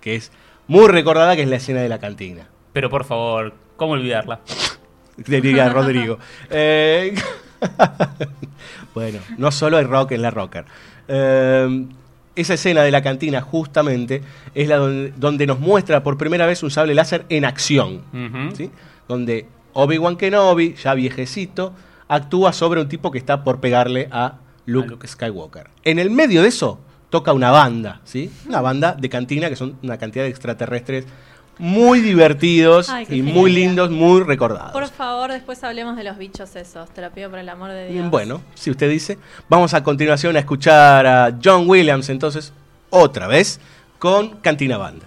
que 0.01 0.15
es 0.15 0.33
muy 0.69 0.89
recordada, 0.89 1.37
que 1.37 1.43
es 1.43 1.49
la 1.49 1.57
escena 1.57 1.83
de 1.83 1.89
la 1.91 1.99
cantina. 1.99 2.47
Pero 2.73 2.89
por 2.89 3.05
favor, 3.05 3.53
¿cómo 3.77 3.93
olvidarla? 3.93 4.41
Diría 5.19 5.69
Rodrigo. 5.69 6.19
Eh, 6.49 7.15
bueno, 8.95 9.19
no 9.37 9.51
solo 9.51 9.77
hay 9.77 9.85
rock 9.85 10.12
en 10.12 10.23
la 10.23 10.31
rocker. 10.31 10.65
Eh, 11.09 11.87
esa 12.37 12.55
escena 12.55 12.83
de 12.83 12.91
la 12.91 13.03
cantina 13.03 13.41
justamente 13.41 14.23
es 14.55 14.69
la 14.69 14.77
donde, 14.77 15.12
donde 15.16 15.47
nos 15.47 15.61
muestra 15.61 16.03
por 16.03 16.16
primera 16.16 16.47
vez 16.47 16.62
un 16.62 16.71
sable 16.71 16.95
láser 16.95 17.25
en 17.29 17.45
acción. 17.45 18.03
¿sí? 18.57 18.71
Donde 19.09 19.47
Obi-Wan 19.73 20.16
Kenobi, 20.16 20.75
ya 20.75 20.95
viejecito, 20.95 21.73
actúa 22.09 22.53
sobre 22.53 22.81
un 22.81 22.89
tipo 22.89 23.11
que 23.11 23.19
está 23.19 23.45
por 23.45 23.61
pegarle 23.61 24.09
a 24.11 24.39
Luke, 24.66 25.07
Skywalker. 25.07 25.69
En 25.85 25.99
el 25.99 26.11
medio 26.11 26.43
de 26.43 26.49
eso 26.49 26.81
toca 27.11 27.33
una 27.33 27.51
banda, 27.51 28.01
¿sí? 28.05 28.31
Una 28.49 28.61
banda 28.61 28.97
de 28.99 29.09
cantina 29.09 29.49
que 29.49 29.57
son 29.57 29.77
una 29.83 29.99
cantidad 29.99 30.25
de 30.25 30.31
extraterrestres 30.31 31.07
muy 31.59 32.01
divertidos 32.01 32.89
Ay, 32.91 33.07
y 33.09 33.23
muy 33.23 33.51
genial. 33.51 33.55
lindos, 33.55 33.91
muy 33.91 34.23
recordados. 34.23 34.73
Por 34.73 34.89
favor, 34.89 35.31
después 35.31 35.63
hablemos 35.65 35.97
de 35.97 36.05
los 36.05 36.19
bichos 36.19 36.57
esos. 36.57 36.91
Te 36.91 37.01
lo 37.01 37.11
pido 37.11 37.31
por 37.31 37.39
el 37.39 37.49
amor 37.49 37.71
de 37.71 37.89
Dios. 37.89 38.11
Bueno, 38.11 38.41
si 38.55 38.71
usted 38.71 38.91
dice, 38.91 39.19
vamos 39.49 39.75
a 39.75 39.83
continuación 39.83 40.37
a 40.37 40.41
escuchar 40.41 41.07
a 41.07 41.37
John 41.43 41.69
Williams 41.69 42.09
entonces 42.09 42.53
otra 42.91 43.27
vez 43.27 43.61
con 43.99 44.37
Cantina 44.41 44.77
Banda. 44.77 45.07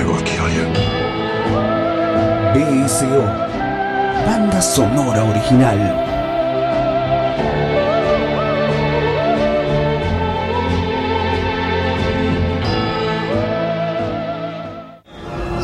And 0.00 0.08
I 0.08 0.12
will 0.12 0.24
kill 0.24 0.48
you. 0.48 0.66
BSO. 2.54 3.20
Banda 4.24 4.62
sonora 4.62 5.28
original. 5.30 5.80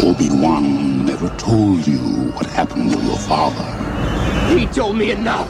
Obi-Wan 0.07 1.07
never 1.07 1.31
told 1.39 1.87
you 1.87 1.99
what 2.37 2.47
happened 2.47 2.93
to 2.93 2.99
your 3.03 3.17
father. 3.17 3.65
He 4.55 4.67
told 4.67 4.97
me 4.97 5.13
enough. 5.13 5.49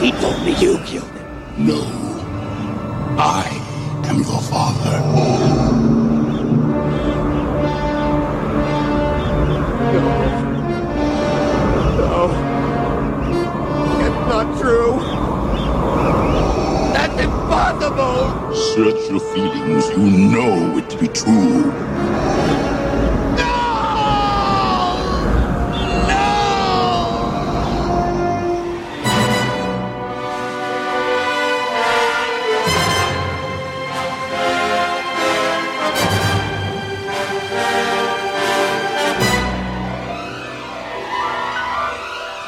He 0.00 0.10
told 0.10 0.42
me 0.44 0.56
you 0.58 0.78
killed 0.78 1.08
him. 1.12 1.66
No. 1.66 1.80
I 3.16 3.72
am 4.08 4.18
your 4.18 4.40
father. 4.40 5.41
Search 18.74 19.10
your 19.10 19.20
feelings. 19.20 19.90
You 19.90 20.30
know 20.32 20.78
it 20.78 20.88
to 20.88 20.96
be 20.96 21.08
true. 21.08 21.70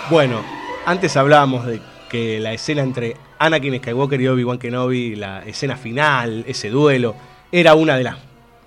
Bueno, 0.08 0.42
antes 0.86 1.18
hablábamos 1.18 1.66
de 1.66 1.82
que 2.08 2.40
la 2.40 2.54
escena 2.54 2.82
entre 2.82 3.18
Anakin 3.44 3.78
Skywalker 3.78 4.20
y 4.20 4.28
Obi-Wan 4.28 4.58
Kenobi, 4.58 5.16
la 5.16 5.42
escena 5.44 5.76
final, 5.76 6.44
ese 6.46 6.70
duelo, 6.70 7.14
era 7.52 7.74
una 7.74 7.96
de 7.96 8.04
las 8.04 8.16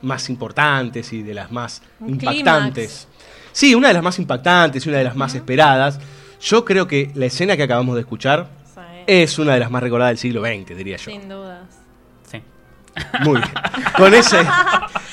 más 0.01 0.29
importantes 0.29 1.11
y 1.13 1.23
de 1.23 1.33
las 1.33 1.51
más 1.51 1.81
Un 1.99 2.11
impactantes. 2.11 3.07
Sí, 3.51 3.73
una 3.73 3.87
de 3.87 3.95
las 3.95 4.03
más 4.03 4.19
impactantes 4.19 4.85
y 4.85 4.89
una 4.89 4.99
de 4.99 5.03
las 5.03 5.15
más 5.15 5.33
esperadas. 5.35 5.99
Yo 6.41 6.63
creo 6.63 6.87
que 6.87 7.11
la 7.15 7.25
escena 7.25 7.57
que 7.57 7.63
acabamos 7.63 7.95
de 7.95 8.01
escuchar 8.01 8.49
es 9.07 9.39
una 9.39 9.53
de 9.53 9.59
las 9.59 9.71
más 9.71 9.81
recordadas 9.81 10.11
del 10.11 10.17
siglo 10.17 10.41
XX, 10.41 10.77
diría 10.77 10.97
yo. 10.97 11.11
Sin 11.11 11.27
dudas. 11.27 11.61
Sí. 12.29 12.41
Muy 13.23 13.37
bien. 13.37 13.51
Con 13.97 14.13
ese, 14.13 14.37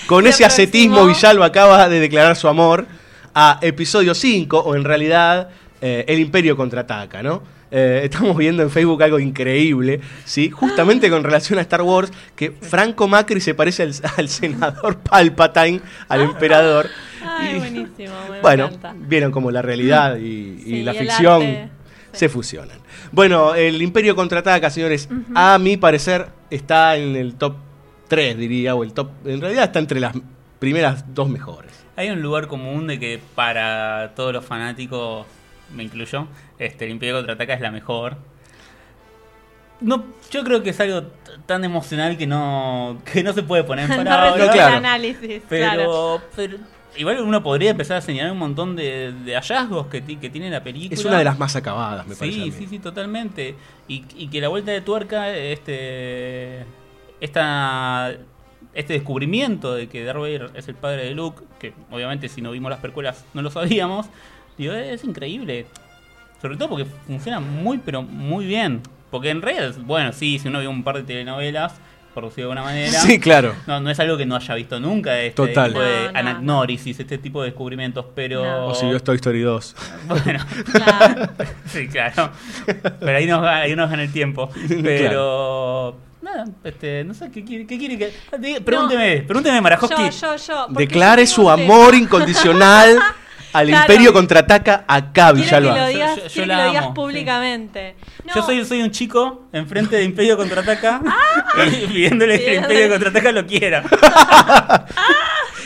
con 0.06 0.24
Se 0.24 0.30
ese 0.30 0.44
ascetismo. 0.44 1.06
Villalba 1.06 1.46
acaba 1.46 1.88
de 1.88 2.00
declarar 2.00 2.36
su 2.36 2.48
amor 2.48 2.86
a 3.34 3.58
episodio 3.62 4.14
5, 4.14 4.58
o 4.58 4.74
en 4.74 4.84
realidad 4.84 5.48
eh, 5.80 6.04
El 6.06 6.20
Imperio 6.20 6.56
contraataca, 6.56 7.22
¿no? 7.22 7.53
Eh, 7.70 8.00
estamos 8.04 8.36
viendo 8.36 8.62
en 8.62 8.70
Facebook 8.70 9.02
algo 9.02 9.18
increíble, 9.18 10.00
¿sí? 10.24 10.50
Justamente 10.50 11.10
con 11.10 11.24
relación 11.24 11.58
a 11.58 11.62
Star 11.62 11.82
Wars, 11.82 12.12
que 12.36 12.50
Franco 12.52 13.08
Macri 13.08 13.40
se 13.40 13.54
parece 13.54 13.82
al, 13.82 13.92
al 14.16 14.28
senador 14.28 14.98
Palpatine, 14.98 15.80
al 16.08 16.20
emperador. 16.22 16.88
Ay, 17.26 17.56
Y- 17.56 17.58
buenísimo. 17.58 18.14
Me 18.30 18.40
bueno, 18.40 18.66
encanta. 18.66 18.94
vieron 18.96 19.32
como 19.32 19.50
la 19.50 19.62
realidad 19.62 20.16
y, 20.16 20.22
y 20.24 20.62
Sí, 20.64 20.82
la 20.82 20.94
y 20.94 20.98
ficción 20.98 21.42
arte, 21.42 21.68
se 22.12 22.28
fusionan. 22.28 22.78
Bueno, 23.12 23.54
el 23.54 23.80
Imperio 23.82 24.14
contraataca, 24.14 24.70
señores, 24.70 25.08
Ujú. 25.10 25.32
a 25.34 25.58
mi 25.58 25.76
parecer 25.76 26.28
está 26.50 26.96
en 26.96 27.16
el 27.16 27.34
top 27.34 27.56
3, 28.08 28.36
diría, 28.36 28.74
o 28.74 28.84
el 28.84 28.92
top. 28.92 29.10
En 29.24 29.40
realidad 29.40 29.64
está 29.64 29.78
entre 29.78 29.98
las 30.00 30.14
primeras 30.58 31.04
dos 31.14 31.28
mejores. 31.28 31.72
Hay 31.96 32.10
un 32.10 32.20
lugar 32.22 32.46
común 32.48 32.86
de 32.88 32.98
que 32.98 33.20
para 33.34 34.12
todos 34.16 34.32
los 34.32 34.44
fanáticos, 34.44 35.26
me 35.72 35.82
incluyo, 35.84 36.26
este, 36.58 36.84
el 36.86 36.90
Imperio 36.92 37.16
Contraataca 37.16 37.54
es 37.54 37.60
la 37.60 37.70
mejor. 37.70 38.16
No, 39.80 40.04
yo 40.30 40.44
creo 40.44 40.62
que 40.62 40.70
es 40.70 40.80
algo 40.80 41.02
t- 41.02 41.32
tan 41.46 41.64
emocional 41.64 42.16
que 42.16 42.26
no, 42.26 42.98
que 43.12 43.22
no 43.22 43.32
se 43.32 43.42
puede 43.42 43.64
poner 43.64 43.84
en 43.90 43.96
No 43.98 44.04
palabras. 44.04 44.54
el 44.54 44.60
análisis, 44.60 45.42
pero, 45.48 45.64
claro. 45.74 46.22
pero 46.36 46.58
igual 46.96 47.20
uno 47.20 47.42
podría 47.42 47.70
empezar 47.72 47.96
a 47.96 48.00
señalar 48.00 48.32
un 48.32 48.38
montón 48.38 48.76
de, 48.76 49.12
de 49.24 49.34
hallazgos 49.34 49.88
que, 49.88 50.02
que 50.02 50.30
tiene 50.30 50.48
la 50.48 50.62
película. 50.62 50.98
Es 50.98 51.04
una 51.04 51.18
de 51.18 51.24
las 51.24 51.38
más 51.38 51.56
acabadas, 51.56 52.06
me 52.06 52.14
parece. 52.14 52.40
a 52.40 52.44
Sí, 52.44 52.52
sí, 52.52 52.66
sí, 52.68 52.78
totalmente. 52.78 53.56
Y, 53.88 54.04
y 54.16 54.28
que 54.28 54.40
la 54.40 54.48
vuelta 54.48 54.70
de 54.70 54.80
tuerca, 54.80 55.34
este, 55.36 56.64
esta, 57.20 58.12
este 58.74 58.92
descubrimiento 58.94 59.74
de 59.74 59.88
que 59.88 60.04
Darth 60.04 60.20
Vader 60.20 60.50
es 60.54 60.68
el 60.68 60.76
padre 60.76 61.04
de 61.06 61.14
Luke, 61.14 61.42
que 61.58 61.74
obviamente 61.90 62.28
si 62.28 62.40
no 62.40 62.52
vimos 62.52 62.70
las 62.70 62.80
precuelas 62.80 63.24
no 63.34 63.42
lo 63.42 63.50
sabíamos, 63.50 64.06
digo, 64.58 64.72
es 64.74 65.04
increíble. 65.04 65.66
Sobre 66.40 66.56
todo 66.56 66.68
porque 66.70 66.86
funciona 67.06 67.40
muy, 67.40 67.78
pero 67.78 68.02
muy 68.02 68.44
bien. 68.46 68.80
Porque 69.10 69.30
en 69.30 69.40
realidad, 69.42 69.74
bueno, 69.84 70.12
sí, 70.12 70.38
si 70.38 70.48
uno 70.48 70.60
vio 70.60 70.70
un 70.70 70.82
par 70.84 70.96
de 70.96 71.02
telenovelas, 71.04 71.72
por 72.12 72.24
decirlo 72.24 72.50
de 72.50 72.58
alguna 72.58 72.62
manera. 72.62 72.92
Sí, 73.00 73.18
claro. 73.18 73.54
No, 73.66 73.80
no 73.80 73.90
es 73.90 73.98
algo 73.98 74.16
que 74.16 74.26
no 74.26 74.36
haya 74.36 74.54
visto 74.54 74.78
nunca, 74.78 75.18
este 75.20 75.34
Total. 75.36 75.68
tipo 75.70 75.80
de 75.82 76.06
No, 76.06 76.12
no, 76.12 76.18
anagnórisis, 76.18 77.00
este 77.00 77.18
tipo 77.18 77.42
de 77.42 77.48
descubrimientos, 77.50 78.04
pero... 78.14 78.66
O 78.68 78.74
si 78.74 78.86
vio 78.86 79.00
Toy 79.00 79.16
Story 79.16 79.40
2. 79.40 79.76
Bueno, 80.08 80.44
sí, 81.66 81.88
claro. 81.88 82.30
Pero 83.00 83.16
ahí 83.18 83.26
nos, 83.26 83.44
ahí 83.46 83.74
nos 83.74 83.88
gana 83.90 84.02
el 84.02 84.12
tiempo. 84.12 84.50
Pero. 84.82 85.96
Nada, 86.22 86.44
este, 86.64 87.04
no 87.04 87.12
sé, 87.14 87.30
¿qué 87.30 87.44
quiere, 87.44 87.66
qué 87.66 87.78
quiere 87.78 87.98
que.? 87.98 88.12
diga- 88.38 88.60
Pregúnteme, 88.64 89.22
pregúnteme, 89.26 89.60
Marajowski. 89.60 90.04
Yo, 90.10 90.36
yo, 90.36 90.36
yo. 90.36 90.66
Declare 90.70 91.26
yo 91.26 91.32
su 91.32 91.42
no 91.42 91.50
amor 91.50 91.94
incondicional 91.94 92.98
al 93.54 93.68
Claro. 93.68 93.82
Imperio 93.92 94.12
contraataca 94.12 94.84
acá, 94.86 95.32
Quiero 95.32 95.34
que 95.34 95.40
Villalba. 95.42 95.78
lo 95.78 95.86
digas, 95.88 96.10
Yo- 96.16 96.22
yo- 96.22 96.28
yo 96.28 96.32
quiero 96.34 96.46
la 96.48 96.56
que 96.56 96.62
lo 96.62 96.68
digas 96.68 96.82
amo, 96.84 96.92
sí. 96.92 96.94
públicamente. 96.96 97.94
Yo 98.34 98.42
soy, 98.42 98.64
soy 98.64 98.82
un 98.82 98.90
chico 98.90 99.44
enfrente 99.52 99.96
de 99.96 100.02
Imperio 100.04 100.36
Contraataca 100.36 101.00
Ah. 101.06 101.64
y 101.66 101.86
pidiéndole 101.86 102.38
que 102.38 102.50
el 102.56 102.62
Imperio 102.62 102.88
Contraataca 102.90 103.32
lo 103.32 103.46
quiera. 103.46 103.82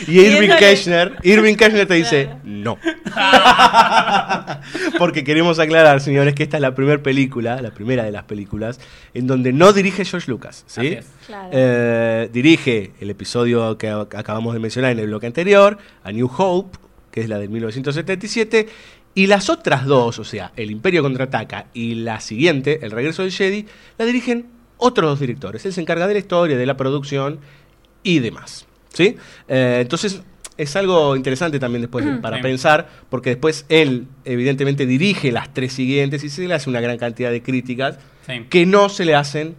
Y 0.07 0.17
Irving 0.21 0.51
Keshner, 0.57 1.17
Irving 1.23 1.55
Keshner 1.55 1.85
te 1.85 1.95
dice, 1.95 2.29
no. 2.45 2.77
Porque 4.97 5.23
queremos 5.25 5.59
aclarar, 5.59 5.99
señores, 6.01 6.35
que 6.35 6.43
esta 6.43 6.57
es 6.57 6.61
la 6.61 6.73
primera 6.73 7.01
película, 7.03 7.61
la 7.61 7.71
primera 7.71 8.03
de 8.03 8.11
las 8.11 8.23
películas, 8.23 8.79
en 9.13 9.27
donde 9.27 9.51
no 9.53 9.73
dirige 9.73 10.05
George 10.05 10.29
Lucas, 10.31 10.63
¿sí? 10.67 10.99
Claro. 11.27 11.49
Eh, 11.51 12.29
dirige 12.31 12.93
el 13.01 13.09
episodio 13.09 13.77
que 13.77 13.91
ac- 13.91 14.17
acabamos 14.17 14.53
de 14.53 14.59
mencionar 14.61 14.91
en 14.91 14.99
el 14.99 15.07
bloque 15.07 15.27
anterior, 15.27 15.77
A 16.03 16.11
New 16.11 16.29
Hope, 16.37 16.77
que 17.19 17.23
es 17.23 17.29
la 17.29 17.37
del 17.37 17.49
1977, 17.49 18.67
y 19.13 19.27
las 19.27 19.49
otras 19.49 19.85
dos, 19.85 20.19
o 20.19 20.23
sea, 20.23 20.53
El 20.55 20.71
Imperio 20.71 21.01
Contraataca 21.01 21.65
y 21.73 21.95
la 21.95 22.21
siguiente, 22.21 22.79
El 22.83 22.91
Regreso 22.91 23.23
del 23.23 23.31
Jedi, 23.33 23.65
la 23.97 24.05
dirigen 24.05 24.47
otros 24.77 25.09
dos 25.09 25.19
directores. 25.19 25.65
Él 25.65 25.73
se 25.73 25.81
encarga 25.81 26.07
de 26.07 26.13
la 26.13 26.19
historia, 26.19 26.55
de 26.57 26.65
la 26.65 26.77
producción 26.77 27.39
y 28.03 28.19
demás. 28.19 28.65
¿Sí? 28.93 29.17
Eh, 29.49 29.79
entonces, 29.81 30.21
es 30.57 30.75
algo 30.75 31.15
interesante 31.15 31.59
también 31.59 31.81
después 31.81 32.05
de- 32.05 32.13
para 32.15 32.37
Sí. 32.37 32.43
pensar, 32.43 32.87
porque 33.09 33.31
después 33.31 33.65
él, 33.69 34.07
evidentemente, 34.25 34.85
dirige 34.85 35.31
las 35.33 35.53
tres 35.53 35.73
siguientes 35.73 36.23
y 36.23 36.29
se 36.29 36.47
le 36.47 36.53
hace 36.53 36.69
una 36.69 36.79
gran 36.81 36.97
cantidad 36.97 37.29
de 37.31 37.41
críticas 37.43 37.99
Sí. 38.25 38.45
que 38.49 38.65
no 38.65 38.87
se 38.89 39.03
le 39.05 39.15
hacen 39.15 39.55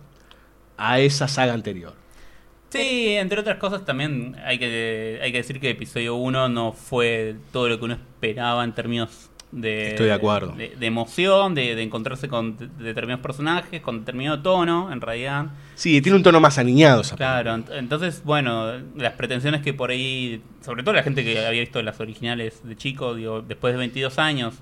a 0.78 1.00
esa 1.00 1.28
saga 1.28 1.52
anterior. 1.52 1.94
Sí, 2.70 3.08
entre 3.16 3.40
otras 3.40 3.58
cosas 3.58 3.84
también 3.84 4.36
hay 4.44 4.58
que, 4.58 5.18
hay 5.22 5.32
que 5.32 5.38
decir 5.38 5.58
que 5.60 5.70
episodio 5.70 6.14
1 6.14 6.48
no 6.48 6.72
fue 6.72 7.34
todo 7.52 7.68
lo 7.68 7.78
que 7.78 7.84
uno 7.84 7.94
esperaba 7.94 8.62
en 8.64 8.72
términos 8.74 9.28
de, 9.50 9.88
Estoy 9.88 10.06
de 10.06 10.12
acuerdo. 10.12 10.52
de, 10.52 10.76
de 10.76 10.86
emoción, 10.86 11.56
de, 11.56 11.74
de 11.74 11.82
encontrarse 11.82 12.28
con 12.28 12.56
de- 12.56 12.68
determinados 12.84 13.20
personajes, 13.22 13.80
con 13.80 13.98
determinado 14.00 14.40
tono, 14.40 14.92
en 14.92 15.00
realidad. 15.00 15.46
Sí, 15.74 16.00
tiene 16.00 16.14
un 16.16 16.22
tono 16.22 16.38
más 16.40 16.58
aniñado. 16.58 17.00
esa 17.00 17.16
Claro, 17.16 17.56
ent- 17.56 17.72
entonces, 17.76 18.22
bueno, 18.24 18.74
las 18.96 19.14
pretensiones 19.14 19.62
que 19.62 19.74
por 19.74 19.90
ahí, 19.90 20.40
sobre 20.64 20.84
todo 20.84 20.94
la 20.94 21.02
gente 21.02 21.24
que 21.24 21.44
había 21.44 21.62
visto 21.62 21.82
las 21.82 21.98
originales 21.98 22.60
de 22.62 22.76
chico, 22.76 23.16
digo, 23.16 23.42
después 23.42 23.74
de 23.74 23.78
22 23.78 24.20
años, 24.20 24.54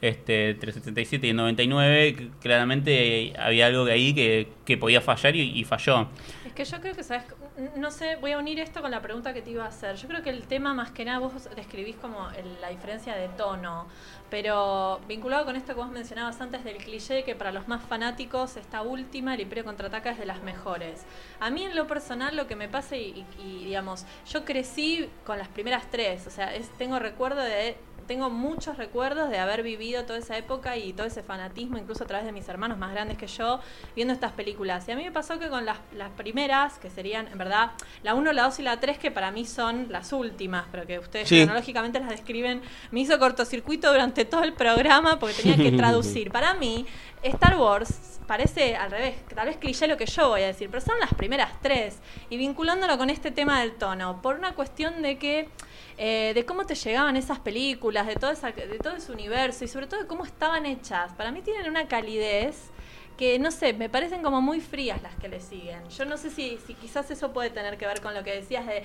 este, 0.00 0.50
entre 0.50 0.70
el 0.70 0.74
77 0.74 1.28
y 1.28 1.30
el 1.30 1.36
99, 1.36 2.16
c- 2.18 2.28
claramente 2.42 3.32
había 3.38 3.66
algo 3.66 3.84
de 3.84 3.92
ahí 3.92 4.12
que, 4.12 4.48
que 4.66 4.76
podía 4.76 5.00
fallar 5.00 5.36
y, 5.36 5.42
y 5.58 5.62
falló. 5.64 6.08
Es 6.44 6.52
que 6.52 6.64
yo 6.64 6.80
creo 6.80 6.94
que, 6.94 7.04
¿sabes? 7.04 7.22
No 7.76 7.92
sé, 7.92 8.16
voy 8.16 8.32
a 8.32 8.38
unir 8.38 8.58
esto 8.58 8.82
con 8.82 8.90
la 8.90 9.00
pregunta 9.00 9.32
que 9.32 9.40
te 9.40 9.50
iba 9.50 9.64
a 9.64 9.68
hacer. 9.68 9.94
Yo 9.94 10.08
creo 10.08 10.24
que 10.24 10.30
el 10.30 10.42
tema, 10.42 10.74
más 10.74 10.90
que 10.90 11.04
nada, 11.04 11.20
vos 11.20 11.48
describís 11.54 11.94
como 11.94 12.28
la 12.60 12.68
diferencia 12.70 13.14
de 13.14 13.28
tono. 13.28 13.86
Pero 14.28 15.00
vinculado 15.06 15.44
con 15.44 15.54
esto 15.54 15.72
que 15.74 15.80
vos 15.80 15.90
mencionabas 15.90 16.40
antes 16.40 16.64
del 16.64 16.78
cliché, 16.78 17.22
que 17.22 17.36
para 17.36 17.52
los 17.52 17.68
más 17.68 17.80
fanáticos, 17.84 18.56
esta 18.56 18.82
última, 18.82 19.34
el 19.34 19.42
Imperio 19.42 19.64
Contraataca, 19.64 20.10
es 20.10 20.18
de 20.18 20.26
las 20.26 20.42
mejores. 20.42 21.04
A 21.38 21.50
mí, 21.50 21.62
en 21.62 21.76
lo 21.76 21.86
personal, 21.86 22.34
lo 22.34 22.48
que 22.48 22.56
me 22.56 22.68
pasa, 22.68 22.96
y, 22.96 23.24
digamos, 23.38 24.04
yo 24.28 24.44
crecí 24.44 25.08
con 25.24 25.38
las 25.38 25.46
primeras 25.46 25.88
tres. 25.92 26.26
O 26.26 26.30
sea, 26.30 26.50
tengo 26.76 26.98
recuerdo 26.98 27.40
de 27.40 27.76
tengo 28.06 28.30
muchos 28.30 28.76
recuerdos 28.76 29.30
de 29.30 29.38
haber 29.38 29.62
vivido 29.62 30.04
toda 30.04 30.18
esa 30.18 30.36
época 30.36 30.76
y 30.76 30.92
todo 30.92 31.06
ese 31.06 31.22
fanatismo, 31.22 31.78
incluso 31.78 32.04
a 32.04 32.06
través 32.06 32.26
de 32.26 32.32
mis 32.32 32.48
hermanos 32.48 32.78
más 32.78 32.92
grandes 32.92 33.18
que 33.18 33.26
yo, 33.26 33.60
viendo 33.94 34.14
estas 34.14 34.32
películas. 34.32 34.86
Y 34.88 34.92
a 34.92 34.96
mí 34.96 35.04
me 35.04 35.12
pasó 35.12 35.38
que 35.38 35.48
con 35.48 35.64
las, 35.64 35.78
las 35.94 36.10
primeras, 36.10 36.78
que 36.78 36.90
serían, 36.90 37.26
en 37.28 37.38
verdad, 37.38 37.72
la 38.02 38.14
1, 38.14 38.32
la 38.32 38.42
2 38.44 38.58
y 38.58 38.62
la 38.62 38.80
3, 38.80 38.98
que 38.98 39.10
para 39.10 39.30
mí 39.30 39.44
son 39.46 39.86
las 39.90 40.12
últimas, 40.12 40.64
pero 40.70 40.86
que 40.86 40.98
ustedes 40.98 41.28
Sí. 41.28 41.42
cronológicamente 41.42 42.00
las 42.00 42.10
describen, 42.10 42.62
me 42.90 43.00
hizo 43.00 43.18
cortocircuito 43.18 43.90
durante 43.90 44.24
todo 44.24 44.44
el 44.44 44.52
programa 44.52 45.18
porque 45.18 45.34
tenía 45.42 45.56
que 45.56 45.72
traducir. 45.76 46.30
Para 46.30 46.54
mí, 46.54 46.86
Star 47.24 47.56
Wars 47.56 48.20
parece 48.26 48.76
al 48.76 48.90
revés, 48.90 49.16
tal 49.34 49.46
vez 49.46 49.56
cliché 49.56 49.86
lo 49.86 49.96
que 49.96 50.06
yo 50.06 50.28
voy 50.28 50.42
a 50.42 50.46
decir, 50.46 50.68
pero 50.70 50.80
son 50.80 50.98
las 51.00 51.12
primeras 51.14 51.60
tres. 51.60 51.98
Y 52.30 52.36
vinculándolo 52.36 52.98
con 52.98 53.10
este 53.10 53.30
tema 53.30 53.60
del 53.60 53.74
tono, 53.74 54.20
por 54.20 54.36
una 54.36 54.54
cuestión 54.54 55.02
de 55.02 55.18
que 55.18 55.48
eh, 55.96 56.32
de 56.34 56.44
cómo 56.44 56.66
te 56.66 56.74
llegaban 56.74 57.16
esas 57.16 57.38
películas, 57.38 58.06
de 58.06 58.16
todo, 58.16 58.30
esa, 58.30 58.52
de 58.52 58.78
todo 58.78 58.96
ese 58.96 59.12
universo 59.12 59.64
y 59.64 59.68
sobre 59.68 59.86
todo 59.86 60.00
de 60.00 60.06
cómo 60.06 60.24
estaban 60.24 60.66
hechas. 60.66 61.12
Para 61.14 61.30
mí 61.30 61.40
tienen 61.40 61.68
una 61.68 61.88
calidez 61.88 62.70
que, 63.16 63.38
no 63.38 63.50
sé, 63.50 63.72
me 63.72 63.88
parecen 63.88 64.22
como 64.22 64.40
muy 64.42 64.60
frías 64.60 65.00
las 65.02 65.14
que 65.16 65.28
le 65.28 65.40
siguen. 65.40 65.88
Yo 65.88 66.04
no 66.04 66.16
sé 66.16 66.30
si, 66.30 66.58
si 66.66 66.74
quizás 66.74 67.10
eso 67.10 67.32
puede 67.32 67.50
tener 67.50 67.76
que 67.78 67.86
ver 67.86 68.00
con 68.00 68.12
lo 68.14 68.24
que 68.24 68.32
decías 68.34 68.66
de... 68.66 68.82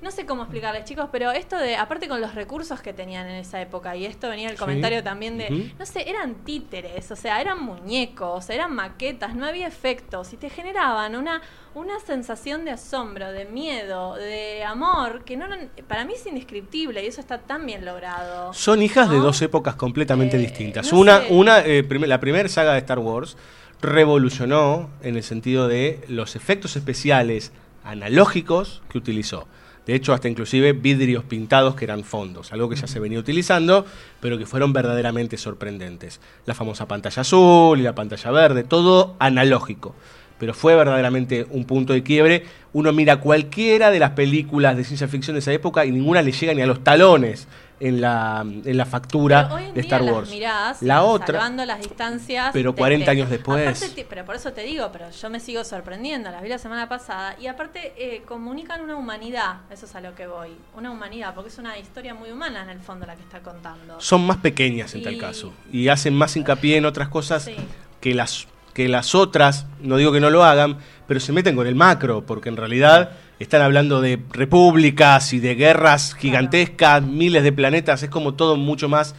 No 0.00 0.10
sé 0.10 0.26
cómo 0.26 0.42
explicarles, 0.42 0.84
chicos, 0.84 1.08
pero 1.10 1.30
esto 1.32 1.56
de, 1.56 1.76
aparte 1.76 2.06
con 2.08 2.20
los 2.20 2.34
recursos 2.34 2.80
que 2.80 2.92
tenían 2.92 3.26
en 3.28 3.36
esa 3.36 3.60
época, 3.60 3.96
y 3.96 4.04
esto 4.06 4.28
venía 4.28 4.48
el 4.48 4.56
Sí. 4.56 4.60
comentario 4.60 5.02
también 5.02 5.38
de, 5.38 5.72
no 5.78 5.86
sé, 5.86 6.08
eran 6.08 6.34
títeres, 6.44 7.10
o 7.10 7.16
sea, 7.16 7.40
eran 7.40 7.62
muñecos, 7.62 8.48
eran 8.50 8.74
maquetas, 8.74 9.34
no 9.34 9.46
había 9.46 9.66
efectos, 9.66 10.32
y 10.32 10.36
te 10.36 10.50
generaban 10.50 11.16
una, 11.16 11.40
una 11.74 11.98
sensación 12.00 12.64
de 12.64 12.72
asombro, 12.72 13.32
de 13.32 13.44
miedo, 13.46 14.14
de 14.14 14.62
amor, 14.64 15.24
que 15.24 15.36
no, 15.36 15.46
para 15.88 16.04
mí 16.04 16.12
es 16.14 16.26
indescriptible, 16.26 17.02
y 17.02 17.06
eso 17.06 17.20
está 17.20 17.38
tan 17.38 17.66
bien 17.66 17.84
logrado. 17.84 18.52
Son 18.52 18.82
hijas 18.82 19.08
de 19.10 19.16
dos 19.18 19.40
épocas 19.42 19.74
completamente 19.76 20.36
distintas. 20.38 20.92
no 20.92 20.98
Una, 21.00 21.20
sé. 21.22 21.26
una 21.30 21.60
eh, 21.60 21.82
prim- 21.82 22.04
la 22.04 22.20
primera 22.20 22.48
saga 22.48 22.72
de 22.74 22.78
Star 22.78 22.98
Wars 22.98 23.36
revolucionó 23.82 24.88
en 25.02 25.16
el 25.16 25.22
sentido 25.22 25.68
de 25.68 26.00
los 26.08 26.36
efectos 26.36 26.76
especiales 26.76 27.52
analógicos 27.84 28.82
que 28.88 28.98
utilizó. 28.98 29.46
De 29.86 29.96
hecho, 29.96 30.12
hasta 30.12 30.28
inclusive 30.28 30.72
vidrios 30.72 31.24
pintados 31.24 31.74
que 31.74 31.84
eran 31.84 32.04
fondos, 32.04 32.52
algo 32.52 32.68
que 32.68 32.76
ya 32.76 32.86
se 32.86 33.00
venía 33.00 33.18
utilizando, 33.18 33.84
pero 34.20 34.38
que 34.38 34.46
fueron 34.46 34.72
verdaderamente 34.72 35.36
sorprendentes. 35.36 36.20
La 36.46 36.54
famosa 36.54 36.86
pantalla 36.86 37.22
azul 37.22 37.80
y 37.80 37.82
la 37.82 37.94
pantalla 37.94 38.30
verde, 38.30 38.62
todo 38.62 39.16
analógico. 39.18 39.96
Pero 40.38 40.54
fue 40.54 40.76
verdaderamente 40.76 41.46
un 41.50 41.64
punto 41.64 41.92
de 41.92 42.04
quiebre. 42.04 42.44
Uno 42.72 42.92
mira 42.92 43.18
cualquiera 43.18 43.90
de 43.90 43.98
las 43.98 44.10
películas 44.10 44.76
de 44.76 44.84
ciencia 44.84 45.08
ficción 45.08 45.34
de 45.34 45.40
esa 45.40 45.52
época 45.52 45.84
y 45.84 45.90
ninguna 45.90 46.22
le 46.22 46.32
llega 46.32 46.54
ni 46.54 46.62
a 46.62 46.66
los 46.66 46.84
talones 46.84 47.48
en 47.84 48.00
la, 48.00 48.42
en 48.46 48.76
la 48.76 48.86
factura 48.86 49.42
Pero 49.44 49.54
hoy 49.56 49.62
en 49.64 49.68
de 49.74 49.80
día 49.80 49.82
Star 49.82 50.02
las 50.02 50.14
Wars. 50.14 50.30
mirás, 50.30 50.82
la 50.82 51.02
otra, 51.02 51.26
salvando 51.38 51.64
las 51.64 51.80
distancias. 51.80 52.50
Pero 52.52 52.72
te- 52.72 52.78
40 52.78 53.04
te- 53.04 53.10
años 53.10 53.28
después. 53.30 53.76
aparte 53.82 54.06
pero 54.08 54.24
por 54.24 54.36
eso 54.36 54.52
te 54.52 54.62
digo, 54.62 54.90
pero 54.92 55.10
yo 55.10 55.30
me 55.30 55.40
sigo 55.40 55.64
sorprendiendo. 55.64 56.30
Las 56.30 56.42
vi 56.42 56.48
la 56.48 56.58
semana 56.58 56.88
pasada 56.88 57.34
y 57.40 57.48
aparte 57.48 57.92
eh, 57.96 58.22
comunican 58.26 58.80
una 58.82 58.96
humanidad. 58.96 59.62
Eso 59.70 59.86
es 59.86 59.94
a 59.96 60.00
lo 60.00 60.14
que 60.14 60.26
voy. 60.26 60.50
Una 60.76 60.90
humanidad, 60.90 61.34
porque 61.34 61.48
es 61.50 61.58
una 61.58 61.76
historia 61.78 62.14
muy 62.14 62.30
humana 62.30 62.62
en 62.62 62.70
el 62.70 62.80
fondo 62.80 63.04
la 63.06 63.16
que 63.16 63.22
está 63.22 63.40
contando. 63.40 64.00
son 64.00 64.26
más 64.26 64.36
pequeñas 64.36 64.94
en 64.94 65.02
tal 65.02 65.18
caso 65.18 65.52
y 65.72 65.88
hacen 65.88 66.14
más 66.14 66.36
hincapié 66.36 66.76
en 66.76 66.84
otras 66.86 67.08
cosas 67.08 67.44
Sí. 67.44 67.56
que 68.00 68.14
las 68.14 68.46
que 68.74 68.88
las 68.88 69.14
otras 69.14 69.66
no 69.80 69.96
digo 69.98 70.12
que 70.12 70.20
no 70.20 70.30
lo 70.30 70.44
hagan 70.44 70.78
pero 71.06 71.20
se 71.20 71.30
meten 71.32 71.54
con 71.56 71.66
el 71.66 71.74
macro 71.74 72.24
porque 72.24 72.48
en 72.48 72.56
realidad 72.56 73.10
están 73.42 73.62
hablando 73.62 74.00
de 74.00 74.18
repúblicas 74.30 75.32
y 75.32 75.40
de 75.40 75.54
guerras 75.54 76.14
gigantescas 76.14 77.02
miles 77.02 77.42
de 77.42 77.52
planetas 77.52 78.02
es 78.02 78.10
como 78.10 78.34
todo 78.34 78.56
mucho 78.56 78.88
más 78.88 79.14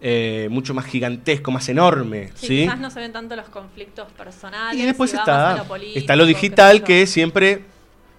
eh, 0.00 0.48
mucho 0.50 0.74
más 0.74 0.84
gigantesco 0.84 1.50
más 1.50 1.68
enorme 1.68 2.28
Sí, 2.34 2.46
sí, 2.46 2.62
quizás 2.62 2.78
no 2.78 2.90
se 2.90 3.00
ven 3.00 3.12
tanto 3.12 3.34
los 3.34 3.48
conflictos 3.48 4.12
personales. 4.12 4.78
y 4.80 4.84
después 4.84 5.14
está 5.14 5.56
lo 5.56 5.64
político, 5.64 5.98
está 5.98 6.16
lo 6.16 6.26
digital 6.26 6.82
que 6.82 7.06
siempre 7.06 7.64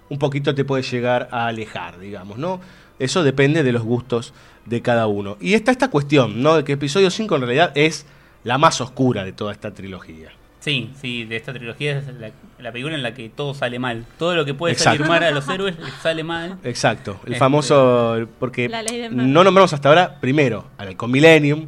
un 0.08 0.18
poquito 0.18 0.54
te 0.54 0.64
puede 0.64 0.82
llegar 0.82 1.28
a 1.30 1.46
alejar, 1.46 1.98
digamos, 1.98 2.38
¿no? 2.38 2.60
Eso 2.98 3.22
depende 3.22 3.62
de 3.62 3.72
los 3.72 3.82
gustos 3.82 4.32
de 4.64 4.82
cada 4.82 5.06
uno. 5.06 5.36
Y 5.40 5.54
está 5.54 5.70
esta 5.70 5.88
cuestión, 5.88 6.42
¿no? 6.42 6.56
De 6.56 6.64
que 6.64 6.72
episodio 6.72 7.10
5 7.10 7.34
en 7.36 7.40
realidad 7.42 7.72
es 7.74 8.06
la 8.44 8.58
más 8.58 8.80
oscura 8.80 9.24
de 9.24 9.32
toda 9.32 9.52
esta 9.52 9.72
trilogía. 9.72 10.32
Sí, 10.60 10.90
sí, 11.00 11.24
de 11.24 11.36
esta 11.36 11.52
trilogía 11.52 11.98
es 11.98 12.06
la, 12.18 12.30
la 12.58 12.72
película 12.72 12.94
en 12.96 13.02
la 13.02 13.14
que 13.14 13.28
todo 13.28 13.54
sale 13.54 13.78
mal. 13.78 14.04
Todo 14.18 14.34
lo 14.34 14.44
que 14.44 14.54
puede 14.54 14.72
Exacto. 14.72 14.98
salir 15.04 15.08
mal 15.08 15.22
a 15.22 15.30
los 15.30 15.48
héroes 15.48 15.78
les 15.78 15.92
sale 15.94 16.24
mal. 16.24 16.58
Exacto, 16.64 17.20
el 17.26 17.32
Este, 17.34 17.38
famoso, 17.38 18.26
porque 18.40 18.68
La 18.68 18.82
ley 18.82 18.98
de 18.98 19.10
Murphy. 19.10 19.26
no 19.28 19.44
nombramos 19.44 19.72
hasta 19.72 19.88
ahora, 19.88 20.18
primero, 20.20 20.66
al 20.76 20.88
Halcón 20.88 21.10
Millennium. 21.12 21.66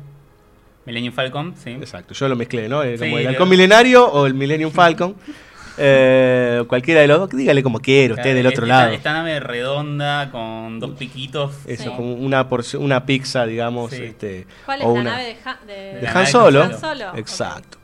Millennium 0.86 1.14
Falcon, 1.14 1.54
sí. 1.56 1.70
Exacto, 1.70 2.14
yo 2.14 2.28
lo 2.28 2.34
mezclé, 2.36 2.68
¿no? 2.68 2.82
Sí, 2.82 2.96
Como 2.98 3.18
el 3.18 3.24
lo- 3.24 3.30
Halcón 3.30 3.48
Milenario 3.48 4.06
o 4.08 4.26
el 4.26 4.34
Millennium 4.34 4.72
Falcon. 4.72 5.14
Eh, 5.82 6.62
cualquiera 6.66 7.00
de 7.00 7.06
los 7.06 7.20
dos, 7.20 7.30
dígale 7.30 7.62
como 7.62 7.78
quiera, 7.80 8.12
usted 8.14 8.34
del 8.34 8.44
Esta- 8.44 8.58
otro 8.58 8.66
lado. 8.66 8.90
Esta 8.92 9.14
nave 9.14 9.40
redonda 9.40 10.28
con 10.30 10.78
dos 10.78 10.90
piquitos. 10.98 11.54
Eso, 11.66 11.96
como 11.96 12.12
una, 12.14 12.46
porción- 12.50 12.82
una 12.82 13.06
pizza, 13.06 13.46
digamos. 13.46 13.90
Sí. 13.90 14.02
Este, 14.02 14.46
¿Cuál 14.66 14.80
es 14.82 14.86
o 14.86 14.94
la 14.94 15.00
una- 15.00 15.10
nave 15.12 15.24
de, 15.24 15.36
Ha- 15.42 15.58
de- 15.66 15.94
de 15.94 16.02
La 16.02 16.26
Solo. 16.26 16.62
Han 16.64 16.78
Solo. 16.78 17.16
Exacto. 17.16 17.78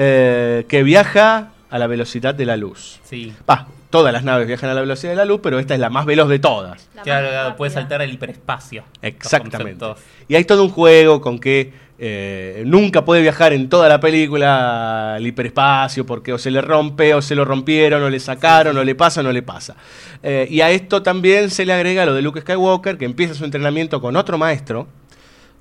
Eh, 0.00 0.64
que 0.68 0.84
viaja 0.84 1.48
a 1.70 1.78
la 1.78 1.88
velocidad 1.88 2.32
de 2.32 2.46
la 2.46 2.56
luz. 2.56 3.00
Sí. 3.02 3.32
Va, 3.50 3.66
todas 3.90 4.12
las 4.12 4.22
naves 4.22 4.46
viajan 4.46 4.70
a 4.70 4.74
la 4.74 4.80
velocidad 4.80 5.10
de 5.10 5.16
la 5.16 5.24
luz, 5.24 5.40
pero 5.42 5.58
esta 5.58 5.74
es 5.74 5.80
la 5.80 5.90
más 5.90 6.06
veloz 6.06 6.28
de 6.28 6.38
todas. 6.38 6.88
Claro, 7.02 7.28
claro, 7.28 7.56
puede 7.56 7.72
saltar 7.72 8.00
al 8.00 8.12
hiperespacio. 8.12 8.84
Exactamente. 9.02 9.84
Y 10.28 10.36
hay 10.36 10.44
todo 10.44 10.62
un 10.62 10.70
juego 10.70 11.20
con 11.20 11.40
que 11.40 11.72
eh, 11.98 12.62
nunca 12.64 13.04
puede 13.04 13.22
viajar 13.22 13.52
en 13.52 13.68
toda 13.68 13.88
la 13.88 13.98
película 13.98 15.16
al 15.16 15.26
hiperespacio 15.26 16.06
porque 16.06 16.32
o 16.32 16.38
se 16.38 16.52
le 16.52 16.60
rompe, 16.60 17.12
o 17.14 17.20
se 17.20 17.34
lo 17.34 17.44
rompieron, 17.44 18.00
o 18.00 18.08
le 18.08 18.20
sacaron, 18.20 18.76
o 18.76 18.84
le 18.84 18.94
pasa, 18.94 19.18
o 19.18 19.24
no 19.24 19.32
le 19.32 19.42
pasa. 19.42 19.74
Eh, 20.22 20.46
y 20.48 20.60
a 20.60 20.70
esto 20.70 21.02
también 21.02 21.50
se 21.50 21.66
le 21.66 21.72
agrega 21.72 22.06
lo 22.06 22.14
de 22.14 22.22
Luke 22.22 22.40
Skywalker, 22.42 22.98
que 22.98 23.04
empieza 23.04 23.34
su 23.34 23.44
entrenamiento 23.44 24.00
con 24.00 24.14
otro 24.14 24.38
maestro, 24.38 24.86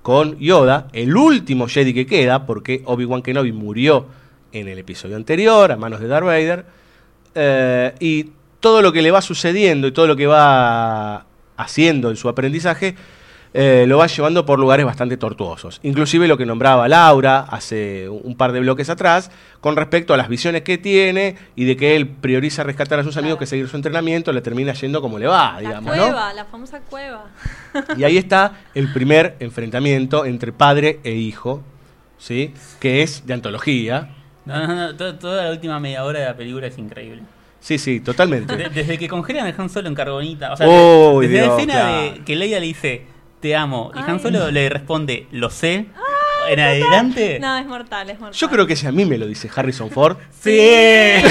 con 0.03 0.37
Yoda, 0.37 0.89
el 0.93 1.17
último 1.17 1.67
Jedi 1.67 1.91
que 1.95 2.05
queda, 2.05 2.45
porque 2.45 2.83
Obi-Wan 2.85 3.23
Kenobi 3.23 3.51
murió 3.51 4.05
en 4.51 4.67
el 4.67 4.79
episodio 4.79 5.15
anterior 5.15 5.71
a 5.71 5.77
manos 5.77 5.99
de 5.99 6.07
Darth 6.07 6.25
Vader. 6.25 6.65
Eh, 7.35 7.93
y 7.99 8.31
todo 8.59 8.81
lo 8.81 8.91
que 8.91 9.01
le 9.01 9.11
va 9.11 9.21
sucediendo 9.21 9.87
y 9.87 9.91
todo 9.91 10.07
lo 10.07 10.15
que 10.15 10.27
va 10.27 11.25
haciendo 11.57 12.09
en 12.09 12.15
su 12.15 12.29
aprendizaje 12.29 12.95
eh, 13.53 13.85
lo 13.87 13.97
va 13.97 14.07
llevando 14.07 14.45
por 14.45 14.59
lugares 14.59 14.85
bastante 14.85 15.17
tortuosos. 15.17 15.79
Inclusive 15.83 16.27
lo 16.27 16.37
que 16.37 16.45
nombraba 16.45 16.87
Laura 16.87 17.39
hace 17.39 18.07
un 18.09 18.35
par 18.35 18.51
de 18.51 18.59
bloques 18.59 18.89
atrás 18.89 19.31
con 19.61 19.75
respecto 19.75 20.13
a 20.13 20.17
las 20.17 20.27
visiones 20.27 20.61
que 20.61 20.77
tiene 20.77 21.37
y 21.55 21.65
de 21.65 21.77
que 21.77 21.95
él 21.95 22.07
prioriza 22.07 22.63
rescatar 22.63 22.99
a 22.99 23.03
sus 23.03 23.17
amigos 23.17 23.39
que 23.39 23.45
seguir 23.45 23.67
su 23.67 23.75
entrenamiento, 23.75 24.31
le 24.33 24.41
termina 24.41 24.73
yendo 24.73 25.01
como 25.01 25.17
le 25.17 25.27
va, 25.27 25.53
La 25.53 25.59
digamos, 25.59 25.95
¿no? 25.95 26.03
cueva, 26.03 26.33
la 26.33 26.45
famosa 26.45 26.81
cueva. 26.81 27.25
Y 27.97 28.03
ahí 28.03 28.17
está 28.17 28.53
el 28.75 28.91
primer 28.93 29.35
enfrentamiento 29.39 30.25
entre 30.25 30.51
padre 30.51 30.99
e 31.03 31.13
hijo, 31.13 31.63
¿sí? 32.17 32.53
Que 32.79 33.01
es 33.01 33.25
de 33.25 33.33
antología. 33.33 34.09
No, 34.47 34.67
no, 34.67 34.75
no, 34.75 34.95
to- 34.95 35.15
toda 35.15 35.43
la 35.45 35.51
última 35.51 35.79
media 35.79 36.03
hora 36.03 36.19
de 36.19 36.25
la 36.25 36.35
película 36.37 36.67
es 36.67 36.77
increíble. 36.77 37.21
Sí, 37.59 37.77
sí, 37.77 37.99
totalmente. 37.99 38.55
De- 38.55 38.69
desde 38.69 38.97
que 38.97 39.07
congelan 39.07 39.45
a 39.47 39.61
Han 39.61 39.69
Solo 39.69 39.87
en 39.87 39.95
carbonita. 39.95 40.53
O 40.53 40.57
sea, 40.57 40.67
Uy, 40.67 41.27
desde 41.27 41.41
Dios, 41.43 41.47
la 41.47 41.53
escena 41.55 41.73
claro. 41.73 42.01
de 42.13 42.19
que 42.23 42.35
Leia 42.35 42.59
le 42.59 42.65
dice 42.67 43.05
te 43.39 43.55
amo 43.55 43.91
y 43.95 43.99
Han 43.99 44.11
Ay. 44.15 44.19
Solo 44.19 44.49
le 44.51 44.69
responde 44.69 45.27
lo 45.31 45.49
sé. 45.49 45.85
En 46.47 46.59
adelante. 46.59 47.39
No, 47.39 47.57
es 47.57 47.65
mortal, 47.65 48.09
es 48.09 48.19
mortal. 48.19 48.37
Yo 48.39 48.49
creo 48.49 48.67
que 48.67 48.75
si 48.75 48.87
a 48.87 48.91
mí 48.91 49.05
me 49.05 49.17
lo 49.17 49.27
dice 49.27 49.49
Harrison 49.55 49.89
Ford. 49.91 50.17
Sí. 50.41 50.57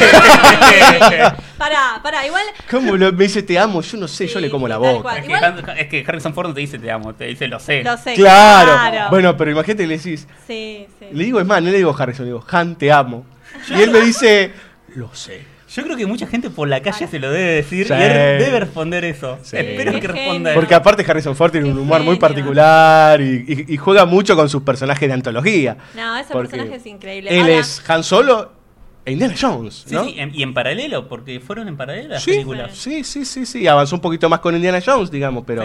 Pará, 1.59 2.01
pará, 2.02 2.26
igual. 2.26 2.43
¿Cómo 2.70 2.97
lo- 2.97 3.12
me 3.12 3.24
dice 3.24 3.43
te 3.43 3.59
amo? 3.59 3.80
Yo 3.80 3.97
no 3.98 4.09
sé, 4.09 4.26
yo 4.26 4.40
le 4.40 4.51
como 4.51 4.68
la 4.68 4.74
tal 4.78 4.97
boca. 4.97 5.02
cual. 5.02 5.16
Es 5.18 5.24
que, 5.26 5.32
Igual- 5.32 5.74
es 5.78 5.86
que 5.88 6.05
Harrison 6.06 6.34
Ford 6.34 6.48
no 6.48 6.55
te 6.55 6.60
dice 6.60 6.78
te 6.78 6.90
amo, 6.90 7.14
te 7.14 7.24
dice 7.26 7.48
lo 7.48 7.59
sé. 7.59 7.82
Lo 7.82 7.97
sé. 7.97 8.14
Claro. 8.14 8.72
claro. 8.72 9.10
Bueno, 9.10 9.36
pero 9.36 9.51
imagínate 9.51 9.82
que 9.84 9.88
le 9.88 9.97
decís. 9.97 10.26
Sí, 10.47 10.86
sí. 10.98 11.06
Le 11.12 11.24
digo, 11.24 11.40
es 11.40 11.47
más, 11.47 11.62
no 11.62 11.70
le 11.70 11.76
digo 11.78 11.94
Harrison, 11.98 12.26
le 12.26 12.32
digo 12.32 12.44
Han, 12.51 12.76
te 12.76 12.93
amo. 12.93 13.24
Y 13.70 13.80
él 13.80 13.90
me 13.90 14.01
dice, 14.01 14.52
lo 14.94 15.14
sé. 15.14 15.43
Yo 15.76 15.82
creo 15.84 15.96
que 15.96 16.06
mucha 16.06 16.26
gente 16.26 16.48
por 16.50 16.66
la 16.68 16.80
calle 16.80 17.06
se 17.06 17.18
lo 17.18 17.30
debe 17.30 17.52
decir 17.56 17.86
Sí. 17.86 17.92
y 17.92 18.02
él 18.02 18.38
debe 18.38 18.60
responder 18.60 19.04
eso. 19.04 19.38
Sí. 19.42 19.56
Espero 19.58 20.00
que 20.00 20.08
responda. 20.08 20.54
Porque 20.54 20.74
aparte 20.74 21.04
Harrison 21.06 21.36
Ford 21.36 21.52
tiene 21.52 21.68
un 21.70 21.78
humor 21.78 22.02
muy 22.02 22.16
particular 22.16 23.20
y, 23.20 23.44
y- 23.46 23.74
y 23.74 23.76
juega 23.76 24.06
mucho 24.06 24.34
con 24.36 24.48
sus 24.48 24.62
personajes 24.62 25.08
de 25.08 25.12
antología. 25.14 25.76
No, 25.94 26.16
ese 26.16 26.32
personaje 26.32 26.76
es 26.76 26.86
increíble. 26.86 27.30
Él 27.30 27.42
Ahora, 27.42 27.52
es 27.58 27.82
Han 27.90 28.02
Solo 28.04 28.52
e 29.04 29.12
Indiana 29.12 29.34
Jones, 29.40 29.84
Sí, 29.86 29.94
¿no? 29.94 30.04
sí, 30.04 30.14
en- 30.18 30.34
y 30.34 30.42
en 30.42 30.52
paralelo, 30.54 31.08
porque 31.08 31.38
fueron 31.40 31.68
en 31.68 31.76
paralelo 31.76 32.08
las 32.08 32.22
Sí, 32.22 32.30
películas. 32.32 32.76
sí, 32.76 33.04
sí, 33.04 33.24
sí, 33.24 33.46
sí, 33.46 33.66
avanzó 33.68 33.94
un 33.96 34.00
poquito 34.00 34.28
más 34.28 34.40
con 34.40 34.54
Indiana 34.56 34.80
Jones, 34.84 35.10
digamos, 35.10 35.44
pero... 35.46 35.64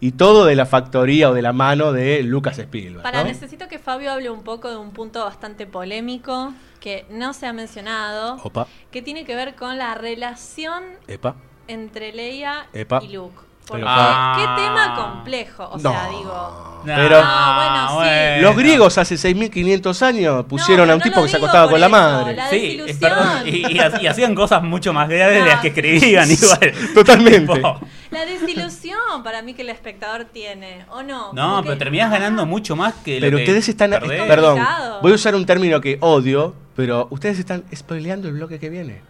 Y 0.00 0.12
todo 0.12 0.44
de 0.44 0.54
la 0.56 0.66
factoría 0.66 1.30
o 1.30 1.34
de 1.34 1.42
la 1.42 1.52
mano 1.52 1.92
de 1.92 2.22
Lucas 2.22 2.58
Spielberg. 2.58 3.02
Para, 3.02 3.22
¿no? 3.22 3.28
necesito 3.28 3.68
que 3.68 3.78
Fabio 3.78 4.12
hable 4.12 4.30
un 4.30 4.42
poco 4.42 4.70
de 4.70 4.76
un 4.76 4.90
punto 4.90 5.24
bastante 5.24 5.66
polémico 5.66 6.52
que 6.80 7.06
no 7.10 7.32
se 7.32 7.46
ha 7.46 7.52
mencionado, 7.52 8.36
Opa, 8.42 8.66
que 8.90 9.00
tiene 9.02 9.24
que 9.24 9.34
ver 9.34 9.54
con 9.54 9.78
la 9.78 9.94
relación 9.94 10.82
epa. 11.08 11.36
entre 11.68 12.12
Leia 12.12 12.66
Epa. 12.72 13.02
y 13.02 13.12
Luke. 13.12 13.38
Porque 13.66 13.84
Ah. 13.86 14.34
qué 14.56 14.62
tema 14.62 14.94
complejo. 14.94 15.64
O 15.72 15.78
No. 15.78 15.90
sea, 15.90 16.08
digo. 16.10 16.70
Pero 16.84 17.22
No, 17.24 17.54
bueno, 17.54 18.02
sí. 18.02 18.42
los 18.42 18.56
griegos 18.56 18.98
hace 18.98 19.16
6.500 19.16 20.02
años 20.02 20.44
pusieron 20.44 20.90
a 20.90 20.92
un 20.92 20.98
no 20.98 21.02
tipo 21.02 21.22
que 21.22 21.30
se 21.30 21.38
acostaba 21.38 21.70
con 21.70 21.80
la 21.80 21.88
madre. 21.88 22.36
la 22.36 22.50
Sí, 22.50 22.78
eh, 22.86 22.94
perdón, 23.00 23.26
y, 23.46 23.72
y 23.72 23.78
ha- 23.78 24.02
y 24.02 24.06
hacían 24.06 24.34
cosas 24.34 24.62
mucho 24.62 24.92
más 24.92 25.08
graves 25.08 25.42
de 25.42 25.48
las 25.48 25.60
que 25.60 25.68
escribían 25.68 26.28
igual. 26.30 26.74
Totalmente. 26.94 27.54
Tipo, 27.54 27.80
La 28.10 28.26
desilusión 28.26 29.22
para 29.24 29.40
mí 29.40 29.54
que 29.54 29.62
el 29.62 29.70
espectador 29.70 30.26
tiene, 30.26 30.84
¿o 30.90 31.02
no? 31.02 31.32
no, 31.32 31.42
Como 31.42 31.62
pero 31.62 31.72
que- 31.74 31.78
terminás 31.78 32.10
ganando 32.10 32.44
mucho 32.44 32.76
más 32.76 32.92
que 33.02 33.14
lo 33.18 33.26
Pero 33.28 33.38
que 33.38 33.42
ustedes 33.44 33.68
están... 33.70 33.88
perdés. 33.90 34.22
Perdón, 34.28 34.60
voy 35.00 35.12
a 35.12 35.14
usar 35.14 35.34
un 35.34 35.46
término 35.46 35.80
que 35.80 35.96
odio, 36.02 36.54
pero 36.76 37.08
ustedes 37.10 37.38
están 37.38 37.64
spoileando 37.74 38.28
el 38.28 38.34
bloque 38.34 38.58
que 38.60 38.68
viene. 38.68 39.00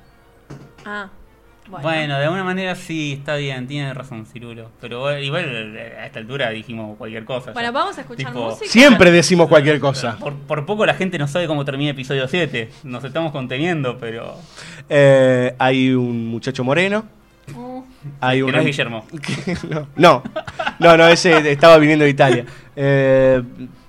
Ah, 0.86 1.09
bueno. 1.69 1.82
Bueno, 1.82 2.19
de 2.19 2.24
alguna 2.24 2.45
manera 2.45 2.74
sí, 2.74 3.15
está 3.19 3.36
bien, 3.36 3.66
tiene 3.66 3.93
razón 3.95 4.27
Cirulo. 4.27 4.70
Pero 4.81 5.11
eh, 5.11 5.24
igual 5.24 5.45
eh, 5.77 5.97
a 6.01 6.07
esta 6.07 6.19
altura 6.19 6.51
dijimos 6.51 6.97
cualquier 6.99 7.24
cosa. 7.24 7.53
Bueno, 7.53 7.69
ya. 7.69 7.73
vamos 7.73 7.97
a 7.99 8.03
escuchar 8.03 8.27
Tipo, 8.32 8.47
música. 8.51 8.70
Siempre 8.70 9.11
decimos 9.11 9.49
cualquier 9.49 9.81
cosa. 9.81 10.16
Por, 10.19 10.35
por 10.35 10.66
poco 10.66 10.85
la 10.86 10.95
gente 10.95 11.19
no 11.19 11.27
sabe 11.27 11.47
cómo 11.47 11.65
termina 11.65 11.91
episodio 11.93 12.28
7. 12.28 12.70
Nos 12.85 13.03
estamos 13.05 13.32
conteniendo, 13.32 13.99
pero. 13.99 14.36
Eh, 14.89 15.55
hay 15.59 15.93
un 15.95 16.28
muchacho 16.28 16.65
moreno. 16.65 17.05
Uh, 17.55 17.82
Hay 18.20 18.39
Que 18.39 18.45
un 18.45 18.53
no 18.53 18.59
es 18.59 18.65
Guillermo. 18.66 19.07
que- 19.23 19.57
no, 19.69 19.89
no, 19.97 20.23
no, 20.78 20.97
no, 20.97 21.09
ese 21.09 21.51
estaba 21.51 21.77
viniendo 21.78 22.05
de 22.05 22.11
Italia. 22.11 22.45
Eh, 22.77 23.43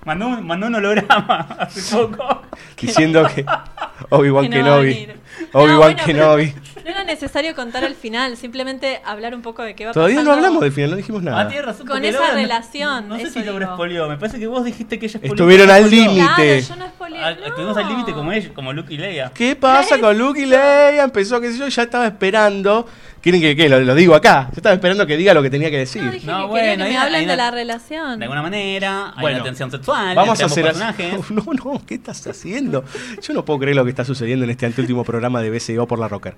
Mandó 0.04 0.28
un, 0.28 0.46
mandó 0.46 0.66
un 0.68 0.74
holograma 0.76 1.40
hace 1.58 1.96
poco. 1.96 2.42
diciendo 2.80 3.26
que 3.34 3.44
Obi-Wan 4.10 4.44
Que 4.48 4.56
Kenobi. 4.58 5.08
Obi-Wan 5.52 5.68
No, 5.70 5.78
bueno, 5.78 5.96
pero 5.96 6.06
Kenobi. 6.06 6.54
No 6.86 6.92
era 6.92 7.02
necesario 7.02 7.52
contar 7.56 7.82
el 7.82 7.96
final, 7.96 8.36
simplemente 8.36 9.00
hablar 9.04 9.34
un 9.34 9.42
poco 9.42 9.62
de 9.64 9.74
qué 9.74 9.86
va 9.86 9.92
Todavía 9.92 10.22
no 10.22 10.30
hablamos 10.30 10.60
del 10.62 10.70
final, 10.70 10.90
no 10.92 10.96
dijimos 10.96 11.20
Ah, 11.22 11.30
nada. 11.30 11.48
tiene 11.48 11.62
razón. 11.62 11.84
Con 11.84 12.04
esa 12.04 12.20
Laura 12.20 12.34
relación. 12.34 13.08
No 13.08 13.18
sé 13.18 13.28
si 13.28 13.42
Laura 13.42 13.72
spoileó. 13.74 14.08
Me 14.08 14.16
parece 14.16 14.38
que 14.38 14.46
vos 14.46 14.64
dijiste 14.64 14.96
que 15.00 15.06
ella. 15.06 15.18
Estuvieron 15.20 15.68
al 15.68 15.90
límite. 15.90 16.22
Claro, 16.24 16.60
yo 16.60 16.76
no 16.76 16.86
spoileé. 16.86 17.24
Ah, 17.24 17.30
Estuvimos 17.44 17.76
al 17.76 17.88
límite 17.88 18.12
como 18.12 18.30
ella, 18.30 18.50
como 18.54 18.72
Luke 18.72 18.94
y 18.94 18.98
Leia. 18.98 19.32
¿Qué 19.34 19.56
pasa 19.56 19.98
con 19.98 20.16
Luke 20.16 20.40
y 20.40 20.46
Leia? 20.46 21.02
Empezó, 21.02 21.40
qué 21.40 21.50
sé 21.50 21.58
yo, 21.58 21.66
ya 21.66 21.82
estaba 21.82 22.06
esperando. 22.06 22.86
¿Quieren 23.26 23.40
que 23.40 23.56
qué? 23.56 23.68
Lo, 23.68 23.80
lo 23.80 23.96
digo 23.96 24.14
acá. 24.14 24.46
Yo 24.52 24.58
estaba 24.58 24.72
esperando 24.72 25.04
que 25.04 25.16
diga 25.16 25.34
lo 25.34 25.42
que 25.42 25.50
tenía 25.50 25.68
que 25.68 25.78
decir. 25.78 26.00
No, 26.00 26.12
dije 26.12 26.26
No, 26.28 26.42
que 26.42 26.46
bueno, 26.46 26.84
que 26.84 26.90
me 26.90 26.96
hablen 26.96 27.26
de 27.26 27.36
la 27.36 27.50
relación. 27.50 28.20
De 28.20 28.26
alguna 28.26 28.40
manera, 28.40 29.12
hay 29.16 29.20
Bueno, 29.20 29.38
una 29.38 29.44
tensión 29.46 29.68
sexual. 29.68 30.14
Vamos 30.14 30.40
a 30.40 30.44
hacer 30.44 30.62
personajes. 30.62 31.30
No, 31.30 31.42
no, 31.52 31.82
¿qué 31.84 31.96
estás 31.96 32.24
haciendo? 32.24 32.84
Yo 33.20 33.34
no 33.34 33.44
puedo 33.44 33.58
creer 33.58 33.74
lo 33.74 33.82
que 33.82 33.90
está 33.90 34.04
sucediendo 34.04 34.44
en 34.44 34.52
este 34.52 34.66
anteúltimo 34.66 35.02
programa 35.02 35.42
de 35.42 35.50
BCO 35.50 35.88
por 35.88 35.98
la 35.98 36.06
Rocker. 36.06 36.36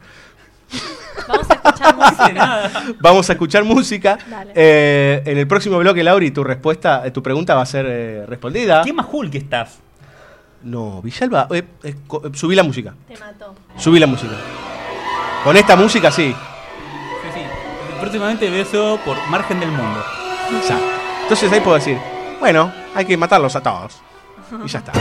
Vamos 1.29 1.51
a 1.51 1.55
escuchar 1.57 1.95
música. 1.99 2.71
Vamos 3.01 3.29
a 3.29 3.33
escuchar 3.35 3.65
música. 3.65 4.19
Dale. 4.27 4.53
Eh, 4.55 5.23
en 5.27 5.37
el 5.37 5.47
próximo 5.47 5.77
bloque, 5.77 6.03
Lauri, 6.03 6.31
tu 6.31 6.43
respuesta, 6.43 7.03
eh, 7.05 7.11
tu 7.11 7.23
pregunta 7.23 7.55
va 7.55 7.61
a 7.61 7.67
ser 7.67 7.85
eh, 7.87 8.25
respondida. 8.27 8.81
¿Qué 8.83 8.95
más 8.95 9.05
cool 9.05 9.31
que 9.31 9.37
estás? 9.37 9.79
No, 10.63 11.03
Villalba, 11.03 11.49
eh, 11.51 11.65
subí 12.33 12.55
la 12.55 12.63
música. 12.63 12.95
Te 13.07 13.19
mató. 13.19 13.55
Subí 13.77 13.99
la 13.99 14.07
música. 14.07 14.33
Con 15.45 15.55
esta 15.55 15.77
música, 15.77 16.11
sí. 16.11 16.35
Próximamente 18.01 18.49
beso 18.51 18.99
por 19.05 19.17
margen 19.29 19.61
del 19.61 19.71
mundo. 19.71 20.05
Exacto. 20.57 20.87
Entonces 21.23 21.53
ahí 21.53 21.61
puedo 21.61 21.77
decir, 21.77 21.99
bueno, 22.41 22.73
hay 22.95 23.05
que 23.05 23.17
matarlos 23.17 23.55
a 23.57 23.63
todos. 23.63 24.01
Y 24.65 24.69
ya 24.69 24.79
está. 24.79 24.93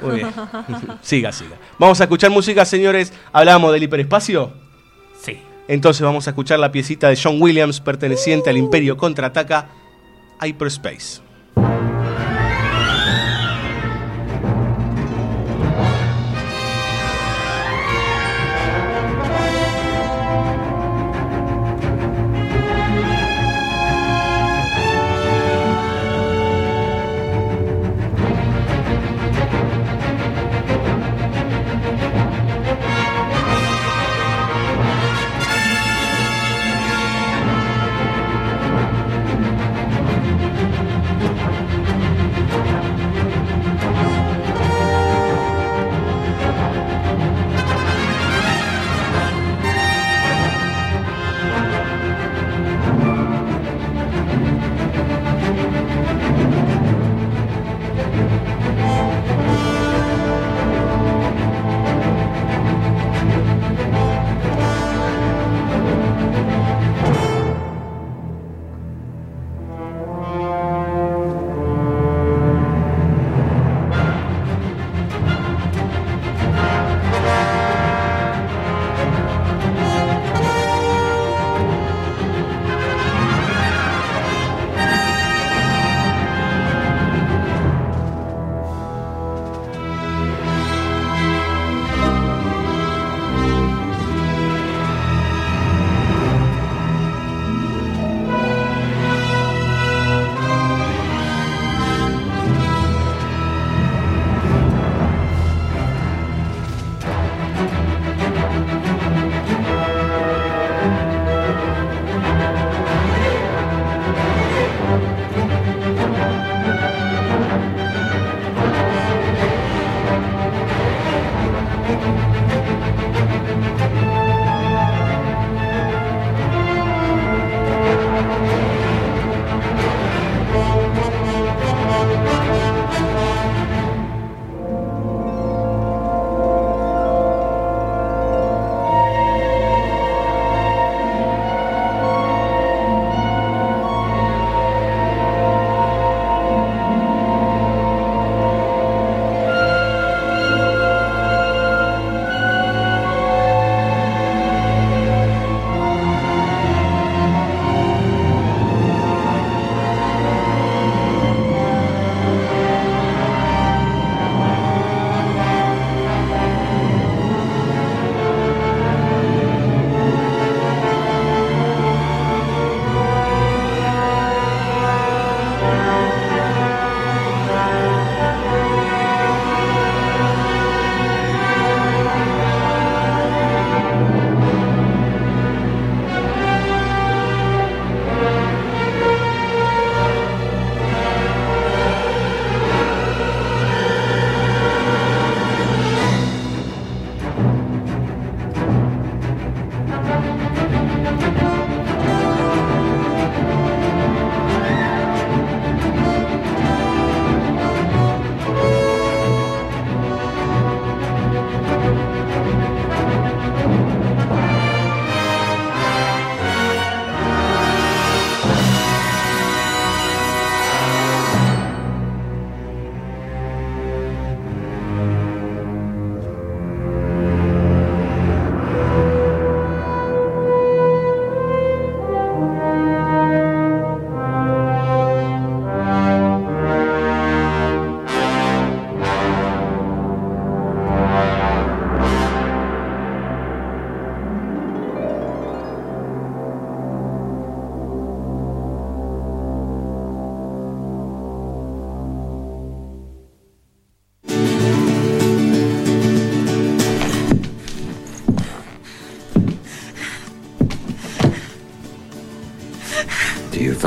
Muy 0.00 0.16
bien. 0.16 0.32
siga, 1.02 1.32
siga. 1.32 1.56
Vamos 1.78 2.00
a 2.00 2.04
escuchar 2.04 2.30
música, 2.30 2.64
señores. 2.64 3.12
Hablábamos 3.32 3.72
del 3.72 3.84
hiperespacio. 3.84 4.52
Sí. 5.20 5.40
Entonces 5.68 6.02
vamos 6.02 6.26
a 6.26 6.30
escuchar 6.30 6.58
la 6.58 6.72
piecita 6.72 7.08
de 7.08 7.18
John 7.22 7.40
Williams 7.40 7.80
perteneciente 7.80 8.50
al 8.50 8.56
Imperio 8.56 8.96
Contraataca 8.96 9.68
Hyperspace. 10.40 11.20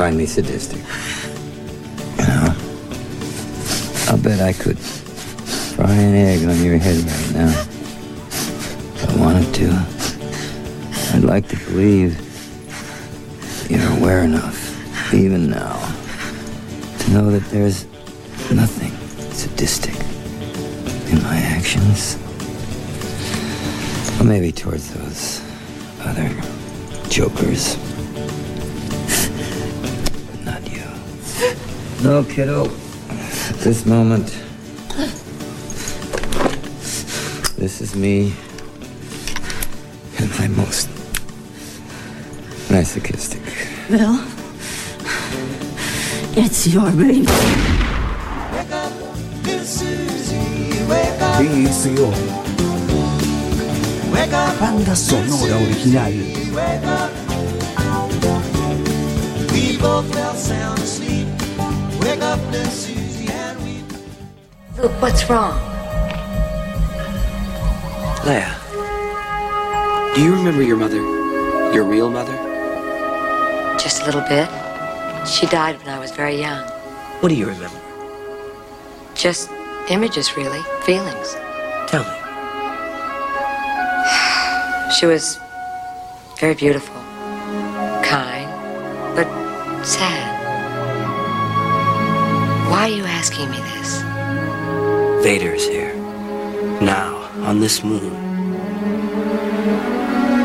Find 0.06 0.18
me 0.18 0.26
sadistic. 0.26 0.78
You 2.16 2.26
know, 2.28 2.54
I'll 4.06 4.18
bet 4.18 4.40
I 4.40 4.52
could 4.52 4.78
fry 4.78 5.90
an 5.90 6.14
egg 6.14 6.46
on 6.48 6.62
your 6.62 6.78
head 6.78 6.98
right 6.98 7.32
now. 7.34 7.65
Kiddo. 32.36 32.66
At 33.48 33.56
this 33.64 33.86
moment, 33.86 34.26
this 37.56 37.80
is 37.80 37.96
me 37.96 38.34
at 40.18 40.28
my 40.38 40.46
most 40.48 40.90
masochistic. 42.70 43.40
Bill, 43.88 44.20
it's 46.36 46.66
your 46.66 46.90
baby. 46.92 47.24
BSO. 51.40 52.12
Banda 54.60 54.94
sonora 54.94 55.56
original. 55.64 56.12
We 59.52 59.78
both 59.78 60.12
fell 60.12 60.34
sound 60.34 60.78
asleep. 60.80 61.05
Wake 62.06 62.22
up, 62.22 62.38
little 62.52 62.70
Susie, 62.70 63.26
and 63.32 63.58
we. 63.64 63.82
Look, 64.80 64.92
what's 65.02 65.28
wrong? 65.28 65.58
Leia, 68.22 68.54
do 70.14 70.22
you 70.22 70.32
remember 70.32 70.62
your 70.62 70.76
mother? 70.76 70.98
Your 71.74 71.82
real 71.82 72.08
mother? 72.08 72.32
Just 73.76 74.02
a 74.02 74.04
little 74.04 74.20
bit. 74.20 74.48
She 75.26 75.46
died 75.46 75.78
when 75.78 75.88
I 75.88 75.98
was 75.98 76.12
very 76.12 76.38
young. 76.38 76.64
What 77.18 77.30
do 77.30 77.34
you 77.34 77.46
remember? 77.46 77.80
Just 79.16 79.50
images, 79.90 80.36
really. 80.36 80.62
Feelings. 80.82 81.34
Tell 81.88 82.04
me. 82.04 82.16
She 84.96 85.06
was 85.06 85.40
very 86.38 86.54
beautiful, 86.54 86.94
kind, 88.04 88.48
but 89.16 89.26
sad. 89.84 90.25
Asking 93.26 93.50
me 93.50 93.58
this? 93.74 94.02
Vader's 95.24 95.66
here. 95.66 95.92
Now, 96.80 97.28
on 97.42 97.58
this 97.58 97.82
moon. 97.82 98.14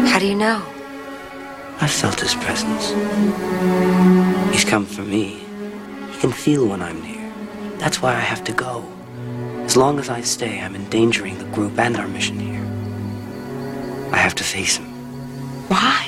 How 0.08 0.18
do 0.18 0.26
you 0.26 0.34
know? 0.34 0.66
I 1.80 1.88
felt 1.88 2.20
his 2.20 2.34
presence. 2.34 2.90
He's 4.52 4.66
come 4.66 4.88
for 4.88 5.04
me. 5.04 5.44
He 6.12 6.20
can 6.22 6.32
feel 6.32 6.66
when 6.66 6.82
I'm 6.82 7.00
near. 7.04 7.32
That's 7.78 8.02
why 8.02 8.16
I 8.16 8.26
have 8.32 8.44
to 8.46 8.52
go. 8.52 8.84
As 9.66 9.78
long 9.78 10.00
as 10.00 10.10
I 10.10 10.22
stay, 10.22 10.60
I'm 10.60 10.76
endangering 10.76 11.38
the 11.38 11.50
group 11.56 11.78
and 11.78 11.96
our 11.98 12.08
mission 12.08 12.40
here. 12.40 12.66
I 14.12 14.18
have 14.18 14.34
to 14.36 14.44
face 14.44 14.78
him. 14.78 14.88
Why? 15.68 16.08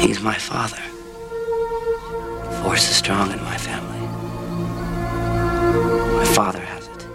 He's 0.00 0.20
my 0.20 0.34
father. 0.34 0.82
Force 2.74 2.90
is 2.90 2.96
strong 2.96 3.30
in 3.30 3.40
my 3.44 3.56
family. 3.56 4.00
My 6.16 6.24
father 6.24 6.58
has 6.58 6.88
it. 6.88 7.06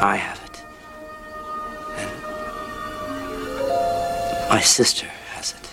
I 0.00 0.14
have 0.14 0.40
it. 0.44 0.64
And 1.98 2.10
my 4.50 4.60
sister 4.60 5.08
has 5.34 5.50
it. 5.50 5.66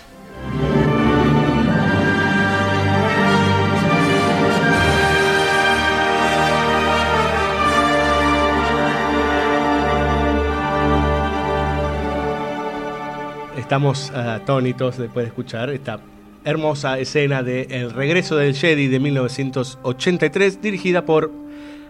Estamos 13.56 14.10
eh, 14.10 14.18
atónitos 14.18 14.98
después 14.98 15.26
de 15.26 15.28
escuchar 15.28 15.70
esta 15.70 16.00
hermosa 16.44 16.98
escena 16.98 17.42
de 17.42 17.62
El 17.70 17.90
regreso 17.92 18.36
del 18.36 18.54
Jedi 18.54 18.88
de 18.88 19.00
1983, 19.00 20.60
dirigida 20.60 21.04
por 21.04 21.30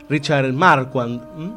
Richard 0.08 0.52
Marquand. 0.52 1.22
¿Mm? 1.36 1.52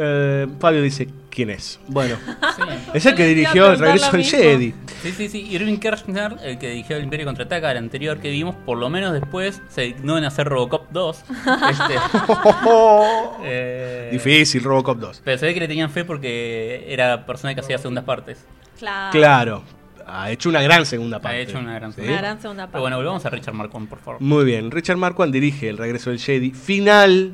Eh, 0.00 0.46
Fabio 0.60 0.80
dice, 0.80 1.08
¿quién 1.28 1.50
es? 1.50 1.80
Bueno, 1.88 2.16
es 2.94 3.04
el 3.04 3.16
que 3.16 3.26
dirigió 3.26 3.72
El 3.72 3.80
regreso 3.80 4.12
del 4.12 4.24
Jedi. 4.24 4.72
Sí, 5.02 5.10
sí, 5.10 5.28
sí. 5.28 5.40
Irving 5.50 5.78
Kershner, 5.78 6.36
el 6.44 6.56
que 6.58 6.70
dirigió 6.70 6.96
El 6.96 7.02
Imperio 7.02 7.26
Contraataca, 7.26 7.72
el 7.72 7.78
anterior 7.78 8.20
que 8.20 8.30
vimos, 8.30 8.54
por 8.64 8.78
lo 8.78 8.88
menos 8.90 9.12
después 9.12 9.60
se 9.68 9.82
dignó 9.82 10.16
en 10.16 10.24
hacer 10.24 10.46
Robocop 10.46 10.90
2. 10.90 11.24
Este, 11.70 11.94
eh, 13.44 14.08
Difícil, 14.12 14.62
Robocop 14.62 14.98
2. 14.98 15.22
Pero 15.24 15.38
se 15.38 15.46
ve 15.46 15.54
que 15.54 15.60
le 15.60 15.68
tenían 15.68 15.90
fe 15.90 16.04
porque 16.04 16.86
era 16.88 17.26
persona 17.26 17.54
que 17.54 17.60
hacía 17.60 17.78
segundas 17.78 18.04
partes. 18.04 18.44
Claro. 18.78 19.10
Claro, 19.10 19.62
ha 20.08 20.30
hecho 20.30 20.48
una 20.48 20.62
gran 20.62 20.86
segunda 20.86 21.20
parte. 21.20 21.38
Ha 21.38 21.40
hecho 21.40 21.58
una 21.58 21.74
gran 21.74 21.92
¿Sí? 21.92 22.00
Una 22.02 22.18
gran 22.18 22.40
segunda 22.40 22.64
parte. 22.64 22.72
Pero 22.72 22.82
bueno, 22.82 22.96
volvamos 22.96 23.24
a 23.24 23.30
Richard 23.30 23.54
Marquand, 23.54 23.88
por 23.88 23.98
favor. 23.98 24.20
Muy 24.20 24.44
bien, 24.44 24.70
Richard 24.70 24.96
Marquand 24.96 25.32
dirige 25.32 25.68
El 25.68 25.78
regreso 25.78 26.10
del 26.10 26.18
Jedi, 26.18 26.50
final, 26.50 27.32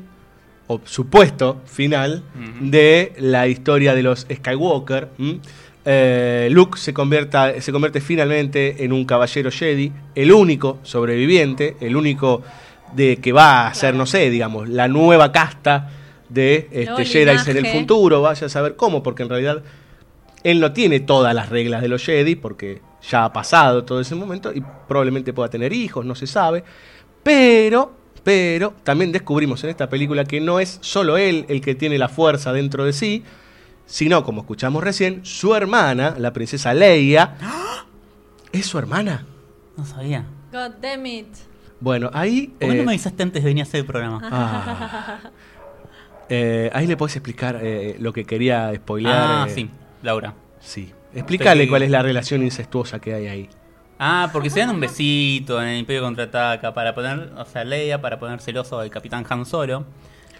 o 0.67 0.81
supuesto 0.83 1.61
final, 1.65 2.23
de 2.59 3.13
la 3.17 3.47
historia 3.47 3.93
de 3.95 4.03
los 4.03 4.27
Skywalker. 4.31 5.09
Eh, 5.87 6.47
Luke 6.51 6.79
se, 6.79 6.93
convierta, 6.93 7.61
se 7.61 7.71
convierte 7.71 8.01
finalmente 8.01 8.83
en 8.83 8.91
un 8.91 9.05
caballero 9.05 9.51
Jedi, 9.51 9.91
el 10.15 10.31
único 10.31 10.79
sobreviviente, 10.81 11.77
el 11.79 11.95
único 11.95 12.41
de 12.93 13.17
que 13.17 13.31
va 13.31 13.67
a 13.67 13.73
ser, 13.75 13.93
no 13.93 14.07
sé, 14.07 14.31
digamos, 14.31 14.67
la 14.67 14.87
nueva 14.87 15.31
casta 15.31 15.91
de 16.29 16.67
este, 16.71 17.05
Jedi 17.05 17.37
en 17.51 17.57
el 17.57 17.67
futuro, 17.67 18.21
vaya 18.21 18.47
a 18.47 18.49
saber 18.49 18.75
cómo, 18.75 19.03
porque 19.03 19.21
en 19.23 19.29
realidad 19.29 19.61
él 20.45 20.59
no 20.59 20.73
tiene 20.73 20.99
todas 20.99 21.33
las 21.33 21.49
reglas 21.49 21.81
de 21.81 21.87
los 21.87 22.05
Jedi, 22.05 22.35
porque 22.35 22.79
ya 23.09 23.25
ha 23.25 23.33
pasado 23.33 23.83
todo 23.83 23.99
ese 23.99 24.13
momento 24.13 24.53
y 24.53 24.63
probablemente 24.87 25.33
pueda 25.33 25.49
tener 25.49 25.73
hijos, 25.73 26.05
no 26.05 26.13
se 26.13 26.27
sabe. 26.27 26.63
Pero, 27.23 27.91
pero, 28.23 28.75
también 28.83 29.11
descubrimos 29.11 29.63
en 29.63 29.71
esta 29.71 29.89
película 29.89 30.23
que 30.23 30.39
no 30.39 30.59
es 30.59 30.77
solo 30.81 31.17
él 31.17 31.47
el 31.49 31.61
que 31.61 31.73
tiene 31.73 31.97
la 31.97 32.09
fuerza 32.09 32.53
dentro 32.53 32.85
de 32.85 32.93
sí, 32.93 33.23
sino, 33.87 34.23
como 34.23 34.41
escuchamos 34.41 34.83
recién, 34.83 35.25
su 35.25 35.55
hermana, 35.55 36.13
la 36.19 36.31
princesa 36.31 36.75
Leia, 36.75 37.37
es 38.51 38.67
su 38.67 38.77
hermana. 38.77 39.25
No 39.75 39.83
sabía. 39.83 40.25
God 40.51 40.75
damn 40.79 41.07
it. 41.07 41.27
Bueno, 41.79 42.11
ahí... 42.13 42.53
¿Por 42.59 42.69
qué 42.69 42.75
eh, 42.75 42.77
no 42.77 42.83
me 42.83 42.91
avisaste 42.91 43.23
antes 43.23 43.43
de 43.43 43.49
venir 43.49 43.63
a 43.63 43.67
hacer 43.67 43.79
el 43.79 43.87
programa? 43.87 44.21
Ah. 44.31 45.19
eh, 46.29 46.69
ahí 46.71 46.85
le 46.85 46.95
podés 46.97 47.15
explicar 47.15 47.59
eh, 47.63 47.95
lo 47.97 48.13
que 48.13 48.25
quería 48.25 48.71
spoilear. 48.75 49.15
Ah, 49.17 49.45
eh, 49.49 49.51
sí, 49.51 49.69
Laura. 50.05 50.33
Sí. 50.59 50.91
Explícale 51.13 51.67
cuál 51.67 51.83
es 51.83 51.89
la 51.91 52.01
relación 52.01 52.43
incestuosa 52.43 52.99
que 52.99 53.13
hay 53.13 53.27
ahí. 53.27 53.49
Ah, 53.97 54.29
porque 54.33 54.49
se 54.49 54.59
dan 54.59 54.71
un 54.71 54.79
besito 54.79 55.61
en 55.61 55.69
el 55.69 55.77
Imperio 55.79 56.01
Contraataca 56.01 56.73
para 56.73 56.93
poner, 56.93 57.31
o 57.37 57.45
sea, 57.45 57.63
Leia 57.63 58.01
para 58.01 58.19
poner 58.19 58.41
celoso 58.41 58.79
al 58.79 58.89
Capitán 58.89 59.25
Han 59.29 59.45
Solo 59.45 59.85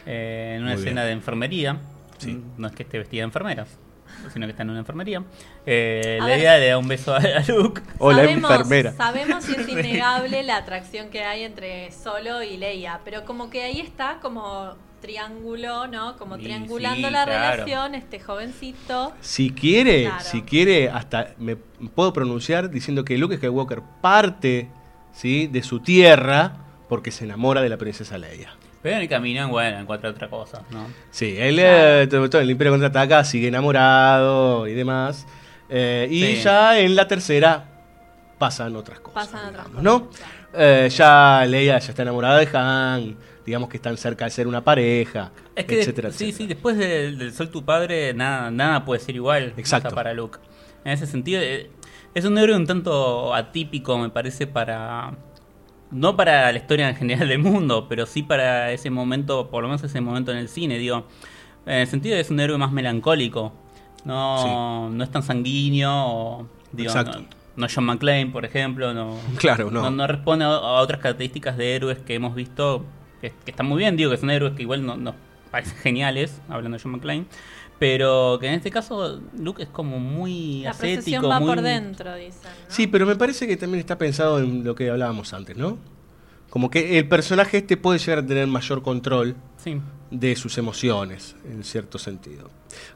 eh, 0.05 0.55
en 0.57 0.63
una 0.63 0.73
Muy 0.73 0.79
escena 0.81 1.01
bien. 1.01 1.07
de 1.07 1.11
enfermería. 1.13 1.77
No 2.57 2.67
es 2.67 2.73
que 2.73 2.83
esté 2.83 2.97
vestida 2.97 3.21
de 3.21 3.25
enfermeras, 3.25 3.77
sino 4.33 4.45
que 4.45 4.51
está 4.51 4.63
en 4.63 4.71
una 4.71 4.79
enfermería. 4.79 5.23
Eh, 5.65 6.19
Leia 6.21 6.57
le 6.57 6.67
da 6.67 6.77
un 6.77 6.87
beso 6.87 7.13
a, 7.13 7.17
a 7.17 7.43
Luke. 7.47 7.81
sabemos, 7.97 8.95
Sabemos 8.97 9.49
y 9.49 9.53
es 9.53 9.67
innegable 9.69 10.43
la 10.43 10.57
atracción 10.57 11.09
que 11.09 11.23
hay 11.23 11.43
entre 11.43 11.91
Solo 11.91 12.43
y 12.43 12.57
Leia, 12.57 12.99
pero 13.05 13.23
como 13.23 13.49
que 13.49 13.63
ahí 13.63 13.79
está 13.79 14.19
como 14.21 14.75
triángulo, 15.05 15.87
¿no? 15.87 16.15
Como 16.17 16.37
triangulando 16.37 17.07
sí, 17.07 17.13
la 17.13 17.25
claro. 17.25 17.31
relación, 17.53 17.95
este 17.95 18.19
jovencito. 18.19 19.13
Si 19.21 19.51
quiere, 19.51 20.05
Claro. 20.05 20.23
si 20.23 20.41
quiere, 20.41 20.89
hasta 20.89 21.29
me 21.37 21.55
puedo 21.55 22.11
pronunciar 22.11 22.69
diciendo 22.71 23.05
que 23.05 23.17
Luke 23.17 23.37
Skywalker 23.37 23.81
parte 24.01 24.69
¿sí? 25.13 25.47
de 25.47 25.61
su 25.61 25.79
tierra 25.79 26.53
porque 26.89 27.11
se 27.11 27.23
enamora 27.25 27.61
de 27.61 27.69
la 27.69 27.77
princesa 27.77 28.17
Leia. 28.17 28.53
Pero 28.81 28.95
en 28.97 29.01
el 29.03 29.09
camino, 29.09 29.47
bueno, 29.49 29.79
encuentra 29.79 30.09
otra 30.09 30.27
cosa, 30.29 30.61
¿no? 30.71 30.87
Sí, 31.11 31.35
él 31.37 31.57
eh, 31.59 32.07
todo, 32.09 32.39
el 32.39 32.49
Imperio 32.49 32.71
contraataca, 32.73 33.23
sigue 33.23 33.47
enamorado 33.47 34.67
y 34.67 34.73
demás. 34.73 35.25
Eh, 35.69 36.07
y 36.11 36.35
Sí. 36.37 36.41
ya 36.43 36.79
en 36.79 36.95
la 36.95 37.07
tercera 37.07 37.65
pasan 38.37 38.75
otras 38.75 38.99
cosas. 38.99 39.27
Pasan 39.27 39.49
otras 39.49 39.65
digamos, 39.71 39.83
¿no? 39.83 40.09
Eh, 40.53 40.89
ya 40.91 41.43
Leia 41.47 41.79
ya 41.79 41.89
está 41.89 42.01
enamorada 42.03 42.37
de 42.39 42.47
Han, 42.57 43.17
digamos 43.45 43.69
que 43.69 43.77
están 43.77 43.97
cerca 43.97 44.25
de 44.25 44.31
ser 44.31 44.47
una 44.47 44.63
pareja, 44.63 45.31
Es 45.55 45.65
que 45.65 45.79
etcétera, 45.81 46.11
sí, 46.11 46.25
etcétera. 46.29 46.37
sí, 46.37 46.47
después 46.47 46.77
del, 46.77 47.17
del 47.17 47.33
Soy 47.33 47.47
tu 47.47 47.63
padre, 47.63 48.13
nada, 48.13 48.49
nada 48.51 48.83
puede 48.85 48.99
ser 48.99 49.15
igual 49.15 49.53
Exacto. 49.57 49.93
para 49.93 50.13
Luke. 50.13 50.39
En 50.83 50.91
ese 50.93 51.05
sentido, 51.07 51.41
eh, 51.41 51.69
es 52.13 52.25
un 52.25 52.37
héroe 52.37 52.55
un 52.55 52.65
tanto 52.65 53.33
atípico, 53.33 53.97
me 53.97 54.09
parece, 54.09 54.47
para. 54.47 55.15
No 55.91 56.15
para 56.17 56.51
la 56.51 56.57
historia 56.57 56.89
en 56.89 56.95
general 56.95 57.27
del 57.29 57.39
mundo, 57.39 57.87
pero 57.87 58.05
sí 58.05 58.23
para 58.23 58.71
ese 58.71 58.89
momento, 58.89 59.49
por 59.49 59.61
lo 59.61 59.69
menos 59.69 59.83
ese 59.83 60.01
momento 60.01 60.31
en 60.31 60.37
el 60.39 60.49
cine, 60.49 60.77
digo. 60.77 61.05
En 61.65 61.79
el 61.81 61.87
sentido 61.87 62.15
de 62.15 62.21
es 62.21 62.29
un 62.29 62.39
héroe 62.39 62.57
más 62.57 62.71
melancólico. 62.71 63.53
No, 64.03 64.89
no 64.89 65.03
es 65.03 65.11
tan 65.11 65.23
sanguíneo. 65.23 65.91
o, 65.93 66.47
digo, 66.71 66.89
Exacto. 66.89 67.19
No, 67.21 67.27
no 67.57 67.67
John 67.73 67.85
McClane, 67.85 68.27
por 68.27 68.45
ejemplo. 68.45 68.93
No, 68.93 69.17
Claro, 69.37 69.71
no. 69.71 69.89
no, 69.89 70.07
responde 70.07 70.45
a, 70.45 70.49
a 70.49 70.81
otras 70.81 70.99
características 70.99 71.57
de 71.57 71.75
héroes 71.75 71.99
que 71.99 72.13
hemos 72.15 72.35
visto 72.35 72.85
que, 73.29 73.33
que 73.45 73.51
están 73.51 73.65
muy 73.65 73.77
bien. 73.79 73.95
Digo 73.97 74.11
que 74.11 74.17
son 74.17 74.29
héroes 74.29 74.53
que 74.55 74.61
igual 74.63 74.85
no- 74.85 74.97
nos 74.97 75.15
parecen 75.51 75.77
geniales, 75.77 76.41
hablando 76.49 76.77
de 76.77 76.83
John 76.83 76.91
McClane. 76.93 77.25
Pero 77.77 78.37
que 78.39 78.47
en 78.47 78.53
este 78.53 78.71
caso 78.71 79.19
Luke 79.37 79.63
es 79.63 79.69
como 79.69 79.99
muy 79.99 80.61
La 80.63 80.69
ascético. 80.71 81.27
va 81.27 81.39
muy... 81.39 81.49
por 81.49 81.61
dentro, 81.61 82.15
dicen. 82.15 82.49
Sí, 82.69 82.87
pero 82.87 83.05
me 83.05 83.15
parece 83.17 83.47
que 83.47 83.57
también 83.57 83.79
está 83.81 83.97
pensado 83.97 84.39
en 84.39 84.63
lo 84.63 84.75
que 84.75 84.89
hablábamos 84.89 85.33
antes, 85.33 85.57
¿no? 85.57 85.77
Como 86.49 86.69
que 86.71 86.97
el 86.97 87.07
personaje 87.09 87.57
este 87.57 87.75
puede 87.75 87.99
llegar 87.99 88.19
a 88.19 88.25
tener 88.25 88.47
mayor 88.47 88.81
control 88.81 89.35
Sí. 89.57 89.81
de 90.09 90.35
sus 90.37 90.57
emociones, 90.57 91.35
en 91.43 91.63
cierto 91.65 91.97
sentido. 91.99 92.49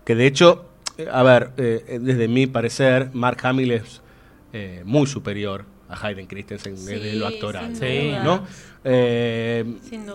Que 0.05 0.15
de 0.15 0.27
hecho, 0.27 0.65
eh, 0.97 1.07
a 1.11 1.23
ver, 1.23 1.51
eh, 1.57 1.99
desde 2.01 2.29
mi 2.29 2.47
parecer, 2.47 3.09
Mark 3.13 3.39
Hamill 3.43 3.71
es 3.71 4.01
eh, 4.53 4.81
muy 4.85 5.07
superior 5.07 5.65
a 5.89 6.05
Hayden 6.07 6.27
Christensen 6.27 6.75
desde 6.85 7.13
lo 7.15 7.27
actoral, 7.27 7.75
sin 7.75 8.09
duda. 8.11 8.23
¿no? 8.23 8.43
Eh, 8.83 9.65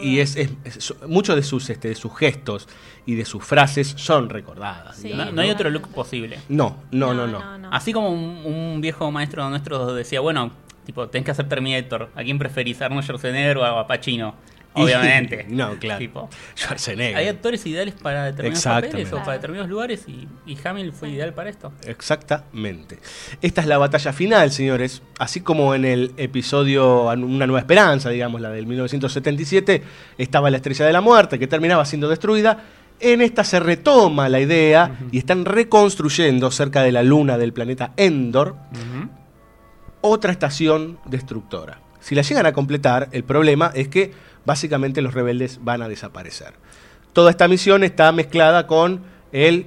y 0.00 0.20
es, 0.20 0.36
es- 0.36 0.50
es- 0.64 0.94
muchos 1.06 1.36
de 1.36 1.42
sus, 1.42 1.68
este, 1.70 1.88
de 1.88 1.94
sus 1.94 2.16
gestos 2.16 2.68
y 3.06 3.14
de 3.14 3.24
sus 3.24 3.44
frases 3.44 3.92
son 3.96 4.30
recordadas. 4.30 4.96
Sí, 4.96 5.12
No, 5.12 5.30
no 5.32 5.42
hay 5.42 5.50
otro 5.50 5.68
look 5.70 5.88
posible. 5.88 6.38
No, 6.48 6.76
no, 6.90 7.12
no, 7.12 7.26
no. 7.26 7.68
Así 7.72 7.92
como 7.92 8.10
un, 8.10 8.42
un 8.46 8.80
viejo 8.80 9.10
maestro 9.10 9.48
nuestro 9.50 9.92
decía, 9.94 10.20
bueno, 10.20 10.52
tipo, 10.86 11.08
tenés 11.08 11.24
que 11.26 11.30
hacer 11.32 11.48
Terminator. 11.48 12.10
¿A 12.14 12.22
quién 12.22 12.38
preferís? 12.38 12.80
¿A 12.80 12.86
Arnold 12.86 13.04
Schwarzenegger 13.04 13.58
o 13.58 13.64
a 13.64 13.86
Pacino? 13.86 14.34
Y- 14.76 14.82
Obviamente. 14.82 15.46
no, 15.50 15.76
claro. 15.78 15.98
Tipo, 15.98 16.28
Schwarzenegger. 16.56 17.16
hay 17.16 17.28
actores 17.28 17.64
ideales 17.66 17.94
para 17.94 18.24
determinados 18.24 18.58
Exactamente. 18.58 18.96
papeles 19.04 19.12
o 19.12 19.18
para 19.24 19.32
determinados 19.34 19.70
lugares 19.70 20.04
y, 20.08 20.28
y 20.46 20.58
Hamill 20.66 20.92
fue 20.92 21.10
ideal 21.10 21.32
para 21.34 21.50
esto. 21.50 21.72
Exactamente. 21.86 22.98
Esta 23.40 23.60
es 23.60 23.66
la 23.66 23.78
batalla 23.78 24.12
final, 24.12 24.50
señores. 24.50 25.02
Así 25.18 25.40
como 25.40 25.74
en 25.74 25.84
el 25.84 26.12
episodio 26.16 27.04
Una 27.12 27.46
Nueva 27.46 27.60
Esperanza, 27.60 28.10
digamos, 28.10 28.40
la 28.40 28.50
del 28.50 28.66
1977, 28.66 29.82
estaba 30.18 30.50
la 30.50 30.56
Estrella 30.56 30.86
de 30.86 30.92
la 30.92 31.00
Muerte, 31.00 31.38
que 31.38 31.46
terminaba 31.46 31.84
siendo 31.84 32.08
destruida. 32.08 32.64
En 33.00 33.20
esta 33.20 33.42
se 33.44 33.58
retoma 33.60 34.28
la 34.28 34.40
idea 34.40 34.98
y 35.10 35.18
están 35.18 35.44
reconstruyendo 35.44 36.50
cerca 36.52 36.82
de 36.82 36.92
la 36.92 37.02
luna 37.02 37.36
del 37.38 37.52
planeta 37.52 37.92
Endor 37.96 38.56
otra 40.00 40.32
estación 40.32 40.98
destructora. 41.06 41.80
Si 42.00 42.14
la 42.14 42.22
llegan 42.22 42.46
a 42.46 42.52
completar, 42.52 43.08
el 43.12 43.24
problema 43.24 43.70
es 43.74 43.88
que 43.88 44.12
básicamente 44.44 45.02
los 45.02 45.14
rebeldes 45.14 45.60
van 45.62 45.82
a 45.82 45.88
desaparecer. 45.88 46.54
Toda 47.12 47.30
esta 47.30 47.48
misión 47.48 47.84
está 47.84 48.10
mezclada 48.12 48.66
con 48.66 49.02
el 49.32 49.66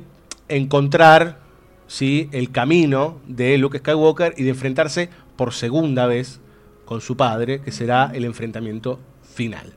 encontrar 0.50 1.40
¿sí? 1.88 2.30
el 2.32 2.52
camino 2.52 3.20
de 3.28 3.58
Luke 3.58 3.80
Skywalker 3.80 4.34
y 4.38 4.44
de 4.44 4.50
enfrentarse 4.50 5.10
por 5.36 5.54
segunda 5.54 6.08
vez 6.08 6.42
con 6.86 7.02
su 7.02 7.18
padre, 7.18 7.62
que 7.62 7.72
será 7.72 8.12
el 8.14 8.26
enfrentamiento 8.26 9.00
final. 9.22 9.74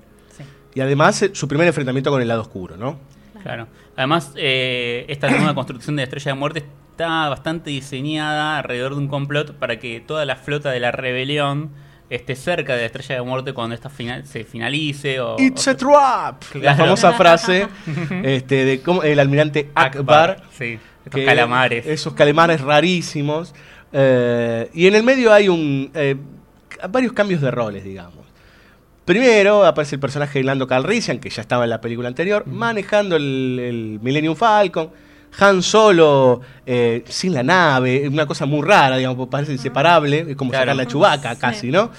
Y 0.75 0.81
además 0.81 1.21
eh, 1.23 1.31
su 1.35 1.49
primer 1.49 1.67
enfrentamiento 1.67 2.11
con 2.11 2.23
el 2.23 2.29
lado 2.29 2.43
oscuro, 2.43 2.77
¿no? 2.77 2.99
Claro. 3.43 3.67
Además, 3.97 4.33
eh, 4.37 5.05
esta 5.09 5.29
nueva 5.31 5.55
construcción 5.55 5.97
de 5.97 6.05
Estrella 6.05 6.33
de 6.33 6.39
Muerte 6.39 6.65
está 6.91 7.29
bastante 7.29 7.71
diseñada 7.71 8.59
alrededor 8.59 8.95
de 8.95 8.99
un 8.99 9.09
complot 9.09 9.55
para 9.55 9.79
que 9.79 10.01
toda 10.01 10.25
la 10.25 10.37
flota 10.37 10.71
de 10.71 10.81
la 10.81 10.93
rebelión 10.93 11.71
esté 12.11 12.35
cerca 12.37 12.75
de 12.75 12.81
la 12.81 12.87
Estrella 12.87 13.15
de 13.15 13.23
Muerte 13.23 13.53
cuando 13.55 13.75
esta 13.75 13.89
final, 13.89 14.27
se 14.27 14.45
finalice. 14.45 15.21
O, 15.21 15.37
It's 15.39 15.67
o- 15.67 15.71
a 15.71 15.77
trap. 15.77 16.43
La 16.63 16.75
famosa 16.77 17.13
frase 17.13 17.67
este, 18.25 18.65
de 18.65 18.81
cómo 18.83 19.03
el 19.03 19.19
almirante 19.19 19.71
Akbar. 19.75 20.43
Sí, 20.59 20.79
estos 21.05 21.21
que- 21.21 21.25
calamares. 21.25 21.87
Esos 21.87 22.13
calamares 22.15 22.61
rarísimos. 22.61 23.55
Eh, 23.93 24.69
y 24.75 24.87
en 24.87 24.95
el 24.97 25.03
medio 25.03 25.33
hay 25.33 25.49
un 25.49 25.91
eh, 25.95 26.17
varios 26.91 27.13
cambios 27.13 27.41
de 27.41 27.51
roles, 27.51 27.83
digamos. 27.85 28.21
Primero 29.05 29.65
aparece 29.65 29.97
el 29.97 30.01
personaje 30.01 30.39
de 30.39 30.45
Lando 30.45 30.67
Calrissian, 30.69 31.19
que 31.19 31.31
ya 31.31 31.43
estaba 31.43 31.65
en 31.65 31.71
la 31.71 31.81
película 31.81 32.07
anterior, 32.09 32.47
manejando 32.47 33.17
el, 33.17 33.59
el 33.61 33.99
Millennium 34.03 34.37
Falcon. 34.37 34.91
Han 35.39 35.63
Solo 35.63 36.41
eh, 36.67 37.05
sin 37.09 37.33
la 37.35 37.43
nave, 37.43 38.07
una 38.09 38.27
cosa 38.27 38.47
muy 38.47 38.63
rara, 38.67 38.97
digamos, 38.97 39.29
parece 39.29 39.53
inseparable, 39.53 40.27
es 40.31 40.37
como 40.37 40.51
Claro. 40.51 40.65
sacar 40.65 40.77
la 40.77 40.87
chubaca 40.87 41.35
Sí. 41.35 41.41
casi, 41.41 41.71
¿no? 41.71 41.91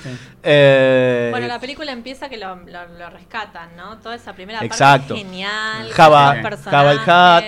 Eh, 0.43 1.27
Bueno, 1.31 1.47
la 1.47 1.59
película 1.59 1.91
empieza 1.91 2.29
que 2.29 2.37
lo, 2.37 2.55
lo- 2.55 2.87
lo 2.97 3.09
rescatan, 3.09 3.75
¿no? 3.75 3.97
Toda 3.97 4.15
esa 4.15 4.33
primera 4.33 4.63
Exacto. 4.63 5.09
parte 5.15 5.21
es 5.21 5.27
genial. 5.27 5.89
Java, 5.91 6.35
Java 6.65 6.91
el 6.91 6.99
Hat, 7.05 7.43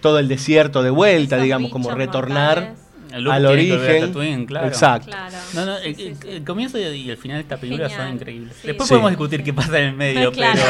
todo 0.00 0.18
el 0.18 0.28
desierto 0.28 0.82
de 0.82 0.90
vuelta, 0.90 1.36
Esos 1.36 1.44
digamos, 1.44 1.70
como 1.70 1.90
retornar 1.92 2.56
mortales. 2.60 2.85
El 3.16 3.24
Luke 3.24 3.36
al 3.36 3.46
origen. 3.46 4.00
Tatooine, 4.06 4.46
claro. 4.46 4.66
Exacto. 4.68 5.06
Claro. 5.08 5.36
No, 5.54 5.66
no, 5.66 5.76
el, 5.78 6.44
comienzo 6.44 6.78
y 6.78 7.08
el 7.10 7.16
final 7.16 7.38
de 7.38 7.42
esta 7.42 7.56
película 7.56 7.88
Genial. 7.88 8.06
son 8.08 8.14
increíbles. 8.16 8.56
Sí. 8.60 8.66
Después 8.68 8.88
Sí. 8.88 8.92
podemos 8.92 9.10
discutir 9.10 9.42
qué 9.42 9.52
pasa 9.54 9.78
en 9.78 9.84
el 9.86 9.92
medio, 9.94 10.32
Claro. 10.32 10.60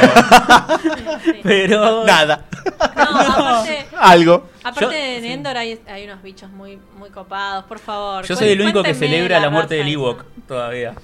pero. 0.80 1.32
pero. 1.42 2.04
Nada. 2.06 2.44
No, 2.96 3.20
aparte, 3.20 3.86
Algo. 3.96 4.48
aparte 4.64 4.84
Yo- 4.86 4.92
en 4.92 5.24
Endor 5.24 5.56
hay, 5.56 5.78
hay 5.86 6.04
unos 6.04 6.22
bichos 6.22 6.50
muy, 6.50 6.78
muy 6.98 7.10
copados, 7.10 7.64
por 7.66 7.78
favor. 7.78 8.24
Yo 8.26 8.34
soy 8.34 8.48
el 8.48 8.60
único 8.60 8.82
que 8.82 8.94
celebra 8.94 9.38
la 9.38 9.50
muerte 9.50 9.76
del. 9.76 9.88
Ewok 9.88 10.24
todavía. 10.48 10.94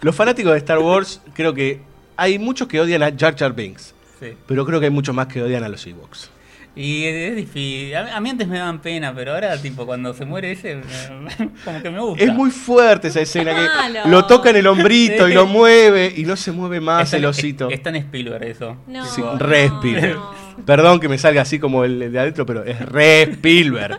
Los 0.00 0.14
fanáticos 0.14 0.52
de 0.52 0.58
Star 0.58 0.78
Wars, 0.78 1.20
creo 1.34 1.52
que 1.54 1.80
hay 2.16 2.38
muchos 2.38 2.68
que 2.68 2.80
odian 2.80 3.02
a 3.02 3.10
Jar 3.16 3.36
Jar 3.36 3.52
Binks. 3.54 3.94
Sí. 4.20 4.34
Pero 4.46 4.64
creo 4.64 4.78
que 4.80 4.86
hay 4.86 4.90
muchos 4.92 5.14
más 5.14 5.26
que 5.26 5.42
odian 5.42 5.64
a 5.64 5.68
los 5.68 5.86
Ewoks. 5.86 6.30
Y 6.76 7.04
es 7.06 7.34
difícil. 7.36 7.96
A, 7.96 8.16
a 8.16 8.20
mí 8.20 8.28
antes 8.28 8.46
me 8.46 8.58
daban 8.58 8.80
pena, 8.82 9.14
pero 9.14 9.32
ahora, 9.32 9.56
tipo, 9.60 9.86
cuando 9.86 10.12
se 10.12 10.26
muere 10.26 10.52
ese, 10.52 10.76
me- 10.76 11.50
como 11.64 11.82
que 11.82 11.90
me 11.90 12.00
gusta. 12.00 12.22
Es 12.22 12.34
muy 12.34 12.50
fuerte 12.50 13.08
esa 13.08 13.22
escena 13.22 13.54
que 13.54 14.08
lo 14.10 14.26
toca 14.26 14.50
en 14.50 14.56
el 14.56 14.66
hombrito 14.66 15.24
Sí. 15.26 15.32
y 15.32 15.34
lo 15.34 15.46
mueve 15.46 16.12
y 16.14 16.24
no 16.24 16.36
se 16.36 16.52
mueve 16.52 16.80
más 16.80 17.04
Es 17.04 17.10
tan- 17.12 17.20
el 17.20 17.26
osito. 17.26 17.68
Es, 17.68 17.76
es 17.76 17.82
tan 17.82 17.96
Spielberg 17.96 18.44
eso. 18.44 18.76
No. 18.86 19.06
Sí, 19.06 19.22
re 19.38 19.64
Spielberg. 19.64 20.18
Perdón 20.66 21.00
que 21.00 21.08
me 21.08 21.16
salga 21.18 21.42
así 21.42 21.58
como 21.58 21.82
el 21.84 22.12
de 22.12 22.18
adentro, 22.20 22.44
pero 22.44 22.62
es 22.62 22.78
re 22.80 23.22
Spielberg. 23.22 23.98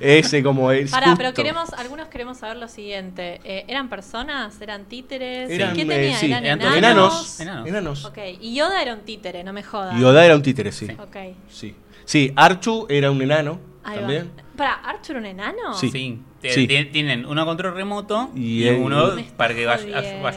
Ese 0.00 0.42
como 0.42 0.70
es. 0.70 0.90
Pará, 0.90 1.06
justo. 1.06 1.18
pero 1.18 1.34
queremos, 1.34 1.72
algunos 1.72 2.08
queremos 2.08 2.36
saber 2.38 2.56
lo 2.58 2.68
siguiente. 2.68 3.40
Eh, 3.44 3.64
¿Eran 3.68 3.88
personas? 3.88 4.60
¿Eran 4.60 4.84
títeres? 4.84 5.48
Eran, 5.50 5.74
¿Qué 5.74 5.82
eh, 5.82 5.86
tenían? 5.86 6.20
sí, 6.20 6.26
¿Eran 6.26 6.44
eran 6.44 6.60
enanos? 6.76 7.40
enanos. 7.40 7.66
Enanos. 7.68 8.12
Y 8.40 8.54
Yoda 8.54 8.82
era 8.82 8.92
un 8.92 9.00
títere, 9.00 9.42
no 9.44 9.52
me 9.54 9.62
jodas. 9.62 9.98
Yoda 9.98 10.24
era 10.26 10.34
un 10.36 10.42
títere, 10.42 10.72
sí. 10.72 10.88
Ok. 11.00 11.16
Sí. 11.48 11.74
Sí, 12.08 12.32
Archu 12.36 12.86
era 12.88 13.10
un 13.10 13.20
enano 13.20 13.60
Ahí 13.84 13.96
va. 13.96 14.00
también. 14.00 14.30
Pará, 14.56 14.72
¿Arthur 14.82 15.10
era 15.16 15.18
un 15.20 15.26
enano? 15.26 15.74
Sí. 15.74 15.90
Tienen 16.40 17.26
uno 17.26 17.42
a 17.42 17.44
control 17.44 17.74
remoto 17.74 18.30
Y 18.34 18.62
y, 18.64 18.68
el- 18.68 18.76
uno 18.76 19.10
para 19.36 19.54
que 19.54 19.66
vaya, 19.66 19.84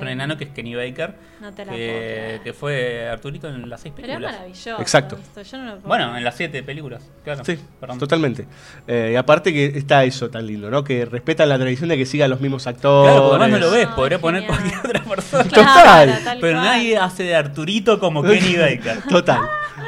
un 0.02 0.08
enano 0.10 0.38
que 0.38 0.44
es 0.44 0.50
Kenny 0.52 0.76
Baker. 0.76 1.16
No 1.40 1.54
te 1.54 1.64
la 1.66 1.72
puedo 1.72 1.84
que, 1.88 2.42
que 2.44 2.54
fue 2.54 3.08
Arturito 3.08 3.48
en 3.48 3.70
las 3.70 3.80
seis 3.82 3.94
Pero 3.96 4.08
es 4.08 4.14
películas. 4.16 4.34
maravilloso. 4.34 4.82
Exacto. 4.82 5.18
esto, 5.18 5.42
yo 5.44 5.58
no 5.60 5.64
lo 5.66 5.72
puedo 5.78 5.88
Bueno, 5.88 6.18
en 6.18 6.24
las 6.26 6.36
siete 6.36 6.62
películas, 6.62 7.10
claro. 7.24 7.44
Sí, 7.46 7.58
Perdón. 7.80 8.00
totalmente. 8.00 8.48
Eh, 8.88 9.12
y 9.14 9.16
aparte 9.16 9.54
que 9.54 9.66
está 9.78 10.04
eso 10.04 10.30
tan 10.30 10.46
lindo, 10.46 10.70
¿no? 10.70 10.84
Que 10.84 11.06
respetan 11.06 11.48
la 11.50 11.58
tradición 11.58 11.88
de 11.90 11.98
que 11.98 12.06
sigan 12.06 12.30
los 12.30 12.42
mismos 12.42 12.68
actores. 12.68 13.12
Claro, 13.14 13.30
además 13.32 13.50
no 13.50 13.58
lo 13.60 13.72
ves, 13.72 13.88
podría 13.88 14.20
poner 14.20 14.46
cualquier 14.46 14.78
otra 14.80 15.04
persona. 15.04 15.44
Total. 15.46 16.20
tal 16.24 16.38
Pero 16.42 16.58
cual. 16.60 16.66
nadie 16.66 16.98
hace 16.98 17.24
de 17.24 17.36
Arturito 17.36 18.00
como 18.00 18.22
Kenny 18.24 18.56
Baker. 18.58 19.02
Total. 19.10 19.40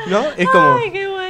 ¿No? 0.07 0.23
Es 0.38 0.47
como. 0.49 0.76
Ay, 0.76 0.91
qué 0.91 1.07
bueno, 1.07 1.23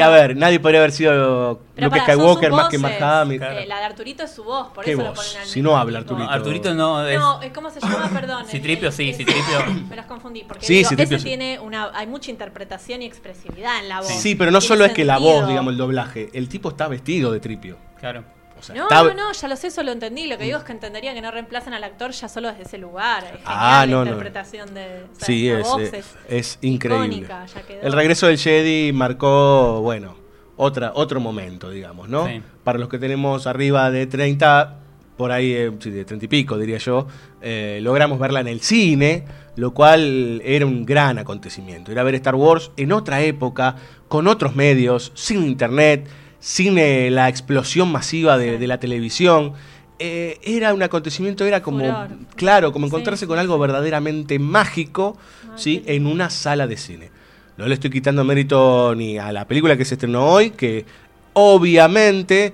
a 0.00 0.08
ver, 0.08 0.36
nadie 0.36 0.60
podría 0.60 0.80
haber 0.80 0.92
sido 0.92 1.60
Pero 1.74 1.86
Luke 1.88 1.98
son 2.00 2.06
Skywalker 2.06 2.50
más 2.52 2.68
que. 2.68 2.78
Mark 2.78 3.02
Hamill. 3.02 3.42
Eh, 3.42 3.66
la 3.66 3.78
de 3.78 3.84
Arturito 3.84 4.22
es 4.22 4.30
su 4.30 4.44
voz, 4.44 4.68
por 4.68 4.84
¿Qué 4.84 4.92
eso 4.92 5.02
lo 5.02 5.08
voz? 5.10 5.18
ponen 5.26 5.42
al 5.42 5.48
Si 5.48 5.62
no 5.62 5.76
habla. 5.76 5.98
Arturito. 6.00 6.30
Arturito 6.30 6.74
no 6.74 7.06
es. 7.06 7.18
No, 7.18 7.40
¿cómo 7.54 7.70
se 7.70 7.80
llama? 7.80 8.10
Perdón. 8.12 8.44
Citripio, 8.46 8.92
sí, 8.92 9.12
Citripio. 9.14 9.64
Me 9.90 9.96
los 9.96 10.06
confundí, 10.06 10.44
porque 10.44 10.64
Sí, 10.66 10.74
digo, 10.76 10.88
Citripio 10.90 11.16
ese 11.16 11.22
sí. 11.22 11.28
tiene 11.28 11.58
una, 11.60 11.90
hay 11.94 12.06
mucha 12.06 12.30
interpretación 12.30 13.02
y 13.02 13.06
expresividad 13.06 13.78
en 13.80 13.88
la 13.88 14.00
voz. 14.00 14.08
Sí, 14.08 14.34
pero 14.34 14.50
no 14.50 14.60
solo 14.60 14.84
es 14.84 14.92
que 14.92 15.04
la 15.04 15.18
voz, 15.18 15.46
digamos, 15.48 15.72
el 15.72 15.78
doblaje. 15.78 16.30
El 16.32 16.48
tipo 16.48 16.68
está 16.70 16.88
vestido 16.88 17.32
de 17.32 17.40
tripio. 17.40 17.76
Claro. 18.00 18.24
O 18.58 18.62
sea, 18.62 18.74
No, 18.74 18.82
está- 18.84 19.02
no, 19.04 19.14
no, 19.14 19.32
ya 19.32 19.48
lo 19.48 19.56
sé, 19.56 19.68
eso 19.68 19.82
lo 19.82 19.92
entendí. 19.92 20.26
Lo 20.26 20.36
que 20.38 20.44
digo 20.44 20.58
es 20.58 20.64
que 20.64 20.72
entendería 20.72 21.14
que 21.14 21.20
no 21.22 21.30
reemplazan 21.30 21.74
al 21.74 21.84
actor 21.84 22.10
ya 22.10 22.28
solo 22.28 22.48
desde 22.48 22.62
ese 22.64 22.78
lugar. 22.78 23.24
Es 23.24 23.30
genial 23.30 23.44
Ah, 23.46 23.86
no, 23.88 23.98
la 23.98 24.04
no. 24.04 24.10
interpretación 24.10 24.74
de 24.74 25.04
o 25.10 25.14
sea, 25.16 25.26
Sí, 25.26 25.48
es, 25.48 25.62
voz 25.62 25.82
es 26.28 26.58
increíble. 26.62 27.06
icónica, 27.06 27.46
ya 27.46 27.62
quedó. 27.62 27.82
El 27.82 27.92
regreso 27.92 28.26
del 28.26 28.38
Jedi 28.38 28.92
marcó, 28.92 29.80
bueno, 29.82 30.16
otra, 30.56 30.92
otro 30.94 31.20
momento, 31.20 31.70
digamos, 31.70 32.08
¿no? 32.08 32.26
Sí. 32.26 32.42
Para 32.64 32.78
los 32.78 32.88
que 32.88 32.98
tenemos 32.98 33.46
arriba 33.46 33.90
de 33.90 34.06
30, 34.06 34.76
por 35.16 35.30
ahí, 35.32 35.52
eh, 35.52 35.72
sí, 35.80 35.90
de 35.90 36.04
30 36.04 36.24
y 36.24 36.28
pico, 36.28 36.58
diría 36.58 36.78
yo, 36.78 37.06
eh, 37.40 37.78
logramos 37.82 38.18
verla 38.18 38.40
en 38.40 38.48
el 38.48 38.60
cine, 38.60 39.24
lo 39.56 39.72
cual 39.74 40.40
era 40.44 40.66
un 40.66 40.84
gran 40.84 41.18
acontecimiento. 41.18 41.90
Ir 41.92 41.98
a 41.98 42.02
ver 42.04 42.14
Star 42.16 42.34
Wars 42.34 42.70
en 42.76 42.92
otra 42.92 43.20
época, 43.22 43.76
con 44.08 44.26
otros 44.28 44.54
medios, 44.56 45.10
sin 45.14 45.44
internet, 45.44 46.08
sin 46.40 46.78
eh, 46.78 47.10
la 47.10 47.28
explosión 47.28 47.90
masiva 47.90 48.38
de, 48.38 48.58
de 48.58 48.66
la 48.66 48.78
televisión. 48.78 49.54
Eh, 49.98 50.38
era 50.44 50.72
un 50.74 50.82
acontecimiento, 50.82 51.44
era 51.44 51.60
como, 51.62 51.80
Furor. 51.80 52.08
claro, 52.36 52.72
como 52.72 52.86
encontrarse 52.86 53.26
con 53.26 53.38
algo 53.38 53.58
verdaderamente 53.58 54.38
mágico, 54.38 55.16
¿sí? 55.56 55.82
En 55.86 56.06
una 56.06 56.30
sala 56.30 56.68
de 56.68 56.76
cine. 56.76 57.10
No 57.56 57.66
le 57.66 57.74
estoy 57.74 57.90
quitando 57.90 58.22
mérito 58.22 58.94
ni 58.94 59.18
a 59.18 59.32
la 59.32 59.44
película 59.46 59.76
que 59.76 59.84
se 59.84 59.94
estrenó 59.94 60.24
hoy, 60.26 60.50
que 60.50 60.86
obviamente 61.32 62.52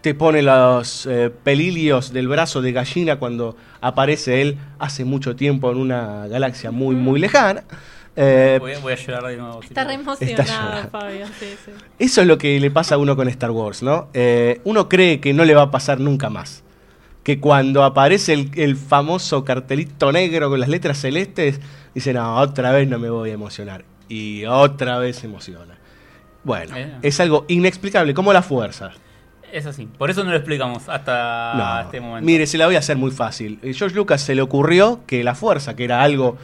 te 0.00 0.14
pone 0.14 0.42
los 0.42 1.06
eh, 1.06 1.32
pelilios 1.42 2.12
del 2.12 2.28
brazo 2.28 2.62
de 2.62 2.70
gallina 2.70 3.16
cuando 3.16 3.56
aparece 3.80 4.42
él 4.42 4.58
hace 4.78 5.04
mucho 5.04 5.34
tiempo 5.34 5.72
en 5.72 5.78
una 5.78 6.28
galaxia 6.28 6.70
muy, 6.70 6.94
muy 6.94 7.18
lejana. 7.18 7.64
Eh, 8.16 8.58
Voy, 8.60 8.72
a- 8.74 8.78
voy 8.78 8.92
a 8.92 8.96
llorar 8.96 9.24
de 9.26 9.36
nuevo. 9.36 9.60
Está 9.62 9.84
re 9.84 9.94
emocionado. 9.94 10.88
Fabio. 10.90 11.26
Sí, 11.38 11.46
sí. 11.64 11.70
Eso 11.98 12.20
es 12.20 12.26
lo 12.26 12.38
que 12.38 12.60
le 12.60 12.70
pasa 12.70 12.94
a 12.94 12.98
uno 12.98 13.16
con 13.16 13.28
Star 13.28 13.50
Wars, 13.50 13.82
¿no? 13.82 14.08
Eh, 14.14 14.60
uno 14.64 14.88
cree 14.88 15.20
que 15.20 15.32
no 15.34 15.44
le 15.44 15.54
va 15.54 15.62
a 15.62 15.70
pasar 15.70 15.98
nunca 16.00 16.30
más. 16.30 16.62
Que 17.24 17.40
cuando 17.40 17.82
aparece 17.84 18.34
el, 18.34 18.50
el 18.54 18.76
famoso 18.76 19.44
cartelito 19.44 20.12
negro 20.12 20.50
con 20.50 20.60
las 20.60 20.68
letras 20.68 20.98
celestes, 21.00 21.58
dice, 21.94 22.12
no, 22.12 22.36
otra 22.36 22.70
vez 22.70 22.86
no 22.88 22.98
me 22.98 23.10
voy 23.10 23.30
a 23.30 23.34
emocionar. 23.34 23.84
Y 24.08 24.44
otra 24.44 24.98
vez 24.98 25.16
se 25.16 25.26
emociona. 25.26 25.78
Bueno, 26.44 26.76
Eh. 26.76 26.92
es 27.02 27.18
algo 27.20 27.46
inexplicable, 27.48 28.12
como 28.14 28.32
la 28.32 28.42
fuerza. 28.42 28.90
Es 29.50 29.66
así. 29.66 29.86
Por 29.86 30.10
eso 30.10 30.22
no 30.24 30.30
lo 30.30 30.36
explicamos 30.36 30.88
hasta 30.88 31.54
No. 31.56 31.80
este 31.86 32.00
momento. 32.00 32.26
Mire, 32.26 32.46
se 32.46 32.58
la 32.58 32.66
voy 32.66 32.76
a 32.76 32.80
hacer 32.80 32.96
muy 32.96 33.10
fácil. 33.12 33.58
Eh, 33.62 33.72
George 33.72 33.96
Lucas 33.96 34.20
se 34.20 34.34
le 34.34 34.42
ocurrió 34.42 35.00
que 35.06 35.24
la 35.24 35.34
fuerza, 35.34 35.74
que 35.74 35.84
era 35.84 36.02
algo 36.02 36.36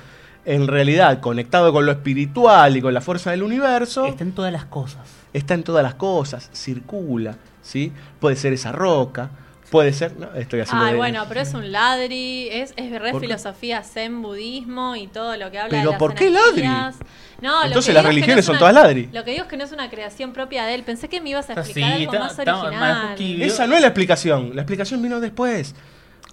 en 0.45 0.67
realidad 0.67 1.21
conectado 1.21 1.73
con 1.73 1.85
lo 1.87 1.93
espiritual 1.93 2.77
y 2.77 2.81
con 2.81 2.95
la 2.95 3.01
fuerza 3.01 3.31
del 3.31 3.43
universo, 3.43 4.07
Está 4.07 4.25
en 4.25 4.33
todas 4.33 4.53
las 4.53 4.65
cosas. 4.65 5.01
está 5.33 5.55
en 5.55 5.63
todas 5.63 5.83
las 5.83 5.95
cosas, 5.95 6.51
circula, 6.53 7.37
¿sí? 7.63 7.93
Puede 8.19 8.37
ser 8.37 8.53
esa 8.53 8.73
roca, 8.73 9.31
puede 9.71 9.93
ser, 9.93 10.17
no, 10.17 10.33
estoy 10.35 10.61
haciendo 10.61 10.85
Ay, 10.87 10.93
de- 10.93 10.99
bueno, 10.99 11.25
pero 11.29 11.41
es 11.41 11.55
un 11.55 11.71
ladri, 11.71 12.49
es, 12.51 12.73
es 12.77 12.91
re 13.01 13.13
filosofía 13.21 13.83
zen 13.85 14.23
budismo 14.23 14.97
y 14.97 15.07
todo 15.07 15.37
lo 15.37 15.51
que 15.51 15.59
habla 15.59 15.77
de 15.77 15.83
Pero 15.83 15.91
las 15.93 15.99
¿por 15.99 16.15
qué 16.15 16.31
ladri? 16.31 16.63
energías. 16.63 16.97
No, 17.41 17.61
lo 17.61 17.67
Entonces 17.69 17.95
las 17.95 18.05
religiones 18.05 18.37
no 18.39 18.43
son 18.47 18.53
una- 18.55 18.59
todas 18.61 18.75
ladri. 18.75 19.09
Lo 19.13 19.25
que 19.25 19.31
digo 19.31 19.45
es 19.45 19.49
que 19.49 19.57
no 19.57 19.65
es 19.65 19.73
una 19.73 19.89
creación 19.89 20.33
propia 20.33 20.65
de 20.67 20.75
él. 20.75 20.83
Pensé 20.83 21.09
que 21.09 21.21
me 21.23 21.31
ibas 21.31 21.49
a 21.51 21.55
Ah, 21.55 21.61
explicar 21.61 21.91
sí, 21.97 21.99
algo 22.05 22.13
está- 22.13 22.25
más 22.25 22.39
está- 22.39 22.63
original. 22.63 23.43
Esa 23.43 23.67
no 23.67 23.75
es 23.77 23.81
la 23.81 23.87
explicación, 23.87 24.51
la 24.55 24.63
explicación 24.63 25.01
vino 25.01 25.21
después. 25.21 25.75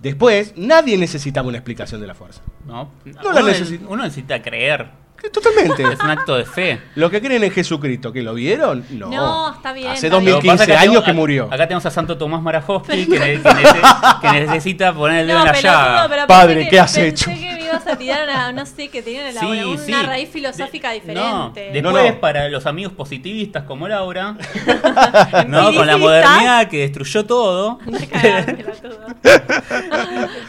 Después, 0.02 0.54
nadie 0.56 0.98
necesitaba 0.98 1.48
una 1.48 1.58
explicación 1.58 2.00
de 2.02 2.08
la 2.08 2.14
fuerza. 2.16 2.42
No, 2.66 2.92
No 3.06 3.32
la 3.34 3.42
uno, 3.42 3.52
uno 3.90 4.04
necesita 4.04 4.42
creer. 4.42 5.08
Totalmente. 5.34 5.82
Es 5.82 6.00
un 6.00 6.12
acto 6.12 6.36
de 6.38 6.46
fe. 6.46 6.80
Los 6.94 7.10
que 7.10 7.20
creen 7.20 7.44
en 7.44 7.52
Jesucristo, 7.52 8.14
¿que 8.14 8.22
lo 8.22 8.36
vieron? 8.36 8.86
No. 8.92 9.10
No, 9.10 9.54
está 9.56 9.74
bien. 9.74 9.88
Hace 9.90 10.06
está 10.08 10.20
bien. 10.20 10.34
Lo 10.36 10.40
que 10.42 10.48
pasa 10.48 10.64
2015 10.64 10.64
es 10.64 10.68
que 10.68 10.88
años 10.90 11.04
que 11.04 11.14
murió. 11.14 11.46
Acá 11.46 11.68
tenemos 11.68 11.86
a 11.88 11.92
Santo 11.92 12.18
Tomás 12.20 12.42
Marajowski 12.44 13.06
que, 13.08 13.18
que 13.18 13.40
nece- 13.42 14.20
que 14.22 14.32
necesita 14.46 14.94
poner 14.94 15.22
el 15.22 15.28
dedo 15.28 15.40
No, 15.40 15.46
en 15.48 15.52
la 15.54 15.60
llaga. 15.60 16.08
pero 16.08 16.28
Padre, 16.28 16.68
¿qué 16.70 16.80
has 16.80 16.94
pensé 16.94 17.08
hecho? 17.08 17.32
que 17.32 17.57
me 17.78 17.84
ibas 17.84 17.94
a 17.94 17.98
tirar 17.98 18.24
una, 18.28 18.52
no 18.52 18.66
sé, 18.66 18.88
que 18.90 19.02
tenía 19.02 19.30
una, 19.30 19.40
Sí, 19.40 19.46
una 19.64 19.78
sí. 19.78 19.92
raíz 20.06 20.30
filosófica 20.30 20.90
No, 20.90 20.94
diferente. 20.94 21.62
después 21.74 21.84
No, 21.84 21.92
no. 21.92 22.20
para 22.20 22.50
los 22.50 22.66
amigos 22.66 22.94
positivistas 22.94 23.64
como 23.64 23.88
Laura, 23.88 24.36
no, 25.48 25.74
con 25.74 25.88
la 25.88 25.98
modernidad 25.98 26.68
que 26.70 26.80
destruyó 26.80 27.26
todo. 27.26 27.80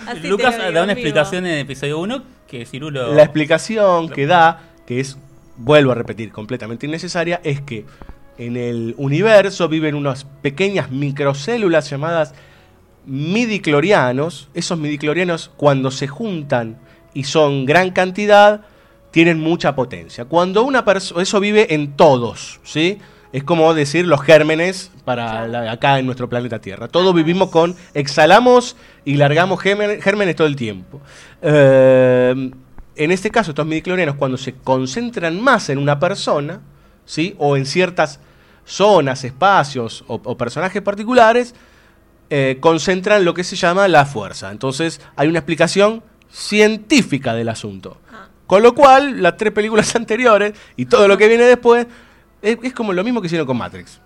Así 0.06 0.26
Lucas 0.28 0.56
da 0.58 0.68
una 0.68 0.80
vivo. 0.80 0.90
explicación 0.92 1.46
en 1.46 1.52
el 1.54 1.58
episodio 1.60 1.98
1 1.98 2.22
que 2.46 2.64
Cirulo... 2.66 3.12
La 3.14 3.22
explicación 3.24 4.08
que 4.08 4.26
da, 4.26 4.60
que 4.86 5.00
es, 5.00 5.18
vuelvo 5.56 5.92
a 5.92 5.94
repetir, 5.94 6.32
completamente 6.32 6.86
innecesaria, 6.86 7.40
es 7.44 7.60
que 7.60 7.84
en 8.38 8.56
el 8.56 8.94
universo 8.96 9.68
viven 9.68 9.94
unas 9.94 10.24
pequeñas 10.24 10.90
microcélulas 10.90 11.90
llamadas 11.90 12.34
midiclorianos. 13.04 14.48
Esos 14.54 14.78
midiclorianos, 14.78 15.50
cuando 15.56 15.90
se 15.90 16.06
juntan 16.08 16.78
y 17.18 17.24
son 17.24 17.64
gran 17.66 17.90
cantidad, 17.90 18.60
tienen 19.10 19.40
mucha 19.40 19.74
potencia. 19.74 20.24
Cuando 20.26 20.62
una 20.62 20.84
persona. 20.84 21.20
Eso 21.22 21.40
vive 21.40 21.74
en 21.74 21.96
todos, 21.96 22.60
¿sí? 22.62 22.98
Es 23.32 23.42
como 23.42 23.74
decir 23.74 24.06
los 24.06 24.20
gérmenes 24.22 24.92
para 25.04 25.48
la- 25.48 25.72
acá 25.72 25.98
en 25.98 26.06
nuestro 26.06 26.28
planeta 26.28 26.60
Tierra. 26.60 26.86
Todos 26.86 27.12
vivimos 27.14 27.50
con. 27.50 27.74
Exhalamos 27.92 28.76
y 29.04 29.16
largamos 29.16 29.60
gérmenes 29.60 30.36
todo 30.36 30.46
el 30.46 30.54
tiempo. 30.54 31.00
Eh, 31.42 32.50
en 32.94 33.10
este 33.10 33.30
caso, 33.30 33.50
estos 33.50 33.66
midiclorianos, 33.66 34.14
cuando 34.14 34.36
se 34.36 34.54
concentran 34.54 35.40
más 35.40 35.68
en 35.70 35.78
una 35.78 35.98
persona, 35.98 36.60
¿sí? 37.04 37.34
O 37.38 37.56
en 37.56 37.66
ciertas 37.66 38.20
zonas, 38.64 39.24
espacios 39.24 40.04
o, 40.06 40.20
o 40.22 40.36
personajes 40.36 40.82
particulares, 40.82 41.54
eh, 42.30 42.58
concentran 42.60 43.24
lo 43.24 43.34
que 43.34 43.42
se 43.42 43.56
llama 43.56 43.88
la 43.88 44.04
fuerza. 44.04 44.52
Entonces, 44.52 45.00
hay 45.16 45.26
una 45.28 45.38
explicación 45.40 46.02
científica 46.30 47.34
del 47.34 47.48
asunto. 47.48 47.98
Con 48.46 48.62
lo 48.62 48.74
cual, 48.74 49.22
las 49.22 49.36
tres 49.36 49.52
películas 49.52 49.94
anteriores 49.96 50.54
y 50.76 50.86
todo 50.86 51.06
lo 51.08 51.16
que 51.18 51.28
viene 51.28 51.44
después 51.44 51.86
es, 52.40 52.58
es 52.62 52.72
como 52.72 52.92
lo 52.92 53.04
mismo 53.04 53.20
que 53.20 53.26
hicieron 53.26 53.46
con 53.46 53.56
Matrix. 53.56 54.00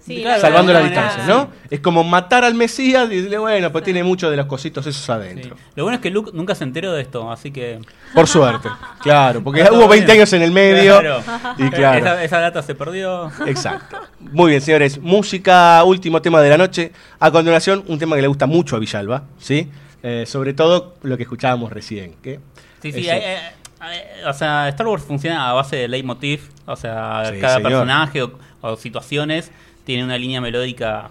Sí, 0.00 0.22
Claro, 0.22 0.40
salvando 0.40 0.72
alguna 0.72 0.88
distancias, 0.88 1.26
manera, 1.26 1.44
¿no? 1.44 1.50
Es 1.68 1.80
como 1.80 2.02
matar 2.02 2.42
al 2.42 2.54
Mesías 2.54 3.10
y 3.10 3.16
decirle, 3.16 3.36
bueno, 3.36 3.70
pues 3.70 3.84
tiene 3.84 4.02
mucho 4.02 4.30
de 4.30 4.38
los 4.38 4.46
cositos 4.46 4.86
esos 4.86 5.02
Sí. 5.04 5.12
adentro. 5.12 5.54
Lo 5.74 5.82
bueno 5.84 5.96
es 5.96 6.00
que 6.00 6.08
Luke 6.10 6.30
nunca 6.32 6.54
se 6.54 6.64
enteró 6.64 6.92
de 6.94 7.02
esto, 7.02 7.30
así 7.30 7.50
que... 7.50 7.78
Por 8.14 8.26
suerte, 8.26 8.70
claro, 9.02 9.44
porque 9.44 9.68
hubo 9.70 9.86
20 9.86 10.06
bien. 10.06 10.10
años 10.18 10.32
en 10.32 10.40
el 10.42 10.50
medio. 10.50 10.98
Claro. 11.00 11.22
Y 11.58 11.68
claro. 11.68 11.98
Esa, 11.98 12.24
esa 12.24 12.40
data 12.40 12.62
se 12.62 12.74
perdió. 12.74 13.30
Exacto. 13.46 13.98
Muy 14.20 14.50
bien, 14.50 14.62
señores. 14.62 14.98
Música, 14.98 15.84
último 15.84 16.22
tema 16.22 16.40
de 16.40 16.48
la 16.50 16.56
noche. 16.56 16.90
A 17.20 17.30
continuación, 17.30 17.84
un 17.86 17.98
tema 17.98 18.16
que 18.16 18.22
le 18.22 18.28
gusta 18.28 18.46
mucho 18.46 18.76
a 18.76 18.78
Villalba, 18.78 19.24
¿sí? 19.38 19.68
Eh, 20.02 20.24
sobre 20.26 20.54
todo 20.54 20.94
lo 21.02 21.16
que 21.16 21.24
escuchábamos 21.24 21.72
recién. 21.72 22.14
¿qué? 22.22 22.40
Sí, 22.82 22.92
sí, 22.92 23.00
Eso. 23.00 23.12
hay- 23.12 23.20
hay- 23.20 23.38
hay- 23.80 24.24
o 24.28 24.32
sea, 24.32 24.68
Star 24.68 24.86
Wars 24.86 25.02
funciona 25.02 25.50
a 25.50 25.52
base 25.52 25.76
de 25.76 25.88
leitmotiv, 25.88 26.48
o 26.66 26.76
sea, 26.76 27.30
Sí, 27.32 27.40
cada 27.40 27.56
señor. 27.56 27.70
personaje 27.70 28.22
o, 28.22 28.38
o 28.60 28.76
situaciones 28.76 29.50
tiene 29.84 30.04
una 30.04 30.16
línea 30.18 30.40
melódica 30.40 31.10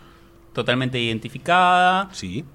totalmente 0.53 0.99
identificada. 0.99 2.09
Sí. 2.13 2.45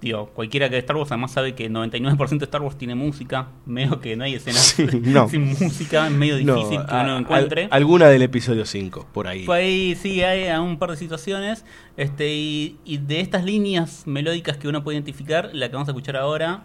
Digo, 0.00 0.26
cualquiera 0.34 0.68
que 0.68 0.74
de 0.74 0.80
Star 0.80 0.94
Wars 0.96 1.10
además 1.10 1.32
sabe 1.32 1.54
que 1.54 1.70
99% 1.70 2.38
de 2.38 2.44
Star 2.44 2.60
Wars 2.60 2.76
tiene 2.76 2.94
música, 2.94 3.48
medio 3.66 3.98
que 4.00 4.14
no 4.14 4.24
hay 4.24 4.34
escenas 4.34 4.60
Sí, 4.76 4.86
no. 5.02 5.28
sin 5.28 5.48
música, 5.58 6.06
es 6.06 6.12
medio 6.12 6.38
No, 6.44 6.54
difícil 6.56 6.80
que 6.86 6.94
a- 6.94 7.00
uno 7.02 7.14
al- 7.14 7.20
encuentre. 7.22 7.68
alguna 7.70 8.06
del 8.08 8.22
episodio 8.22 8.66
5, 8.66 9.08
por 9.12 9.26
ahí. 9.26 9.44
Pues 9.46 9.58
ahí 9.58 9.94
sí 10.00 10.22
hay 10.22 10.54
un 10.58 10.78
par 10.78 10.90
de 10.90 10.96
situaciones. 10.98 11.64
Este, 11.96 12.28
y, 12.34 12.76
y 12.84 12.98
de 12.98 13.20
estas 13.20 13.44
líneas 13.44 14.02
melódicas 14.06 14.58
que 14.58 14.68
uno 14.68 14.84
puede 14.84 14.96
identificar, 14.96 15.50
la 15.54 15.68
que 15.68 15.72
vamos 15.74 15.88
a 15.88 15.92
escuchar 15.92 16.16
ahora 16.16 16.62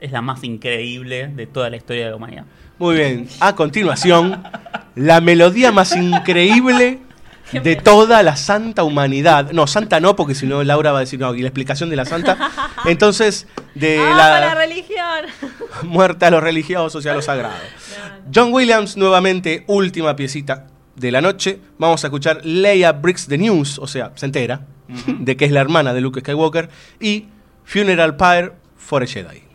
es 0.00 0.12
la 0.12 0.20
más 0.22 0.44
increíble 0.44 1.28
de 1.28 1.46
toda 1.46 1.70
la 1.70 1.76
historia 1.76 2.04
de 2.04 2.10
la 2.10 2.16
humanidad. 2.16 2.44
Muy 2.78 2.96
bien. 2.96 3.26
A 3.40 3.54
continuación, 3.54 4.42
la 4.94 5.20
melodía 5.22 5.72
más 5.72 5.94
increíble 5.96 6.98
de 7.52 7.76
toda 7.76 8.22
la 8.22 8.36
santa 8.36 8.84
humanidad. 8.84 9.52
No, 9.52 9.66
santa 9.66 10.00
no, 10.00 10.16
porque 10.16 10.34
si 10.34 10.46
no 10.46 10.62
Laura 10.62 10.92
va 10.92 10.98
a 10.98 11.00
decir, 11.00 11.18
no, 11.18 11.34
y 11.34 11.42
la 11.42 11.48
explicación 11.48 11.90
de 11.90 11.96
la 11.96 12.04
santa. 12.04 12.50
Entonces, 12.84 13.46
de 13.74 13.98
¡Ah, 13.98 14.14
la, 14.16 14.40
la 14.40 14.54
religión! 14.54 15.26
muerte 15.82 16.26
a 16.26 16.30
los 16.30 16.42
religiosos 16.42 17.04
y 17.04 17.08
a 17.08 17.14
los 17.14 17.24
sagrados. 17.24 17.58
John 18.34 18.52
Williams, 18.52 18.96
nuevamente, 18.96 19.64
última 19.66 20.16
piecita 20.16 20.66
de 20.96 21.10
la 21.10 21.20
noche. 21.20 21.58
Vamos 21.78 22.04
a 22.04 22.08
escuchar 22.08 22.44
Leia 22.44 22.92
Bricks 22.92 23.26
the 23.26 23.38
News, 23.38 23.78
o 23.78 23.86
sea, 23.86 24.12
se 24.14 24.26
entera 24.26 24.66
de 25.06 25.36
que 25.36 25.44
es 25.44 25.52
la 25.52 25.60
hermana 25.60 25.94
de 25.94 26.00
Luke 26.00 26.20
Skywalker, 26.20 26.68
y 27.00 27.26
Funeral 27.64 28.16
Pyre 28.16 28.52
for 28.76 29.02
a 29.02 29.06
Jedi. 29.06 29.49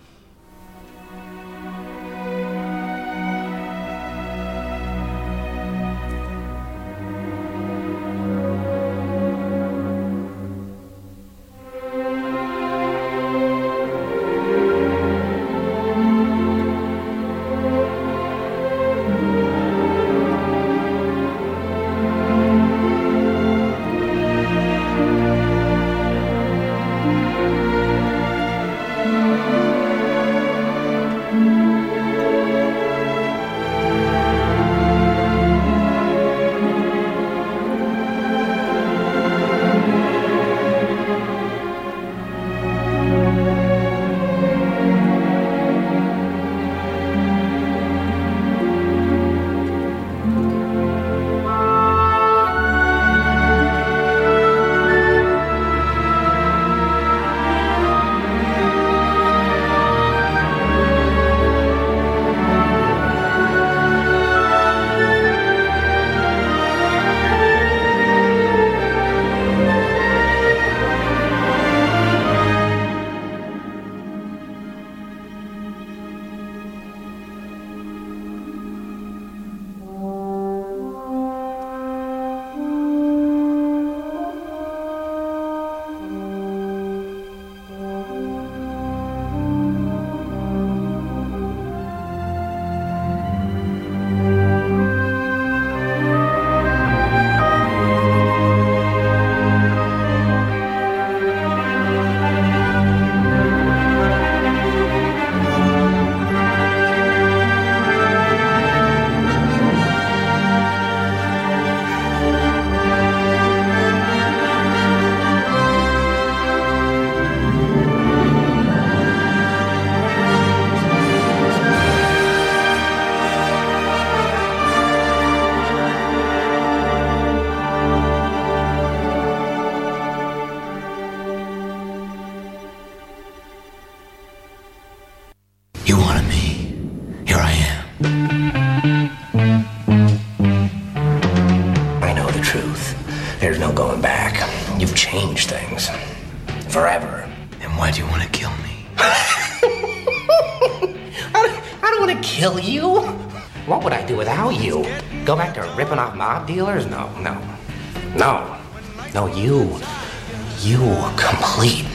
You 160.65 160.81
complete 161.15 161.85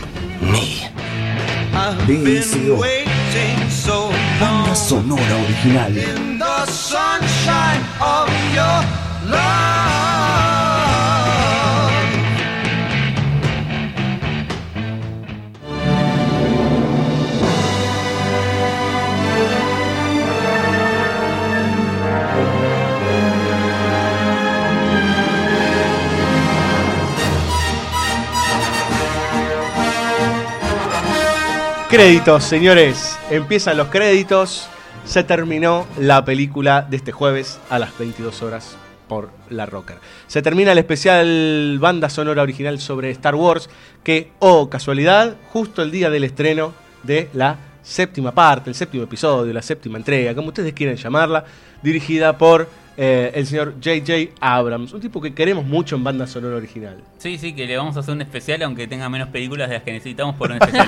me. 0.41 0.87
BSO. 2.07 2.79
Banda 4.39 4.75
sonora 4.77 5.35
original. 5.43 5.91
Créditos, 31.91 32.45
señores. 32.45 33.19
Empiezan 33.33 33.77
los 33.77 33.89
créditos. 33.89 34.69
Se 35.05 35.25
terminó 35.25 35.89
la 35.99 36.25
película 36.25 36.87
de 36.89 36.97
este 36.97 37.11
jueves 37.11 37.59
a 37.69 37.81
las 37.81 37.99
22 37.99 38.43
horas 38.43 38.77
por 39.09 39.31
La 39.49 39.67
Rocker. 39.67 39.97
Se 40.29 40.41
termina 40.41 40.71
el 40.71 40.79
especial 40.79 41.79
banda 41.81 42.09
sonora 42.09 42.43
original 42.43 42.79
sobre 42.79 43.11
Star 43.11 43.35
Wars, 43.35 43.69
que, 44.05 44.31
oh 44.39 44.71
casualidad, 44.71 45.35
justo 45.53 45.83
el 45.83 45.91
día 45.91 46.11
del 46.11 46.23
estreno 46.23 46.73
de 47.03 47.29
la 47.33 47.59
séptima 47.83 48.31
parte, 48.31 48.71
el 48.71 48.77
séptimo 48.77 49.03
episodio, 49.03 49.53
la 49.53 49.61
séptima 49.61 49.99
entrega, 49.99 50.33
como 50.33 50.49
ustedes 50.49 50.73
quieran 50.75 50.95
llamarla, 50.95 51.45
dirigida 51.83 52.39
por 52.39 52.69
eh, 53.03 53.33
el 53.35 53.47
señor 53.47 53.77
J.J. 53.83 54.35
Abrams, 54.41 54.93
un 54.93 55.01
tipo 55.01 55.23
que 55.23 55.33
queremos 55.33 55.65
mucho 55.65 55.97
en 55.97 56.05
banda 56.05 56.27
sonora 56.27 56.57
original. 56.57 57.03
Sí, 57.17 57.39
sí, 57.39 57.55
que 57.55 57.67
le 57.67 57.75
vamos 57.75 57.97
a 57.97 58.01
hacer 58.01 58.13
un 58.13 58.21
especial, 58.21 58.63
aunque 58.63 58.87
tenga 58.87 59.09
menos 59.09 59.29
películas 59.29 59.71
de 59.71 59.77
las 59.77 59.85
que 59.85 59.93
necesitamos 59.93 60.37
por 60.37 60.51
un 60.51 60.59
especial. 60.61 60.87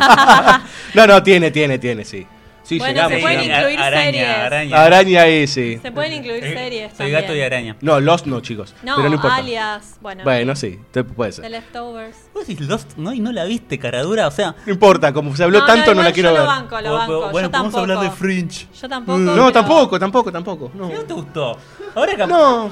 No, 0.92 1.06
no, 1.06 1.22
tiene, 1.22 1.50
tiene, 1.50 1.78
tiene, 1.78 2.04
sí. 2.04 2.26
Sí, 2.72 2.78
Bueno, 2.78 2.94
llegamos. 2.94 3.12
se 3.12 3.20
pueden 3.20 3.40
llegamos. 3.40 3.58
incluir 3.62 3.80
Araña, 3.80 4.02
series. 4.04 4.28
araña. 4.28 4.82
Araña 4.84 5.46
sí. 5.46 5.78
Se 5.82 5.92
pueden 5.92 6.12
incluir 6.12 6.42
series 6.42 6.92
Soy 6.96 7.10
gato 7.10 7.34
y 7.34 7.40
araña. 7.40 7.76
No, 7.80 8.00
Lost 8.00 8.26
no, 8.26 8.40
chicos. 8.40 8.74
No, 8.82 8.96
pero 8.96 9.08
no 9.08 9.14
importa. 9.16 9.36
alias. 9.36 9.96
Bueno, 10.00 10.24
Bueno, 10.24 10.56
sí, 10.56 10.78
te- 10.90 11.04
puede 11.04 11.32
ser. 11.32 11.44
The 11.44 11.50
Leftovers. 11.50 12.16
Vos 12.34 12.46
decís 12.46 12.66
Lost, 12.66 12.96
no, 12.96 13.12
y 13.12 13.20
no 13.20 13.32
la 13.32 13.44
viste, 13.44 13.78
caradura, 13.78 14.26
o 14.26 14.30
sea... 14.30 14.54
No 14.66 14.72
importa, 14.72 15.12
como 15.12 15.34
se 15.36 15.44
habló 15.44 15.58
No, 15.60 15.66
no, 15.66 15.72
tanto, 15.72 15.86
no, 15.86 15.92
igual 15.92 16.06
la 16.06 16.12
quiero 16.12 16.28
yo 16.30 16.34
lo 16.36 16.40
ver. 16.40 16.48
banco, 16.48 16.80
lo 16.80 16.90
O- 16.90 16.94
o- 16.94 16.98
banco. 16.98 17.12
bueno, 17.12 17.22
yo 17.24 17.30
podemos 17.32 17.50
tampoco. 17.52 17.78
hablar 17.80 18.00
de 18.00 18.10
Fringe. 18.10 18.66
Yo 18.80 18.88
tampoco. 18.88 19.18
No, 19.18 19.32
pero- 19.34 19.52
tampoco, 19.52 19.98
tampoco, 19.98 20.32
tampoco. 20.32 20.70
No. 20.74 20.88
¿No 20.88 21.00
te 21.02 21.12
gustó? 21.14 21.58
Ahora 21.94 22.16
que... 22.16 22.26
No. 22.26 22.70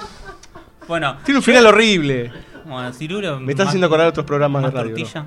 Bueno, 0.89 1.17
Tiene 1.25 1.39
un 1.39 1.43
final 1.45 1.67
horrible. 1.67 2.33
bueno 2.65 2.93
Cirulo... 2.93 3.39
Me 3.41 3.53
estás 3.53 3.67
más- 3.67 3.69
haciendo 3.71 3.87
acordar 3.87 4.09
otros 4.09 4.27
programas 4.27 4.63
de 4.63 4.71
radio. 4.71 4.91
¿no? 4.91 4.97
tortilla. 4.97 5.27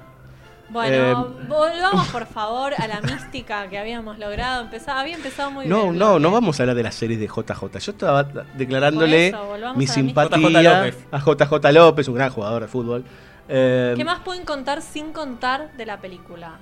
Bueno, 0.74 0.96
Eh, 1.40 1.46
volvamos 1.48 2.08
por 2.08 2.26
favor 2.26 2.74
a 2.78 2.88
la 2.88 3.00
mística 3.02 3.70
que 3.70 3.78
habíamos 3.78 4.18
logrado. 4.20 4.64
Empezaba, 4.64 5.02
había 5.02 5.16
empezado 5.16 5.52
muy 5.52 5.68
No, 5.68 5.84
bien. 5.84 5.98
no, 6.00 6.20
no 6.20 6.32
vamos 6.32 6.60
a 6.60 6.64
hablar 6.64 6.76
de 6.76 6.84
las 6.84 6.96
series 6.96 7.20
de 7.20 7.28
JJ. 7.28 7.80
Yo 7.80 7.92
estaba 7.92 8.24
declarándole 8.56 9.28
eso, 9.28 9.54
mi 9.76 9.86
a 9.86 9.88
la 9.88 9.94
simpatía 9.94 10.50
JJ 10.90 11.08
a 11.12 11.20
JJ 11.20 11.72
López, 11.72 12.08
un 12.08 12.16
gran 12.16 12.32
jugador 12.32 12.64
de 12.64 12.68
fútbol. 12.68 13.04
Eh, 13.48 13.94
¿Qué 13.96 14.04
más 14.04 14.20
pueden 14.22 14.46
contar 14.46 14.82
sin 14.82 15.14
contar 15.14 15.72
de 15.78 15.86
la 15.86 16.02
película? 16.02 16.60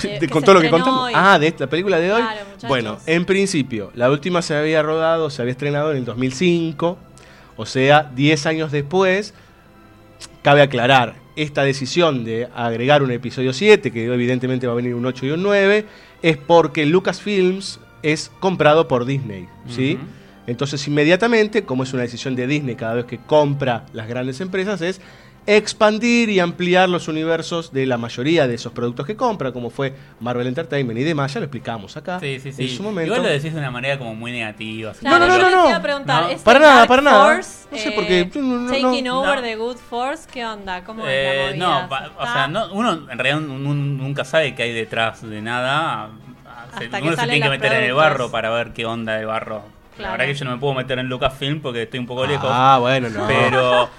de- 0.00 0.16
Eh, 0.16 0.18
de- 0.20 0.28
con 0.30 0.42
todo 0.42 0.54
lo 0.54 0.60
que 0.62 0.70
contamos. 0.70 1.00
hoy. 1.04 1.12
Ah, 1.14 1.38
de 1.38 1.46
esta 1.48 1.66
película 1.66 1.98
de 1.98 2.10
hoy. 2.12 2.22
Claro, 2.22 2.40
bueno, 2.68 2.98
en 3.06 3.24
principio, 3.26 3.90
la 3.94 4.10
última 4.10 4.40
se 4.42 4.56
había 4.56 4.82
rodado, 4.82 5.28
se 5.30 5.42
había 5.42 5.52
estrenado 5.52 5.90
en 5.92 5.98
el 5.98 6.04
2005. 6.06 6.96
O 7.56 7.66
sea, 7.66 8.10
10 8.14 8.46
años 8.46 8.72
después. 8.72 9.34
Cabe 10.42 10.62
aclarar, 10.62 11.16
esta 11.36 11.62
decisión 11.62 12.24
de 12.24 12.48
agregar 12.54 13.02
un 13.02 13.10
episodio 13.10 13.52
7, 13.52 13.90
que 13.90 14.04
evidentemente 14.06 14.66
va 14.66 14.72
a 14.72 14.76
venir 14.76 14.94
un 14.94 15.06
8 15.06 15.26
y 15.26 15.30
un 15.30 15.42
9, 15.42 15.86
es 16.22 16.36
porque 16.36 16.86
Lucasfilms 16.86 17.80
es 18.02 18.30
comprado 18.40 18.88
por 18.88 19.04
Disney. 19.04 19.48
¿sí? 19.68 19.98
Entonces, 20.46 20.86
inmediatamente, 20.88 21.64
como 21.64 21.84
es 21.84 21.92
una 21.92 22.02
decisión 22.02 22.34
de 22.34 22.46
Disney 22.46 22.74
cada 22.74 22.94
vez 22.94 23.04
que 23.04 23.18
compra 23.18 23.86
las 23.92 24.08
grandes 24.08 24.40
empresas, 24.40 24.80
es 24.80 25.00
expandir 25.46 26.28
y 26.28 26.38
ampliar 26.38 26.88
los 26.88 27.08
universos 27.08 27.72
de 27.72 27.86
la 27.86 27.96
mayoría 27.98 28.46
de 28.46 28.54
esos 28.54 28.72
productos 28.72 29.06
que 29.06 29.16
compra, 29.16 29.52
como 29.52 29.70
fue 29.70 29.94
Marvel 30.20 30.46
Entertainment 30.46 30.98
y 30.98 31.02
demás. 31.04 31.32
Ya 31.34 31.40
lo 31.40 31.46
explicamos 31.46 31.96
acá 31.96 32.20
Sí, 32.20 32.38
sí, 32.40 32.52
sí. 32.52 32.62
en 32.62 32.68
su 32.76 32.82
momento. 32.82 33.06
Igual 33.14 33.22
lo 33.22 33.28
decís 33.28 33.52
de 33.52 33.58
una 33.58 33.70
manera 33.70 33.98
como 33.98 34.14
muy 34.14 34.32
negativa. 34.32 34.92
Claro, 34.92 35.18
No, 35.18 35.26
no, 35.28 35.36
yo 35.38 35.50
no, 35.50 35.68
no. 35.70 35.74
a 35.76 35.82
preguntar, 35.82 36.22
No, 36.24 36.28
¿este 36.30 36.44
para 36.44 36.58
nada, 36.60 36.86
para 36.86 37.02
nada. 37.02 37.24
Force, 37.34 37.68
No 37.72 37.78
sé 37.78 37.88
eh, 37.88 37.92
por 37.92 38.06
qué. 38.06 38.30
No, 38.34 38.42
no, 38.42 38.70
Taking 38.70 39.04
no. 39.04 39.20
over 39.20 39.36
No. 39.36 39.42
the 39.42 39.56
Good 39.56 39.76
Force, 39.76 40.28
¿qué 40.32 40.44
onda? 40.44 40.84
¿Cómo 40.84 41.04
Eh, 41.06 41.50
es 41.50 41.58
la 41.58 41.82
no, 41.82 41.88
pa- 41.88 42.10
o 42.18 42.22
sea, 42.26 42.46
no, 42.48 42.72
uno 42.72 42.92
en 43.10 43.18
realidad 43.18 43.38
un- 43.38 43.66
un- 43.66 43.98
nunca 43.98 44.24
sabe 44.24 44.54
qué 44.54 44.64
hay 44.64 44.72
detrás 44.72 45.22
de 45.28 45.40
nada. 45.42 46.10
Se- 46.78 46.84
Hasta 46.84 46.98
que 46.98 47.02
uno 47.02 47.10
se 47.12 47.16
salen 47.16 47.34
tiene 47.34 47.44
que 47.46 47.50
meter 47.50 47.72
en 47.72 47.78
el 47.78 47.84
productos. 47.90 48.10
barro 48.10 48.30
para 48.30 48.50
ver 48.50 48.72
qué 48.72 48.86
onda 48.86 49.14
de 49.14 49.24
barro. 49.24 49.62
Claro. 49.96 50.02
La 50.02 50.10
verdad 50.12 50.26
que 50.26 50.34
yo 50.38 50.44
no 50.44 50.52
me 50.52 50.58
puedo 50.58 50.74
meter 50.74 50.98
en 50.98 51.08
Lucasfilm 51.08 51.60
porque 51.60 51.82
estoy 51.82 51.98
un 52.00 52.06
poco 52.06 52.24
lejos. 52.26 52.48
Ah, 52.50 52.78
bueno, 52.80 53.08
no. 53.10 53.26
Pero, 53.26 53.90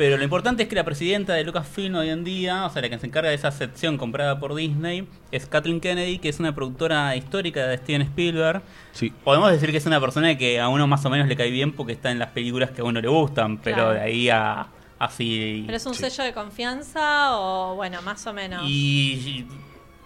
pero 0.00 0.16
lo 0.16 0.24
importante 0.24 0.62
es 0.62 0.68
que 0.70 0.74
la 0.74 0.82
presidenta 0.84 1.34
de 1.34 1.44
Lucasfilm 1.44 1.94
hoy 1.96 2.08
en 2.08 2.24
día, 2.24 2.64
o 2.64 2.70
sea, 2.70 2.80
la 2.80 2.88
que 2.88 2.98
se 2.98 3.06
encarga 3.06 3.28
de 3.28 3.34
esa 3.34 3.50
sección 3.50 3.98
comprada 3.98 4.40
por 4.40 4.54
Disney, 4.54 5.06
es 5.30 5.44
Kathleen 5.44 5.78
Kennedy, 5.78 6.18
que 6.18 6.30
es 6.30 6.40
una 6.40 6.54
productora 6.54 7.14
histórica 7.16 7.66
de 7.66 7.76
Steven 7.76 8.00
Spielberg. 8.00 8.62
Sí. 8.92 9.12
Podemos 9.22 9.50
decir 9.52 9.70
que 9.70 9.76
es 9.76 9.84
una 9.84 10.00
persona 10.00 10.38
que 10.38 10.58
a 10.58 10.68
uno 10.68 10.86
más 10.86 11.04
o 11.04 11.10
menos 11.10 11.28
le 11.28 11.36
cae 11.36 11.50
bien 11.50 11.72
porque 11.72 11.92
está 11.92 12.10
en 12.10 12.18
las 12.18 12.30
películas 12.30 12.70
que 12.70 12.80
a 12.80 12.84
uno 12.84 12.98
le 12.98 13.08
gustan, 13.08 13.58
pero 13.58 13.76
Claro. 13.76 13.92
de 13.92 14.00
ahí 14.00 14.30
a 14.30 14.68
así... 14.98 15.64
¿Pero 15.66 15.76
es 15.76 15.84
un 15.84 15.92
Sí. 15.94 16.00
sello 16.08 16.24
de 16.24 16.32
confianza 16.32 17.38
o, 17.38 17.74
bueno, 17.74 18.00
más 18.00 18.26
o 18.26 18.32
menos? 18.32 18.62
Y, 18.66 19.12
y- 19.12 19.46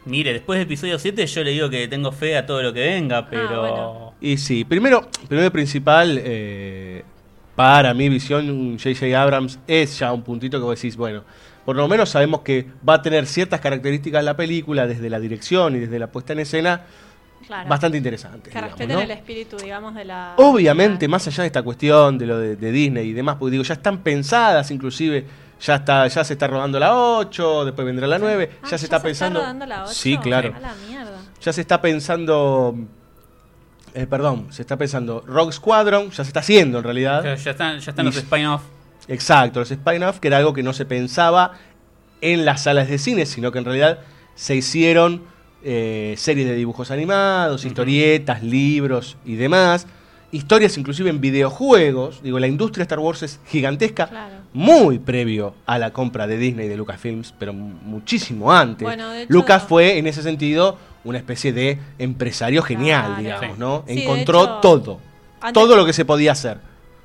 mire, 0.06 0.32
después 0.32 0.58
del 0.58 0.66
episodio 0.66 0.98
7 0.98 1.24
yo 1.24 1.44
le 1.44 1.52
digo 1.52 1.70
que 1.70 1.86
tengo 1.86 2.10
fe 2.10 2.36
a 2.36 2.44
todo 2.44 2.62
lo 2.64 2.72
que 2.72 2.80
venga, 2.80 3.28
pero... 3.30 3.60
bueno. 3.60 4.14
Y 4.20 4.38
sí, 4.38 4.64
primero, 4.64 5.08
primero 5.28 5.46
y 5.46 5.50
principal, 5.50 6.18
eh, 6.20 7.04
para 7.56 7.94
mi 7.94 8.08
visión, 8.08 8.78
J.J. 8.78 9.20
Abrams 9.20 9.58
es 9.66 9.98
ya 9.98 10.12
un 10.12 10.22
puntito 10.22 10.58
que 10.58 10.64
vos 10.64 10.74
decís, 10.76 10.96
bueno, 10.96 11.22
por 11.64 11.76
lo 11.76 11.86
menos 11.88 12.10
sabemos 12.10 12.40
que 12.40 12.66
va 12.86 12.94
a 12.94 13.02
tener 13.02 13.26
ciertas 13.26 13.60
características 13.60 14.22
la 14.24 14.36
película, 14.36 14.86
desde 14.86 15.08
la 15.08 15.18
dirección 15.20 15.76
y 15.76 15.78
desde 15.80 15.98
la 15.98 16.08
puesta 16.08 16.32
en 16.32 16.40
escena, 16.40 16.82
Claro. 17.46 17.68
bastante 17.68 17.98
interesantes. 17.98 18.50
Que 18.50 18.58
respeten 18.58 18.88
¿no? 18.96 19.00
el 19.02 19.10
espíritu, 19.10 19.58
digamos, 19.58 19.94
de 19.94 20.06
la... 20.06 20.32
Obviamente, 20.38 21.06
más 21.08 21.26
allá 21.26 21.42
de 21.42 21.48
esta 21.48 21.62
cuestión 21.62 22.16
de 22.16 22.24
lo 22.26 22.38
de, 22.38 22.56
de 22.56 22.72
Disney 22.72 23.08
y 23.08 23.12
demás, 23.12 23.36
porque 23.38 23.50
digo, 23.52 23.62
ya 23.64 23.74
están 23.74 23.98
pensadas, 23.98 24.70
inclusive, 24.70 25.26
ya 25.60 25.74
está, 25.74 26.06
ya 26.08 26.24
se 26.24 26.32
está 26.32 26.46
rodando 26.46 26.78
la 26.80 26.96
8, 26.96 27.66
después 27.66 27.84
vendrá 27.84 28.06
la 28.06 28.18
9, 28.18 28.50
Ah, 28.62 28.66
ya 28.70 28.78
se 28.78 28.86
está 28.86 29.02
pensando. 29.02 29.40
rodando 29.40 29.66
la 29.66 29.84
8? 29.84 29.92
Sí, 29.92 30.16
claro. 30.16 30.54
A 30.56 30.60
la 30.60 30.74
mierda. 30.88 31.18
Ya 31.42 31.52
se 31.52 31.60
está 31.60 31.82
pensando. 31.82 32.74
Eh, 33.94 34.06
perdón, 34.06 34.48
se 34.50 34.62
está 34.62 34.76
pensando 34.76 35.22
Rogue 35.26 35.52
Squadron, 35.52 36.10
ya 36.10 36.16
se 36.24 36.28
está 36.28 36.40
haciendo 36.40 36.78
en 36.78 36.84
realidad. 36.84 37.22
Ya, 37.24 37.34
ya 37.36 37.50
están, 37.52 37.78
ya 37.80 37.90
están 37.90 38.04
los 38.06 38.16
Y- 38.16 38.18
spin-off. 38.20 38.62
Exacto, 39.08 39.60
los 39.60 39.70
spin-off, 39.70 40.18
que 40.18 40.28
era 40.28 40.38
algo 40.38 40.52
que 40.54 40.62
no 40.62 40.72
se 40.72 40.84
pensaba 40.84 41.52
en 42.20 42.44
las 42.44 42.62
salas 42.62 42.88
de 42.88 42.98
cine, 42.98 43.26
sino 43.26 43.52
que 43.52 43.58
en 43.58 43.64
realidad 43.66 43.98
se 44.34 44.54
hicieron 44.56 45.22
eh, 45.62 46.14
series 46.18 46.46
de 46.46 46.54
dibujos 46.56 46.90
animados, 46.90 47.64
historietas, 47.64 48.42
libros 48.42 49.16
y 49.24 49.36
demás. 49.36 49.86
Historias 50.30 50.76
inclusive 50.76 51.08
en 51.10 51.20
videojuegos. 51.20 52.22
Digo, 52.22 52.38
la 52.40 52.46
industria 52.48 52.80
de 52.80 52.84
Star 52.84 52.98
Wars 52.98 53.22
es 53.22 53.40
gigantesca, 53.46 54.08
Claro. 54.08 54.34
muy 54.52 54.98
previo 54.98 55.54
a 55.64 55.78
la 55.78 55.92
compra 55.92 56.26
de 56.26 56.36
Disney 56.36 56.68
de 56.68 56.76
Lucasfilms, 56.76 57.32
pero 57.38 57.52
mu- 57.52 57.68
muchísimo 57.82 58.52
antes. 58.52 58.82
Bueno, 58.84 59.10
de 59.10 59.22
hecho- 59.22 59.32
Lucas 59.32 59.62
fue 59.62 59.96
en 59.96 60.06
ese 60.06 60.22
sentido 60.22 60.76
una 61.04 61.18
especie 61.18 61.52
de 61.52 61.78
empresario 61.98 62.62
genial, 62.62 63.16
Claro. 63.18 63.22
digamos. 63.22 63.58
¿no? 63.58 63.84
Sí, 63.86 63.94
de 63.94 64.02
Encontró 64.02 64.42
hecho, 64.42 64.58
todo. 64.60 65.00
Todo 65.52 65.76
lo 65.76 65.84
que 65.84 65.92
se 65.92 66.04
podía 66.04 66.32
hacer. 66.32 66.58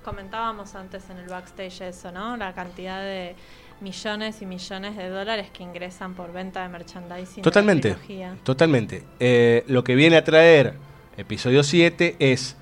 Comentábamos 0.03 0.73
antes 0.75 1.03
en 1.09 1.17
el 1.17 1.27
backstage 1.27 1.81
eso, 1.81 2.11
¿no? 2.11 2.37
La 2.37 2.53
cantidad 2.53 3.01
de 3.01 3.35
millones 3.81 4.41
y 4.41 4.45
millones 4.45 4.95
de 4.97 5.09
dólares 5.09 5.47
que 5.51 5.63
ingresan 5.63 6.13
por 6.15 6.31
venta 6.33 6.63
de 6.63 6.69
merchandising. 6.69 7.35
de 7.37 7.41
Totalmente, 7.41 7.89
trilogía. 7.91 8.35
totalmente. 8.43 9.03
Eh, 9.19 9.63
lo 9.67 9.83
que 9.83 9.95
viene 9.95 10.17
a 10.17 10.23
traer 10.23 10.73
episodio 11.17 11.63
7 11.63 12.15
es 12.19 12.55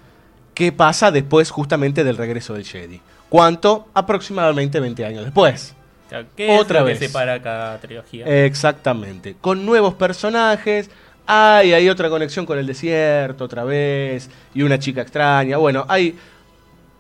qué 0.54 0.72
pasa 0.72 1.12
después 1.12 1.52
justamente 1.52 2.04
del 2.04 2.18
regreso 2.18 2.54
del 2.56 2.66
Jedi. 2.66 3.02
¿Cuánto? 3.30 3.88
Aproximadamente 3.94 4.80
20 4.80 5.06
años 5.06 5.24
después. 5.26 5.76
O 6.08 6.10
sea, 6.10 6.26
¿Qué 6.36 6.58
Otra 6.58 6.80
es 6.80 6.82
lo 6.82 6.86
vez. 6.88 7.00
que 7.00 7.08
separa 7.08 7.42
cada 7.42 7.78
trilogía? 7.80 8.26
Exactamente. 8.46 9.36
Con 9.40 9.66
nuevos 9.66 9.94
personajes, 9.96 10.90
Hay, 11.28 11.74
hay 11.74 11.90
otra 11.90 12.10
conexión 12.10 12.46
con 12.46 12.58
el 12.58 12.66
desierto 12.66 13.44
otra 13.44 13.64
vez, 13.64 14.30
y 14.54 14.64
una 14.64 14.80
chica 14.80 15.02
extraña. 15.02 15.58
Bueno, 15.58 15.86
hay 15.88 16.16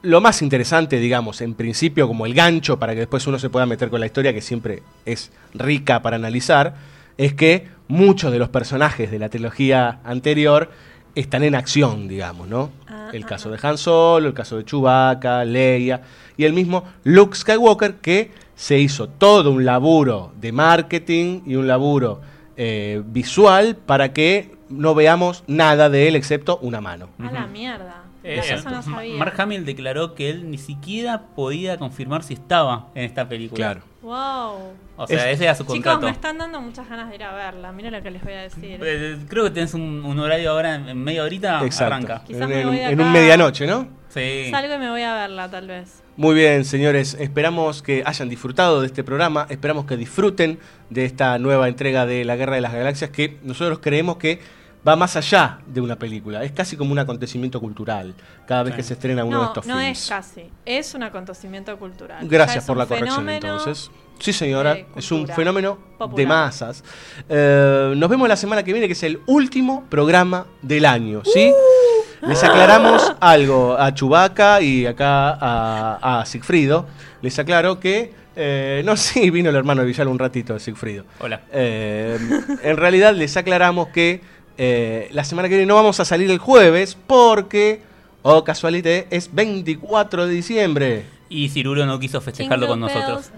lo 0.04 0.22
más 0.22 0.42
interesante, 0.42 0.98
digamos, 0.98 1.42
en 1.42 1.54
principio 1.54 2.08
como 2.08 2.26
el 2.26 2.34
gancho 2.34 2.78
para 2.78 2.94
que 2.94 3.00
después 3.00 3.26
uno 3.28 3.40
se 3.40 3.50
pueda 3.50 3.66
meter 3.66 3.90
con 3.90 4.00
la 4.00 4.06
historia, 4.06 4.34
que 4.34 4.42
siempre 4.42 4.84
es 5.06 5.32
rica 5.54 6.02
para 6.02 6.18
analizar, 6.18 6.76
es 7.18 7.34
que 7.34 7.68
muchos 7.88 8.32
de 8.32 8.40
los 8.40 8.50
personajes 8.50 9.10
de 9.10 9.20
la 9.20 9.30
trilogía 9.30 10.00
anterior 10.04 10.70
están 11.16 11.44
en 11.44 11.56
acción, 11.56 12.08
digamos, 12.08 12.48
¿no? 12.48 12.70
el 13.12 13.26
caso 13.26 13.50
de 13.50 13.58
Han 13.62 13.78
Solo, 13.78 14.28
el 14.28 14.34
caso 14.34 14.58
de 14.58 14.66
Chewbacca, 14.66 15.44
Leia 15.46 16.02
y 16.36 16.46
el 16.46 16.54
mismo 16.54 16.84
Luke 17.04 17.36
Skywalker 17.36 17.96
que 17.96 18.32
se 18.56 18.80
hizo 18.80 19.08
todo 19.08 19.52
un 19.52 19.66
laburo 19.66 20.32
de 20.40 20.52
marketing 20.52 21.42
y 21.46 21.56
un 21.56 21.68
laburo 21.68 22.22
eh, 22.58 23.02
visual 23.06 23.76
para 23.76 24.12
que 24.14 24.56
no 24.70 24.96
veamos 24.96 25.44
nada 25.48 25.90
de 25.90 26.08
él 26.08 26.16
excepto 26.16 26.58
una 26.58 26.82
mano. 26.82 27.10
A 27.20 27.32
la 27.32 27.48
mierda. 27.48 28.04
Eh, 28.24 28.42
Eso 28.44 28.70
no 28.70 28.82
sabía. 28.82 29.16
Mark 29.16 29.40
Hamill 29.40 29.64
declaró 29.64 30.14
que 30.14 30.30
él 30.30 30.52
ni 30.52 30.58
siquiera 30.58 31.22
podía 31.36 31.78
confirmar 31.78 32.24
si 32.24 32.34
estaba 32.34 32.88
en 32.94 33.06
esta 33.06 33.30
película. 33.30 33.56
Claro. 33.74 33.82
Wow. 34.02 34.74
O 34.98 35.08
sea, 35.08 35.30
ese 35.32 35.44
era 35.46 35.56
su 35.56 35.64
Chicos, 35.64 35.76
contrato. 35.76 36.06
me 36.08 36.12
están 36.12 36.38
dando 36.38 36.60
muchas 36.60 36.90
ganas 36.90 37.10
de 37.10 37.16
ir 37.16 37.24
a 37.24 37.34
verla. 37.34 37.72
Miren 37.72 37.94
lo 37.94 38.02
que 38.02 38.12
les 38.12 38.22
voy 38.24 38.34
a 38.34 38.42
decir. 38.42 38.80
Eh, 38.84 39.18
Creo 39.30 39.44
que 39.46 39.52
tenés 39.52 39.74
un, 39.74 40.04
un 40.04 40.20
horario 40.20 40.52
ahora 40.52 40.76
en, 40.76 40.98
media 41.04 41.24
horita, 41.24 41.64
Exacto. 41.64 41.94
arranca. 41.94 42.24
Quizás 42.26 42.42
En, 42.42 42.50
me 42.50 42.62
en- 42.62 42.68
voy 42.68 42.78
de 42.78 42.84
en 42.86 43.00
un 43.02 43.12
medianoche, 43.12 43.68
¿no? 43.68 43.88
Sí. 44.10 44.48
Salgo 44.52 44.76
y 44.76 44.78
me 44.78 44.90
voy 44.90 45.04
a 45.04 45.14
verla, 45.14 45.50
tal 45.50 45.68
vez. 45.68 46.04
Muy 46.16 46.34
bien, 46.34 46.66
señores. 46.66 47.16
Esperamos 47.20 47.84
que 47.84 48.04
hayan 48.06 48.30
disfrutado 48.30 48.82
de 48.82 48.88
este 48.88 49.04
programa. 49.04 49.46
Esperamos 49.50 49.86
que 49.86 49.98
disfruten 49.98 50.60
de 50.90 51.06
esta 51.06 51.38
nueva 51.38 51.68
entrega 51.68 52.06
de 52.06 52.26
La 52.26 52.36
Guerra 52.36 52.56
de 52.56 52.62
las 52.62 52.74
Galaxias 52.74 53.12
que 53.12 53.38
nosotros 53.44 53.80
creemos 53.80 54.18
que 54.18 54.40
va 54.88 54.96
más 54.96 55.16
allá 55.16 55.60
de 55.66 55.82
una 55.82 55.96
película. 55.98 56.44
Es 56.44 56.52
casi 56.52 56.78
como 56.78 56.92
un 56.92 57.00
acontecimiento 57.00 57.60
cultural 57.60 58.14
cada 58.48 58.64
vez 58.64 58.76
que 58.76 58.84
se 58.84 58.94
estrena 58.94 59.24
uno 59.26 59.38
de 59.38 59.44
No, 59.44 59.48
estos 59.50 59.68
no 59.68 59.78
films. 59.80 60.00
es 60.02 60.10
casi. 60.10 60.50
Es 60.66 60.94
un 60.94 61.04
acontecimiento 61.04 61.78
cultural. 61.78 62.28
Gracias 62.28 62.66
por 62.66 62.78
la 62.78 62.86
corrección 62.86 63.28
entonces. 63.30 63.92
Sí, 64.20 64.34
señora, 64.34 64.78
es 64.96 65.12
un 65.12 65.28
fenómeno 65.28 65.78
de 66.16 66.26
masas. 66.26 66.84
Eh, 67.30 67.94
nos 67.96 68.10
vemos 68.10 68.28
la 68.28 68.36
semana 68.36 68.64
que 68.64 68.72
viene, 68.72 68.88
que 68.88 68.94
es 68.94 69.04
el 69.04 69.20
último 69.28 69.86
programa 69.90 70.48
del 70.62 70.86
año, 70.86 71.22
¿sí? 71.24 71.52
Uh. 71.52 72.28
Les 72.28 72.44
aclaramos 72.44 73.14
algo 73.20 73.78
a 73.78 73.94
Chubaca 73.94 74.60
y 74.62 74.88
acá 74.88 75.38
a, 75.40 76.20
a 76.22 76.26
Sigfrido. 76.26 76.88
Les 77.22 77.38
aclaro 77.38 77.80
que. 77.80 78.12
eh, 78.36 78.82
no, 78.86 78.98
sí, 78.98 79.30
vino 79.30 79.52
el 79.52 79.56
hermano 79.56 79.82
de 79.82 79.88
Villar 79.88 80.08
un 80.08 80.18
ratito 80.18 80.54
de 80.54 80.60
Sigfrido. 80.60 81.06
Hola. 81.20 81.42
Eh, 81.52 82.18
en 82.64 82.78
realidad 82.78 83.14
les 83.14 83.38
aclaramos 83.38 83.90
que 83.90 84.22
eh, 84.58 85.10
la 85.12 85.24
semana 85.24 85.48
que 85.48 85.56
viene 85.56 85.68
no 85.68 85.76
vamos 85.76 86.00
a 86.00 86.06
salir 86.06 86.32
el 86.32 86.40
jueves 86.40 86.98
porque, 87.08 87.82
oh 88.24 88.44
casualidad, 88.44 89.06
es 89.10 89.34
24 89.34 90.28
de 90.28 90.34
diciembre. 90.34 91.17
Y 91.30 91.50
Cirulo 91.50 91.86
no 91.86 92.00
quiso 92.00 92.22
festejarlo 92.22 92.68
con 92.68 92.80
nosotros. 92.80 93.32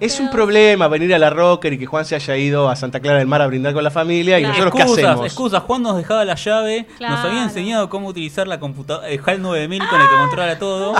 Es 0.00 0.18
un 0.20 0.30
problema 0.30 0.88
venir 0.88 1.14
a 1.14 1.18
la 1.18 1.30
Rocker 1.30 1.72
y 1.74 1.78
que 1.78 1.86
Juan 1.86 2.04
se 2.04 2.14
haya 2.14 2.36
ido 2.36 2.68
a 2.68 2.76
Santa 2.76 3.00
Clara 3.00 3.18
del 3.18 3.28
Mar 3.28 3.42
a 3.42 3.46
brindar 3.46 3.74
con 3.74 3.84
la 3.84 3.90
familia. 3.90 4.38
¿Y 4.38 4.44
nosotros 4.44 4.74
qué 4.74 4.82
hacemos? 4.82 5.26
excusas. 5.26 5.62
Juan 5.62 5.82
nos 5.82 5.96
dejaba 5.96 6.24
la 6.24 6.34
llave, 6.34 6.86
nos 7.00 7.20
había 7.20 7.42
enseñado 7.42 7.88
cómo 7.88 8.08
utilizar 8.08 8.46
la 8.46 8.58
computadora, 8.60 9.08
el 9.08 9.20
HAL 9.24 9.42
9000 9.42 9.88
con 9.88 10.00
el 10.00 10.08
que 10.08 10.14
controla 10.14 10.58
todo. 10.58 10.94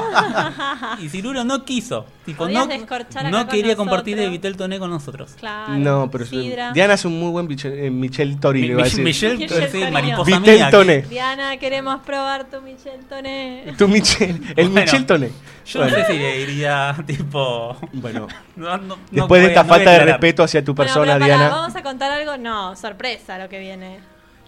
y 1.00 1.08
Cirulo 1.08 1.44
no 1.44 1.64
quiso. 1.64 2.06
Tipo, 2.24 2.48
no, 2.48 2.66
no 2.66 3.38
con 3.38 3.48
quería 3.48 3.76
compartir 3.76 4.18
el 4.18 4.30
Vitel 4.30 4.56
Toné 4.56 4.78
con 4.78 4.88
nosotros. 4.88 5.34
Claro. 5.38 5.74
No, 5.76 6.10
pero 6.10 6.24
Sidra. 6.24 6.72
Diana 6.72 6.94
hace 6.94 7.06
un 7.06 7.20
muy 7.20 7.30
buen 7.30 7.46
Michel, 7.46 7.78
eh, 7.78 7.90
Michel 7.90 8.40
Tori, 8.40 8.62
Mi-. 8.62 8.74
Michel, 8.74 9.02
Michel 9.04 9.38
sí, 9.38 9.46
Torino. 9.46 9.90
mariposa 9.90 10.38
Vitel. 10.38 10.70
Toné. 10.70 11.02
Diana, 11.02 11.56
queremos 11.58 12.00
probar 12.00 12.48
tu 12.48 12.62
Michel 12.62 13.00
Toné. 13.08 13.74
Tu 13.76 13.88
Michel, 13.88 14.40
el 14.56 14.68
Bueno, 14.68 14.80
Michel 14.80 15.06
Toné. 15.06 15.30
Yo 15.66 15.80
Bueno. 15.80 15.96
no 15.98 16.04
sé 16.04 16.12
si 16.12 16.18
le 16.18 16.36
diría, 16.38 16.94
tipo. 17.06 17.76
Bueno, 17.92 18.26
no, 18.56 18.76
no- 18.76 18.96
no 18.96 18.98
después 19.10 19.40
de 19.42 19.48
esta 19.48 19.64
falta 19.64 19.90
de 19.92 19.98
respeto 20.00 20.42
hacia 20.42 20.62
tu 20.64 20.74
Bueno, 20.74 20.92
persona, 20.92 21.18
Diana. 21.18 21.48
¿Vamos 21.48 21.74
a 21.76 21.82
contar 21.82 22.12
algo? 22.12 22.36
No, 22.36 22.76
sorpresa 22.76 23.38
lo 23.38 23.48
que 23.48 23.58
viene. 23.58 23.98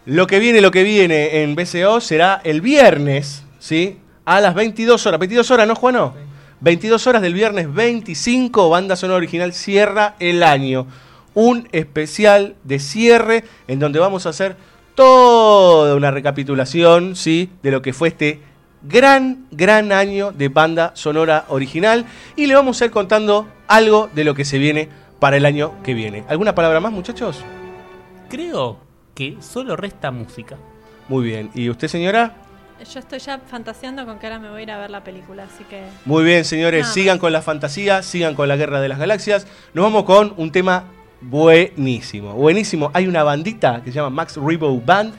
Lo 0.05 0.27
que 0.27 0.39
viene, 0.39 0.61
lo 0.61 0.71
que 0.71 0.83
viene 0.85 1.43
en 1.43 1.55
BCO 1.57 2.01
será 2.01 2.41
el 2.45 2.61
viernes, 2.61 3.45
¿sí? 3.59 3.99
A 4.25 4.41
las 4.41 4.55
22 4.55 5.05
horas. 5.07 5.19
22 5.19 5.51
horas, 5.51 5.67
¿no, 5.67 5.75
Juano? 5.75 6.15
22 6.61 7.07
horas 7.07 7.23
del 7.23 7.35
viernes 7.35 7.73
25, 7.73 8.69
banda 8.71 8.95
sonora 8.97 9.17
original 9.19 9.53
cierra 9.53 10.15
el 10.21 10.43
año. 10.43 10.87
Un 11.35 11.69
especial 11.73 12.55
de 12.65 12.79
cierre 12.79 13.45
en 13.69 13.79
donde 13.79 13.99
vamos 13.99 14.27
a 14.27 14.31
hacer 14.31 14.57
toda 14.95 15.95
una 15.95 16.11
recapitulación, 16.11 17.17
¿sí? 17.17 17.51
De 17.63 17.71
lo 17.71 17.83
que 17.83 17.93
fue 17.93 18.09
este 18.09 18.41
gran, 18.83 19.47
gran 19.51 19.93
año 19.93 20.33
de 20.33 20.49
banda 20.49 20.93
sonora 20.95 21.45
original. 21.49 22.05
Y 22.37 22.47
le 22.47 22.55
vamos 22.55 22.81
a 22.81 22.87
ir 22.87 22.91
contando 22.91 23.49
algo 23.67 24.09
de 24.15 24.25
lo 24.25 24.35
que 24.35 24.45
se 24.45 24.59
viene 24.59 24.89
para 25.19 25.37
el 25.37 25.45
año 25.45 25.73
que 25.83 25.95
viene. 25.95 26.25
¿Alguna 26.29 26.55
palabra 26.55 26.81
más, 26.81 26.93
muchachos? 26.93 27.43
Creo 28.29 28.79
que 29.15 29.37
solo 29.41 29.77
resta 29.77 30.11
música. 30.11 30.57
Muy 31.09 31.25
bien. 31.25 31.51
¿Y 31.55 31.71
usted, 31.71 31.89
señora? 31.89 32.35
Yo 32.93 33.01
estoy 33.01 33.19
ya 33.21 33.39
fantaseando 33.39 34.05
con 34.05 34.19
que 34.19 34.27
ahora 34.27 34.39
me 34.39 34.51
voy 34.51 34.61
a 34.61 34.63
ir 34.65 34.71
a 34.71 34.79
ver 34.79 34.91
la 34.91 35.03
película, 35.03 35.45
así 35.45 35.65
que. 35.65 35.85
Muy 36.05 36.25
bien, 36.25 36.45
señores, 36.45 36.83
Nada 36.83 36.93
sigan 36.93 37.19
con 37.19 37.33
la 37.33 37.41
fantasía, 37.41 38.03
sigan 38.03 38.35
con 38.35 38.49
la 38.49 38.57
guerra 38.57 38.81
de 38.81 38.89
las 38.89 38.99
galaxias. 38.99 39.47
Nos 39.73 39.85
vamos 39.85 40.05
con 40.05 40.35
un 40.37 40.53
tema 40.53 40.85
buenísimo, 41.23 42.35
buenísimo. 42.35 42.91
Hay 42.93 43.07
una 43.07 43.23
bandita 43.23 43.81
que 43.83 43.93
se 43.93 43.97
llama 43.97 44.11
Max 44.11 44.37
Rebo 44.37 44.79
Band. 44.79 45.15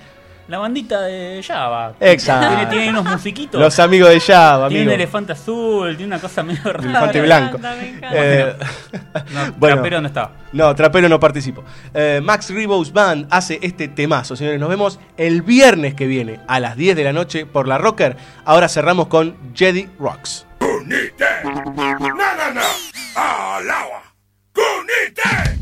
La 0.48 0.60
bandita 0.60 1.02
de 1.02 1.44
Java. 1.46 1.94
Exacto. 2.00 2.48
Tiene, 2.48 2.66
tiene 2.68 2.90
unos 2.92 3.04
musiquitos. 3.06 3.60
Los 3.60 3.78
amigos 3.80 4.10
de 4.10 4.20
Java, 4.22 4.70
Tiene 4.70 4.86
un 4.86 4.92
elefante 4.92 5.34
azul, 5.34 5.98
tiene 5.98 6.14
una 6.14 6.22
cosa 6.22 6.42
medio 6.42 6.64
rara. 6.64 6.84
Elefante 6.84 7.22
blanco. 7.22 7.60
Eh, 8.14 8.56
No, 9.34 9.52
bueno, 9.58 9.76
Trapero 9.76 10.00
no 10.02 10.08
estaba. 10.08 10.32
No, 10.54 10.74
Trapero 10.74 11.10
no 11.10 11.20
participo. 11.20 11.64
Eh, 11.94 12.22
Max 12.24 12.50
Rebo's 12.50 12.94
Band 12.94 13.28
hace 13.30 13.60
este 13.62 13.90
temazo, 13.90 14.36
señores. 14.38 14.60
Nos 14.60 14.70
vemos 14.70 15.00
el 15.18 15.42
viernes 15.42 15.96
que 15.96 16.08
viene 16.08 16.40
a 16.48 16.60
las 16.62 16.78
10 16.78 16.96
de 16.96 17.04
la 17.04 17.12
noche 17.14 17.46
por 17.46 17.68
la 17.68 17.78
Rocker. 17.78 18.16
Ahora 18.46 18.70
cerramos 18.70 19.08
con 19.08 19.36
Jedi 19.54 19.90
Rocks. 20.00 20.46
Kunite! 20.60 21.26
No, 21.44 21.52
no, 21.54 22.54
no! 22.54 22.62
Alawa! 23.16 24.04
Kunite! 24.54 25.57